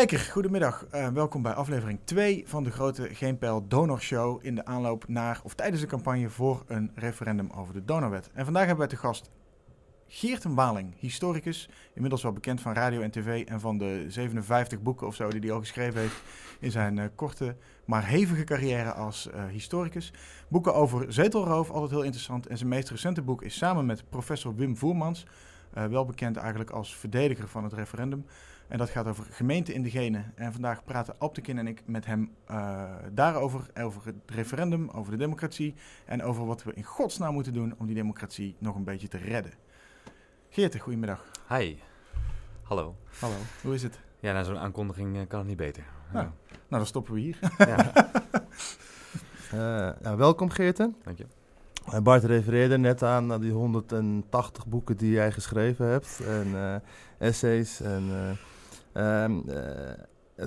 Kijker, 0.00 0.30
goedemiddag. 0.30 0.86
Uh, 0.94 1.08
welkom 1.08 1.42
bij 1.42 1.52
aflevering 1.52 1.98
2 2.04 2.42
van 2.46 2.64
de 2.64 2.70
grote 2.70 3.14
Geenpijl 3.14 3.68
Donor 3.68 4.00
Show 4.00 4.44
in 4.44 4.54
de 4.54 4.64
aanloop 4.64 5.08
naar 5.08 5.40
of 5.42 5.54
tijdens 5.54 5.80
de 5.80 5.86
campagne 5.86 6.28
voor 6.28 6.64
een 6.66 6.90
referendum 6.94 7.50
over 7.50 7.74
de 7.74 7.84
donorwet. 7.84 8.30
En 8.34 8.44
vandaag 8.44 8.66
hebben 8.66 8.78
wij 8.78 8.96
te 8.96 8.96
gast 8.96 9.30
Geerten 10.06 10.54
Waling, 10.54 10.94
historicus, 10.98 11.68
inmiddels 11.94 12.22
wel 12.22 12.32
bekend 12.32 12.60
van 12.60 12.72
radio 12.72 13.00
en 13.00 13.10
tv 13.10 13.44
en 13.44 13.60
van 13.60 13.78
de 13.78 14.04
57 14.08 14.82
boeken 14.82 15.06
of 15.06 15.14
zo 15.14 15.28
die 15.28 15.40
hij 15.40 15.52
al 15.52 15.60
geschreven 15.60 16.00
heeft 16.00 16.22
in 16.60 16.70
zijn 16.70 16.96
uh, 16.96 17.04
korte 17.14 17.56
maar 17.84 18.06
hevige 18.06 18.44
carrière 18.44 18.92
als 18.92 19.28
uh, 19.34 19.44
historicus. 19.46 20.12
Boeken 20.48 20.74
over 20.74 21.12
zetelroof, 21.12 21.70
altijd 21.70 21.90
heel 21.90 22.02
interessant. 22.02 22.46
En 22.46 22.56
zijn 22.56 22.68
meest 22.68 22.90
recente 22.90 23.22
boek 23.22 23.42
is 23.42 23.56
samen 23.56 23.86
met 23.86 24.08
professor 24.08 24.54
Wim 24.54 24.76
Voermans, 24.76 25.26
wel 25.72 26.04
bekend 26.04 26.36
eigenlijk 26.36 26.70
als 26.70 26.96
verdediger 26.96 27.48
van 27.48 27.64
het 27.64 27.72
referendum. 27.72 28.24
En 28.70 28.78
dat 28.78 28.90
gaat 28.90 29.06
over 29.06 29.26
gemeente 29.30 29.72
indigene. 29.72 30.24
En 30.34 30.52
vandaag 30.52 30.84
praten 30.84 31.14
Alptekin 31.18 31.58
en 31.58 31.66
ik 31.66 31.82
met 31.86 32.06
hem 32.06 32.30
daarover, 33.12 33.66
over 33.80 34.02
het 34.04 34.14
referendum, 34.26 34.88
over 34.88 35.12
de 35.12 35.18
democratie 35.18 35.74
en 36.06 36.22
over 36.22 36.46
wat 36.46 36.62
we 36.62 36.74
in 36.74 36.84
godsnaam 36.84 37.34
moeten 37.34 37.52
doen 37.52 37.74
om 37.78 37.86
die 37.86 37.94
democratie 37.94 38.56
nog 38.58 38.76
een 38.76 38.84
beetje 38.84 39.08
te 39.08 39.16
redden. 39.16 39.52
Geerte, 40.48 40.78
goedemiddag. 40.78 41.30
Hi. 41.48 41.76
Hallo. 42.62 42.96
Hallo, 43.20 43.34
hoe 43.62 43.74
is 43.74 43.82
het? 43.82 44.00
Ja, 44.20 44.32
na 44.32 44.42
zo'n 44.42 44.58
aankondiging 44.58 45.16
uh, 45.16 45.22
kan 45.28 45.38
het 45.38 45.48
niet 45.48 45.56
beter. 45.56 45.84
Nou, 46.12 46.24
nou, 46.24 46.34
dan 46.68 46.86
stoppen 46.86 47.14
we 47.14 47.20
hier. 47.20 47.38
Ja. 47.58 47.92
uh, 50.02 50.14
welkom 50.14 50.50
Geerte. 50.50 50.92
Dank 51.02 51.18
je. 51.18 51.26
Bart 52.02 52.24
refereerde 52.24 52.78
net 52.78 53.02
aan 53.02 53.40
die 53.40 53.52
180 53.52 54.66
boeken 54.66 54.96
die 54.96 55.10
jij 55.10 55.32
geschreven 55.32 55.86
hebt. 55.86 56.20
En 56.26 56.82
essays 57.18 57.80
en... 57.80 58.38
Ehm, 58.92 59.40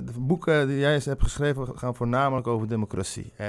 de 0.02 0.20
boeken 0.20 0.68
die 0.68 0.78
jij 0.78 1.00
hebt 1.04 1.22
geschreven 1.22 1.78
gaan 1.78 1.94
voornamelijk 1.94 2.46
over 2.46 2.68
democratie. 2.68 3.32
Uh, 3.40 3.46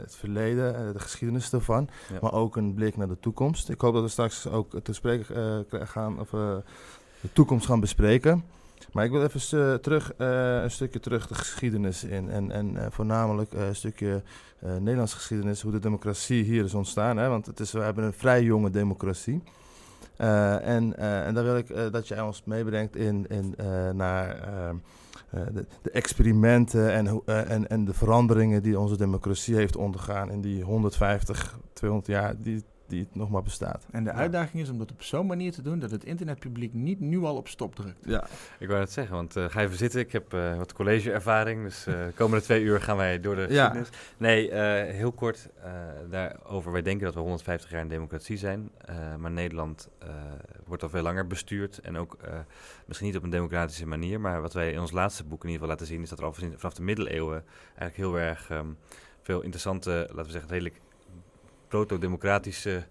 het 0.00 0.16
verleden, 0.16 0.86
uh, 0.86 0.92
de 0.92 0.98
geschiedenis 0.98 1.52
ervan, 1.52 1.88
ja. 2.12 2.18
maar 2.20 2.32
ook 2.32 2.56
een 2.56 2.74
blik 2.74 2.96
naar 2.96 3.08
de 3.08 3.20
toekomst. 3.20 3.68
Ik 3.68 3.80
hoop 3.80 3.94
dat 3.94 4.02
we 4.02 4.08
straks 4.08 4.48
ook 4.48 4.80
te 4.82 4.92
spreken 4.92 5.64
gaan, 5.70 6.20
of 6.20 6.30
de 6.30 7.32
toekomst 7.32 7.66
gaan 7.66 7.80
bespreken. 7.80 8.44
Maar 8.92 9.04
ik 9.04 9.10
wil 9.10 9.22
even 9.22 9.80
terug, 9.82 10.12
een 10.16 10.70
stukje 10.70 11.00
terug 11.00 11.26
de 11.26 11.34
geschiedenis 11.34 12.04
in. 12.04 12.30
En, 12.30 12.50
en 12.50 12.92
voornamelijk 12.92 13.52
een 13.52 13.76
stukje 13.76 14.22
Nederlandse 14.60 15.16
geschiedenis, 15.16 15.62
hoe 15.62 15.72
de 15.72 15.78
democratie 15.78 16.44
hier 16.44 16.64
is 16.64 16.74
ontstaan. 16.74 17.16
Hè? 17.16 17.28
Want 17.28 17.46
het 17.46 17.60
is, 17.60 17.72
we 17.72 17.80
hebben 17.80 18.04
een 18.04 18.12
vrij 18.12 18.42
jonge 18.42 18.70
democratie. 18.70 19.42
En, 20.16 20.96
en 20.98 21.34
daar 21.34 21.44
wil 21.44 21.56
ik 21.56 21.92
dat 21.92 22.08
jij 22.08 22.20
ons 22.20 22.42
meebrengt 22.44 22.96
in, 22.96 23.26
in, 23.28 23.54
naar 23.96 24.38
eh, 25.30 25.42
de, 25.52 25.66
de, 25.82 25.90
experimenten 25.90 26.92
en, 26.92 27.22
en, 27.24 27.68
en 27.68 27.84
de 27.84 27.94
veranderingen 27.94 28.62
die 28.62 28.78
onze 28.78 28.96
democratie 28.96 29.54
heeft 29.54 29.76
ondergaan 29.76 30.30
in 30.30 30.40
die 30.40 30.62
150, 30.62 31.58
200 31.72 32.10
jaar 32.10 32.34
die, 32.40 32.64
die 32.88 33.00
het 33.00 33.14
nog 33.14 33.30
maar 33.30 33.42
bestaat. 33.42 33.86
En 33.90 34.04
de 34.04 34.12
uitdaging 34.12 34.62
is 34.62 34.70
om 34.70 34.78
dat 34.78 34.92
op 34.92 35.02
zo'n 35.02 35.26
manier 35.26 35.52
te 35.52 35.62
doen 35.62 35.78
dat 35.78 35.90
het 35.90 36.04
internetpubliek 36.04 36.74
niet 36.74 37.00
nu 37.00 37.22
al 37.22 37.36
op 37.36 37.48
stop 37.48 37.74
drukt. 37.74 38.04
Ja, 38.04 38.26
ik 38.58 38.68
wou 38.68 38.80
het 38.80 38.92
zeggen, 38.92 39.14
want 39.14 39.36
uh, 39.36 39.44
ga 39.44 39.60
even 39.60 39.76
zitten. 39.76 40.00
Ik 40.00 40.12
heb 40.12 40.34
uh, 40.34 40.56
wat 40.56 40.72
collegeervaring, 40.72 41.62
dus 41.62 41.84
de 41.84 42.12
komende 42.14 42.44
twee 42.44 42.62
uur 42.62 42.80
gaan 42.80 42.96
wij 42.96 43.20
door 43.20 43.36
de 43.36 43.46
geschiedenis. 43.46 43.88
Ja. 43.88 43.96
Nee, 44.16 44.54
heel 44.92 45.12
kort 45.12 45.48
daarover. 46.10 46.72
Wij 46.72 46.82
denken 46.82 47.04
dat 47.04 47.14
we 47.14 47.20
150 47.20 47.70
jaar 47.70 47.80
een 47.80 47.88
democratie 47.88 48.36
zijn, 48.36 48.70
maar 49.18 49.30
Nederland 49.30 49.88
wordt 50.66 50.82
al 50.82 50.88
veel 50.88 51.02
langer 51.02 51.26
bestuurd 51.26 51.80
en 51.80 51.96
ook 51.96 52.16
misschien 52.86 53.08
niet 53.08 53.16
op 53.16 53.22
een 53.22 53.30
democratische 53.30 53.86
manier, 53.86 54.20
maar 54.20 54.40
wat 54.40 54.52
wij 54.52 54.72
in 54.72 54.80
ons 54.80 54.90
laatste 54.90 55.24
boek 55.24 55.44
in 55.44 55.50
ieder 55.50 55.60
geval 55.60 55.68
laten 55.68 55.86
zien 55.86 56.02
is 56.02 56.08
dat 56.08 56.18
er 56.18 56.24
al 56.24 56.32
vanaf 56.32 56.74
de 56.74 56.82
middeleeuwen 56.82 57.44
eigenlijk 57.68 57.96
heel 57.96 58.18
erg 58.18 58.50
um, 58.50 58.76
veel 59.22 59.42
interessante, 59.42 59.90
laten 59.90 60.24
we 60.24 60.30
zeggen, 60.30 60.50
redelijk 60.50 60.80
proto-democratische, 61.68 62.84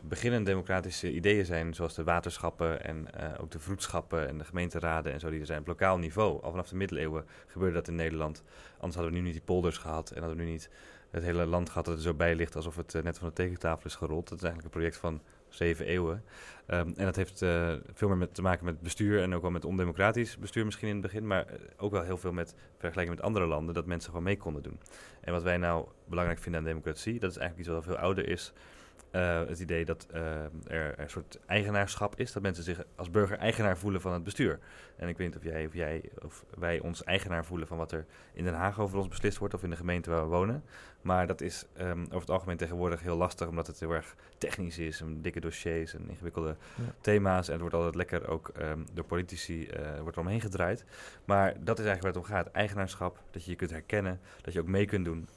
beginnend 0.00 0.46
democratische 0.46 1.12
ideeën 1.12 1.44
zijn, 1.44 1.74
zoals 1.74 1.94
de 1.94 2.04
waterschappen 2.04 2.84
en 2.84 3.06
uh, 3.20 3.24
ook 3.40 3.50
de 3.50 3.58
vroedschappen 3.58 4.28
en 4.28 4.38
de 4.38 4.44
gemeenteraden 4.44 5.12
en 5.12 5.20
zo 5.20 5.30
die 5.30 5.40
er 5.40 5.46
zijn 5.46 5.60
op 5.60 5.66
lokaal 5.66 5.98
niveau. 5.98 6.42
Al 6.42 6.50
vanaf 6.50 6.68
de 6.68 6.76
middeleeuwen 6.76 7.24
gebeurde 7.46 7.74
dat 7.74 7.88
in 7.88 7.94
Nederland. 7.94 8.42
Anders 8.72 8.94
hadden 8.94 9.12
we 9.12 9.18
nu 9.18 9.24
niet 9.24 9.32
die 9.32 9.42
polders 9.42 9.78
gehad 9.78 10.10
en 10.10 10.20
hadden 10.20 10.38
we 10.38 10.44
nu 10.44 10.50
niet 10.50 10.70
het 11.10 11.22
hele 11.22 11.46
land 11.46 11.68
gehad 11.68 11.84
dat 11.84 11.94
er 11.94 12.00
zo 12.00 12.14
bij 12.14 12.34
ligt 12.34 12.56
alsof 12.56 12.76
het 12.76 12.94
uh, 12.94 13.02
net 13.02 13.18
van 13.18 13.28
de 13.28 13.34
tekentafel 13.34 13.84
is 13.84 13.94
gerold. 13.94 14.28
Dat 14.28 14.38
is 14.38 14.44
eigenlijk 14.44 14.74
een 14.74 14.80
project 14.80 14.96
van 14.96 15.20
zeven 15.48 15.86
eeuwen. 15.86 16.24
Um, 16.70 16.92
en 16.96 17.04
dat 17.04 17.16
heeft 17.16 17.42
uh, 17.42 17.72
veel 17.92 18.08
meer 18.08 18.30
te 18.32 18.42
maken 18.42 18.64
met 18.64 18.80
bestuur 18.80 19.22
en 19.22 19.34
ook 19.34 19.42
wel 19.42 19.50
met 19.50 19.64
ondemocratisch 19.64 20.38
bestuur 20.38 20.64
misschien 20.64 20.88
in 20.88 20.94
het 20.94 21.02
begin, 21.02 21.26
maar 21.26 21.46
ook 21.76 21.92
wel 21.92 22.02
heel 22.02 22.16
veel 22.16 22.32
met 22.32 22.54
vergelijking 22.78 23.16
met 23.16 23.24
andere 23.24 23.46
landen, 23.46 23.74
dat 23.74 23.86
mensen 23.86 24.10
gewoon 24.10 24.24
mee 24.24 24.36
konden 24.36 24.62
doen. 24.62 24.80
En 25.20 25.32
wat 25.32 25.42
wij 25.42 25.56
nou 25.56 25.86
belangrijk 26.04 26.40
vinden 26.40 26.60
aan 26.60 26.66
democratie, 26.66 27.18
dat 27.18 27.30
is 27.30 27.36
eigenlijk 27.36 27.68
iets 27.68 27.76
wat 27.76 27.86
al 27.86 27.92
veel 27.92 28.02
ouder 28.02 28.28
is. 28.28 28.52
Uh, 29.12 29.46
het 29.46 29.60
idee 29.60 29.84
dat 29.84 30.06
uh, 30.14 30.20
er 30.66 30.98
een 30.98 31.10
soort 31.10 31.38
eigenaarschap 31.46 32.16
is, 32.16 32.32
dat 32.32 32.42
mensen 32.42 32.64
zich 32.64 32.84
als 32.96 33.10
burger 33.10 33.38
eigenaar 33.38 33.78
voelen 33.78 34.00
van 34.00 34.12
het 34.12 34.24
bestuur. 34.24 34.58
En 34.96 35.08
ik 35.08 35.16
weet 35.16 35.26
niet 35.26 35.36
of 35.36 35.42
jij 35.42 35.66
of, 35.66 35.74
jij, 35.74 36.02
of 36.22 36.44
wij 36.58 36.80
ons 36.80 37.04
eigenaar 37.04 37.44
voelen 37.44 37.66
van 37.66 37.76
wat 37.76 37.92
er 37.92 38.06
in 38.32 38.44
Den 38.44 38.54
Haag 38.54 38.80
over 38.80 38.98
ons 38.98 39.08
beslist 39.08 39.38
wordt 39.38 39.54
of 39.54 39.62
in 39.62 39.70
de 39.70 39.76
gemeente 39.76 40.10
waar 40.10 40.22
we 40.22 40.28
wonen. 40.28 40.64
Maar 41.00 41.26
dat 41.26 41.40
is 41.40 41.64
um, 41.80 42.02
over 42.02 42.20
het 42.20 42.30
algemeen 42.30 42.56
tegenwoordig 42.56 43.02
heel 43.02 43.16
lastig, 43.16 43.48
omdat 43.48 43.66
het 43.66 43.80
heel 43.80 43.92
erg 43.92 44.14
technisch 44.38 44.78
is. 44.78 45.00
En 45.00 45.22
dikke 45.22 45.40
dossiers 45.40 45.94
en 45.94 46.08
ingewikkelde 46.08 46.56
ja. 46.74 46.94
thema's. 47.00 47.46
En 47.46 47.52
het 47.52 47.60
wordt 47.60 47.76
altijd 47.76 47.94
lekker 47.94 48.28
ook 48.28 48.52
um, 48.60 48.86
door 48.92 49.04
politici 49.04 49.68
uh, 49.68 50.00
wordt 50.00 50.16
er 50.16 50.22
omheen 50.22 50.40
gedraaid. 50.40 50.84
Maar 51.24 51.54
dat 51.64 51.78
is 51.78 51.84
eigenlijk 51.84 52.02
waar 52.02 52.22
het 52.22 52.30
om 52.30 52.36
gaat. 52.36 52.50
Eigenaarschap, 52.54 53.18
dat 53.30 53.44
je 53.44 53.50
je 53.50 53.56
kunt 53.56 53.70
herkennen, 53.70 54.20
dat 54.42 54.52
je 54.52 54.60
ook 54.60 54.66
mee 54.66 54.86
kunt 54.86 55.04
doen. 55.04 55.28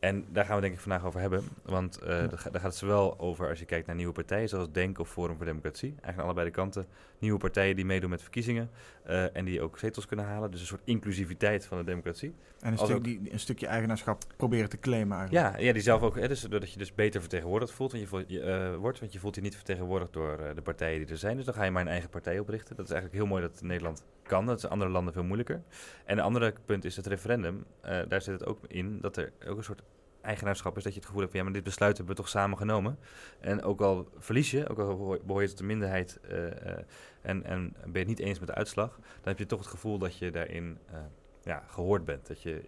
En 0.00 0.24
daar 0.32 0.44
gaan 0.44 0.54
we 0.54 0.60
denk 0.60 0.74
ik 0.74 0.80
vandaag 0.80 1.04
over 1.04 1.20
hebben. 1.20 1.42
Want 1.62 1.98
uh, 2.02 2.08
ja. 2.08 2.26
daar 2.26 2.38
gaat 2.38 2.62
het 2.62 2.74
zowel 2.74 3.18
over 3.18 3.48
als 3.48 3.58
je 3.58 3.64
kijkt 3.64 3.86
naar 3.86 3.96
nieuwe 3.96 4.12
partijen, 4.12 4.48
zoals 4.48 4.72
Denk 4.72 4.98
of 4.98 5.10
Forum 5.10 5.36
voor 5.36 5.46
Democratie. 5.46 5.88
Eigenlijk 5.88 6.22
allebei 6.22 6.46
de 6.46 6.52
kanten. 6.52 6.86
Nieuwe 7.18 7.38
partijen 7.38 7.76
die 7.76 7.84
meedoen 7.84 8.10
met 8.10 8.22
verkiezingen 8.22 8.70
uh, 9.08 9.36
en 9.36 9.44
die 9.44 9.60
ook 9.60 9.78
zetels 9.78 10.06
kunnen 10.06 10.24
halen. 10.24 10.50
Dus 10.50 10.60
een 10.60 10.66
soort 10.66 10.80
inclusiviteit 10.84 11.66
van 11.66 11.78
de 11.78 11.84
democratie. 11.84 12.34
En 12.60 12.72
een, 12.72 12.78
stuk, 12.78 12.96
ook, 12.96 13.04
die, 13.04 13.32
een 13.32 13.40
stukje 13.40 13.66
eigenaarschap 13.66 14.24
proberen 14.36 14.68
te 14.68 14.78
claimen 14.78 15.18
eigenlijk. 15.18 15.56
Ja, 15.56 15.62
ja 15.62 15.72
die 15.72 15.82
zelf 15.82 16.02
ook. 16.02 16.16
Hè, 16.16 16.28
dus 16.28 16.40
doordat 16.40 16.72
je 16.72 16.78
dus 16.78 16.94
beter 16.94 17.20
vertegenwoordigd 17.20 17.72
voelt, 17.72 17.90
want 17.90 18.02
je 18.02 18.08
voelt, 18.08 18.24
je, 18.28 18.40
uh, 18.40 18.76
wordt, 18.76 19.00
want 19.00 19.12
je 19.12 19.18
voelt 19.18 19.34
je 19.34 19.40
niet 19.40 19.54
vertegenwoordigd 19.54 20.12
door 20.12 20.52
de 20.54 20.62
partijen 20.62 20.98
die 20.98 21.08
er 21.08 21.16
zijn. 21.16 21.36
Dus 21.36 21.44
dan 21.44 21.54
ga 21.54 21.64
je 21.64 21.70
maar 21.70 21.82
een 21.82 21.88
eigen 21.88 22.10
partij 22.10 22.38
oprichten. 22.38 22.76
Dat 22.76 22.84
is 22.84 22.90
eigenlijk 22.92 23.22
heel 23.22 23.30
mooi 23.30 23.42
dat 23.42 23.62
Nederland 23.62 24.04
kan. 24.30 24.46
Dat 24.46 24.56
is 24.56 24.64
in 24.64 24.70
andere 24.70 24.90
landen 24.90 25.12
veel 25.12 25.24
moeilijker. 25.24 25.62
En 26.04 26.18
een 26.18 26.24
andere 26.24 26.54
punt 26.64 26.84
is 26.84 26.96
het 26.96 27.06
referendum. 27.06 27.64
daar 27.80 28.22
zit 28.22 28.40
het 28.40 28.46
ook 28.46 28.58
in 28.66 29.00
dat 29.00 29.16
er 29.16 29.32
ook 29.46 29.56
een 29.56 29.64
soort 29.64 29.82
eigenaarschap 30.22 30.76
is 30.76 30.82
dat 30.82 30.92
je 30.92 30.98
het 30.98 31.08
gevoel 31.08 31.22
hebt 31.22 31.32
van 31.32 31.40
ja, 31.40 31.46
maar 31.46 31.56
dit 31.60 31.68
besluit 31.70 31.96
hebben 31.96 32.16
we 32.16 32.22
toch 32.22 32.30
samen 32.30 32.58
genomen. 32.58 32.98
En 33.40 33.62
ook 33.62 33.80
al 33.80 34.08
verlies 34.18 34.50
je, 34.50 34.68
ook 34.68 34.78
al 34.78 35.18
behoor 35.24 35.42
je 35.42 35.48
tot 35.48 35.58
de 35.58 35.64
minderheid 35.64 36.20
uh, 36.30 36.44
uh, 36.44 36.50
en, 37.22 37.44
en 37.44 37.72
ben 37.82 37.92
je 37.92 37.98
het 37.98 38.06
niet 38.06 38.18
eens 38.18 38.38
met 38.38 38.48
de 38.48 38.54
uitslag, 38.54 38.94
dan 38.96 39.04
heb 39.22 39.38
je 39.38 39.46
toch 39.46 39.58
het 39.58 39.68
gevoel 39.68 39.98
dat 39.98 40.18
je 40.18 40.30
daarin 40.30 40.78
ja, 41.44 41.62
gehoord 41.68 42.04
bent. 42.04 42.26
Dat 42.26 42.42
je 42.42 42.62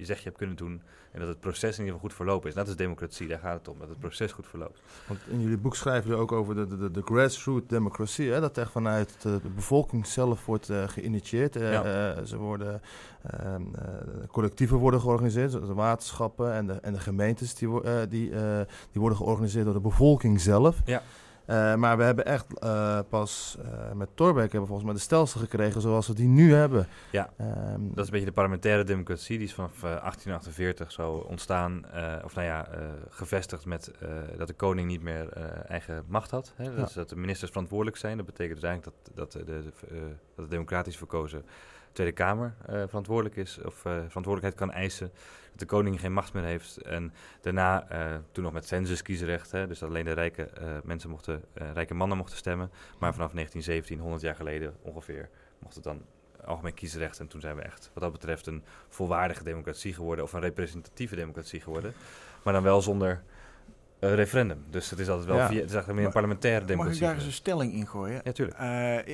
je 0.00 0.04
zegt 0.04 0.18
je 0.18 0.24
hebt 0.24 0.36
kunnen 0.36 0.56
doen 0.56 0.82
en 1.12 1.20
dat 1.20 1.28
het 1.28 1.40
proces 1.40 1.78
in 1.78 1.84
ieder 1.84 1.84
geval 1.84 2.00
goed 2.00 2.14
verlopen 2.14 2.48
is. 2.48 2.54
Dat 2.54 2.68
is 2.68 2.76
democratie, 2.76 3.28
daar 3.28 3.38
gaat 3.38 3.58
het 3.58 3.68
om, 3.68 3.78
dat 3.78 3.88
het 3.88 3.98
proces 3.98 4.32
goed 4.32 4.46
verloopt. 4.46 4.80
Want 5.06 5.20
in 5.28 5.40
jullie 5.40 5.56
boek 5.56 5.76
schrijven 5.76 6.08
jullie 6.08 6.22
ook 6.22 6.32
over 6.32 6.54
de, 6.54 6.76
de, 6.76 6.90
de 6.90 7.02
grassroots 7.02 7.66
democratie, 7.66 8.30
hè? 8.30 8.40
dat 8.40 8.58
echt 8.58 8.70
vanuit 8.70 9.22
de, 9.22 9.40
bevolking 9.54 10.06
zelf 10.06 10.46
wordt 10.46 10.68
uh, 10.68 10.88
geïnitieerd. 10.88 11.56
Uh, 11.56 11.72
ja. 11.72 12.16
uh, 12.16 12.24
ze 12.24 12.36
worden, 12.36 12.82
ehm, 13.22 13.62
collectieven 14.26 14.76
worden 14.76 15.00
georganiseerd, 15.00 15.52
de 15.52 15.74
waterschappen 15.74 16.52
en 16.52 16.66
de, 16.66 16.72
en 16.72 16.92
de 16.92 17.00
gemeentes 17.00 17.54
die, 17.54 17.68
die, 18.08 18.30
die 18.92 19.00
worden 19.00 19.18
georganiseerd 19.18 19.64
door 19.64 19.74
de 19.74 19.80
bevolking 19.80 20.40
zelf. 20.40 20.76
Ja. 20.84 21.02
Uh, 21.50 21.74
maar 21.74 21.96
we 21.96 22.02
hebben 22.02 22.24
echt 22.24 22.46
uh, 22.64 22.98
pas 23.08 23.58
uh, 23.64 23.92
met 23.92 24.08
Torbeck 24.14 24.42
hebben 24.42 24.60
we 24.60 24.66
volgens 24.66 24.86
mij 24.86 24.94
de 24.94 25.00
stelsel 25.00 25.40
gekregen 25.40 25.80
zoals 25.80 26.06
we 26.06 26.14
die 26.14 26.28
nu 26.28 26.54
hebben. 26.54 26.86
Ja, 27.10 27.30
um, 27.40 27.46
dat 27.88 27.98
is 27.98 28.04
een 28.04 28.10
beetje 28.10 28.26
de 28.26 28.32
parlementaire 28.32 28.84
democratie. 28.84 29.38
Die 29.38 29.46
is 29.46 29.54
vanaf 29.54 29.80
1848 29.80 30.92
zo 30.92 31.12
ontstaan, 31.12 31.84
of 32.24 32.34
nou 32.34 32.46
ja, 32.46 32.68
gevestigd 33.08 33.64
met 33.64 33.90
dat 34.36 34.46
de 34.46 34.54
koning 34.54 34.88
niet 34.88 35.02
meer 35.02 35.32
eigen 35.68 36.04
macht 36.08 36.30
had. 36.30 36.52
Hè? 36.56 36.74
Dus 36.74 36.94
ja. 36.94 37.00
dat 37.00 37.08
de 37.08 37.16
ministers 37.16 37.50
verantwoordelijk 37.50 37.96
zijn. 37.96 38.16
Dat 38.16 38.26
betekent 38.26 38.60
dus 38.60 38.70
eigenlijk 38.70 38.96
dat, 39.04 39.16
dat, 39.16 39.32
de, 39.32 39.44
de, 39.44 39.62
dat 40.34 40.44
de 40.44 40.50
democratisch 40.50 40.96
verkozen 40.96 41.44
Tweede 41.92 42.12
Kamer 42.12 42.54
verantwoordelijk 42.66 43.36
is 43.36 43.58
of 43.64 43.74
verantwoordelijkheid 43.74 44.54
kan 44.54 44.72
eisen 44.72 45.10
de 45.56 45.66
koning 45.66 46.00
geen 46.00 46.12
macht 46.12 46.32
meer 46.32 46.44
heeft. 46.44 46.76
En 46.76 47.12
daarna, 47.40 47.92
uh, 47.92 48.16
toen 48.32 48.44
nog 48.44 48.52
met 48.52 48.66
censuskiesrecht, 48.66 49.50
hè, 49.50 49.66
dus 49.66 49.78
dat 49.78 49.88
alleen 49.88 50.04
de 50.04 50.12
rijke 50.12 50.50
mensen 50.84 51.10
mochten, 51.10 51.44
rijke 51.54 51.94
mannen 51.94 52.16
mochten 52.16 52.36
stemmen. 52.36 52.70
Maar 52.98 53.14
vanaf 53.14 53.32
1917, 53.32 53.98
100 53.98 54.22
jaar 54.22 54.34
geleden 54.34 54.76
ongeveer, 54.82 55.28
mocht 55.58 55.74
het 55.74 55.84
dan 55.84 56.02
algemeen 56.44 56.74
kiesrecht. 56.74 57.20
En 57.20 57.28
toen 57.28 57.40
zijn 57.40 57.56
we 57.56 57.62
echt, 57.62 57.90
wat 57.92 58.02
dat 58.02 58.12
betreft, 58.12 58.46
een 58.46 58.64
volwaardige 58.88 59.44
democratie 59.44 59.94
geworden, 59.94 60.24
of 60.24 60.32
een 60.32 60.40
representatieve 60.40 61.16
democratie 61.16 61.60
geworden. 61.60 61.92
Maar 62.42 62.52
dan 62.52 62.62
wel 62.62 62.82
zonder 62.82 63.22
Uh, 64.00 64.14
referendum. 64.14 64.64
Dus 64.70 64.90
het 64.90 64.98
is 64.98 65.08
altijd 65.08 65.28
wel 65.28 65.36
ja. 65.36 65.46
via, 65.46 65.56
het 65.56 65.68
is 65.68 65.74
eigenlijk 65.74 65.96
meer 65.98 66.06
een 66.06 66.12
parlementaire 66.12 66.64
democratie. 66.64 67.00
Mag 67.00 67.00
ik 67.00 67.06
daar 67.06 67.24
eens 67.24 67.34
een 67.34 67.40
stelling 67.42 67.72
in 67.72 67.86
gooien? 67.86 68.20
Ja, 68.24 68.32
tuurlijk. 68.32 68.58
Uh, 68.58 68.66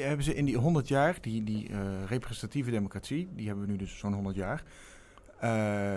hebben 0.06 0.22
ze 0.22 0.34
in 0.34 0.44
die 0.44 0.56
100 0.56 0.88
jaar, 0.88 1.16
die, 1.20 1.44
die 1.44 1.70
uh, 1.70 1.78
representatieve 2.08 2.70
democratie, 2.70 3.28
die 3.34 3.46
hebben 3.46 3.64
we 3.64 3.70
nu 3.70 3.76
dus 3.76 3.98
zo'n 3.98 4.12
100 4.12 4.36
jaar, 4.36 4.62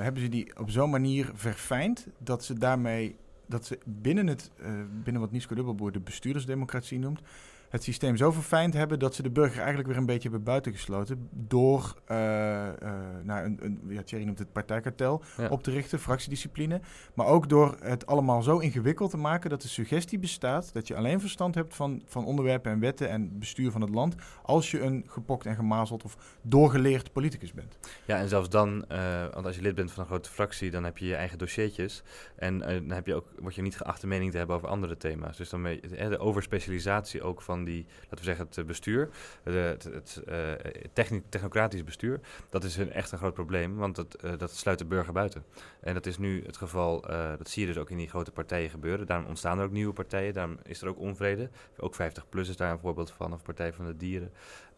hebben 0.01 0.21
ze 0.21 0.29
die 0.29 0.59
op 0.59 0.69
zo'n 0.69 0.89
manier 0.89 1.31
verfijnd 1.33 2.07
dat 2.17 2.43
ze 2.43 2.53
daarmee, 2.53 3.15
dat 3.47 3.65
ze 3.65 3.79
binnen, 3.85 4.27
het, 4.27 4.51
binnen 5.03 5.21
wat 5.21 5.31
Nisko 5.31 5.55
Dubbelboer 5.55 5.91
de 5.91 5.99
bestuurdersdemocratie 5.99 6.99
noemt, 6.99 7.21
het 7.69 7.83
systeem 7.83 8.17
zo 8.17 8.31
verfijnd 8.31 8.73
hebben 8.73 8.99
dat 8.99 9.15
ze 9.15 9.21
de 9.21 9.29
burger 9.29 9.57
eigenlijk 9.57 9.87
weer 9.87 9.97
een 9.97 10.05
beetje 10.05 10.29
hebben 10.29 10.43
buitengesloten 10.43 11.29
door, 11.31 11.95
uh, 12.11 12.17
uh, 12.17 12.91
nou, 13.23 13.45
een, 13.45 13.57
een, 13.61 13.81
ja, 13.87 14.01
Thierry 14.01 14.25
noemt 14.25 14.39
het 14.39 14.51
partijkartel, 14.51 15.21
op 15.49 15.63
te 15.63 15.71
richten, 15.71 15.99
fractiediscipline. 15.99 16.81
Maar 17.13 17.25
ook 17.25 17.49
door 17.49 17.77
het 17.81 18.05
allemaal 18.05 18.41
zo 18.41 18.57
ingewikkeld 18.57 19.11
te 19.11 19.17
maken 19.17 19.49
dat 19.49 19.61
de 19.61 19.67
suggestie 19.67 20.19
bestaat 20.19 20.73
dat 20.73 20.87
je 20.87 20.95
alleen 20.95 21.19
verstand 21.19 21.55
hebt 21.55 21.75
van, 21.75 22.01
van 22.05 22.25
onderwerpen 22.25 22.71
en 22.71 22.79
wetten 22.79 23.09
en 23.09 23.39
bestuur 23.39 23.71
van 23.71 23.81
het 23.81 23.89
land 23.89 24.15
als 24.43 24.71
je 24.71 24.81
een 24.81 25.03
gepokt 25.07 25.45
en 25.45 25.55
gemazeld 25.55 26.03
of 26.03 26.37
doorgeleerd 26.41 27.11
politicus 27.11 27.53
bent. 27.53 27.77
Ja, 28.05 28.17
en 28.17 28.29
zelfs 28.29 28.49
dan, 28.49 28.85
uh, 28.91 29.25
want 29.33 29.45
als 29.45 29.55
je 29.55 29.61
lid 29.61 29.75
bent 29.75 29.91
van 29.91 30.03
een 30.03 30.09
grote 30.09 30.29
fractie, 30.29 30.71
dan 30.71 30.83
heb 30.83 30.97
je 30.97 31.05
je 31.05 31.15
eigen 31.15 31.37
dossiertjes 31.37 32.03
en 32.35 32.59
dan 32.59 32.89
heb 32.91 33.05
je 33.05 33.15
ook, 33.15 33.25
word 33.39 33.55
je 33.55 33.61
niet 33.61 33.77
geacht 33.77 34.01
de 34.01 34.07
mening 34.07 34.31
te 34.31 34.37
hebben 34.37 34.55
over 34.55 34.67
andere 34.67 34.97
thema's. 34.97 35.37
Dus 35.37 35.49
dan 35.49 35.63
de 35.63 36.19
overspecialisatie 36.19 37.23
ook 37.23 37.41
van 37.41 37.58
die, 37.63 37.85
laten 38.01 38.17
we 38.17 38.23
zeggen, 38.23 38.47
het 38.51 38.65
bestuur, 38.65 39.09
het, 39.43 39.83
het 39.83 40.21
uh, 40.29 41.19
technocratisch 41.29 41.83
bestuur, 41.83 42.19
dat 42.49 42.63
is 42.63 42.77
een, 42.77 42.91
echt 42.91 43.11
een 43.11 43.17
groot 43.17 43.33
probleem, 43.33 43.75
want 43.75 43.95
dat, 43.95 44.17
dat 44.37 44.55
sluit 44.55 44.79
de 44.79 44.85
burger 44.85 45.13
buiten. 45.13 45.43
En 45.79 45.93
dat 45.93 46.05
is 46.05 46.17
nu 46.17 46.43
het 46.45 46.57
geval, 46.57 47.01
dat 47.37 47.49
zie 47.49 47.61
je 47.61 47.73
dus 47.73 47.81
ook 47.81 47.89
in 47.89 47.97
die 47.97 48.09
grote 48.09 48.31
partijen 48.31 48.69
gebeuren. 48.69 49.05
Daarom 49.05 49.27
ontstaan 49.27 49.59
er 49.59 49.65
ook 49.65 49.71
nieuwe 49.71 49.93
partijen, 49.93 50.33
daarom 50.33 50.57
is 50.63 50.81
er 50.81 50.87
ook 50.87 50.99
onvrede. 50.99 51.49
Ook 51.77 51.95
50PLUS 51.95 52.49
is 52.49 52.57
daar 52.57 52.71
een 52.71 52.79
voorbeeld 52.79 53.11
van, 53.11 53.33
of 53.33 53.43
Partij 53.43 53.73
van 53.73 53.85
de 53.85 53.97
Dieren. 53.97 54.31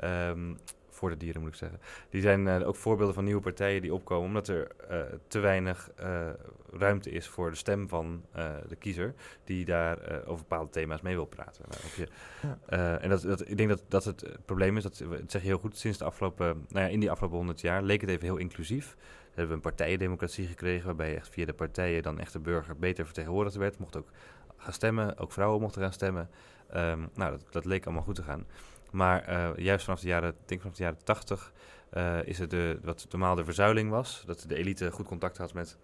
Um, 0.03 0.57
voor 1.01 1.09
de 1.09 1.17
dieren 1.17 1.41
moet 1.41 1.49
ik 1.49 1.55
zeggen. 1.55 1.79
Die 2.09 2.21
zijn 2.21 2.45
uh, 2.45 2.67
ook 2.67 2.75
voorbeelden 2.75 3.15
van 3.15 3.23
nieuwe 3.23 3.41
partijen 3.41 3.81
die 3.81 3.93
opkomen, 3.93 4.27
omdat 4.27 4.47
er 4.47 4.67
uh, 4.91 5.01
te 5.27 5.39
weinig 5.39 5.89
uh, 5.99 6.29
ruimte 6.71 7.09
is 7.09 7.27
voor 7.27 7.49
de 7.49 7.55
stem 7.55 7.89
van 7.89 8.25
de 8.67 8.75
kiezer, 8.75 9.13
die 9.43 9.65
daar 9.65 9.97
over 10.25 10.45
bepaalde 10.47 10.69
thema's 10.69 11.01
mee 11.01 11.15
wil 11.15 11.25
praten. 11.25 11.65
Nou, 11.69 12.09
ja. 12.41 12.97
en 12.97 13.09
dat, 13.09 13.21
dat, 13.21 13.49
ik 13.49 13.57
denk 13.57 13.69
dat 13.69 13.83
dat 13.87 14.03
het 14.03 14.37
probleem 14.45 14.77
is, 14.77 14.83
dat, 14.83 15.03
dat 15.09 15.31
zeg 15.31 15.41
je 15.41 15.47
heel 15.47 15.57
goed, 15.57 15.77
sinds 15.77 15.97
de 15.97 16.03
afgelopen, 16.03 16.65
nou 16.69 16.85
ja, 16.85 16.91
in 16.91 16.99
die 16.99 17.11
afgelopen 17.11 17.37
honderd 17.37 17.61
jaar 17.61 17.83
leek 17.83 18.01
het 18.01 18.09
even 18.09 18.23
heel 18.23 18.37
inclusief. 18.37 18.95
We 18.99 19.37
hebben 19.39 19.55
een 19.55 19.61
partijendemocratie 19.61 20.47
gekregen, 20.47 20.85
waarbij 20.85 21.15
echt 21.15 21.29
via 21.29 21.45
de 21.45 21.53
partijen 21.53 22.03
dan 22.03 22.19
echt 22.19 22.33
de 22.33 22.39
burger 22.39 22.77
beter 22.77 23.05
vertegenwoordigd 23.05 23.55
werd. 23.55 23.79
Mocht 23.79 23.95
ook 23.95 24.09
gaan 24.57 24.73
stemmen, 24.73 25.17
ook 25.17 25.31
vrouwen 25.31 25.61
mochten 25.61 25.81
gaan 25.81 25.93
stemmen. 25.93 26.29
Um, 26.75 27.09
nou, 27.13 27.31
dat, 27.31 27.45
dat 27.49 27.65
leek 27.65 27.85
allemaal 27.85 28.03
goed 28.03 28.15
te 28.15 28.23
gaan. 28.23 28.45
Maar 28.91 29.29
uh, 29.29 29.49
juist 29.55 29.85
vanaf 29.85 29.99
de 29.99 30.07
jaren, 30.07 30.35
denk 30.45 30.61
vanaf 30.61 30.75
de 30.75 30.83
jaren 30.83 31.03
80 31.03 31.51
uh, 31.93 32.23
is 32.23 32.39
het 32.39 32.49
de, 32.49 32.79
wat 32.83 33.07
normaal 33.09 33.35
de 33.35 33.43
verzuiling 33.43 33.89
was. 33.89 34.23
Dat 34.25 34.45
de 34.47 34.55
elite 34.55 34.91
goed 34.91 35.07
contact 35.07 35.37
had 35.37 35.53
met 35.53 35.77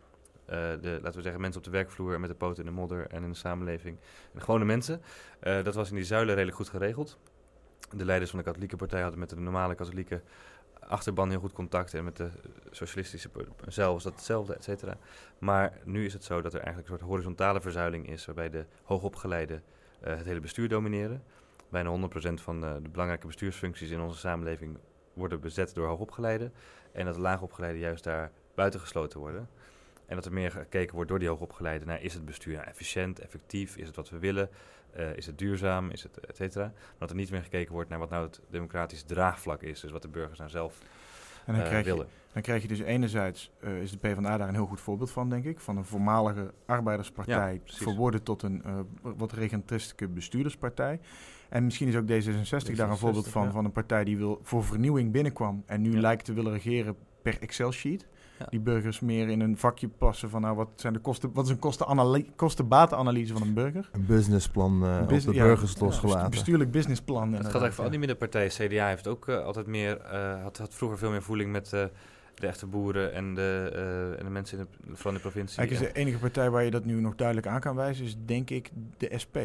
uh, 0.46 0.56
de, 0.82 1.00
laten 1.02 1.16
we 1.16 1.22
zeggen, 1.22 1.42
mensen 1.42 1.60
op 1.60 1.66
de 1.66 1.72
werkvloer 1.72 2.20
met 2.20 2.30
de 2.30 2.36
poten 2.36 2.64
in 2.64 2.70
de 2.70 2.76
modder 2.76 3.08
en 3.08 3.24
in 3.24 3.30
de 3.30 3.36
samenleving. 3.36 3.98
En 4.34 4.42
gewone 4.42 4.66
mensen. 4.66 5.02
dat 5.40 5.76
was 5.76 5.90
in 5.90 5.96
die 5.96 6.06
zuilen 6.06 6.34
redelijk 6.34 6.58
goed 6.58 6.70
geregeld. 6.70 7.18
De 7.96 8.06
leiders 8.06 8.30
van 8.30 8.40
de 8.40 8.46
katholieke 8.46 8.76
partij 8.76 9.02
hadden 9.02 9.20
met 9.20 9.30
de 9.30 9.36
normale 9.36 9.76
katholieke 9.76 10.22
achterban 10.80 11.30
heel 11.30 11.40
goed 11.40 11.54
contact. 11.54 11.94
En 11.94 12.04
met 12.04 12.18
de 12.18 12.30
socialistische 12.72 13.30
zelf 13.68 13.94
was 13.94 14.04
dat 14.04 14.14
hetzelfde, 14.14 14.54
et 14.54 14.64
cetera. 14.64 14.98
Maar 15.40 15.74
nu 15.84 16.06
is 16.06 16.14
het 16.14 16.24
zo 16.24 16.42
dat 16.42 16.54
er 16.54 16.60
eigenlijk 16.60 16.90
een 16.90 16.98
soort 16.98 17.10
horizontale 17.10 17.62
verzuiling 17.62 18.10
is, 18.10 18.26
waarbij 18.26 18.50
de 18.50 18.66
hoogopgeleide 18.84 19.62
het 20.00 20.26
hele 20.26 20.40
bestuur 20.40 20.70
domineren 20.70 21.24
bijna 21.70 22.10
100% 22.30 22.34
van 22.34 22.62
de, 22.62 22.80
de, 22.82 22.90
belangrijke 22.90 23.28
bestuursfuncties 23.28 23.90
in 23.90 24.02
onze 24.02 24.20
samenleving 24.20 24.78
worden 25.14 25.40
bezet 25.40 25.74
door 25.74 25.88
hoogopgeleiden. 25.88 26.54
En 26.92 27.06
dat 27.06 27.16
de 27.16 27.22
laagopgeleiden 27.22 27.82
juist 27.82 28.04
daar 28.04 28.32
buitengesloten 28.56 29.20
worden. 29.20 29.50
En 30.06 30.16
dat 30.16 30.26
er 30.26 30.34
meer 30.34 30.52
gekeken 30.52 30.96
wordt 30.96 31.10
door 31.10 31.20
die 31.20 31.28
hoogopgeleiden 31.28 31.88
naar 31.88 32.02
is 32.02 32.14
het 32.14 32.26
bestuur 32.26 32.60
efficiënt, 32.60 33.20
effectief, 33.20 33.78
is 33.78 33.88
het 33.88 33.96
wat 33.96 34.10
we 34.10 34.20
willen, 34.20 34.50
uh, 34.98 35.16
is 35.16 35.26
het 35.26 35.38
duurzaam, 35.38 35.90
is 35.90 36.04
het 36.04 36.18
et 36.18 36.36
cetera. 36.36 36.64
Maar 36.64 36.96
dat 36.98 37.10
er 37.10 37.16
niet 37.16 37.32
meer 37.32 37.44
gekeken 37.44 37.74
wordt 37.74 37.90
naar 37.90 38.00
wat 38.00 38.10
nou 38.10 38.26
het 38.26 38.42
democratisch 38.50 39.04
draagvlak 39.04 39.62
is, 39.62 39.80
dus 39.80 39.92
wat 39.92 40.02
de 40.02 40.08
burgers 40.08 40.40
nou 40.40 40.50
zelf 40.50 40.80
en 41.48 41.54
dan, 41.54 41.62
uh, 41.62 41.68
krijg 41.68 41.86
je, 41.86 42.06
dan 42.34 42.42
krijg 42.42 42.62
je 42.62 42.68
dus 42.68 42.80
enerzijds, 42.80 43.52
uh, 43.64 43.82
is 43.82 43.92
de 43.92 43.98
PvdA 43.98 44.38
daar 44.38 44.48
een 44.48 44.54
heel 44.54 44.66
goed 44.66 44.82
voorbeeld 44.82 45.12
van, 45.12 45.30
denk 45.30 45.46
ik. 45.46 45.60
Van 45.60 45.78
een 45.78 45.86
voormalige 45.86 46.54
arbeiderspartij 46.66 47.62
ja, 47.66 47.74
verworden 47.76 48.24
tot 48.24 48.42
een 48.42 48.64
uh, 48.66 48.80
wat 49.02 49.32
regentistieke 49.32 50.08
bestuurderspartij. 50.08 51.00
En 51.50 51.64
misschien 51.64 51.88
is 51.88 51.96
ook 51.96 52.04
D66, 52.04 52.76
daar 52.76 52.90
een 52.90 52.98
voorbeeld 52.98 53.28
van, 53.28 53.52
van 53.52 53.66
een 53.66 53.72
partij 53.72 54.04
die 54.04 54.18
wil, 54.18 54.40
voor 54.44 54.64
vernieuwing 54.64 55.12
binnenkwam 55.12 55.64
en 55.66 55.82
nu 55.82 56.00
lijkt 56.00 56.26
te 56.26 56.34
willen 56.34 56.52
regeren 56.52 56.96
per 57.22 57.42
Excel-sheet. 57.42 58.06
Die 58.50 58.60
burgers 58.60 59.00
meer 59.00 59.30
in 59.30 59.42
een 59.42 59.58
vakje 59.58 59.88
passen 59.88 60.30
van 60.30 60.42
nou, 60.42 60.56
wat 60.56 60.70
zijn 60.76 60.94
de 60.94 61.00
kosten, 61.00 61.34
wat 61.34 61.46
is 61.46 61.52
een 61.52 62.36
kosten-batenanalyse 62.36 63.34
van 63.34 63.42
een 63.42 63.54
burger? 63.54 63.90
Een 63.92 64.06
businessplan 64.06 64.84
uh, 64.84 65.02
op 65.02 65.10
de 65.10 65.32
burgers 65.32 65.80
losgelaten. 65.80 66.24
Een 66.24 66.30
bestuurlijk 66.30 66.72
businessplan. 66.72 67.22
Het 67.28 67.36
gaat 67.36 67.44
eigenlijk 67.44 67.74
voor 67.74 67.84
al 67.84 67.90
die 67.90 68.00
middenpartijen. 68.00 68.50
CDA 68.50 68.88
heeft 68.88 69.08
ook 69.08 69.28
uh, 69.28 69.44
altijd 69.44 69.68
meer, 69.68 70.02
uh, 70.14 70.44
had, 70.44 70.58
had 70.58 70.74
vroeger 70.74 70.98
veel 70.98 71.10
meer 71.10 71.24
voeling 71.24 71.52
met 71.52 71.70
de 71.70 72.48
echte 72.48 72.66
boeren 72.66 73.14
en 73.14 73.34
de, 73.34 73.72
uh, 73.76 74.20
en 74.20 74.26
de 74.26 74.32
mensen 74.32 74.58
in 74.58 74.64
de, 74.64 74.96
vooral 74.96 75.12
in 75.12 75.18
de 75.18 75.30
provincie. 75.30 75.58
Eigenlijk 75.58 75.90
is 75.90 75.94
de 75.94 76.00
enige 76.00 76.18
partij 76.18 76.50
waar 76.50 76.64
je 76.64 76.72
dat 76.72 76.86
nu 76.86 77.02
nog 77.02 77.16
duidelijk 77.16 77.48
aan 77.48 77.60
kan 77.60 77.76
wijzen, 77.76 78.06
is 78.06 78.18
denk 78.26 78.50
ik 78.50 78.72
de 78.98 79.12
SP 79.24 79.38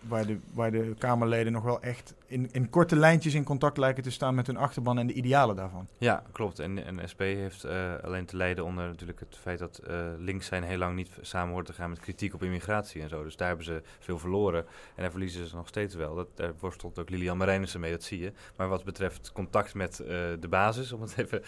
waar 0.00 0.26
de, 0.26 0.38
waar 0.52 0.70
de 0.70 0.94
Kamerleden 0.98 1.52
nog 1.52 1.62
wel 1.62 1.82
echt 1.82 2.14
in, 2.26 2.48
in 2.52 2.70
korte 2.70 2.96
lijntjes 2.96 3.34
in 3.34 3.44
contact 3.44 3.76
lijken 3.76 4.02
te 4.02 4.10
staan 4.10 4.34
met 4.34 4.46
hun 4.46 4.56
achterban 4.56 4.98
en 4.98 5.06
de 5.06 5.12
idealen 5.12 5.56
daarvan. 5.56 5.86
Ja, 5.98 6.22
klopt. 6.32 6.58
En, 6.58 6.84
en 6.84 7.08
SP 7.12 7.20
heeft 7.20 7.64
uh, 7.64 7.94
alleen 8.02 8.26
te 8.26 8.36
lijden 8.36 8.64
onder 8.64 8.86
natuurlijk 8.86 9.20
het 9.20 9.36
feit 9.40 9.58
dat 9.58 9.80
uh, 9.88 10.06
links 10.18 10.46
zijn 10.46 10.62
heel 10.62 10.78
lang 10.78 10.96
niet 10.96 11.10
samen 11.20 11.52
hoort 11.52 11.66
te 11.66 11.72
gaan 11.72 11.90
met 11.90 12.00
kritiek 12.00 12.34
op 12.34 12.42
immigratie 12.42 13.02
en 13.02 13.08
zo. 13.08 13.22
Dus 13.22 13.36
daar 13.36 13.48
hebben 13.48 13.66
ze 13.66 13.82
veel 13.98 14.18
verloren 14.18 14.64
en 14.94 15.02
daar 15.02 15.10
verliezen 15.10 15.46
ze 15.46 15.56
nog 15.56 15.68
steeds 15.68 15.94
wel. 15.94 16.14
Dat, 16.14 16.28
daar 16.34 16.52
worstelt 16.60 16.98
ook 16.98 17.10
Lilian 17.10 17.36
Marijnissen 17.36 17.80
mee, 17.80 17.90
dat 17.90 18.02
zie 18.02 18.20
je. 18.20 18.32
Maar 18.56 18.68
wat 18.68 18.84
betreft 18.84 19.32
contact 19.32 19.74
met 19.74 20.00
uh, 20.00 20.08
de 20.40 20.48
basis, 20.48 20.92
om 20.92 21.00
het 21.00 21.18
even 21.18 21.42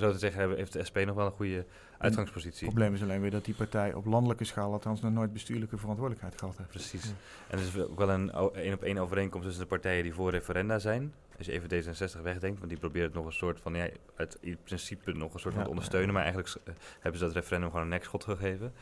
zo 0.00 0.12
te 0.12 0.18
zeggen, 0.18 0.56
heeft 0.56 0.72
de 0.72 0.84
SP 0.88 0.96
nog 1.04 1.16
wel 1.16 1.26
een 1.26 1.32
goede 1.32 1.64
uitgangspositie. 2.00 2.66
Het 2.66 2.74
probleem 2.74 2.94
is 2.94 3.02
alleen 3.02 3.20
weer 3.20 3.30
dat 3.30 3.44
die 3.44 3.54
partij 3.54 3.94
op 3.94 4.06
landelijke 4.06 4.44
schaal 4.44 4.72
althans 4.72 5.00
nog 5.00 5.12
nooit 5.12 5.32
bestuurlijke 5.32 5.78
verantwoordelijkheid 5.78 6.38
gehad 6.38 6.56
heeft. 6.56 6.68
Precies. 6.68 7.04
En 7.48 7.58
er 7.58 7.64
is 7.64 7.78
ook 7.78 7.98
wel 7.98 8.10
een 8.10 8.30
één 8.54 8.72
op 8.72 8.82
één 8.82 8.98
overeenkomst 8.98 9.46
tussen 9.46 9.62
de 9.62 9.68
partijen 9.68 10.02
die 10.02 10.14
voor 10.14 10.30
referenda 10.30 10.78
zijn. 10.78 11.12
Als 11.38 11.46
je 11.46 11.52
even 11.52 11.68
D66 11.68 12.22
wegdenkt, 12.22 12.58
want 12.58 12.70
die 12.70 12.78
proberen 12.78 13.06
het 13.06 13.16
nog 13.16 13.26
een 13.26 13.32
soort 13.32 13.60
van, 13.60 13.74
ja, 13.74 13.88
uit 14.16 14.38
in 14.40 14.58
principe 14.64 15.12
nog 15.12 15.34
een 15.34 15.40
soort 15.40 15.54
van 15.54 15.62
te 15.62 15.68
ondersteunen, 15.68 16.14
maar 16.14 16.22
eigenlijk 16.22 16.54
uh, 16.68 16.74
hebben 17.00 17.20
ze 17.20 17.26
dat 17.26 17.34
referendum 17.34 17.68
gewoon 17.70 17.84
een 17.84 17.90
nekschot 17.90 18.24
gegeven. 18.24 18.72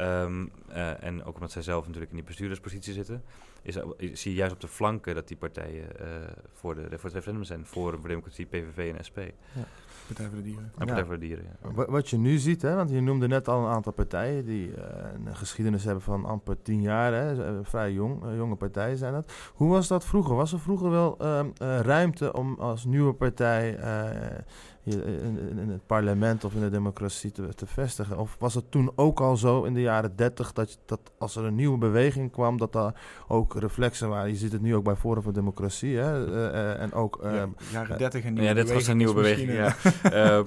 Um, 0.00 0.50
uh, 0.68 1.02
en 1.02 1.24
ook 1.24 1.34
omdat 1.34 1.50
zij 1.50 1.62
zelf 1.62 1.84
natuurlijk 1.84 2.10
in 2.10 2.16
die 2.16 2.26
bestuurderspositie 2.26 2.92
zitten, 2.92 3.22
is, 3.62 3.74
zie 3.98 4.30
je 4.30 4.36
juist 4.36 4.54
op 4.54 4.60
de 4.60 4.68
flanken 4.68 5.14
dat 5.14 5.28
die 5.28 5.36
partijen 5.36 5.88
uh, 6.00 6.06
voor, 6.52 6.74
de, 6.74 6.82
voor 6.82 7.04
het 7.04 7.12
referendum 7.12 7.44
zijn, 7.44 7.66
Forum 7.66 8.00
voor 8.00 8.08
Democratie, 8.08 8.46
PVV 8.46 8.94
en 8.96 9.04
SP. 9.08 9.18
Ja. 9.18 9.66
Partij 10.06 10.26
voor 10.26 10.36
de 10.36 10.42
Dieren. 10.42 10.72
En 10.78 10.86
Partij 10.86 11.04
voor 11.04 11.14
de 11.14 11.20
Dieren, 11.20 11.44
ja. 11.62 11.84
Wat 11.86 12.10
je 12.10 12.18
nu 12.18 12.38
ziet, 12.38 12.62
hè, 12.62 12.74
want 12.74 12.90
je 12.90 13.00
noemde 13.00 13.28
net 13.28 13.48
al 13.48 13.64
een 13.64 13.72
aantal 13.72 13.92
partijen 13.92 14.44
die 14.44 14.68
uh, 14.68 14.74
een 15.26 15.36
geschiedenis 15.36 15.84
hebben 15.84 16.02
van 16.02 16.24
amper 16.24 16.62
tien 16.62 16.82
jaar, 16.82 17.12
hè, 17.12 17.64
vrij 17.64 17.92
jong, 17.92 18.24
uh, 18.24 18.36
jonge 18.36 18.56
partijen 18.56 18.96
zijn 18.96 19.12
dat. 19.12 19.32
Hoe 19.54 19.70
was 19.70 19.88
dat 19.88 20.04
vroeger? 20.04 20.34
Was 20.34 20.52
er 20.52 20.60
vroeger 20.60 20.90
wel 20.90 21.18
uh, 21.22 21.40
ruimte 21.80 22.32
om 22.32 22.54
als 22.58 22.84
nieuwe 22.84 23.12
partij 23.12 23.78
in, 24.86 25.58
in, 25.58 25.68
het 25.68 25.86
parlement 25.86 26.44
of 26.44 26.54
in 26.54 26.60
de 26.60 26.70
democratie 26.70 27.32
te, 27.32 27.54
te, 27.54 27.66
vestigen? 27.66 28.18
Of 28.18 28.36
was 28.38 28.54
het 28.54 28.70
toen 28.70 28.90
ook 28.94 29.20
al 29.20 29.36
zo 29.36 29.62
in 29.62 29.74
de 29.74 29.80
jaren 29.80 30.16
dertig 30.16 30.52
dat, 30.52 30.78
dat 30.86 31.00
als 31.18 31.36
er 31.36 31.44
een 31.44 31.54
nieuwe 31.54 31.78
beweging 31.78 32.32
kwam, 32.32 32.56
dat 32.56 32.72
daar 32.72 32.94
ook 33.28 33.54
reflexen 33.54 34.08
waren? 34.08 34.30
Je 34.30 34.36
ziet 34.36 34.52
het 34.52 34.62
nu 34.62 34.74
ook 34.74 34.84
bij 34.84 34.96
Forum 34.96 35.22
voor 35.22 35.32
Democratie. 35.32 35.96
Hè? 35.96 36.26
Uh, 36.26 36.80
en 36.80 36.92
ook, 36.92 37.18
ja, 37.22 37.28
ehm, 37.28 37.48
jaren 37.72 37.98
dertig 37.98 38.24
en 38.24 38.32
nieuwe 38.32 38.48
Ja, 38.48 38.54
dit 38.54 38.72
was 38.72 38.86
een 38.86 38.96
nieuwe 38.96 39.14
beweging. 39.14 39.52
Ja. 39.52 39.76
Uh, 40.12 40.40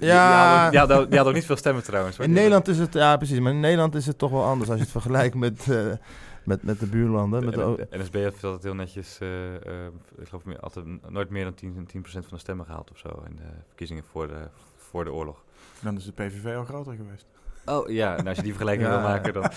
ja. 0.00 0.70
Die, 0.70 0.78
hadden, 0.78 1.10
die, 1.10 1.24
ook 1.24 1.34
niet 1.34 1.46
veel 1.46 1.56
stemmen 1.56 1.82
trouwens. 1.82 2.18
In 2.18 2.32
Nederland 2.32 2.68
is 2.68 2.78
het, 2.78 2.92
ja 2.92 3.16
precies, 3.16 3.38
maar 3.38 3.52
in 3.52 3.60
Nederland 3.60 3.94
is 3.94 4.06
het 4.06 4.18
toch 4.18 4.30
wel 4.30 4.44
anders 4.44 4.68
als 4.70 4.78
je 4.78 4.84
het 4.84 4.92
vergelijkt 4.92 5.34
met 5.34 5.66
met, 6.46 6.62
met 6.62 6.80
de 6.80 6.86
buurlanden. 6.86 7.44
Met 7.44 7.54
de, 7.54 7.86
de 7.90 7.98
NSB 7.98 8.14
heeft 8.14 8.44
altijd 8.44 8.62
heel 8.62 8.74
netjes, 8.74 9.18
uh, 9.22 9.28
uh, 9.28 9.56
ik 10.18 10.28
geloof 10.28 10.44
meer, 10.44 10.60
altijd 10.60 11.10
nooit 11.10 11.30
meer 11.30 11.44
dan 11.44 11.54
10%, 11.54 11.56
10 11.86 12.04
van 12.04 12.22
de 12.30 12.38
stemmen 12.38 12.66
gehaald 12.66 12.90
of 12.90 12.98
zo 12.98 13.22
in 13.28 13.36
de 13.36 13.42
verkiezingen 13.66 14.04
voor 14.04 14.28
de, 14.28 14.48
voor 14.76 15.04
de 15.04 15.12
oorlog. 15.12 15.44
Dan 15.80 15.96
is 15.96 16.04
de 16.04 16.12
PVV 16.12 16.56
al 16.56 16.64
groter 16.64 16.94
geweest. 16.94 17.26
Oh 17.66 17.88
ja, 17.88 18.14
nou, 18.14 18.28
als 18.28 18.36
je 18.36 18.42
die 18.42 18.52
vergelijking 18.52 18.88
wil 18.88 19.00
maken 19.00 19.32
dan. 19.32 19.50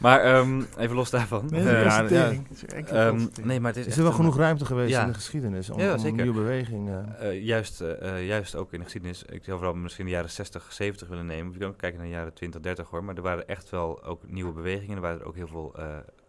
Maar 0.00 0.20
ehm, 0.20 0.62
even 0.78 0.96
los 0.96 1.10
daarvan. 1.10 1.46
Nee, 1.50 1.62
Uh, 1.62 1.84
ja, 1.84 2.32
ja. 2.90 3.06
Um, 3.06 3.30
nee, 3.42 3.60
maar 3.60 3.72
het 3.72 3.80
is, 3.80 3.86
is 3.86 3.96
er 3.96 4.02
wel 4.02 4.12
genoeg 4.12 4.36
ruimte 4.36 4.64
geweest 4.64 4.90
ja. 4.90 5.02
in 5.02 5.08
de 5.08 5.14
geschiedenis 5.14 5.70
om, 5.70 5.80
ja, 5.80 5.94
om 5.94 6.04
een 6.04 6.14
nieuwe 6.14 6.32
beweging... 6.32 6.88
Uh. 7.20 7.42
juist, 7.42 7.84
juist 8.26 8.54
ook 8.54 8.72
in 8.72 8.78
de 8.78 8.84
geschiedenis. 8.84 9.22
Ik 9.22 9.44
zou 9.44 9.56
vooral 9.58 9.74
misschien 9.74 10.04
de 10.04 10.10
jaren 10.10 10.30
60, 10.30 10.72
70 10.72 11.08
willen 11.08 11.26
nemen. 11.26 11.52
Je 11.52 11.58
kan 11.58 11.68
ook 11.68 11.78
kijken 11.78 11.98
naar 11.98 12.08
de 12.08 12.14
jaren 12.14 12.34
20, 12.34 12.60
30 12.60 12.88
hoor. 12.88 13.04
Maar 13.04 13.14
er 13.16 13.22
waren 13.22 13.48
echt 13.48 13.70
wel 13.70 14.04
ook 14.04 14.20
nieuwe 14.26 14.52
bewegingen. 14.52 14.96
Er 14.96 15.02
waren 15.02 15.20
er 15.20 15.26
ook 15.26 15.36
heel 15.36 15.48
veel 15.48 15.74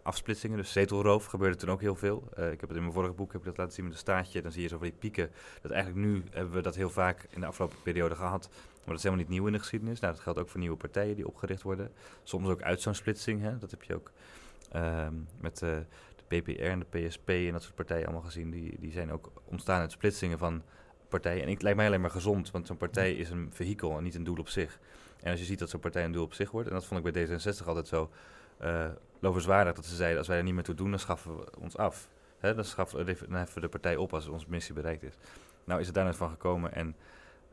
afsplitsingen. 0.05 0.57
Dus 0.57 0.71
zetelroof 0.71 1.25
gebeurde 1.25 1.55
toen 1.55 1.69
ook 1.69 1.81
heel 1.81 1.95
veel. 1.95 2.23
Uh, 2.39 2.51
ik 2.51 2.59
heb 2.59 2.69
het 2.69 2.77
in 2.77 2.81
mijn 2.81 2.93
vorige 2.93 3.13
boek 3.13 3.31
heb 3.31 3.41
ik 3.41 3.47
dat 3.47 3.57
laten 3.57 3.73
zien 3.73 3.83
met 3.83 3.93
een 3.93 3.99
staartje. 3.99 4.41
Dan 4.41 4.51
zie 4.51 4.61
je 4.61 4.67
zo 4.67 4.77
van 4.77 4.87
die 4.87 4.95
pieken. 4.99 5.31
Dat 5.61 5.71
eigenlijk 5.71 6.05
nu 6.05 6.23
hebben 6.31 6.53
we 6.53 6.61
dat 6.61 6.75
heel 6.75 6.89
vaak 6.89 7.27
in 7.29 7.39
de 7.39 7.45
afgelopen 7.45 7.77
periode 7.83 8.15
gehad. 8.15 8.49
Maar 8.85 8.95
dat 8.95 9.03
is 9.03 9.03
helemaal 9.03 9.25
niet 9.25 9.33
nieuw 9.33 9.45
in 9.45 9.53
de 9.53 9.59
geschiedenis. 9.59 9.99
Nou, 9.99 10.13
dat 10.13 10.21
geldt 10.21 10.39
ook 10.39 10.49
voor 10.49 10.59
nieuwe 10.59 10.77
partijen 10.77 11.15
die 11.15 11.27
opgericht 11.27 11.61
worden. 11.61 11.91
Soms 12.23 12.47
ook 12.47 12.61
uit 12.61 12.81
zo'n 12.81 12.93
splitsing. 12.93 13.41
Hè. 13.41 13.57
Dat 13.57 13.71
heb 13.71 13.83
je 13.83 13.95
ook 13.95 14.11
uh, 14.75 15.07
met 15.39 15.61
uh, 15.61 15.69
de 16.15 16.41
PPR 16.41 16.61
en 16.61 16.79
de 16.79 17.07
PSP 17.07 17.29
en 17.29 17.51
dat 17.51 17.63
soort 17.63 17.75
partijen 17.75 18.05
allemaal 18.05 18.23
gezien. 18.23 18.51
Die, 18.51 18.79
die 18.79 18.91
zijn 18.91 19.11
ook 19.11 19.31
ontstaan 19.45 19.79
uit 19.79 19.91
splitsingen 19.91 20.37
van 20.37 20.63
partijen. 21.09 21.43
En 21.43 21.49
het 21.49 21.61
lijkt 21.61 21.77
mij 21.77 21.87
alleen 21.87 22.01
maar 22.01 22.11
gezond, 22.11 22.51
want 22.51 22.67
zo'n 22.67 22.77
partij 22.77 23.13
is 23.13 23.29
een 23.29 23.49
vehikel 23.53 23.97
en 23.97 24.03
niet 24.03 24.15
een 24.15 24.23
doel 24.23 24.37
op 24.37 24.49
zich. 24.49 24.79
En 25.21 25.31
als 25.31 25.39
je 25.39 25.45
ziet 25.45 25.59
dat 25.59 25.69
zo'n 25.69 25.79
partij 25.79 26.03
een 26.03 26.11
doel 26.11 26.23
op 26.23 26.33
zich 26.33 26.51
wordt, 26.51 26.67
en 26.67 26.73
dat 26.73 26.85
vond 26.85 27.05
ik 27.05 27.13
bij 27.13 27.27
D66 27.27 27.65
altijd 27.65 27.87
zo 27.87 28.11
uh, 28.61 28.85
lovenswaardig, 29.19 29.73
dat 29.73 29.85
ze 29.85 29.95
zeiden, 29.95 30.17
als 30.17 30.27
wij 30.27 30.37
er 30.37 30.43
niet 30.43 30.53
meer 30.53 30.63
toe 30.63 30.75
doen, 30.75 30.89
dan 30.89 30.99
schaffen 30.99 31.37
we 31.37 31.45
ons 31.59 31.77
af. 31.77 32.09
Hè, 32.39 32.55
dan, 32.55 32.65
schaffen, 32.65 33.05
dan 33.05 33.37
heffen 33.37 33.55
we 33.55 33.61
de 33.61 33.69
partij 33.69 33.95
op 33.95 34.13
als 34.13 34.27
onze 34.27 34.45
missie 34.49 34.73
bereikt 34.73 35.03
is. 35.03 35.13
Nou 35.63 35.79
is 35.79 35.85
het 35.85 35.95
daar 35.95 36.05
net 36.05 36.15
van 36.15 36.29
gekomen 36.29 36.73
en 36.73 36.95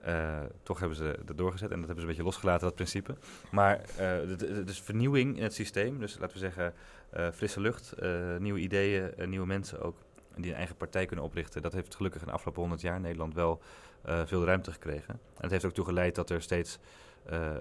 uh, 0.06 0.40
toch 0.62 0.78
hebben 0.78 0.96
ze 0.96 1.18
dat 1.24 1.38
doorgezet 1.38 1.70
en 1.70 1.76
dat 1.76 1.86
hebben 1.86 1.94
ze 1.94 2.00
een 2.00 2.06
beetje 2.06 2.22
losgelaten, 2.22 2.66
dat 2.66 2.74
principe. 2.74 3.16
Maar 3.50 3.80
uh, 4.00 4.36
dus 4.64 4.80
vernieuwing 4.80 5.36
in 5.36 5.42
het 5.42 5.54
systeem, 5.54 5.98
dus 5.98 6.18
laten 6.18 6.34
we 6.34 6.38
zeggen 6.38 6.74
uh, 7.16 7.30
frisse 7.30 7.60
lucht, 7.60 7.94
nieuwe 8.38 8.58
ideeën, 8.58 9.12
nieuwe 9.24 9.46
mensen 9.46 9.80
ook, 9.80 9.96
die 10.36 10.50
een 10.50 10.56
eigen 10.56 10.76
partij 10.76 11.06
kunnen 11.06 11.24
oprichten. 11.24 11.62
Dat 11.62 11.72
heeft 11.72 11.94
gelukkig 11.94 12.20
in 12.20 12.26
de 12.26 12.32
afgelopen 12.32 12.60
honderd 12.60 12.82
jaar 12.82 12.96
in 12.96 13.02
Nederland 13.02 13.34
wel 13.34 13.60
veel 14.04 14.44
ruimte 14.44 14.72
gekregen. 14.72 15.10
En 15.14 15.40
het 15.40 15.50
heeft 15.50 15.64
ook 15.64 15.72
toe 15.72 15.84
geleid 15.84 16.14
dat 16.14 16.30
er 16.30 16.42
steeds 16.42 16.78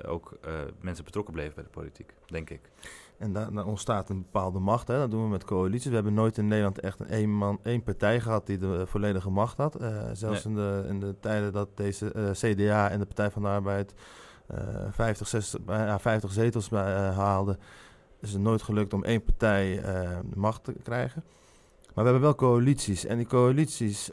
ook 0.06 0.38
mensen 0.80 1.04
betrokken 1.04 1.34
bleven 1.34 1.56
bij 1.56 1.64
de 1.64 1.70
politiek, 1.70 2.14
denk 2.26 2.50
ik. 2.50 2.62
En 3.22 3.34
daar, 3.34 3.54
daar, 3.54 3.66
ontstaat 3.66 4.10
een 4.10 4.22
bepaalde 4.22 4.60
macht. 4.60 4.88
Hè. 4.88 4.98
Dat 4.98 5.12
doen 5.12 5.24
we 5.24 5.30
met 5.30 5.44
coalities. 5.44 5.90
We 5.90 5.94
hebben 5.94 6.14
nooit 6.14 6.38
in 6.38 6.48
Nederland 6.48 6.80
echt 6.80 7.00
een 7.00 7.08
één, 7.08 7.30
man, 7.30 7.60
één 7.64 7.84
partij 7.84 8.20
gehad 8.20 8.46
die 8.46 8.58
de 8.58 8.88
volledige 8.88 9.30
macht 9.30 9.58
had. 9.58 9.82
Uh, 9.82 10.04
zelfs 10.14 10.44
nee. 10.44 10.54
in, 10.54 10.60
de, 10.60 10.86
in 10.88 11.00
de 11.00 11.16
tijden 11.20 11.54
dat 11.54 11.70
deze 11.76 12.14
uh, 12.16 12.32
CDA 12.32 12.90
en 12.90 13.00
de 13.00 13.06
Partij 13.06 13.32
van 13.32 13.42
de 13.42 13.48
Arbeid 13.48 13.94
uh, 14.52 14.58
50, 14.90 15.28
60, 15.28 15.60
uh, 15.70 15.98
50 15.98 16.32
zetels 16.32 16.70
haalden, 16.70 17.58
is 18.20 18.32
het 18.32 18.42
nooit 18.42 18.62
gelukt 18.62 18.94
om 18.94 19.04
één 19.04 19.24
partij 19.24 19.82
de 20.24 20.40
macht 20.40 20.64
te 20.64 20.74
krijgen. 20.84 21.24
Maar 21.94 22.04
we 22.04 22.12
hebben 22.12 22.22
wel 22.22 22.36
coalities. 22.36 23.06
En 23.06 23.18
die 23.18 23.28
coalities 23.28 24.12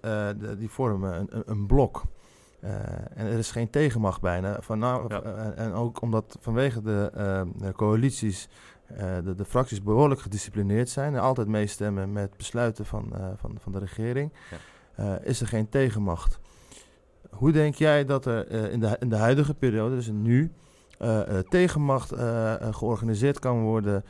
die 0.58 0.70
vormen 0.70 1.26
een, 1.30 1.42
een, 1.46 1.66
blok. 1.66 2.02
Uh, 2.64 2.70
en 3.14 3.26
er 3.26 3.38
is 3.38 3.50
geen 3.50 3.70
tegenmacht 3.70 4.20
bijna. 4.20 4.56
Van, 4.60 4.78
nou, 4.78 5.04
ja. 5.08 5.22
uh, 5.24 5.58
en 5.58 5.72
ook 5.72 6.00
omdat 6.02 6.38
vanwege 6.40 6.82
de, 6.82 7.10
uh, 7.16 7.42
de 7.56 7.72
coalities 7.72 8.48
de, 9.24 9.34
de, 9.34 9.44
fracties 9.44 9.82
behoorlijk 9.82 10.20
gedisciplineerd 10.20 10.88
zijn 10.88 11.14
en 11.14 11.20
altijd 11.20 11.48
meestemmen 11.48 12.12
met 12.12 12.36
besluiten 12.36 12.86
van, 12.86 13.12
van, 13.36 13.56
van 13.60 13.72
de 13.72 13.78
regering, 13.78 14.32
ja. 14.96 15.18
is 15.18 15.40
er 15.40 15.46
geen 15.46 15.68
tegenmacht. 15.68 16.38
Hoe 17.30 17.52
denk 17.52 17.74
jij 17.74 18.04
dat 18.04 18.26
er 18.26 18.70
in, 18.70 18.80
de, 18.80 18.96
in 19.00 19.08
de 19.08 19.16
huidige 19.16 19.54
periode, 19.54 19.94
dus 19.94 20.10
nu, 20.12 20.52
tegenmacht 21.48 22.12
georganiseerd 22.70 23.38
kan 23.38 23.62
worden 23.62 24.04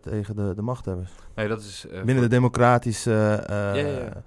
tegen 0.00 0.36
de, 0.36 0.52
de 0.54 0.62
machthebbers? 0.62 1.12
Nee, 1.34 1.48
dat 1.48 1.60
is, 1.60 1.86
Binnen 1.90 2.20
de 2.20 2.28
democratische. 2.28 3.44
ja, 3.48 3.74
ja. 3.74 4.22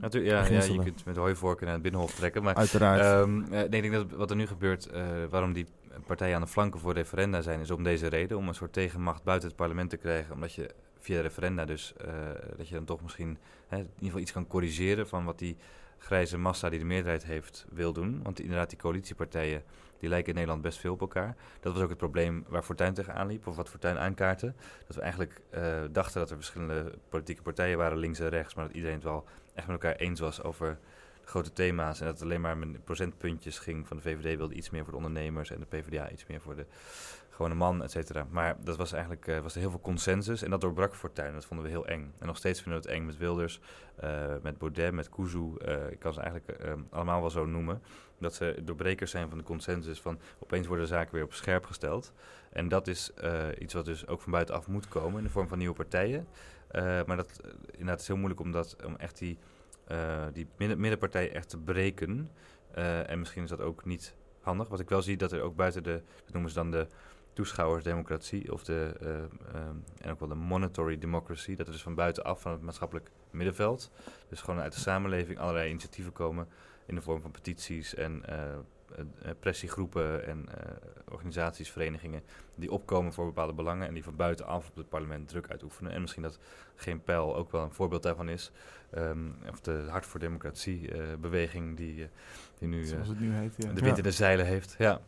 Natuurlijk, 0.00 0.32
ja, 0.32 0.58
ja, 0.58 0.64
je 0.64 0.82
kunt 0.82 1.04
met 1.04 1.16
hooivorken 1.16 1.64
naar 1.64 1.74
het 1.74 1.82
binnenhof 1.82 2.14
trekken. 2.14 2.42
Maar, 2.42 2.54
Uiteraard. 2.54 3.22
Um, 3.26 3.46
nee, 3.50 3.64
ik 3.64 3.70
denk 3.70 3.92
dat 3.92 4.10
wat 4.10 4.30
er 4.30 4.36
nu 4.36 4.46
gebeurt, 4.46 4.88
waarom 5.30 5.52
die 5.52 5.66
partijen 6.06 6.34
aan 6.34 6.40
de 6.40 6.46
flanken 6.46 6.80
voor 6.80 6.92
referenda 6.92 7.40
zijn, 7.40 7.60
is 7.60 7.70
om 7.70 7.82
deze 7.82 8.06
reden. 8.06 8.36
Om 8.36 8.48
een 8.48 8.54
soort 8.54 8.72
tegenmacht 8.72 9.22
buiten 9.22 9.48
het 9.48 9.56
parlement 9.56 9.90
te 9.90 9.96
krijgen. 9.96 10.34
Omdat 10.34 10.54
je 10.54 10.70
via 10.98 11.20
referenda 11.20 11.64
dus, 11.64 11.94
uh, 12.06 12.12
dat 12.56 12.68
je 12.68 12.74
dan 12.74 12.84
toch 12.84 13.02
misschien 13.02 13.38
hè, 13.68 13.76
in 13.76 13.82
ieder 13.82 14.04
geval 14.04 14.20
iets 14.20 14.32
kan 14.32 14.46
corrigeren 14.46 15.08
van 15.08 15.24
wat 15.24 15.38
die 15.38 15.56
grijze 15.98 16.38
massa 16.38 16.68
die 16.68 16.78
de 16.78 16.84
meerderheid 16.84 17.24
heeft 17.24 17.66
wil 17.70 17.92
doen. 17.92 18.20
Want 18.22 18.40
inderdaad, 18.40 18.70
die 18.70 18.78
coalitiepartijen, 18.78 19.62
die 19.98 20.08
lijken 20.08 20.28
in 20.28 20.34
Nederland 20.34 20.62
best 20.62 20.78
veel 20.78 20.92
op 20.92 21.00
elkaar. 21.00 21.36
Dat 21.60 21.72
was 21.72 21.82
ook 21.82 21.88
het 21.88 21.98
probleem 21.98 22.44
waar 22.48 22.62
Fortuyn 22.62 22.94
tegenaan 22.94 23.26
liep, 23.26 23.46
of 23.46 23.56
wat 23.56 23.68
Fortuyn 23.68 23.98
aankaartte. 23.98 24.54
Dat 24.86 24.96
we 24.96 25.02
eigenlijk 25.02 25.40
uh, 25.50 25.62
dachten 25.90 26.20
dat 26.20 26.30
er 26.30 26.36
verschillende 26.36 26.92
politieke 27.08 27.42
partijen 27.42 27.78
waren, 27.78 27.98
links 27.98 28.18
en 28.18 28.28
rechts, 28.28 28.54
maar 28.54 28.66
dat 28.66 28.74
iedereen 28.74 28.96
het 28.96 29.04
wel 29.04 29.24
echt 29.54 29.66
met 29.66 29.82
elkaar 29.82 29.96
eens 29.96 30.20
was 30.20 30.42
over 30.42 30.78
grote 31.28 31.52
thema's. 31.52 32.00
En 32.00 32.06
dat 32.06 32.14
het 32.14 32.24
alleen 32.24 32.40
maar 32.40 32.58
met 32.58 32.84
procentpuntjes 32.84 33.58
ging. 33.58 33.86
Van 33.86 33.96
de 33.96 34.02
VVD 34.02 34.36
wilde 34.36 34.54
iets 34.54 34.70
meer 34.70 34.82
voor 34.82 34.92
de 34.92 34.98
ondernemers 34.98 35.50
en 35.50 35.60
de 35.60 35.66
PvdA 35.66 36.10
iets 36.10 36.26
meer 36.26 36.40
voor 36.40 36.56
de 36.56 36.66
gewone 37.30 37.54
man, 37.54 37.82
et 37.82 37.90
cetera. 37.90 38.26
Maar 38.30 38.56
dat 38.64 38.76
was 38.76 38.92
eigenlijk 38.92 39.26
uh, 39.26 39.38
was 39.38 39.54
er 39.54 39.60
heel 39.60 39.70
veel 39.70 39.80
consensus 39.80 40.42
en 40.42 40.50
dat 40.50 40.60
doorbrak 40.60 40.94
Fortuyn. 40.94 41.32
Dat 41.32 41.44
vonden 41.44 41.66
we 41.66 41.72
heel 41.72 41.86
eng. 41.86 42.12
En 42.18 42.26
nog 42.26 42.36
steeds 42.36 42.62
vinden 42.62 42.82
we 42.82 42.88
het 42.88 42.96
eng 42.96 43.06
met 43.06 43.16
Wilders, 43.16 43.60
uh, 44.04 44.34
met 44.42 44.58
Baudet, 44.58 44.92
met 44.92 45.08
Kuzu. 45.08 45.38
Uh, 45.38 45.90
ik 45.90 45.98
kan 45.98 46.12
ze 46.12 46.20
eigenlijk 46.20 46.60
allemaal 46.90 47.20
wel 47.20 47.30
zo 47.30 47.46
noemen. 47.46 47.82
Dat 48.18 48.34
ze 48.34 48.60
doorbrekers 48.64 49.10
zijn 49.10 49.28
van 49.28 49.38
de 49.38 49.44
consensus 49.44 50.00
van 50.00 50.18
opeens 50.38 50.66
worden 50.66 50.84
de 50.86 50.92
zaken 50.92 51.14
weer 51.14 51.24
op 51.24 51.32
scherp 51.32 51.64
gesteld. 51.64 52.12
En 52.50 52.68
dat 52.68 52.86
is 52.86 53.12
iets 53.58 53.74
wat 53.74 53.84
dus 53.84 54.06
ook 54.06 54.20
van 54.20 54.32
buitenaf 54.32 54.66
moet 54.66 54.88
komen 54.88 55.18
in 55.18 55.24
de 55.24 55.30
vorm 55.30 55.48
van 55.48 55.58
nieuwe 55.58 55.74
partijen. 55.74 56.28
maar 57.06 57.16
dat 57.16 57.40
inderdaad 57.70 58.00
is 58.00 58.06
heel 58.06 58.16
moeilijk 58.16 58.40
om, 58.40 58.52
dat, 58.52 58.76
om 58.84 58.96
echt 58.96 59.18
die, 59.18 59.38
die 60.32 60.46
midden, 60.56 60.80
middenpartij 60.80 61.32
echt 61.32 61.48
te 61.48 61.58
breken. 61.58 62.30
en 63.06 63.18
misschien 63.18 63.42
is 63.42 63.48
dat 63.48 63.60
ook 63.60 63.84
niet 63.84 64.16
handig. 64.40 64.68
Wat 64.68 64.80
ik 64.80 64.88
wel 64.88 65.02
zie, 65.02 65.16
dat 65.16 65.32
er 65.32 65.42
ook 65.42 65.56
buiten 65.56 65.82
de, 65.82 66.02
dat 66.24 66.32
noemen 66.32 66.50
ze 66.50 66.56
dan 66.56 66.70
de 66.70 66.86
toeschouwersdemocratie 67.32 68.52
of 68.52 68.64
de, 68.64 68.94
um, 69.54 69.84
en 70.00 70.10
ook 70.10 70.18
wel 70.18 70.28
de 70.28 70.34
monetary 70.34 70.98
democracy, 70.98 71.54
dat 71.54 71.66
er 71.66 71.72
dus 71.72 71.82
van 71.82 71.94
buitenaf 71.94 72.40
van 72.40 72.52
het 72.52 72.62
maatschappelijk 72.62 73.10
middenveld, 73.30 73.90
dus 74.28 74.40
gewoon 74.40 74.60
uit 74.60 74.72
de 74.72 74.80
samenleving 74.80 75.38
allerlei 75.38 75.70
initiatieven 75.70 76.12
komen 76.12 76.48
in 76.86 76.94
de 76.94 77.00
vorm 77.00 77.20
van 77.20 77.30
petities 77.30 77.94
en 77.94 78.22
pressiegroepen 79.40 80.26
en 80.26 80.46
organisaties, 81.10 81.70
verenigingen, 81.70 82.22
die 82.54 82.72
opkomen 82.72 83.12
voor 83.12 83.26
bepaalde 83.26 83.52
belangen 83.52 83.88
en 83.88 83.94
die 83.94 84.04
van 84.04 84.16
buitenaf 84.16 84.68
op 84.68 84.76
het 84.76 84.88
parlement 84.88 85.28
druk 85.28 85.48
uitoefenen. 85.48 85.92
En 85.92 86.00
misschien 86.00 86.22
dat 86.22 86.38
Geen 86.74 87.02
Pijl 87.02 87.36
ook 87.36 87.50
wel 87.50 87.62
een 87.62 87.72
voorbeeld 87.72 88.02
daarvan 88.02 88.28
is. 88.28 88.52
Um, 88.96 89.34
of 89.50 89.60
de 89.60 89.86
Hart 89.88 90.06
voor 90.06 90.20
Democratie 90.20 90.90
beweging 91.20 91.76
die, 91.76 92.08
die 92.58 92.68
nu, 92.68 92.84
nu 93.18 93.32
heet, 93.32 93.54
ja. 93.56 93.72
de 93.72 93.80
wind 93.80 93.96
in 93.96 94.02
de 94.02 94.10
zeilen 94.10 94.46
heeft. 94.46 94.74
Ja. 94.78 95.00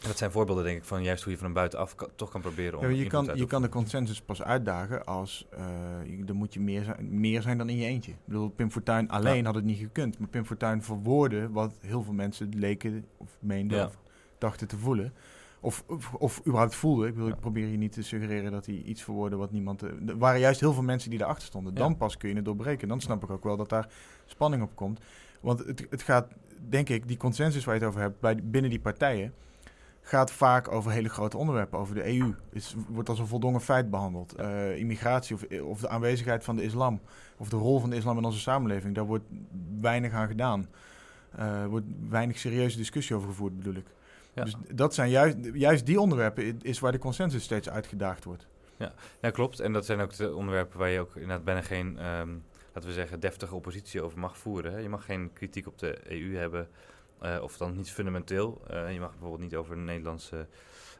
Dat 0.00 0.18
zijn 0.18 0.30
voorbeelden, 0.30 0.64
denk 0.64 0.78
ik, 0.78 0.84
van 0.84 1.02
juist 1.02 1.22
hoe 1.22 1.32
je 1.32 1.38
van 1.38 1.52
buitenaf 1.52 1.94
kan, 1.94 2.08
toch 2.14 2.30
kan 2.30 2.40
proberen 2.40 2.78
om. 2.78 2.84
Ja, 2.84 2.90
je, 2.90 3.06
kan, 3.06 3.30
je 3.34 3.46
kan 3.46 3.62
de 3.62 3.68
consensus 3.68 4.20
pas 4.20 4.42
uitdagen 4.42 5.04
als 5.06 5.46
uh, 5.54 6.28
er 6.28 6.34
moet 6.34 6.54
je 6.54 6.60
meer 6.60 6.84
zijn, 6.84 7.20
meer 7.20 7.42
zijn 7.42 7.58
dan 7.58 7.68
in 7.68 7.76
je 7.76 7.86
eentje. 7.86 8.10
Ik 8.10 8.18
bedoel, 8.24 8.48
Pim 8.48 8.70
Fortuyn 8.70 9.08
alleen 9.08 9.36
ja. 9.36 9.44
had 9.44 9.54
het 9.54 9.64
niet 9.64 9.78
gekund. 9.78 10.18
Maar 10.18 10.28
Pim 10.28 10.44
Fortuyn 10.44 10.82
verwoordde 10.82 11.50
wat 11.50 11.74
heel 11.80 12.02
veel 12.02 12.12
mensen 12.12 12.48
leken 12.48 13.04
of 13.16 13.36
meenden 13.40 13.78
ja. 13.78 13.84
of 13.84 13.98
dachten 14.38 14.68
te 14.68 14.76
voelen. 14.76 15.12
Of, 15.60 15.84
of, 15.86 16.14
of 16.14 16.40
überhaupt 16.46 16.74
voelden. 16.74 17.28
Ik, 17.28 17.40
probeer 17.40 17.66
hier 17.66 17.78
niet 17.78 17.92
te 17.92 18.02
suggereren 18.02 18.52
dat 18.52 18.66
hij 18.66 18.74
iets 18.74 19.02
verwoordde 19.02 19.36
wat 19.36 19.52
niemand... 19.52 19.82
Er 19.82 20.18
waren 20.18 20.40
juist 20.40 20.60
heel 20.60 20.72
veel 20.72 20.82
mensen 20.82 21.10
die 21.10 21.20
erachter 21.20 21.46
stonden. 21.46 21.74
Dan 21.74 21.96
pas 21.96 22.16
kun 22.16 22.28
je 22.28 22.34
het 22.34 22.44
doorbreken. 22.44 22.88
Dan 22.88 23.00
snap 23.00 23.22
ik 23.22 23.30
ook 23.30 23.44
wel 23.44 23.56
dat 23.56 23.68
daar 23.68 23.88
spanning 24.26 24.62
op 24.62 24.76
komt. 24.76 25.00
Want 25.40 25.58
het, 25.58 25.86
het 25.90 26.02
gaat, 26.02 26.28
denk 26.68 26.88
ik, 26.88 27.08
die 27.08 27.16
consensus 27.16 27.64
waar 27.64 27.74
je 27.74 27.80
het 27.80 27.88
over 27.88 28.00
hebt 28.00 28.20
bij, 28.20 28.36
binnen 28.42 28.70
die 28.70 28.80
partijen 28.80 29.32
gaat 30.10 30.30
vaak 30.30 30.70
over 30.70 30.90
hele 30.90 31.08
grote 31.08 31.36
onderwerpen, 31.36 31.78
over 31.78 31.94
de 31.94 32.18
EU. 32.18 32.34
Het 32.52 32.74
wordt 32.88 33.08
als 33.08 33.18
een 33.18 33.26
voldongen 33.26 33.60
feit 33.60 33.90
behandeld. 33.90 34.40
Uh, 34.40 34.76
immigratie 34.78 35.34
of, 35.34 35.60
of, 35.60 35.80
de 35.80 35.88
aanwezigheid 35.88 36.44
van 36.44 36.56
de 36.56 36.62
islam, 36.62 37.00
of 37.36 37.48
de 37.48 37.56
rol 37.56 37.80
van 37.80 37.90
de 37.90 37.96
islam 37.96 38.18
in 38.18 38.24
onze 38.24 38.38
samenleving, 38.38 38.94
daar 38.94 39.04
wordt 39.04 39.24
weinig 39.80 40.12
aan 40.12 40.26
gedaan. 40.26 40.68
Er 41.30 41.62
uh, 41.62 41.66
wordt 41.66 41.86
weinig 42.08 42.38
serieuze 42.38 42.76
discussie 42.76 43.16
over 43.16 43.28
gevoerd, 43.28 43.56
bedoel 43.56 43.74
ik. 43.74 43.86
Ja. 44.32 44.44
Dus 44.44 44.54
dat 44.74 44.94
zijn 44.94 45.10
juist, 45.10 45.36
juist 45.52 45.86
die 45.86 46.00
onderwerpen 46.00 46.60
is 46.62 46.78
waar 46.78 46.92
de 46.92 46.98
consensus 46.98 47.42
steeds 47.42 47.68
uitgedaagd 47.68 48.24
wordt. 48.24 48.46
Ja. 48.76 48.92
ja, 49.20 49.30
klopt. 49.30 49.60
En 49.60 49.72
dat 49.72 49.86
zijn 49.86 50.00
ook 50.00 50.16
de 50.16 50.34
onderwerpen 50.34 50.78
waar 50.78 50.88
je 50.88 51.00
ook 51.00 51.14
inderdaad 51.14 51.44
bijna 51.44 51.62
geen, 51.62 51.86
um, 51.86 52.42
laten 52.72 52.88
we 52.88 52.94
zeggen, 52.94 53.20
deftige 53.20 53.54
oppositie 53.54 54.02
over 54.02 54.18
mag 54.18 54.38
voeren. 54.38 54.72
Hè. 54.72 54.78
Je 54.78 54.88
mag 54.88 55.04
geen 55.04 55.32
kritiek 55.32 55.66
op 55.66 55.78
de 55.78 55.98
EU 56.12 56.36
hebben. 56.36 56.68
Uh, 57.22 57.42
of 57.42 57.56
dan 57.56 57.76
niet 57.76 57.90
fundamenteel. 57.90 58.62
Uh, 58.70 58.92
je 58.92 59.00
mag 59.00 59.10
bijvoorbeeld 59.10 59.40
niet 59.40 59.54
over 59.54 59.76
een 59.76 59.84
Nederlandse 59.84 60.46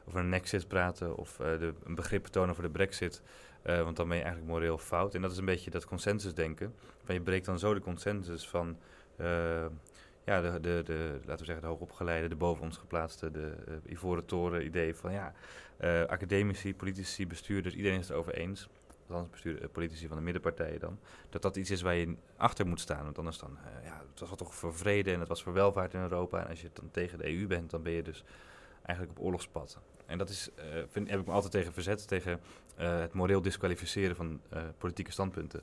over 0.06 0.20
een 0.20 0.28
nexit 0.28 0.68
praten 0.68 1.16
of 1.16 1.38
uh, 1.38 1.46
de, 1.46 1.74
een 1.84 1.94
begrip 1.94 2.26
tonen 2.26 2.54
voor 2.54 2.64
de 2.64 2.70
brexit. 2.70 3.22
want 3.62 3.96
dan 3.96 4.08
ben 4.08 4.16
je 4.16 4.22
eigenlijk 4.22 4.52
moreel 4.52 4.78
fout. 4.78 5.14
En 5.14 5.22
dat 5.22 5.30
is 5.30 5.36
een 5.36 5.44
beetje 5.44 5.70
dat 5.70 5.84
consensusdenken. 5.84 6.74
Van 7.04 7.14
je 7.14 7.20
breekt 7.20 7.46
dan 7.46 7.58
zo 7.58 7.74
de 7.74 7.80
consensus 7.80 8.48
van 8.48 8.76
ja, 10.24 10.40
de, 10.40 10.60
de, 10.60 10.82
de, 10.84 11.18
laten 11.24 11.38
we 11.38 11.44
zeggen, 11.44 11.60
de 11.60 11.66
hoogopgeleide, 11.70 12.28
de 12.28 12.36
boven 12.36 12.64
ons 12.64 12.76
geplaatste, 12.76 13.30
de 13.30 13.54
Ivoren 13.86 14.24
Toren 14.24 14.64
idee 14.64 14.94
van 14.94 15.12
ja, 15.12 15.32
academici, 16.06 16.74
politici, 16.74 17.26
bestuurders, 17.26 17.74
iedereen 17.74 17.98
is 17.98 18.08
het 18.08 18.16
over 18.16 18.34
eens. 18.34 18.68
Bestuur, 19.30 19.68
politici 19.68 20.06
van 20.08 20.16
de 20.16 20.22
middenpartijen 20.22 20.80
dan. 20.80 20.98
Dat 21.28 21.42
dat 21.42 21.56
iets 21.56 21.70
is 21.70 21.82
waar 21.82 21.94
je 21.94 22.16
achter 22.36 22.66
moet 22.66 22.80
staan. 22.80 23.04
Want 23.04 23.18
anders 23.18 23.38
dan, 23.38 23.58
ja, 23.84 24.02
het 24.10 24.20
was 24.20 24.36
toch 24.36 24.54
voor 24.54 24.74
vrede 24.74 25.12
en 25.12 25.20
het 25.20 25.28
was 25.28 25.42
voor 25.42 25.52
welvaart 25.52 25.94
in 25.94 26.00
Europa. 26.00 26.42
En 26.42 26.48
als 26.48 26.60
je 26.60 26.70
dan 26.72 26.90
tegen 26.90 27.18
de 27.18 27.28
EU 27.28 27.46
bent, 27.46 27.70
dan 27.70 27.82
ben 27.82 27.92
je 27.92 28.02
dus 28.02 28.24
eigenlijk 28.82 29.18
op 29.18 29.24
oorlogspad. 29.24 29.78
En 30.06 30.18
dat 30.18 30.28
is, 30.28 30.50
uh, 30.58 30.64
vind, 30.88 31.10
heb 31.10 31.20
ik 31.20 31.26
me 31.26 31.32
altijd 31.32 31.52
tegen 31.52 31.72
verzet, 31.72 32.08
tegen 32.08 32.40
uh, 32.80 32.98
het 32.98 33.12
moreel 33.12 33.42
disqualificeren 33.42 34.16
van 34.16 34.40
uh, 34.52 34.62
politieke 34.78 35.12
standpunten. 35.12 35.60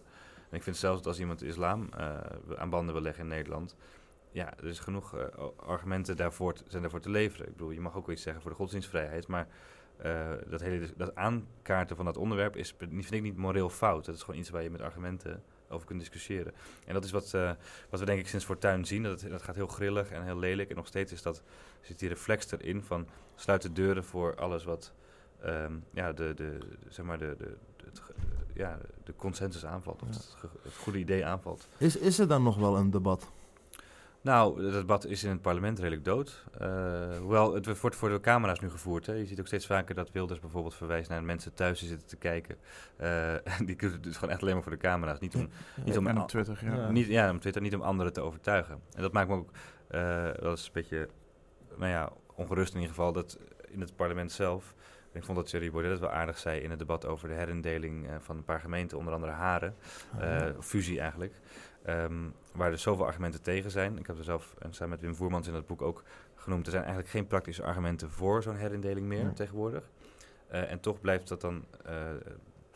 En 0.50 0.58
ik 0.58 0.64
vind 0.64 0.78
zelfs 0.78 0.98
dat 0.98 1.08
als 1.08 1.20
iemand 1.20 1.44
islam 1.44 1.90
aan 2.58 2.70
banden 2.70 2.94
wil 2.94 3.04
leggen 3.04 3.24
in 3.24 3.30
Nederland, 3.30 3.76
ja, 4.32 4.58
er 4.58 4.66
is 4.66 4.80
genoeg 4.80 5.16
argumenten 5.56 6.18
daarvoor 6.18 6.56
zijn 6.68 6.82
daarvoor 6.82 7.00
te 7.00 7.10
leveren. 7.10 7.48
Ik 7.48 7.52
bedoel, 7.52 7.72
je 7.72 7.82
mag 7.82 7.96
ook 7.96 8.06
wel 8.06 8.16
iets 8.16 8.24
zeggen 8.24 8.42
voor 8.42 8.52
de 8.52 8.58
godsdienstvrijheid, 8.58 9.28
maar 9.28 9.48
dat 10.50 10.62
hele 10.62 10.88
dat 10.98 11.16
aankaarten 11.16 11.96
van 11.96 12.06
dat 12.06 12.18
onderwerp 12.18 12.56
is, 12.56 12.74
vind 12.78 13.12
ik 13.12 13.22
niet 13.22 13.38
moreel 13.38 13.70
fout. 13.70 14.06
Dat 14.06 14.16
is 14.16 14.24
gewoon 14.24 14.40
iets 14.40 14.50
waar 14.50 14.64
je 14.64 14.70
met 14.70 14.82
argumenten 14.82 15.44
over 15.70 15.88
kunt 15.88 16.00
discussiëren. 16.00 16.54
En 16.86 16.94
dat 16.94 17.04
is 17.04 17.12
wat, 17.12 17.32
uh, 17.36 17.52
wat 17.90 18.00
we 18.00 18.06
denk 18.06 18.20
ik 18.20 18.28
sinds 18.28 18.46
Fortuin 18.46 18.86
zien. 18.86 19.04
Dat, 19.04 19.22
het, 19.22 19.32
dat 19.32 19.42
gaat 19.42 19.56
heel 19.56 19.68
grillig 19.68 20.12
en 20.12 20.24
heel 20.24 20.38
lelijk. 20.38 20.70
En 20.70 20.76
nog 20.76 20.88
steeds 20.88 21.12
is 21.12 21.22
dat, 21.22 21.42
zit 21.82 22.00
die 22.00 22.10
reflex 22.10 22.52
erin 22.52 22.84
van 22.84 23.08
sluit 23.36 23.62
de 23.62 23.72
deuren 23.72 24.04
voor 24.04 24.36
alles 24.36 24.64
wat 24.64 24.94
um, 25.46 25.84
ja, 25.92 26.14
de, 26.14 26.34
de, 26.34 26.58
zeg 26.90 27.06
maar 27.06 27.18
de, 27.18 27.36
de, 27.38 27.56
het, 27.86 28.02
ja, 28.54 28.78
de 29.04 29.16
consensus 29.16 29.66
aanvalt. 29.66 30.02
Of 30.02 30.08
het, 30.08 30.36
het, 30.62 30.76
goede 30.76 31.00
idee 31.00 31.26
aanvalt. 31.26 31.68
Is, 31.78 31.98
is 31.98 32.20
er 32.20 32.28
dan 32.28 32.44
nog 32.44 32.58
wel 32.58 32.78
een 32.78 32.92
debat? 32.92 33.32
Nou, 34.28 34.64
het 34.64 34.74
debat 34.74 35.06
is 35.06 35.24
in 35.24 35.30
het 35.30 35.42
parlement 35.42 35.80
redelijk 35.80 36.06
dood. 36.06 36.44
Uh, 36.62 37.18
hoewel, 37.20 37.54
het 37.54 37.80
wordt 37.82 37.96
voor 37.96 38.10
de 38.10 38.20
camera's 38.20 38.60
nu 38.60 38.70
gevoerd. 38.70 39.06
Hè. 39.06 39.14
Je 39.14 39.26
ziet 39.26 39.40
ook 39.40 39.48
steeds 39.48 39.66
vaker 39.66 39.96
dat 39.96 40.12
Wilders 40.12 40.40
bijvoorbeeld 40.40 40.76
verwijst 40.76 41.10
naar 41.10 41.24
mensen 41.24 41.54
thuis 41.54 41.80
die 41.80 41.88
zitten 41.88 42.08
te 42.08 42.18
kijken. 42.18 42.56
Uh, 43.02 43.34
die 43.66 43.76
kunnen 43.76 44.02
dus 44.02 44.16
gewoon 44.16 44.30
echt 44.30 44.42
alleen 44.42 44.54
maar 44.54 44.64
voor 44.64 44.72
de 44.72 44.78
camera's. 44.78 45.20
Niet 45.20 45.36
om, 45.36 45.50
niet 45.84 45.98
om, 45.98 46.18
op 46.18 46.28
Twitter, 46.28 46.60
ja. 46.64 46.90
Niet, 46.90 47.08
ja, 47.08 47.34
op 47.34 47.42
Twitter, 47.42 47.62
niet 47.62 47.76
om 47.76 47.82
anderen 47.82 48.14
te 48.14 48.22
overtuigen. 48.22 48.82
En 48.96 49.02
dat 49.02 49.12
maakt 49.12 49.30
me 49.30 49.36
ook 49.36 49.50
uh, 49.52 50.02
wel 50.40 50.50
eens 50.50 50.66
een 50.66 50.74
beetje, 50.74 51.10
nou 51.76 51.92
ja, 51.92 52.12
ongerust 52.36 52.74
in 52.74 52.80
ieder 52.80 52.96
geval, 52.96 53.14
dat 53.14 53.40
in 53.68 53.82
het 53.82 53.96
parlement 53.96 54.32
zelf... 54.32 54.76
Ik 55.12 55.24
vond 55.24 55.38
dat 55.38 55.48
Thierry 55.48 55.72
Baudet 55.72 56.00
wel 56.00 56.10
aardig 56.10 56.38
zei 56.38 56.60
in 56.60 56.70
het 56.70 56.80
debat 56.80 57.06
over 57.06 57.28
de 57.28 57.34
herindeling 57.34 58.10
van 58.20 58.38
een 58.38 58.44
paar 58.44 58.60
gemeenten, 58.60 58.98
onder 58.98 59.14
andere 59.14 59.32
Haren, 59.32 59.76
uh, 60.22 60.46
fusie 60.60 61.00
eigenlijk. 61.00 61.34
Um, 61.90 62.34
waar 62.58 62.72
er 62.72 62.78
zoveel 62.78 63.06
argumenten 63.06 63.42
tegen 63.42 63.72
zijn. 63.72 63.98
Ik 63.98 64.08
heb 64.08 64.18
er 64.18 64.24
zelf, 64.24 64.56
en 64.60 64.74
samen 64.74 64.90
met 64.90 65.02
Wim 65.02 65.16
Voermans 65.16 65.48
in 65.48 65.54
dat 65.54 65.68
boek 65.68 65.82
ook 65.82 66.04
genoemd, 66.36 66.66
er 66.66 66.72
zijn 66.72 66.84
eigenlijk 66.84 67.14
geen 67.14 67.28
praktische 67.28 67.64
argumenten 67.64 68.12
voor 68.12 68.44
zo'n 68.44 68.56
herindeling 68.56 69.08
meer 69.08 69.24
ja. 69.24 69.34
tegenwoordig. 69.34 69.90
Uh, 70.52 70.72
en 70.72 70.80
toch 70.80 71.02
blijft 71.02 71.28
dat 71.28 71.42
dan, 71.42 71.66
uh, 71.90 71.92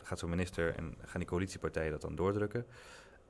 gaat 0.02 0.18
zo'n 0.18 0.30
minister 0.30 0.74
en 0.74 0.94
gaan 1.04 1.20
die 1.20 1.28
coalitiepartijen 1.28 1.90
dat 1.90 2.00
dan 2.00 2.14
doordrukken. 2.14 2.66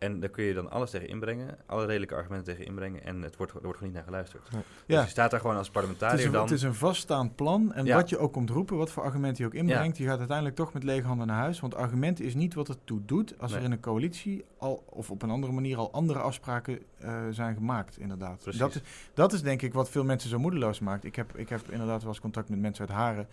En 0.02 0.20
daar 0.20 0.28
kun 0.28 0.44
je 0.44 0.54
dan 0.54 0.70
alles 0.70 0.90
tegen 0.90 1.08
inbrengen, 1.08 1.58
alle 1.66 1.86
redelijke 1.86 2.14
argumenten 2.14 2.52
tegen 2.52 2.66
inbrengen. 2.66 3.04
En 3.04 3.22
het 3.22 3.36
wordt, 3.36 3.52
er 3.52 3.62
wordt 3.62 3.78
gewoon 3.78 3.92
niet 3.92 4.02
naar 4.02 4.08
geluisterd. 4.08 4.48
Ja. 4.50 4.58
Dus 4.86 5.04
je 5.04 5.10
staat 5.10 5.30
daar 5.30 5.40
gewoon 5.40 5.56
als 5.56 5.70
parlementariër 5.70 6.12
het 6.12 6.20
is 6.20 6.26
een, 6.26 6.32
dan. 6.32 6.42
Het 6.42 6.52
is 6.52 6.62
een 6.62 6.74
vaststaand 6.74 7.36
plan. 7.36 7.72
En 7.72 7.84
ja. 7.84 7.96
wat 7.96 8.08
je 8.08 8.18
ook 8.18 8.32
komt 8.32 8.50
roepen, 8.50 8.76
wat 8.76 8.90
voor 8.90 9.02
argumenten 9.02 9.44
je 9.44 9.50
ook 9.50 9.56
inbrengt, 9.56 9.98
je 9.98 10.04
gaat 10.04 10.18
uiteindelijk 10.18 10.56
toch 10.56 10.72
met 10.72 10.82
lege 10.82 11.06
handen 11.06 11.26
naar 11.26 11.38
huis. 11.38 11.60
Want 11.60 11.74
argument 11.74 12.20
is 12.20 12.34
niet 12.34 12.54
wat 12.54 12.68
het 12.68 12.78
toe 12.84 13.00
doet 13.04 13.34
als 13.38 13.50
nee. 13.50 13.60
er 13.60 13.66
in 13.66 13.72
een 13.72 13.80
coalitie 13.80 14.44
al, 14.58 14.84
of 14.88 15.10
op 15.10 15.22
een 15.22 15.30
andere 15.30 15.52
manier 15.52 15.76
al 15.76 15.92
andere 15.92 16.18
afspraken 16.18 16.78
uh, 17.04 17.20
zijn 17.30 17.54
gemaakt, 17.54 17.98
inderdaad. 17.98 18.58
Dat 18.58 18.74
is, 18.74 18.82
dat 19.14 19.32
is 19.32 19.42
denk 19.42 19.62
ik 19.62 19.72
wat 19.72 19.90
veel 19.90 20.04
mensen 20.04 20.30
zo 20.30 20.38
moedeloos 20.38 20.80
maakt. 20.80 21.04
Ik 21.04 21.16
heb, 21.16 21.36
ik 21.36 21.48
heb 21.48 21.70
inderdaad 21.70 22.00
wel 22.00 22.10
eens 22.10 22.20
contact 22.20 22.48
met 22.48 22.60
mensen 22.60 22.88
uit 22.88 22.96
Haren. 22.96 23.26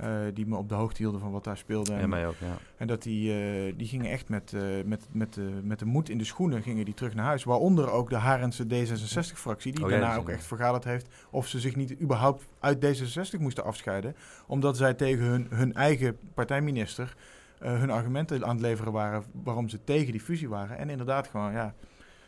Uh, 0.00 0.06
die 0.34 0.46
me 0.46 0.56
op 0.56 0.68
de 0.68 0.74
hoogte 0.74 1.02
hielden 1.02 1.20
van 1.20 1.30
wat 1.30 1.44
daar 1.44 1.56
speelde. 1.56 1.92
En, 1.92 2.00
ja, 2.00 2.06
mij 2.06 2.26
ook, 2.26 2.34
ja. 2.40 2.56
En 2.76 2.86
dat 2.86 3.02
die, 3.02 3.34
uh, 3.66 3.72
die 3.76 3.86
gingen 3.86 4.10
echt 4.10 4.28
met, 4.28 4.52
uh, 4.52 4.62
met, 4.84 5.06
met, 5.10 5.38
met 5.62 5.78
de 5.78 5.84
moed 5.84 6.08
in 6.08 6.18
de 6.18 6.24
schoenen 6.24 6.62
gingen 6.62 6.84
die 6.84 6.94
terug 6.94 7.14
naar 7.14 7.24
huis. 7.24 7.44
Waaronder 7.44 7.90
ook 7.90 8.10
de 8.10 8.16
Harense 8.16 8.64
D66-fractie, 8.64 9.72
die 9.72 9.84
oh, 9.84 9.90
daarna 9.90 10.12
ja, 10.12 10.16
ook 10.16 10.28
echt 10.28 10.44
vergaderd 10.44 10.84
heeft 10.84 11.08
of 11.30 11.48
ze 11.48 11.60
zich 11.60 11.76
niet 11.76 12.00
überhaupt 12.00 12.48
uit 12.60 12.84
D66 12.84 13.40
moesten 13.40 13.64
afscheiden. 13.64 14.16
Omdat 14.46 14.76
zij 14.76 14.94
tegen 14.94 15.24
hun, 15.24 15.46
hun 15.50 15.74
eigen 15.74 16.18
partijminister 16.34 17.16
hun 17.58 17.90
argumenten 17.90 18.44
aan 18.44 18.56
het 18.56 18.60
leveren 18.60 18.92
waren 18.92 19.24
waarom 19.44 19.68
ze 19.68 19.84
tegen 19.84 20.12
die 20.12 20.20
fusie 20.20 20.48
waren. 20.48 20.78
En 20.78 20.90
inderdaad 20.90 21.28
gewoon, 21.28 21.52
ja, 21.52 21.74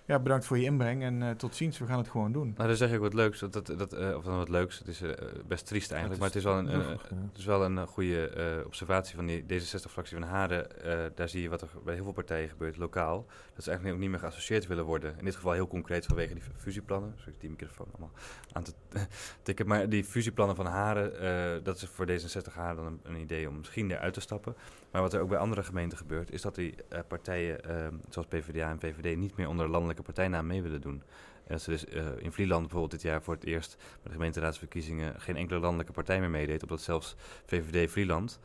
ja, 0.07 0.19
bedankt 0.19 0.45
voor 0.45 0.59
je 0.59 0.65
inbreng 0.65 1.03
en 1.03 1.21
uh, 1.21 1.31
tot 1.31 1.55
ziens. 1.55 1.79
We 1.79 1.87
gaan 1.87 1.99
het 1.99 2.09
gewoon 2.09 2.33
doen. 2.33 2.53
Nou, 2.57 2.69
dan 2.69 2.77
zeg 2.77 2.93
ik 2.93 2.99
wat 2.99 3.15
leuks. 3.15 3.39
Dat, 3.39 3.53
dat, 3.53 3.67
dat, 3.67 3.95
uh, 3.95 4.17
of 4.17 4.25
dan 4.25 4.37
wat 4.37 4.49
leuks. 4.49 4.79
Het 4.79 4.89
is 4.89 5.03
uh, 5.03 5.11
best 5.47 5.67
triest 5.67 5.93
eigenlijk. 5.93 6.23
Het 6.23 6.35
maar 6.35 6.43
het 6.43 6.69
is 6.69 6.71
wel 6.71 6.89
een, 6.89 6.99
het 7.29 7.39
is 7.39 7.45
wel 7.45 7.65
een 7.65 7.87
goede 7.87 8.63
observatie 8.67 9.15
van 9.15 9.27
die 9.27 9.43
D66-fractie 9.43 10.19
van 10.19 10.29
Haren. 10.29 10.69
daar 11.15 11.29
zie 11.29 11.43
je 11.43 11.49
wat 11.49 11.63
er 11.63 11.69
bij 11.85 11.95
heel 11.95 12.03
veel 12.03 12.13
partijen 12.13 12.49
gebeurt, 12.49 12.77
lokaal. 12.77 13.27
Dat 13.55 13.65
ze 13.65 13.71
eigenlijk 13.71 13.97
ook 13.97 14.03
niet 14.03 14.11
meer 14.11 14.19
geassocieerd 14.19 14.67
willen 14.67 14.85
worden. 14.85 15.19
In 15.19 15.25
dit 15.25 15.35
geval 15.35 15.53
heel 15.53 15.69
concreet 15.69 16.07
vanwege 16.07 16.35
die 16.35 16.43
fusieplannen. 16.57 17.13
Sorry, 17.17 17.33
ik 17.33 17.41
die 17.41 17.51
microfoon 17.51 17.87
allemaal 17.91 18.13
aan 18.53 18.63
te 18.63 18.73
tikken. 19.43 19.67
Maar 19.67 19.89
die 19.89 20.05
fusieplannen 20.05 20.57
van 20.57 20.67
Haren, 20.67 21.65
dat 21.65 21.77
is 21.77 21.89
voor 21.89 22.07
D66 22.07 22.53
Haren 22.55 22.77
dan 22.77 22.87
een, 22.87 23.01
een, 23.03 23.21
idee 23.21 23.49
om 23.49 23.57
misschien 23.57 23.91
eruit 23.91 24.15
te 24.15 24.21
stappen. 24.21 24.55
Maar 24.95 25.03
wat 25.03 25.13
er 25.13 25.21
ook 25.21 25.29
bij 25.29 25.39
andere 25.39 25.63
gemeenten 25.63 25.99
gebeurt, 25.99 26.33
is 26.33 26.43
dat 26.43 26.55
die 26.55 26.75
partijen, 27.09 27.61
zoals 28.09 28.29
PvdA 28.29 28.71
en 28.71 28.81
VVD, 28.81 29.17
niet 29.17 29.37
meer 29.37 29.49
onder 29.49 29.69
landelijk 29.69 30.03
partijnaam 30.03 30.47
mee 30.47 30.63
willen 30.63 30.81
doen. 30.81 31.03
En 31.47 31.61
ze 31.61 31.71
dus 31.71 31.85
uh, 31.85 32.07
in 32.19 32.33
Vlieland 32.33 32.61
bijvoorbeeld 32.61 32.91
dit 32.91 33.03
jaar 33.03 33.23
voor 33.23 33.35
het 33.35 33.45
eerst 33.45 33.77
bij 33.77 33.87
de 34.03 34.11
gemeenteraadsverkiezingen 34.11 35.21
geen 35.21 35.37
enkele 35.37 35.61
landelijke 35.61 35.93
partij 35.93 36.21
meer 36.21 36.31
meedeed, 36.31 36.63
omdat 36.63 36.81
zelfs 36.81 37.17
VVD 37.47 37.91
Vlieland, 37.91 38.41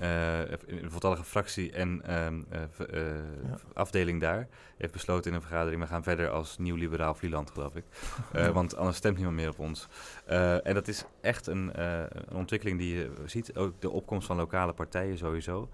uh, 0.00 0.40
een 0.66 0.90
voltallige 0.90 1.24
fractie 1.24 1.72
en 1.72 2.16
um, 2.24 2.46
uh, 2.52 2.96
ja. 3.42 3.58
afdeling 3.74 4.20
daar, 4.20 4.48
heeft 4.76 4.92
besloten 4.92 5.30
in 5.30 5.36
een 5.36 5.42
vergadering, 5.42 5.82
we 5.82 5.88
gaan 5.88 6.02
verder 6.02 6.30
als 6.30 6.58
nieuw 6.58 6.76
liberaal 6.76 7.14
Vlieland, 7.14 7.50
geloof 7.50 7.76
ik. 7.76 7.84
want 8.52 8.76
anders 8.76 8.96
stemt 8.96 9.16
niemand 9.16 9.36
meer 9.36 9.48
op 9.48 9.58
ons. 9.58 9.88
en 10.64 10.74
dat 10.74 10.88
is 10.88 11.04
echt 11.20 11.46
een, 11.46 11.82
een 11.82 12.36
ontwikkeling 12.36 12.78
die 12.78 12.94
je 12.94 13.10
ziet, 13.24 13.56
ook 13.56 13.80
de 13.80 13.90
opkomst 13.90 14.26
van 14.26 14.36
lokale 14.36 14.72
partijen 14.72 15.18
sowieso. 15.18 15.68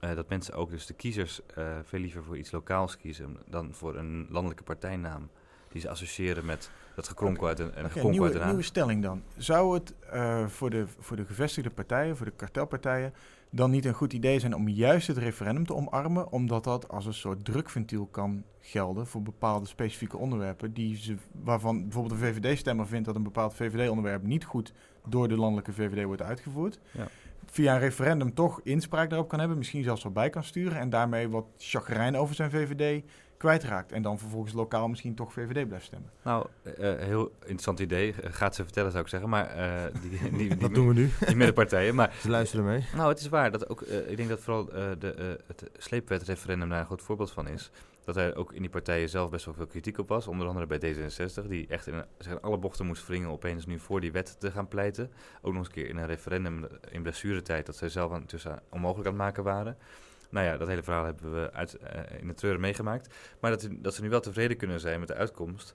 Uh, 0.00 0.14
dat 0.14 0.28
mensen 0.28 0.54
ook 0.54 0.70
dus 0.70 0.86
de 0.86 0.94
kiezers 0.94 1.40
uh, 1.58 1.64
veel 1.82 2.00
liever 2.00 2.24
voor 2.24 2.36
iets 2.38 2.50
lokaals 2.50 2.96
kiezen 2.96 3.36
dan 3.48 3.74
voor 3.74 3.96
een 3.96 4.26
landelijke 4.30 4.62
partijnaam. 4.62 5.30
Die 5.68 5.80
ze 5.80 5.88
associëren 5.88 6.44
met 6.44 6.70
dat 6.94 7.08
gekronkel 7.08 7.46
uit 7.46 7.58
een, 7.58 7.74
en 7.74 7.84
okay, 7.84 8.02
nieuwe, 8.02 8.34
een 8.34 8.46
nieuwe 8.46 8.62
stelling 8.62 9.02
dan. 9.02 9.22
Zou 9.36 9.74
het 9.74 9.94
uh, 10.14 10.46
voor, 10.46 10.70
de, 10.70 10.86
voor 10.98 11.16
de 11.16 11.24
gevestigde 11.24 11.70
partijen, 11.70 12.16
voor 12.16 12.26
de 12.26 12.32
kartelpartijen, 12.32 13.14
dan 13.50 13.70
niet 13.70 13.84
een 13.84 13.94
goed 13.94 14.12
idee 14.12 14.38
zijn 14.38 14.54
om 14.54 14.68
juist 14.68 15.06
het 15.06 15.16
referendum 15.16 15.66
te 15.66 15.74
omarmen, 15.74 16.32
omdat 16.32 16.64
dat 16.64 16.88
als 16.88 17.06
een 17.06 17.14
soort 17.14 17.44
drukventiel 17.44 18.06
kan 18.06 18.44
gelden 18.60 19.06
voor 19.06 19.22
bepaalde 19.22 19.66
specifieke 19.66 20.16
onderwerpen, 20.16 20.72
die 20.72 20.96
ze, 20.96 21.16
waarvan 21.42 21.82
bijvoorbeeld 21.82 22.20
een 22.20 22.26
VVD-stemmer 22.26 22.86
vindt 22.86 23.06
dat 23.06 23.16
een 23.16 23.22
bepaald 23.22 23.54
VVD-onderwerp 23.54 24.22
niet 24.22 24.44
goed 24.44 24.72
door 25.08 25.28
de 25.28 25.36
landelijke 25.36 25.72
VVD 25.72 26.04
wordt 26.04 26.22
uitgevoerd. 26.22 26.80
Ja 26.90 27.06
via 27.50 27.74
een 27.74 27.80
referendum 27.80 28.34
toch 28.34 28.60
inspraak 28.62 29.10
daarop 29.10 29.28
kan 29.28 29.38
hebben, 29.38 29.58
misschien 29.58 29.82
zelfs 29.82 30.02
wat 30.02 30.12
bij 30.12 30.30
kan 30.30 30.44
sturen 30.44 30.78
en 30.78 30.90
daarmee 30.90 31.28
wat 31.28 31.46
chagrijn 31.58 32.16
over 32.16 32.34
zijn 32.34 32.50
VVD 32.50 33.04
kwijtraakt. 33.40 33.92
En 33.92 34.02
dan 34.02 34.18
vervolgens 34.18 34.52
lokaal 34.52 34.88
misschien 34.88 35.14
toch 35.14 35.32
VVD 35.32 35.68
blijft 35.68 35.84
stemmen. 35.84 36.10
Nou, 36.22 36.46
uh, 36.64 36.74
heel 36.98 37.32
interessant 37.40 37.78
idee. 37.78 38.14
Gaat 38.22 38.54
ze 38.54 38.62
vertellen, 38.62 38.90
zou 38.90 39.02
ik 39.02 39.10
zeggen. 39.10 39.28
Maar 39.28 39.56
uh, 39.56 40.00
die, 40.00 40.10
die, 40.10 40.48
die, 40.48 40.60
Wat 40.60 40.74
doen 40.74 40.88
we 40.88 40.94
nu? 40.94 41.10
Die 41.26 41.36
middenpartijen. 41.36 41.94
Maar, 41.94 42.14
Ze 42.20 42.30
luisteren 42.30 42.64
mee. 42.64 42.84
Nou, 42.96 43.08
het 43.08 43.20
is 43.20 43.28
waar. 43.28 43.50
Dat 43.50 43.68
ook, 43.68 43.80
uh, 43.80 44.10
ik 44.10 44.16
denk 44.16 44.28
dat 44.28 44.40
vooral 44.40 44.64
de, 44.64 45.38
het 45.46 45.70
sleepwetreferendum 45.76 46.68
daar 46.68 46.80
een 46.80 46.86
goed 46.86 47.02
voorbeeld 47.02 47.30
van 47.30 47.48
is. 47.48 47.70
Dat 48.04 48.16
er 48.16 48.36
ook 48.36 48.52
in 48.52 48.60
die 48.60 48.70
partijen 48.70 49.08
zelf 49.08 49.30
best 49.30 49.44
wel 49.44 49.54
veel 49.54 49.66
kritiek 49.66 49.98
op 49.98 50.08
was. 50.08 50.26
Onder 50.26 50.46
andere 50.46 50.66
bij 50.66 50.94
D66, 50.94 51.48
die 51.48 51.66
echt 51.66 51.86
in 51.86 52.04
zeg, 52.18 52.42
alle 52.42 52.58
bochten 52.58 52.86
moest 52.86 53.06
wringen 53.06 53.28
opeens 53.28 53.66
nu 53.66 53.78
voor 53.78 54.00
die 54.00 54.12
wet 54.12 54.40
te 54.40 54.50
gaan 54.50 54.68
pleiten. 54.68 55.10
Ook 55.42 55.52
nog 55.52 55.56
eens 55.56 55.66
een 55.66 55.72
keer 55.72 55.88
in 55.88 55.96
een 55.96 56.06
referendum 56.06 56.66
in 56.90 57.02
blessuretijd 57.02 57.66
dat 57.66 57.76
zij 57.76 57.88
zelf 57.88 58.12
aan, 58.12 58.26
tussen 58.26 58.62
onmogelijk 58.70 59.08
aan 59.08 59.14
het 59.14 59.22
maken 59.22 59.44
waren. 59.44 59.76
Nou 60.30 60.46
ja, 60.46 60.56
dat 60.56 60.68
hele 60.68 60.82
verhaal 60.82 61.04
hebben 61.04 61.32
we 61.32 61.52
uit, 61.52 61.78
uh, 61.82 62.20
in 62.20 62.26
de 62.26 62.34
treuren 62.34 62.60
meegemaakt. 62.60 63.14
Maar 63.40 63.50
dat, 63.50 63.68
dat 63.70 63.94
ze 63.94 64.02
nu 64.02 64.08
wel 64.08 64.20
tevreden 64.20 64.56
kunnen 64.56 64.80
zijn 64.80 64.98
met 64.98 65.08
de 65.08 65.14
uitkomst. 65.14 65.74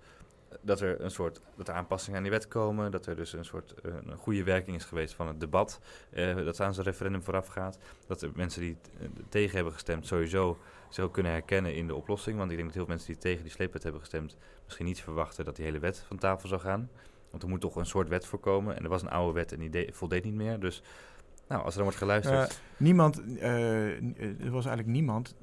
Dat 0.61 0.81
er 0.81 1.01
een 1.01 1.11
soort 1.11 1.41
dat 1.55 1.67
er 1.67 1.73
aanpassingen 1.73 2.17
aan 2.17 2.23
die 2.23 2.31
wet 2.31 2.47
komen. 2.47 2.91
Dat 2.91 3.05
er 3.05 3.15
dus 3.15 3.33
een 3.33 3.45
soort 3.45 3.73
uh, 3.85 3.93
een 4.05 4.17
goede 4.17 4.43
werking 4.43 4.75
is 4.75 4.85
geweest 4.85 5.13
van 5.13 5.27
het 5.27 5.39
debat. 5.39 5.79
Uh, 6.13 6.35
dat 6.35 6.59
aan 6.59 6.73
zijn 6.73 6.85
referendum 6.85 7.23
vooraf 7.23 7.47
gaat. 7.47 7.77
Dat 8.07 8.21
er 8.21 8.31
mensen 8.33 8.61
die 8.61 8.77
tegen 9.29 9.55
hebben 9.55 9.73
gestemd 9.73 10.07
sowieso 10.07 10.57
zich 10.89 11.11
kunnen 11.11 11.31
herkennen 11.31 11.75
in 11.75 11.87
de 11.87 11.95
oplossing. 11.95 12.37
Want 12.37 12.51
ik 12.51 12.57
denk 12.57 12.67
dat 12.67 12.77
heel 12.77 12.85
veel 12.85 12.95
mensen 12.95 13.13
die 13.13 13.21
tegen 13.21 13.43
die 13.43 13.51
sleepwet 13.51 13.83
hebben 13.83 14.01
gestemd. 14.01 14.37
misschien 14.65 14.85
niet 14.85 15.01
verwachten 15.01 15.45
dat 15.45 15.55
die 15.55 15.65
hele 15.65 15.79
wet 15.79 16.03
van 16.07 16.17
tafel 16.17 16.47
zou 16.47 16.61
gaan. 16.61 16.89
Want 17.29 17.43
er 17.43 17.49
moet 17.49 17.61
toch 17.61 17.75
een 17.75 17.85
soort 17.85 18.07
wet 18.07 18.25
voorkomen. 18.25 18.75
En 18.75 18.83
er 18.83 18.89
was 18.89 19.01
een 19.01 19.09
oude 19.09 19.33
wet 19.33 19.51
en 19.51 19.69
die 19.69 19.93
voldeed 19.93 20.23
niet 20.23 20.33
meer. 20.33 20.59
Dus 20.59 20.81
nou, 21.47 21.63
als 21.63 21.69
er 21.69 21.73
dan 21.73 21.83
wordt 21.83 21.97
geluisterd. 21.97 22.51
Uh, 22.51 22.57
niemand, 22.77 23.21
uh, 23.21 23.43
er 24.45 24.51
was 24.51 24.65
eigenlijk 24.65 24.87
niemand 24.87 25.35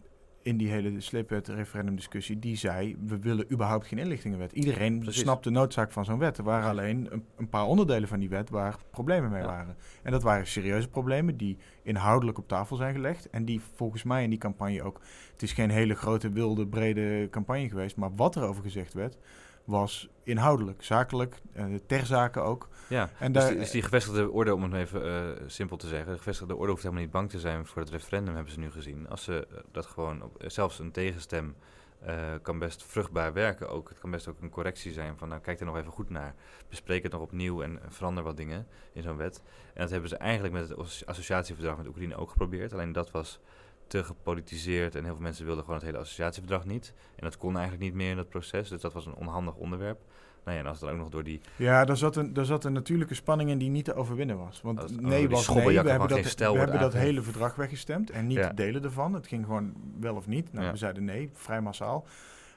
in 0.42 0.56
die 0.56 0.68
hele 0.68 1.00
sleepwet 1.00 1.48
referendumdiscussie, 1.48 2.38
die 2.38 2.56
zei, 2.56 2.96
we 3.06 3.18
willen 3.18 3.52
überhaupt 3.52 3.86
geen 3.86 3.98
inlichtingenwet. 3.98 4.52
Iedereen 4.52 4.98
Precies. 4.98 5.22
snapt 5.22 5.44
de 5.44 5.50
noodzaak 5.50 5.92
van 5.92 6.04
zo'n 6.04 6.18
wet. 6.18 6.38
Er 6.38 6.44
waren 6.44 6.68
alleen 6.68 7.12
een, 7.12 7.24
een, 7.36 7.48
paar 7.48 7.66
onderdelen 7.66 8.08
van 8.08 8.18
die 8.18 8.28
wet 8.28 8.50
waar 8.50 8.76
problemen 8.90 9.30
mee 9.30 9.42
waren. 9.42 9.76
En 10.02 10.12
dat 10.12 10.22
waren 10.22 10.46
serieuze 10.46 10.88
problemen 10.88 11.36
die 11.36 11.58
inhoudelijk 11.82 12.38
op 12.38 12.48
tafel 12.48 12.76
zijn 12.76 12.94
gelegd. 12.94 13.30
En 13.30 13.44
die 13.44 13.60
volgens 13.74 14.02
mij 14.02 14.22
in 14.22 14.30
die 14.30 14.38
campagne 14.38 14.82
ook, 14.82 15.00
het 15.32 15.42
is 15.42 15.52
geen 15.52 15.70
hele 15.70 15.94
grote, 15.94 16.30
wilde, 16.30 16.66
brede 16.66 17.28
campagne 17.30 17.68
geweest, 17.68 17.96
maar 17.96 18.14
wat 18.14 18.36
er 18.36 18.42
over 18.42 18.62
gezegd 18.62 18.94
werd, 18.94 19.16
was 19.64 20.08
inhoudelijk, 20.22 20.82
zakelijk, 20.84 21.40
uh, 21.56 21.64
ter 21.86 22.06
zake 22.06 22.40
ook. 22.40 22.68
Ja, 22.88 23.10
en 23.18 23.32
dus, 23.32 23.42
daar, 23.42 23.70
die 23.70 23.82
gevestigde 23.82 24.30
orde, 24.30 24.54
om 24.54 24.62
het 24.62 24.72
even 24.72 25.06
uh, 25.06 25.42
simpel 25.46 25.76
te 25.76 25.86
zeggen, 25.86 26.12
de 26.12 26.18
gevestigde 26.18 26.56
orde 26.56 26.70
hoeft 26.70 26.82
helemaal 26.82 27.04
niet 27.04 27.12
bang 27.12 27.30
te 27.30 27.40
zijn 27.40 27.66
voor 27.66 27.82
het 27.82 27.90
referendum, 27.90 28.34
hebben 28.34 28.52
ze 28.52 28.58
nu 28.58 28.70
gezien. 28.70 29.08
Als 29.08 29.24
ze 29.24 29.46
uh, 29.52 29.58
dat 29.70 29.86
gewoon, 29.86 30.22
op, 30.22 30.42
zelfs 30.46 30.78
een 30.78 30.92
tegenstem 30.92 31.56
kan 32.42 32.58
best 32.58 32.84
vruchtbaar 32.84 33.32
werken 33.32 33.68
ook. 33.68 33.88
Het 33.88 33.98
kan 33.98 34.10
best 34.10 34.28
ook 34.28 34.40
een 34.40 34.50
correctie 34.50 34.92
zijn 34.92 35.16
van, 35.16 35.28
nou 35.28 35.40
kijk 35.40 35.60
er 35.60 35.66
nog 35.66 35.76
even 35.76 35.92
goed 35.92 36.10
naar. 36.10 36.34
Bespreek 36.68 37.02
het 37.02 37.12
nog 37.12 37.20
opnieuw 37.20 37.62
en 37.62 37.80
verander 37.88 38.24
wat 38.24 38.36
dingen 38.36 38.66
in 38.92 39.02
zo'n 39.02 39.16
wet. 39.16 39.42
En 39.74 39.80
dat 39.80 39.90
hebben 39.90 40.08
ze 40.08 40.16
eigenlijk 40.16 40.54
met 40.54 40.68
het 40.68 41.06
associatieverdrag 41.06 41.76
met 41.76 41.86
Oekraïne 41.86 42.16
ook 42.16 42.30
geprobeerd. 42.30 42.72
Alleen 42.72 42.92
dat 42.92 43.10
was 43.10 43.40
te 43.92 44.04
gepolitiseerd 44.04 44.94
en 44.94 45.04
heel 45.04 45.12
veel 45.12 45.22
mensen 45.22 45.44
wilden 45.44 45.64
gewoon 45.64 45.78
het 45.78 45.88
hele 45.88 45.98
associatieverdrag 45.98 46.64
niet. 46.64 46.94
En 47.16 47.24
dat 47.24 47.36
kon 47.36 47.52
eigenlijk 47.52 47.84
niet 47.84 47.94
meer 47.94 48.10
in 48.10 48.16
dat 48.16 48.28
proces, 48.28 48.68
dus 48.68 48.80
dat 48.80 48.92
was 48.92 49.06
een 49.06 49.14
onhandig 49.14 49.54
onderwerp. 49.54 50.00
Nou 50.44 50.56
ja, 50.56 50.62
en 50.62 50.68
als 50.68 50.78
dan 50.78 50.90
ook 50.90 50.96
nog 50.96 51.08
door 51.08 51.24
die... 51.24 51.40
Ja, 51.56 51.84
daar 51.84 51.96
zat, 51.96 52.16
een, 52.16 52.32
daar 52.32 52.44
zat 52.44 52.64
een 52.64 52.72
natuurlijke 52.72 53.14
spanning 53.14 53.50
in 53.50 53.58
die 53.58 53.70
niet 53.70 53.84
te 53.84 53.94
overwinnen 53.94 54.38
was. 54.38 54.60
Want 54.62 55.00
nee 55.00 55.28
was 55.28 55.48
nee, 55.48 55.66
we 55.66 55.88
hebben 55.88 56.08
dat, 56.08 56.34
we 56.38 56.44
hebben 56.44 56.80
dat 56.80 56.92
hele 56.92 57.22
verdrag 57.22 57.54
weggestemd 57.54 58.10
en 58.10 58.26
niet 58.26 58.56
delen 58.56 58.84
ervan. 58.84 59.12
Het 59.12 59.26
ging 59.26 59.44
gewoon 59.44 59.74
wel 60.00 60.14
of 60.14 60.26
niet. 60.26 60.52
Nou, 60.52 60.70
we 60.70 60.76
zeiden 60.76 61.04
nee, 61.04 61.30
vrij 61.32 61.60
massaal. 61.60 62.06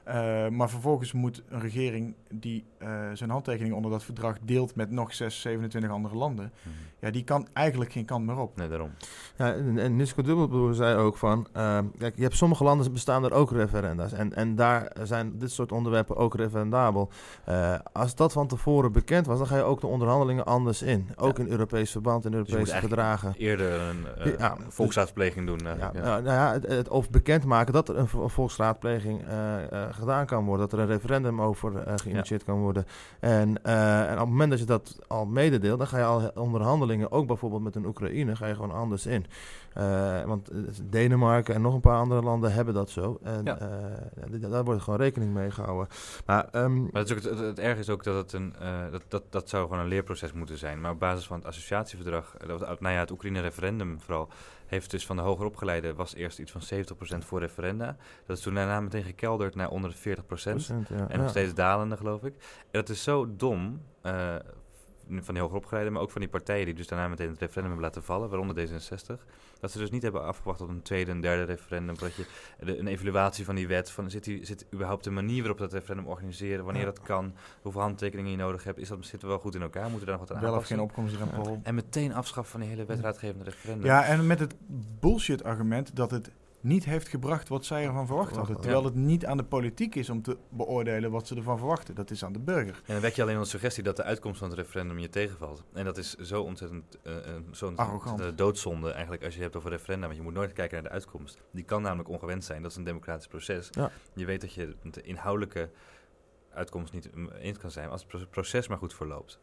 Uh, 0.08 0.48
maar 0.48 0.70
vervolgens 0.70 1.12
moet 1.12 1.42
een 1.48 1.60
regering 1.60 2.14
die 2.30 2.64
uh, 2.82 2.88
zijn 3.14 3.30
handtekening 3.30 3.74
onder 3.74 3.90
dat 3.90 4.04
verdrag 4.04 4.36
deelt 4.42 4.74
met 4.74 4.90
nog 4.90 5.14
6, 5.14 5.40
27 5.40 5.90
andere 5.90 6.14
landen, 6.14 6.52
mm. 6.62 6.72
ja, 6.98 7.10
die 7.10 7.24
kan 7.24 7.46
eigenlijk 7.52 7.92
geen 7.92 8.04
kant 8.04 8.26
meer 8.26 8.38
op. 8.38 8.56
Nee, 8.56 8.68
daarom. 8.68 8.90
Ja, 9.36 9.52
en, 9.52 9.78
en 9.78 9.96
Nisco 9.96 10.22
Dubbelbroer 10.22 10.74
zei 10.74 10.96
ook 10.96 11.16
van, 11.16 11.46
uh, 11.56 11.78
kijk, 11.98 12.16
je 12.16 12.22
hebt 12.22 12.36
sommige 12.36 12.64
landen 12.64 12.92
bestaan 12.92 13.24
er 13.24 13.32
ook 13.32 13.50
referenda's 13.50 14.12
en, 14.12 14.34
en 14.34 14.54
daar 14.54 14.92
zijn 15.02 15.38
dit 15.38 15.50
soort 15.50 15.72
onderwerpen 15.72 16.16
ook 16.16 16.34
referendabel. 16.34 17.10
als 17.92 18.14
dat 18.14 18.32
van 18.32 18.46
tevoren 18.46 18.92
bekend 18.92 19.26
was, 19.26 19.38
dan 19.38 19.46
ga 19.46 19.56
je 19.56 19.62
ook 19.62 19.80
de 19.80 19.86
onderhandelingen 19.86 20.44
anders 20.44 20.82
in. 20.82 21.08
Ook 21.16 21.38
in 21.38 21.48
Europees 21.48 21.90
verband 21.90 22.24
en 22.24 22.32
Europese 22.32 22.72
dus 22.72 22.80
gedragen. 22.80 23.34
Eerder 23.38 23.80
een 23.80 24.06
ja, 24.38 24.56
volksraadpleging 24.68 25.46
doen. 25.46 25.58
ja, 25.58 25.92
nou, 25.92 26.22
nou 26.22 26.24
ja, 26.24 26.52
het, 26.52 26.66
het, 26.66 26.88
of 26.88 27.10
bekendmaken 27.10 27.72
dat 27.72 27.88
er 27.88 27.96
een 27.98 28.08
volksraadpleging 28.08 29.24
gedaan 29.96 30.26
kan 30.26 30.44
worden. 30.44 30.68
Dat 30.68 30.78
er 30.78 30.84
een 30.84 30.92
referendum 30.92 31.42
over 31.42 31.72
uh, 31.72 31.92
geïnitieerd 31.96 32.44
kan 32.44 32.58
worden. 32.58 32.86
En, 33.20 33.54
uh, 33.66 34.10
en 34.10 34.12
op 34.12 34.18
het 34.18 34.28
moment 34.28 34.50
dat 34.50 34.58
je 34.58 34.64
dat 34.64 34.98
al 35.06 35.26
mededeelt, 35.26 35.78
dan 35.78 35.86
ga 35.86 35.98
je 35.98 36.04
al 36.04 36.30
onderhandelingen, 36.34 37.10
ook 37.10 37.26
bijvoorbeeld 37.26 37.62
met 37.62 37.74
een 37.74 37.86
Oekraïne, 37.86 38.36
ga 38.36 38.46
je 38.46 38.54
gewoon 38.54 38.72
anders 38.72 39.06
in. 39.06 39.26
Uh, 39.78 40.22
want 40.22 40.50
Denemarken 40.90 41.54
en 41.54 41.62
nog 41.62 41.74
een 41.74 41.80
paar 41.80 41.98
andere 41.98 42.22
landen 42.22 42.52
hebben 42.52 42.74
dat 42.74 42.90
zo. 42.90 43.18
En 43.22 43.44
ja. 43.44 44.48
daar 44.48 44.64
wordt 44.64 44.82
gewoon 44.82 44.98
rekening 44.98 45.34
mee 45.34 45.50
gehouden. 45.50 45.88
Maar, 46.26 46.48
um, 46.52 46.82
maar 46.82 47.02
het, 47.02 47.10
is 47.10 47.16
ook, 47.16 47.22
het, 47.22 47.38
het, 47.38 47.58
erg 47.58 47.78
is 47.78 47.90
ook 47.90 48.04
dat 48.04 48.14
het 48.14 48.32
een, 48.32 48.54
dat, 48.90 49.02
dat, 49.08 49.22
dat 49.30 49.48
zou 49.48 49.68
gewoon 49.68 49.82
een 49.82 49.88
leerproces 49.88 50.32
moeten 50.32 50.58
zijn. 50.58 50.80
Maar 50.80 50.90
op 50.90 50.98
basis 50.98 51.26
van 51.26 51.36
het 51.36 51.46
associatieverdrag, 51.46 52.36
dat, 52.46 52.80
nou 52.80 52.94
ja, 52.94 53.00
het 53.00 53.10
Oekraïne-referendum 53.10 54.00
vooral, 54.00 54.28
heeft 54.66 54.90
dus 54.90 55.06
van 55.06 55.16
de 55.16 55.22
hoger 55.22 55.46
opgeleide 55.46 55.94
was 55.94 56.14
eerst 56.14 56.38
iets 56.38 56.52
van 56.52 56.62
70% 57.14 57.18
voor 57.18 57.40
referenda. 57.40 57.96
Dat 58.26 58.36
is 58.36 58.42
toen 58.42 58.54
daarna 58.54 58.80
meteen 58.80 59.04
gekelderd 59.04 59.54
naar 59.54 59.70
onder 59.70 59.90
de 59.90 60.16
40%. 60.16 60.16
en 61.08 61.18
nog 61.18 61.30
steeds 61.30 61.54
dalende, 61.54 61.96
geloof 61.96 62.22
ik. 62.24 62.34
En 62.34 62.80
dat 62.80 62.88
is 62.88 63.02
zo 63.02 63.36
dom. 63.36 63.80
Van 65.08 65.34
die 65.34 65.42
hoger 65.42 65.56
opgeleide, 65.56 65.90
maar 65.90 66.02
ook 66.02 66.10
van 66.10 66.20
die 66.20 66.30
partijen 66.30 66.64
die 66.64 66.74
dus 66.74 66.86
daarna 66.86 67.08
meteen 67.08 67.28
het 67.28 67.38
referendum 67.38 67.72
hebben 67.72 67.88
laten 67.88 68.02
vallen, 68.02 68.28
waaronder 68.28 68.68
D66. 68.68 69.24
Dat 69.60 69.70
ze 69.70 69.78
dus 69.78 69.90
niet 69.90 70.02
hebben 70.02 70.24
afgewacht 70.24 70.60
op 70.60 70.68
een 70.68 70.82
tweede 70.82 71.10
en 71.10 71.20
derde 71.20 71.42
referendum. 71.42 71.98
Dat 71.98 72.14
je 72.14 72.26
de, 72.60 72.78
een 72.78 72.86
evaluatie 72.86 73.44
van 73.44 73.54
die 73.54 73.66
wet, 73.66 73.90
van 73.90 74.10
zit, 74.10 74.24
die, 74.24 74.44
zit 74.44 74.66
überhaupt 74.74 75.04
de 75.04 75.10
manier 75.10 75.38
waarop 75.38 75.58
dat 75.58 75.72
referendum 75.72 76.06
organiseren, 76.06 76.64
wanneer 76.64 76.84
dat 76.84 77.00
kan, 77.00 77.34
hoeveel 77.62 77.80
handtekeningen 77.80 78.30
je 78.30 78.36
nodig 78.36 78.64
hebt, 78.64 78.78
is 78.78 78.88
dat, 78.88 78.98
zitten 79.00 79.28
we 79.28 79.34
wel 79.34 79.42
goed 79.42 79.54
in 79.54 79.62
elkaar, 79.62 79.90
moeten 79.90 80.00
we 80.00 80.06
daar 80.06 80.18
nog 80.18 80.28
wat 80.28 80.36
aan 80.36 80.42
Wel 80.42 80.54
of 80.56 80.66
geen. 80.66 80.90
Ja. 81.44 81.60
En 81.62 81.74
meteen 81.74 82.14
afschaffen 82.14 82.50
van 82.50 82.60
die 82.60 82.68
hele 82.68 82.84
wetraadgevende 82.84 83.44
referendum. 83.44 83.86
Ja, 83.86 84.04
en 84.04 84.26
met 84.26 84.38
het 84.38 84.54
bullshit 85.00 85.44
argument 85.44 85.96
dat 85.96 86.10
het 86.10 86.30
niet 86.60 86.84
heeft 86.84 87.08
gebracht 87.08 87.48
wat 87.48 87.64
zij 87.64 87.84
ervan 87.84 88.06
verwacht 88.06 88.36
hadden. 88.36 88.60
Terwijl 88.60 88.84
het 88.84 88.94
niet 88.94 89.26
aan 89.26 89.36
de 89.36 89.44
politiek 89.44 89.94
is 89.94 90.10
om 90.10 90.22
te 90.22 90.36
beoordelen 90.48 91.10
wat 91.10 91.26
ze 91.26 91.36
ervan 91.36 91.58
verwachten. 91.58 91.94
Dat 91.94 92.10
is 92.10 92.24
aan 92.24 92.32
de 92.32 92.38
burger. 92.38 92.74
En 92.74 92.92
dan 92.92 93.00
wek 93.00 93.14
je 93.14 93.22
alleen 93.22 93.36
een 93.36 93.46
suggestie 93.46 93.82
dat 93.82 93.96
de 93.96 94.02
uitkomst 94.02 94.38
van 94.38 94.48
het 94.48 94.58
referendum 94.58 94.98
je 94.98 95.08
tegenvalt. 95.08 95.64
En 95.72 95.84
dat 95.84 95.96
is 95.96 96.14
zo 96.14 96.42
ontzettend 96.42 96.98
uh, 97.04 97.16
zo'n 97.50 97.76
uh, 97.80 98.26
doodzonde 98.34 98.90
eigenlijk 98.90 99.24
als 99.24 99.34
je 99.34 99.42
hebt 99.42 99.56
over 99.56 99.70
referenda. 99.70 100.06
Want 100.06 100.18
je 100.18 100.24
moet 100.24 100.34
nooit 100.34 100.52
kijken 100.52 100.74
naar 100.74 100.90
de 100.90 100.94
uitkomst. 100.94 101.42
Die 101.50 101.64
kan 101.64 101.82
namelijk 101.82 102.08
ongewend 102.08 102.44
zijn. 102.44 102.62
Dat 102.62 102.70
is 102.70 102.76
een 102.76 102.84
democratisch 102.84 103.26
proces. 103.26 103.70
Je 104.14 104.24
weet 104.24 104.40
dat 104.40 104.52
je 104.52 104.76
de 104.82 105.02
inhoudelijke 105.02 105.70
uitkomst 106.52 106.92
niet 106.92 107.10
eens 107.38 107.58
kan 107.58 107.70
zijn 107.70 107.88
als 107.88 108.06
het 108.08 108.30
proces 108.30 108.68
maar 108.68 108.78
goed 108.78 108.94
verloopt. 108.94 109.40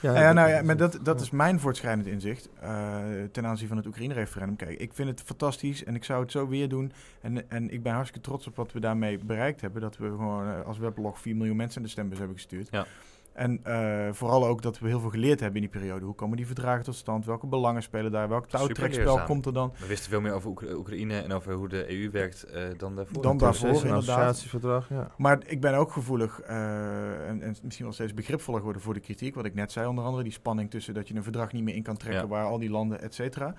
Ja, 0.00 0.20
ja, 0.20 0.32
nou 0.32 0.48
ja, 0.48 0.62
maar 0.62 0.76
dat, 0.76 0.98
dat 1.02 1.20
is 1.20 1.30
mijn 1.30 1.60
voortschrijdend 1.60 2.06
inzicht 2.06 2.48
uh, 2.62 2.98
ten 3.32 3.46
aanzien 3.46 3.68
van 3.68 3.76
het 3.76 3.86
Oekraïne-referendum. 3.86 4.56
Kijk, 4.56 4.78
ik 4.78 4.94
vind 4.94 5.08
het 5.08 5.22
fantastisch 5.22 5.84
en 5.84 5.94
ik 5.94 6.04
zou 6.04 6.22
het 6.22 6.30
zo 6.30 6.48
weer 6.48 6.68
doen. 6.68 6.92
En, 7.20 7.50
en 7.50 7.70
ik 7.70 7.82
ben 7.82 7.92
hartstikke 7.92 8.28
trots 8.28 8.46
op 8.46 8.56
wat 8.56 8.72
we 8.72 8.80
daarmee 8.80 9.18
bereikt 9.18 9.60
hebben. 9.60 9.80
Dat 9.82 9.96
we 9.96 10.06
gewoon 10.06 10.46
uh, 10.46 10.66
als 10.66 10.78
weblog 10.78 11.20
4 11.20 11.36
miljoen 11.36 11.56
mensen 11.56 11.82
de 11.82 11.88
stembus 11.88 12.18
hebben 12.18 12.36
gestuurd. 12.36 12.68
Ja. 12.70 12.86
En 13.32 13.60
uh, 13.66 14.08
vooral 14.12 14.46
ook 14.46 14.62
dat 14.62 14.78
we 14.78 14.88
heel 14.88 15.00
veel 15.00 15.10
geleerd 15.10 15.40
hebben 15.40 15.62
in 15.62 15.70
die 15.70 15.80
periode. 15.80 16.04
Hoe 16.04 16.14
komen 16.14 16.36
die 16.36 16.46
verdragen 16.46 16.84
tot 16.84 16.94
stand? 16.94 17.24
Welke 17.24 17.46
belangen 17.46 17.82
spelen 17.82 18.12
daar? 18.12 18.28
Welk 18.28 18.46
touwtrekspel 18.46 19.22
komt 19.22 19.46
er 19.46 19.52
dan? 19.52 19.72
We 19.78 19.86
wisten 19.86 20.10
veel 20.10 20.20
meer 20.20 20.32
over 20.32 20.74
Oekraïne 20.76 21.20
en 21.20 21.32
over 21.32 21.52
hoe 21.52 21.68
de 21.68 21.90
EU 21.90 22.10
werkt 22.10 22.46
uh, 22.54 22.62
dan 22.76 22.96
daarvoor. 22.96 23.22
Dan 23.22 23.38
daarvoor, 23.38 23.68
een 23.68 23.92
associatieverdrag, 23.92 24.88
ja. 24.88 25.10
Maar 25.16 25.38
ik 25.46 25.60
ben 25.60 25.74
ook 25.74 25.92
gevoelig 25.92 26.40
uh, 26.42 27.28
en, 27.28 27.42
en, 27.42 27.56
misschien 27.62 27.84
wel 27.84 27.94
steeds 27.94 28.14
begripvoller 28.14 28.58
geworden 28.58 28.82
voor 28.82 28.94
de 28.94 29.00
kritiek. 29.00 29.34
Wat 29.34 29.44
ik 29.44 29.54
net 29.54 29.72
zei, 29.72 29.86
onder 29.86 30.04
andere 30.04 30.22
die 30.22 30.32
spanning 30.32 30.70
tussen 30.70 30.94
dat 30.94 31.08
je 31.08 31.14
een 31.14 31.22
verdrag 31.22 31.52
niet 31.52 31.64
meer 31.64 31.74
in 31.74 31.82
kan 31.82 31.96
trekken... 31.96 32.22
Ja. 32.22 32.28
waar 32.28 32.44
al 32.44 32.58
die 32.58 32.70
landen, 32.70 33.00
et 33.00 33.14
cetera... 33.14 33.54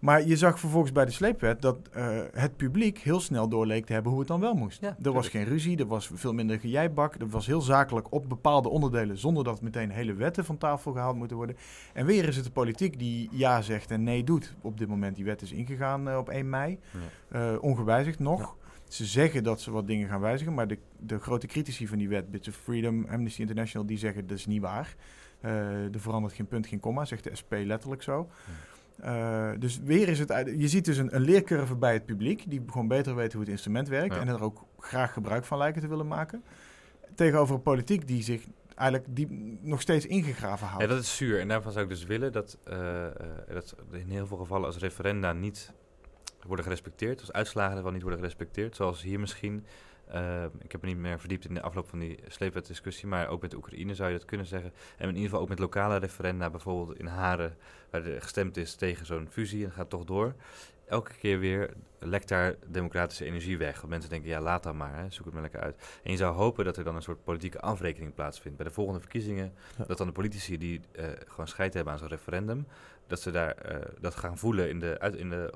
Maar 0.00 0.26
je 0.26 0.36
zag 0.36 0.60
vervolgens 0.60 0.92
bij 0.92 1.04
de 1.04 1.10
sleepwet 1.10 1.62
dat 1.62 1.78
uh, 1.96 2.20
het 2.32 2.56
publiek 2.56 2.98
heel 2.98 3.20
snel 3.20 3.48
doorleek 3.48 3.86
te 3.86 3.92
hebben 3.92 4.10
hoe 4.10 4.20
het 4.20 4.28
dan 4.28 4.40
wel 4.40 4.54
moest. 4.54 4.80
Ja, 4.80 4.96
er 5.02 5.12
was 5.12 5.28
geen 5.28 5.44
ruzie, 5.44 5.78
er 5.78 5.86
was 5.86 6.10
veel 6.14 6.32
minder 6.32 6.60
gejijbak. 6.60 7.14
Er 7.14 7.28
was 7.28 7.46
heel 7.46 7.60
zakelijk 7.60 8.12
op 8.12 8.28
bepaalde 8.28 8.68
onderdelen 8.68 9.18
zonder 9.18 9.44
dat 9.44 9.60
meteen 9.60 9.90
hele 9.90 10.14
wetten 10.14 10.44
van 10.44 10.58
tafel 10.58 10.92
gehaald 10.92 11.16
moeten 11.16 11.36
worden. 11.36 11.56
En 11.92 12.06
weer 12.06 12.28
is 12.28 12.36
het 12.36 12.44
de 12.44 12.50
politiek 12.50 12.98
die 12.98 13.28
ja 13.32 13.62
zegt 13.62 13.90
en 13.90 14.02
nee 14.02 14.24
doet. 14.24 14.54
Op 14.60 14.78
dit 14.78 14.88
moment 14.88 15.16
die 15.16 15.24
wet 15.24 15.42
is 15.42 15.52
ingegaan 15.52 16.08
uh, 16.08 16.16
op 16.16 16.28
1 16.28 16.48
mei, 16.48 16.78
ja. 17.30 17.52
uh, 17.52 17.62
ongewijzigd 17.62 18.18
nog. 18.18 18.56
Ze 18.88 19.04
zeggen 19.04 19.44
dat 19.44 19.60
ze 19.60 19.70
wat 19.70 19.86
dingen 19.86 20.08
gaan 20.08 20.20
wijzigen, 20.20 20.54
maar 20.54 20.68
de, 20.68 20.78
de 20.98 21.18
grote 21.18 21.46
critici 21.46 21.88
van 21.88 21.98
die 21.98 22.08
wet, 22.08 22.30
Bits 22.30 22.48
of 22.48 22.54
Freedom, 22.54 23.06
Amnesty 23.10 23.40
International, 23.40 23.86
die 23.86 23.98
zeggen 23.98 24.26
dat 24.26 24.38
is 24.38 24.46
niet 24.46 24.60
waar. 24.60 24.94
er 25.40 26.00
verandert 26.00 26.34
geen 26.34 26.46
punt, 26.46 26.66
geen 26.66 26.80
komma, 26.80 27.04
zegt 27.04 27.24
de 27.24 27.34
SP 27.40 27.52
letterlijk 27.64 28.02
zo. 28.02 28.28
Uh, 29.04 29.50
dus 29.58 29.78
weer 29.84 30.08
is 30.08 30.18
het. 30.18 30.28
Je 30.56 30.68
ziet 30.68 30.84
dus 30.84 30.96
een, 30.96 31.14
een, 31.14 31.20
leercurve 31.20 31.74
bij 31.74 31.92
het 31.92 32.04
publiek. 32.04 32.44
die 32.50 32.62
gewoon 32.66 32.88
beter 32.88 33.14
weten 33.14 33.32
hoe 33.32 33.40
het 33.40 33.50
instrument 33.50 33.88
werkt. 33.88 34.16
en 34.16 34.28
er 34.28 34.42
ook 34.42 34.64
graag 34.78 35.12
gebruik 35.12 35.44
van 35.44 35.58
lijken 35.58 35.82
te 35.82 35.88
willen 35.88 36.06
maken. 36.06 36.42
Tegenover 37.14 37.54
een 37.54 37.62
politiek 37.62 38.06
die 38.06 38.22
zich 38.22 38.42
eigenlijk 38.74 39.16
die 39.16 39.58
nog 39.62 39.80
steeds 39.80 40.06
ingegraven 40.06 40.66
houdt. 40.66 40.82
Ja, 40.82 40.88
dat 40.88 41.02
is 41.02 41.16
zuur. 41.16 41.40
En 41.40 41.48
daarvan 41.48 41.72
zou 41.72 41.84
ik 41.84 41.90
dus 41.90 42.04
willen 42.04 42.32
dat, 42.32 42.58
uh, 42.68 43.06
dat 43.48 43.74
in 43.92 44.08
heel 44.08 44.26
veel 44.26 44.36
gevallen 44.36 44.66
als 44.66 44.78
referenda 44.78 45.32
niet 45.32 45.72
worden 46.46 46.64
gerespecteerd. 46.64 47.20
Als 47.20 47.32
uitslagen 47.32 47.76
ervan 47.76 47.92
niet 47.92 48.02
worden 48.02 48.20
gerespecteerd. 48.20 48.76
Zoals 48.76 49.02
hier 49.02 49.20
misschien. 49.20 49.64
Uh, 50.14 50.44
ik 50.58 50.72
heb 50.72 50.82
me 50.82 50.88
niet 50.88 50.96
meer 50.96 51.20
verdiept 51.20 51.44
in 51.44 51.54
de 51.54 51.62
afloop 51.62 51.88
van 51.88 51.98
die 51.98 52.18
sleepwetdiscussie, 52.26 53.08
maar 53.08 53.28
ook 53.28 53.40
met 53.40 53.50
de 53.50 53.56
Oekraïne 53.56 53.94
zou 53.94 54.10
je 54.10 54.16
dat 54.16 54.26
kunnen 54.26 54.46
zeggen. 54.46 54.72
En 54.96 55.08
in 55.08 55.14
ieder 55.14 55.28
geval 55.28 55.40
ook 55.40 55.48
met 55.48 55.58
lokale 55.58 55.96
referenda, 55.96 56.50
bijvoorbeeld 56.50 56.98
in 56.98 57.06
Haren, 57.06 57.56
waar 57.90 58.06
er 58.06 58.22
gestemd 58.22 58.56
is 58.56 58.74
tegen 58.74 59.06
zo'n 59.06 59.28
fusie 59.30 59.64
en 59.64 59.72
gaat 59.72 59.90
toch 59.90 60.04
door. 60.04 60.34
Elke 60.86 61.12
keer 61.14 61.38
weer 61.38 61.74
lekt 61.98 62.28
daar 62.28 62.54
democratische 62.66 63.24
energie 63.24 63.58
weg. 63.58 63.76
Want 63.76 63.88
mensen 63.88 64.10
denken, 64.10 64.28
ja, 64.28 64.40
laat 64.40 64.62
dan 64.62 64.76
maar, 64.76 64.96
hè, 64.96 65.10
zoek 65.10 65.24
het 65.24 65.34
maar 65.34 65.42
lekker 65.42 65.60
uit. 65.60 66.00
En 66.02 66.10
je 66.10 66.16
zou 66.16 66.34
hopen 66.34 66.64
dat 66.64 66.76
er 66.76 66.84
dan 66.84 66.96
een 66.96 67.02
soort 67.02 67.24
politieke 67.24 67.60
afrekening 67.60 68.14
plaatsvindt. 68.14 68.56
Bij 68.56 68.66
de 68.66 68.72
volgende 68.72 69.00
verkiezingen, 69.00 69.52
dat 69.86 69.98
dan 69.98 70.06
de 70.06 70.12
politici 70.12 70.58
die 70.58 70.80
uh, 70.92 71.04
gewoon 71.26 71.48
scheid 71.48 71.74
hebben 71.74 71.92
aan 71.92 71.98
zo'n 71.98 72.08
referendum, 72.08 72.66
dat 73.06 73.20
ze 73.20 73.30
daar 73.30 73.72
uh, 73.72 73.76
dat 74.00 74.14
gaan 74.14 74.38
voelen 74.38 74.68
in 74.68 74.80
de, 74.80 74.96
uit, 75.00 75.14
in 75.14 75.30
de 75.30 75.52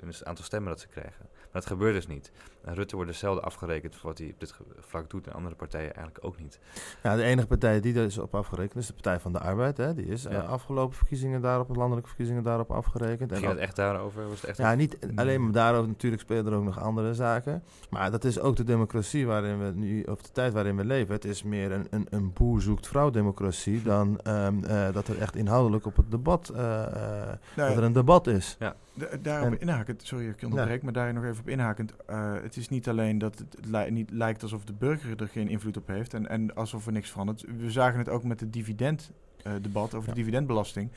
in 0.00 0.08
het 0.08 0.24
aantal 0.24 0.44
stemmen 0.44 0.70
dat 0.70 0.80
ze 0.80 0.88
krijgen. 0.88 1.26
Maar 1.32 1.48
dat 1.52 1.66
gebeurt 1.66 1.94
dus 1.94 2.06
niet. 2.06 2.32
En 2.68 2.74
Rutte 2.74 2.94
wordt 2.94 3.10
dus 3.10 3.20
zelden 3.20 3.44
afgerekend 3.44 3.96
voor 3.96 4.08
wat 4.08 4.18
hij 4.18 4.28
op 4.28 4.40
dit 4.40 4.54
vlak 4.78 5.10
doet 5.10 5.26
en 5.26 5.32
andere 5.32 5.54
partijen 5.54 5.94
eigenlijk 5.94 6.24
ook 6.24 6.38
niet. 6.38 6.58
Ja, 7.02 7.16
de 7.16 7.22
enige 7.22 7.46
partij 7.46 7.80
die 7.80 7.94
er 7.94 8.04
is 8.04 8.18
op 8.18 8.34
afgerekend 8.34 8.76
is 8.76 8.86
de 8.86 8.92
Partij 8.92 9.20
van 9.20 9.32
de 9.32 9.38
Arbeid. 9.38 9.76
Hè. 9.76 9.94
Die 9.94 10.06
is 10.06 10.22
ja. 10.22 10.40
afgelopen 10.40 10.96
verkiezingen 10.96 11.40
daarop, 11.40 11.76
landelijke 11.76 12.08
verkiezingen 12.08 12.42
daarop 12.42 12.70
afgerekend. 12.70 13.32
Ging 13.32 13.48
het 13.48 13.58
echt 13.58 13.76
daarover? 13.76 14.28
Was 14.28 14.40
het 14.40 14.50
echt 14.50 14.58
ja, 14.58 14.74
niet 14.74 14.98
alleen 15.14 15.42
maar 15.42 15.52
daarover. 15.52 15.88
Natuurlijk 15.88 16.22
spelen 16.22 16.46
er 16.46 16.52
ook 16.52 16.64
nog 16.64 16.80
andere 16.80 17.14
zaken. 17.14 17.62
Maar 17.90 18.10
dat 18.10 18.24
is 18.24 18.40
ook 18.40 18.56
de 18.56 18.64
democratie 18.64 19.26
waarin 19.26 19.58
we 19.58 19.72
nu, 19.74 20.02
of 20.02 20.22
de 20.22 20.32
tijd 20.32 20.52
waarin 20.52 20.76
we 20.76 20.84
leven. 20.84 21.14
Het 21.14 21.24
is 21.24 21.42
meer 21.42 21.72
een, 21.72 21.86
een, 21.90 22.06
een 22.10 22.32
boer 22.32 22.60
zoekt 22.60 22.86
vrouw 22.86 23.10
democratie 23.10 23.82
dan 23.82 24.20
um, 24.26 24.64
uh, 24.64 24.92
dat 24.92 25.08
er 25.08 25.18
echt 25.18 25.36
inhoudelijk 25.36 25.86
op 25.86 25.96
het 25.96 26.10
debat, 26.10 26.50
uh, 26.52 26.58
nou 26.58 27.38
dat 27.54 27.76
er 27.76 27.82
een 27.82 27.92
debat 27.92 28.26
is. 28.26 28.56
Ja. 28.58 28.74
daarop 29.20 29.52
en, 29.52 29.60
inhakend, 29.60 30.02
sorry 30.06 30.28
ik 30.28 30.42
onderbreek, 30.42 30.78
ja. 30.78 30.84
maar 30.84 30.92
daar 30.92 31.12
nog 31.12 31.24
even 31.24 31.40
op 31.40 31.48
inhakend. 31.48 31.92
Uh, 32.10 32.32
het 32.42 32.56
is 32.58 32.68
niet 32.68 32.88
alleen 32.88 33.18
dat 33.18 33.38
het 33.38 33.56
li 33.66 33.90
niet 33.90 34.10
lijkt 34.10 34.42
alsof 34.42 34.64
de 34.64 34.72
burger 34.72 35.20
er 35.22 35.28
geen 35.28 35.48
invloed 35.48 35.76
op 35.76 35.86
heeft 35.86 36.14
en, 36.14 36.28
en 36.28 36.54
alsof 36.54 36.86
er 36.86 36.92
niks 36.92 37.10
verandert. 37.10 37.44
We 37.58 37.70
zagen 37.70 37.98
het 37.98 38.08
ook 38.08 38.24
met 38.24 38.40
het 38.40 38.52
dividenddebat 38.52 39.94
over 39.94 40.08
ja. 40.08 40.14
de 40.14 40.20
dividendbelasting 40.20 40.90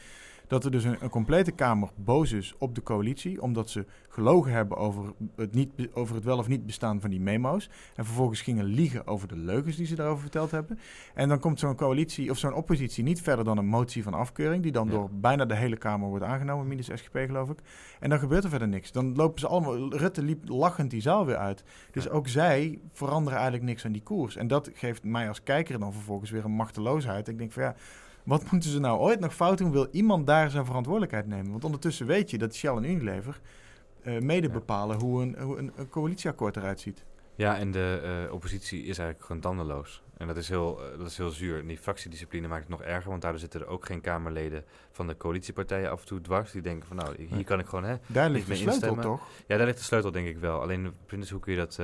dat 0.52 0.66
er 0.66 0.72
dus 0.72 0.84
een, 0.84 0.98
een, 1.00 1.10
complete 1.10 1.52
Kamer 1.52 1.90
boos 1.96 2.32
is 2.32 2.54
op 2.58 2.76
de 2.76 2.84
coalitie, 2.84 3.42
omdat 3.42 3.70
ze 3.70 3.86
gelogen 4.10 4.52
hebben 4.52 4.78
over 4.78 5.14
het, 5.36 5.54
niet, 5.54 5.70
over 5.94 6.16
het 6.16 6.24
wel 6.24 6.38
of 6.38 6.48
niet 6.48 6.66
bestaan 6.66 7.02
van 7.02 7.10
die 7.10 7.20
memo's. 7.20 7.70
En 7.96 8.06
vervolgens 8.06 8.42
gingen 8.42 8.66
liegen 8.66 9.08
over 9.08 9.28
de 9.28 9.38
leugens 9.38 9.76
die 9.76 9.86
ze 9.86 9.96
daarover 9.96 10.22
verteld 10.22 10.52
hebben. 10.52 10.80
En 11.14 11.30
dan 11.30 11.40
komt 11.40 11.60
zo'n 11.60 11.76
coalitie 11.76 12.30
of 12.30 12.38
zo'n 12.38 12.54
oppositie 12.54 13.04
niet 13.04 13.22
verder 13.22 13.46
dan 13.46 13.58
een 13.58 13.66
motie 13.66 14.04
van 14.04 14.14
afkeuring, 14.14 14.64
die 14.64 14.72
dan 14.72 14.90
door 14.90 15.10
bijna 15.12 15.46
de 15.46 15.56
hele 15.56 15.78
Kamer 15.78 16.10
wordt 16.10 16.26
aangenomen, 16.26 16.68
minus 16.68 16.90
SGP 16.94 17.18
geloof 17.26 17.50
ik. 17.50 17.60
En 18.00 18.10
dan 18.10 18.20
gebeurt 18.20 18.44
er 18.44 18.50
verder 18.50 18.68
niks. 18.68 18.92
Dan 18.92 19.16
lopen 19.16 19.40
ze 19.40 19.48
allemaal, 19.48 19.98
Rutte 19.98 20.22
liep 20.22 20.50
lachend 20.50 20.90
die 20.90 21.02
zaal 21.02 21.26
weer 21.26 21.38
uit. 21.38 21.64
Dus 21.92 22.10
ook 22.10 22.28
zij 22.28 22.80
veranderen 22.92 23.40
eigenlijk 23.40 23.68
niks 23.70 23.86
aan 23.86 23.92
die 23.92 24.04
koers. 24.04 24.36
En 24.36 24.48
dat 24.48 24.72
geeft 24.74 25.04
mij 25.04 25.28
als 25.28 25.44
kijker 25.44 25.80
dan 25.80 25.94
vervolgens 25.94 26.32
weer 26.32 26.46
een 26.46 26.52
machteloosheid. 26.52 27.28
Ik 27.28 27.38
denk 27.38 27.52
van 27.52 27.64
ja, 27.64 27.76
wat 28.24 28.52
moeten 28.52 28.70
ze 28.70 28.80
nou 28.80 29.00
ooit 29.00 29.20
nog 29.20 29.36
fout 29.36 29.58
doen? 29.58 29.72
Wil 29.72 29.88
iemand 29.92 30.28
daar 30.28 30.50
zijn 30.50 30.66
verantwoordelijkheid 30.66 31.28
nemen? 31.28 31.52
Want 31.52 31.64
ondertussen 31.64 32.06
weet 32.06 32.30
je 32.30 32.38
dat 32.38 32.56
Shell 32.56 32.76
en 32.76 32.84
Unilever 32.84 33.42
uh, 34.04 34.20
mede 34.20 34.50
bepalen 34.50 35.00
hoe, 35.00 35.22
een, 35.22 35.40
hoe 35.40 35.58
een, 35.58 35.72
een, 35.76 35.90
coalitieakkoord 35.90 36.58
eruit 36.58 36.80
ziet. 36.80 37.04
Ja, 37.36 37.58
en 37.58 37.72
de 37.72 38.02
uh, 38.26 38.34
oppositie 38.34 38.80
is 38.80 38.98
eigenlijk 38.98 39.22
gewoon 39.26 39.42
tandeloos. 39.42 40.04
En 40.18 40.28
dat 40.28 40.38
is, 40.38 40.50
heel, 40.50 40.80
uh, 40.92 40.98
dat 40.98 41.08
is 41.08 41.18
heel 41.18 41.30
zuur. 41.30 41.60
En 41.60 41.68
die 41.68 41.78
fractiediscipline 41.78 42.48
maakt 42.48 42.62
het 42.62 42.70
nog 42.70 42.82
erger, 42.82 43.10
want 43.10 43.22
daardoor 43.22 43.40
zitten 43.40 43.62
er 43.62 43.68
ook 43.68 43.86
geen 43.86 44.02
Kamerleden 44.02 44.64
van 44.92 45.08
de 45.08 45.18
coalitiepartijen 45.18 45.92
af 45.92 46.00
en 46.00 46.06
toe 46.06 46.22
dwars. 46.22 46.52
Die 46.52 46.62
denken 46.62 46.88
van 46.88 46.98
nou, 46.98 47.16
hier 47.30 47.44
kan 47.44 47.60
ik 47.60 47.66
gewoon 47.66 47.84
hè, 47.84 47.96
Daar 48.08 48.30
ligt 48.30 48.48
de 48.48 48.56
sleutel 48.56 48.74
instemmen. 48.74 49.04
toch? 49.04 49.28
Ja, 49.48 49.58
daar 49.58 49.66
ligt 49.66 49.78
de 49.78 49.84
sleutel 49.84 50.12
denk 50.12 50.28
ik 50.28 50.38
wel. 50.38 50.62
Alleen 50.62 50.94
is 51.10 51.30
hoe 51.30 51.40
kun 51.40 51.52
je 51.54 51.58
dat 51.58 51.80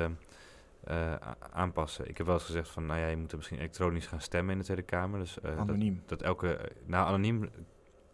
uh, 0.92 1.14
aanpassen. 1.52 2.10
Ik 2.10 2.18
heb 2.18 2.26
wel 2.26 2.36
eens 2.36 2.46
gezegd 2.46 2.70
van, 2.70 2.86
nou 2.86 3.00
ja, 3.00 3.08
je 3.08 3.18
moet 3.18 3.32
er 3.32 3.38
misschien 3.38 3.58
elektronisch 3.58 4.08
gaan 4.08 4.22
stemmen 4.22 4.52
in 4.52 4.58
de 4.58 4.64
Tweede 4.66 4.84
Kamer. 4.84 5.20
Dus, 5.20 5.38
uh, 5.46 5.58
anoniem. 5.58 5.96
Dat, 5.96 6.10
dat, 6.10 6.22
elke, 6.22 6.72
nou 6.86 7.08
anoniem 7.08 7.50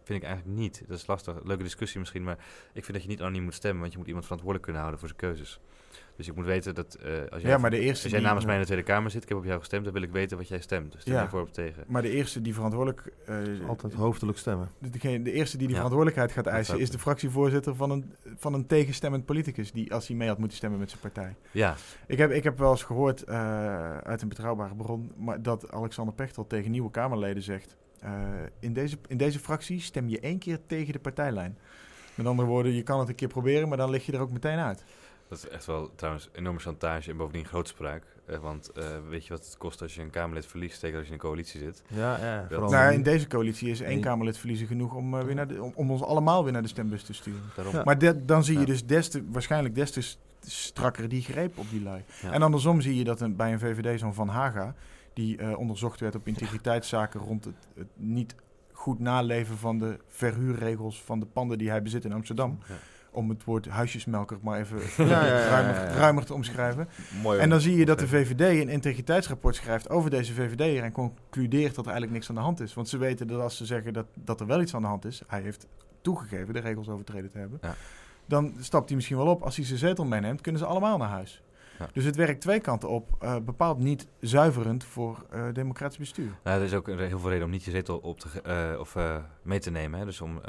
vind 0.03 0.21
ik 0.21 0.27
eigenlijk 0.27 0.57
niet. 0.57 0.83
Dat 0.87 0.97
is 0.97 1.07
lastig, 1.07 1.43
leuke 1.43 1.63
discussie 1.63 1.99
misschien, 1.99 2.23
maar 2.23 2.37
ik 2.73 2.83
vind 2.83 2.93
dat 2.93 3.03
je 3.03 3.09
niet 3.09 3.21
anoniem 3.21 3.43
moet 3.43 3.53
stemmen, 3.53 3.79
want 3.79 3.91
je 3.91 3.97
moet 3.97 4.07
iemand 4.07 4.25
verantwoordelijk 4.25 4.71
kunnen 4.71 4.81
houden 4.81 5.07
voor 5.07 5.15
zijn 5.17 5.33
keuzes. 5.33 5.59
Dus 6.17 6.27
ik 6.27 6.35
moet 6.35 6.45
weten 6.45 6.75
dat 6.75 6.97
uh, 7.05 7.11
als 7.29 7.41
jij, 7.41 7.51
ja, 7.51 7.57
maar 7.57 7.69
de 7.69 7.79
eerste 7.79 8.03
als 8.03 8.11
jij 8.11 8.21
namens 8.21 8.45
mij 8.45 8.53
in 8.53 8.59
de 8.59 8.65
Tweede 8.65 8.83
Kamer 8.83 9.11
zit, 9.11 9.23
ik 9.23 9.29
heb 9.29 9.37
op 9.37 9.45
jou 9.45 9.59
gestemd, 9.59 9.83
dan 9.83 9.93
wil 9.93 10.01
ik 10.01 10.11
weten 10.11 10.37
wat 10.37 10.47
jij 10.47 10.61
stemt. 10.61 10.91
Dus 10.91 11.01
stem 11.01 11.13
ja, 11.13 11.29
voor 11.29 11.41
of 11.41 11.51
tegen. 11.51 11.83
Maar 11.87 12.01
de 12.01 12.09
eerste 12.09 12.41
die 12.41 12.53
verantwoordelijk... 12.53 13.13
Uh, 13.29 13.67
Altijd 13.67 13.93
hoofdelijk 13.93 14.37
stemmen. 14.37 14.71
De, 14.79 15.21
de 15.21 15.31
eerste 15.31 15.57
die 15.57 15.67
die 15.67 15.75
ja. 15.75 15.83
verantwoordelijkheid 15.83 16.31
gaat 16.31 16.45
eisen, 16.45 16.79
is 16.79 16.89
de 16.89 16.99
fractievoorzitter 16.99 17.75
van 17.75 17.91
een, 17.91 18.13
van 18.37 18.53
een 18.53 18.65
tegenstemmend 18.65 19.25
politicus, 19.25 19.71
die 19.71 19.93
als 19.93 20.07
hij 20.07 20.17
mee 20.17 20.27
had 20.27 20.37
moeten 20.37 20.57
stemmen 20.57 20.79
met 20.79 20.89
zijn 20.89 21.01
partij. 21.01 21.35
Ja. 21.51 21.75
Ik 22.07 22.17
heb, 22.17 22.31
ik 22.31 22.43
heb 22.43 22.57
wel 22.57 22.71
eens 22.71 22.83
gehoord 22.83 23.23
uh, 23.27 23.97
uit 23.97 24.21
een 24.21 24.27
betrouwbare 24.27 24.75
bron, 24.75 25.11
maar 25.17 25.41
dat 25.41 25.71
Alexander 25.71 26.13
Pechtel 26.13 26.47
tegen 26.47 26.71
nieuwe 26.71 26.91
Kamerleden 26.91 27.43
zegt, 27.43 27.75
in, 28.59 28.73
deze, 28.73 28.97
in 29.07 29.17
deze 29.17 29.39
fractie 29.39 29.81
stem 29.81 30.07
je 30.07 30.19
één 30.19 30.37
keer 30.37 30.59
tegen 30.67 30.93
de 30.93 30.99
partijlijn. 30.99 31.57
Met 32.15 32.25
andere 32.25 32.47
woorden, 32.47 32.73
je 32.73 32.83
kan 32.83 32.99
het 32.99 33.09
een 33.09 33.15
keer 33.15 33.27
proberen, 33.27 33.67
maar 33.67 33.77
dan 33.77 33.89
lig 33.89 34.05
je 34.05 34.11
er 34.11 34.19
ook 34.19 34.31
meteen 34.31 34.57
uit. 34.57 34.83
Dat 35.33 35.43
is 35.43 35.49
echt 35.49 35.65
wel 35.65 35.91
trouwens 35.95 36.29
enorme 36.33 36.59
chantage 36.59 37.11
en 37.11 37.17
bovendien 37.17 37.45
grootspraak. 37.45 38.03
Uh, 38.29 38.37
want 38.37 38.71
uh, 38.77 38.83
weet 39.09 39.25
je 39.25 39.33
wat 39.33 39.45
het 39.45 39.57
kost 39.57 39.81
als 39.81 39.95
je 39.95 40.01
een 40.01 40.09
Kamerlid 40.09 40.45
verliest, 40.45 40.79
tegen 40.79 40.97
als 40.97 41.07
je 41.07 41.13
in 41.13 41.19
een 41.19 41.25
coalitie 41.25 41.59
zit? 41.59 41.83
Ja, 41.87 42.17
ja. 42.17 42.47
Nou, 42.49 42.93
in 42.93 43.03
deze 43.03 43.27
coalitie 43.27 43.69
is 43.69 43.81
één 43.81 44.01
Kamerlid 44.01 44.37
verliezen 44.37 44.67
genoeg 44.67 44.93
om, 44.93 45.13
uh, 45.13 45.21
weer 45.21 45.35
naar 45.35 45.47
de, 45.47 45.63
om, 45.63 45.71
om, 45.75 45.91
ons 45.91 46.01
allemaal 46.01 46.43
weer 46.43 46.53
naar 46.53 46.61
de 46.61 46.67
stembus 46.67 47.03
te 47.03 47.13
sturen. 47.13 47.41
Ja. 47.71 47.83
Maar 47.83 47.97
de, 47.97 48.25
dan 48.25 48.43
zie 48.43 48.59
je 48.59 48.65
dus 48.65 48.85
des 48.85 49.09
te, 49.09 49.23
waarschijnlijk 49.31 49.75
des 49.75 49.91
te 49.91 50.15
strakker 50.45 51.09
die 51.09 51.21
greep 51.21 51.57
op 51.57 51.69
die 51.69 51.81
lui. 51.81 52.03
Ja. 52.21 52.31
En 52.31 52.41
andersom 52.41 52.81
zie 52.81 52.95
je 52.95 53.03
dat 53.03 53.21
een, 53.21 53.35
bij 53.35 53.51
een 53.53 53.59
VVD 53.59 53.99
zo'n 53.99 54.13
Van 54.13 54.27
Haga, 54.27 54.75
die 55.13 55.57
onderzocht 55.57 55.99
werd 55.99 56.15
op 56.15 56.27
integriteitszaken 56.27 57.19
rond 57.19 57.45
het, 57.45 57.67
het, 57.75 57.87
niet 57.95 58.35
goed 58.71 58.99
naleven 58.99 59.57
van 59.57 59.77
de 59.77 59.99
verhuurregels 60.07 61.01
van 61.01 61.19
de 61.19 61.25
panden 61.25 61.57
die 61.57 61.69
hij 61.69 61.81
bezit 61.81 62.05
in 62.05 62.13
Amsterdam 62.13 62.59
om 63.13 63.29
het 63.29 63.43
woord 63.43 63.67
huisjesmelker 63.67 64.37
maar 64.41 64.59
even 64.59 64.77
ja, 65.07 65.25
ja, 65.25 65.47
ruimer, 65.47 65.75
ruimer, 65.95 66.25
te 66.25 66.33
omschrijven. 66.33 66.87
Mooi, 67.21 67.39
en 67.39 67.49
dan 67.49 67.61
zie 67.61 67.75
je 67.75 67.85
dat 67.85 67.99
de 67.99 68.07
VVD 68.07 68.61
een 68.61 68.69
integriteitsrapport 68.69 69.55
schrijft 69.55 69.89
over 69.89 70.09
deze 70.09 70.33
VVD 70.33 70.81
en 70.81 70.91
concludeert 70.91 71.75
dat 71.75 71.85
er 71.85 71.91
eigenlijk 71.91 72.11
niks 72.11 72.29
aan 72.29 72.35
de 72.35 72.41
hand 72.41 72.59
is. 72.59 72.73
Want 72.73 72.89
ze 72.89 72.97
weten 72.97 73.27
dat 73.27 73.41
als 73.41 73.57
ze 73.57 73.65
zeggen 73.65 73.93
dat, 73.93 74.05
dat 74.13 74.39
er 74.39 74.47
wel 74.47 74.61
iets 74.61 74.75
aan 74.75 74.81
de 74.81 74.87
hand 74.87 75.05
is, 75.05 75.21
hij 75.27 75.41
heeft 75.41 75.67
toegegeven 76.01 76.53
de 76.53 76.59
regels 76.59 76.89
overtreden 76.89 77.31
te 77.31 77.37
hebben, 77.37 77.59
dan 78.25 78.53
stapt 78.59 78.87
hij 78.87 78.95
misschien 78.95 79.17
wel 79.17 79.27
op. 79.27 79.41
Als 79.41 79.55
hij 79.55 79.65
zijn 79.65 79.79
zetel 79.79 80.05
meeneemt, 80.05 80.41
kunnen 80.41 80.61
ze 80.61 80.67
allemaal 80.67 80.97
naar 80.97 81.09
huis. 81.09 81.42
Dus 81.93 82.03
het 82.03 82.15
werkt 82.15 82.41
twee 82.41 82.59
kanten 82.59 82.89
op. 82.89 83.09
Uh, 83.23 83.35
bepaald 83.37 83.79
niet 83.79 84.07
zuiverend 84.19 84.83
voor 84.83 85.25
uh, 85.33 85.45
democratisch 85.53 85.97
bestuur. 85.97 86.31
Nou, 86.43 86.59
er 86.59 86.65
is 86.65 86.73
ook 86.73 86.87
heel 86.87 87.19
veel 87.19 87.29
reden 87.29 87.45
om 87.45 87.51
niet 87.51 87.63
je 87.63 87.71
zetel 87.71 87.97
op 87.97 88.19
te, 88.19 88.27
uh, 88.73 88.79
of, 88.79 88.95
mee 89.41 89.59
te 89.59 89.71
nemen. 89.71 89.99
Hè? 89.99 90.05
Dus 90.05 90.21
om, 90.21 90.41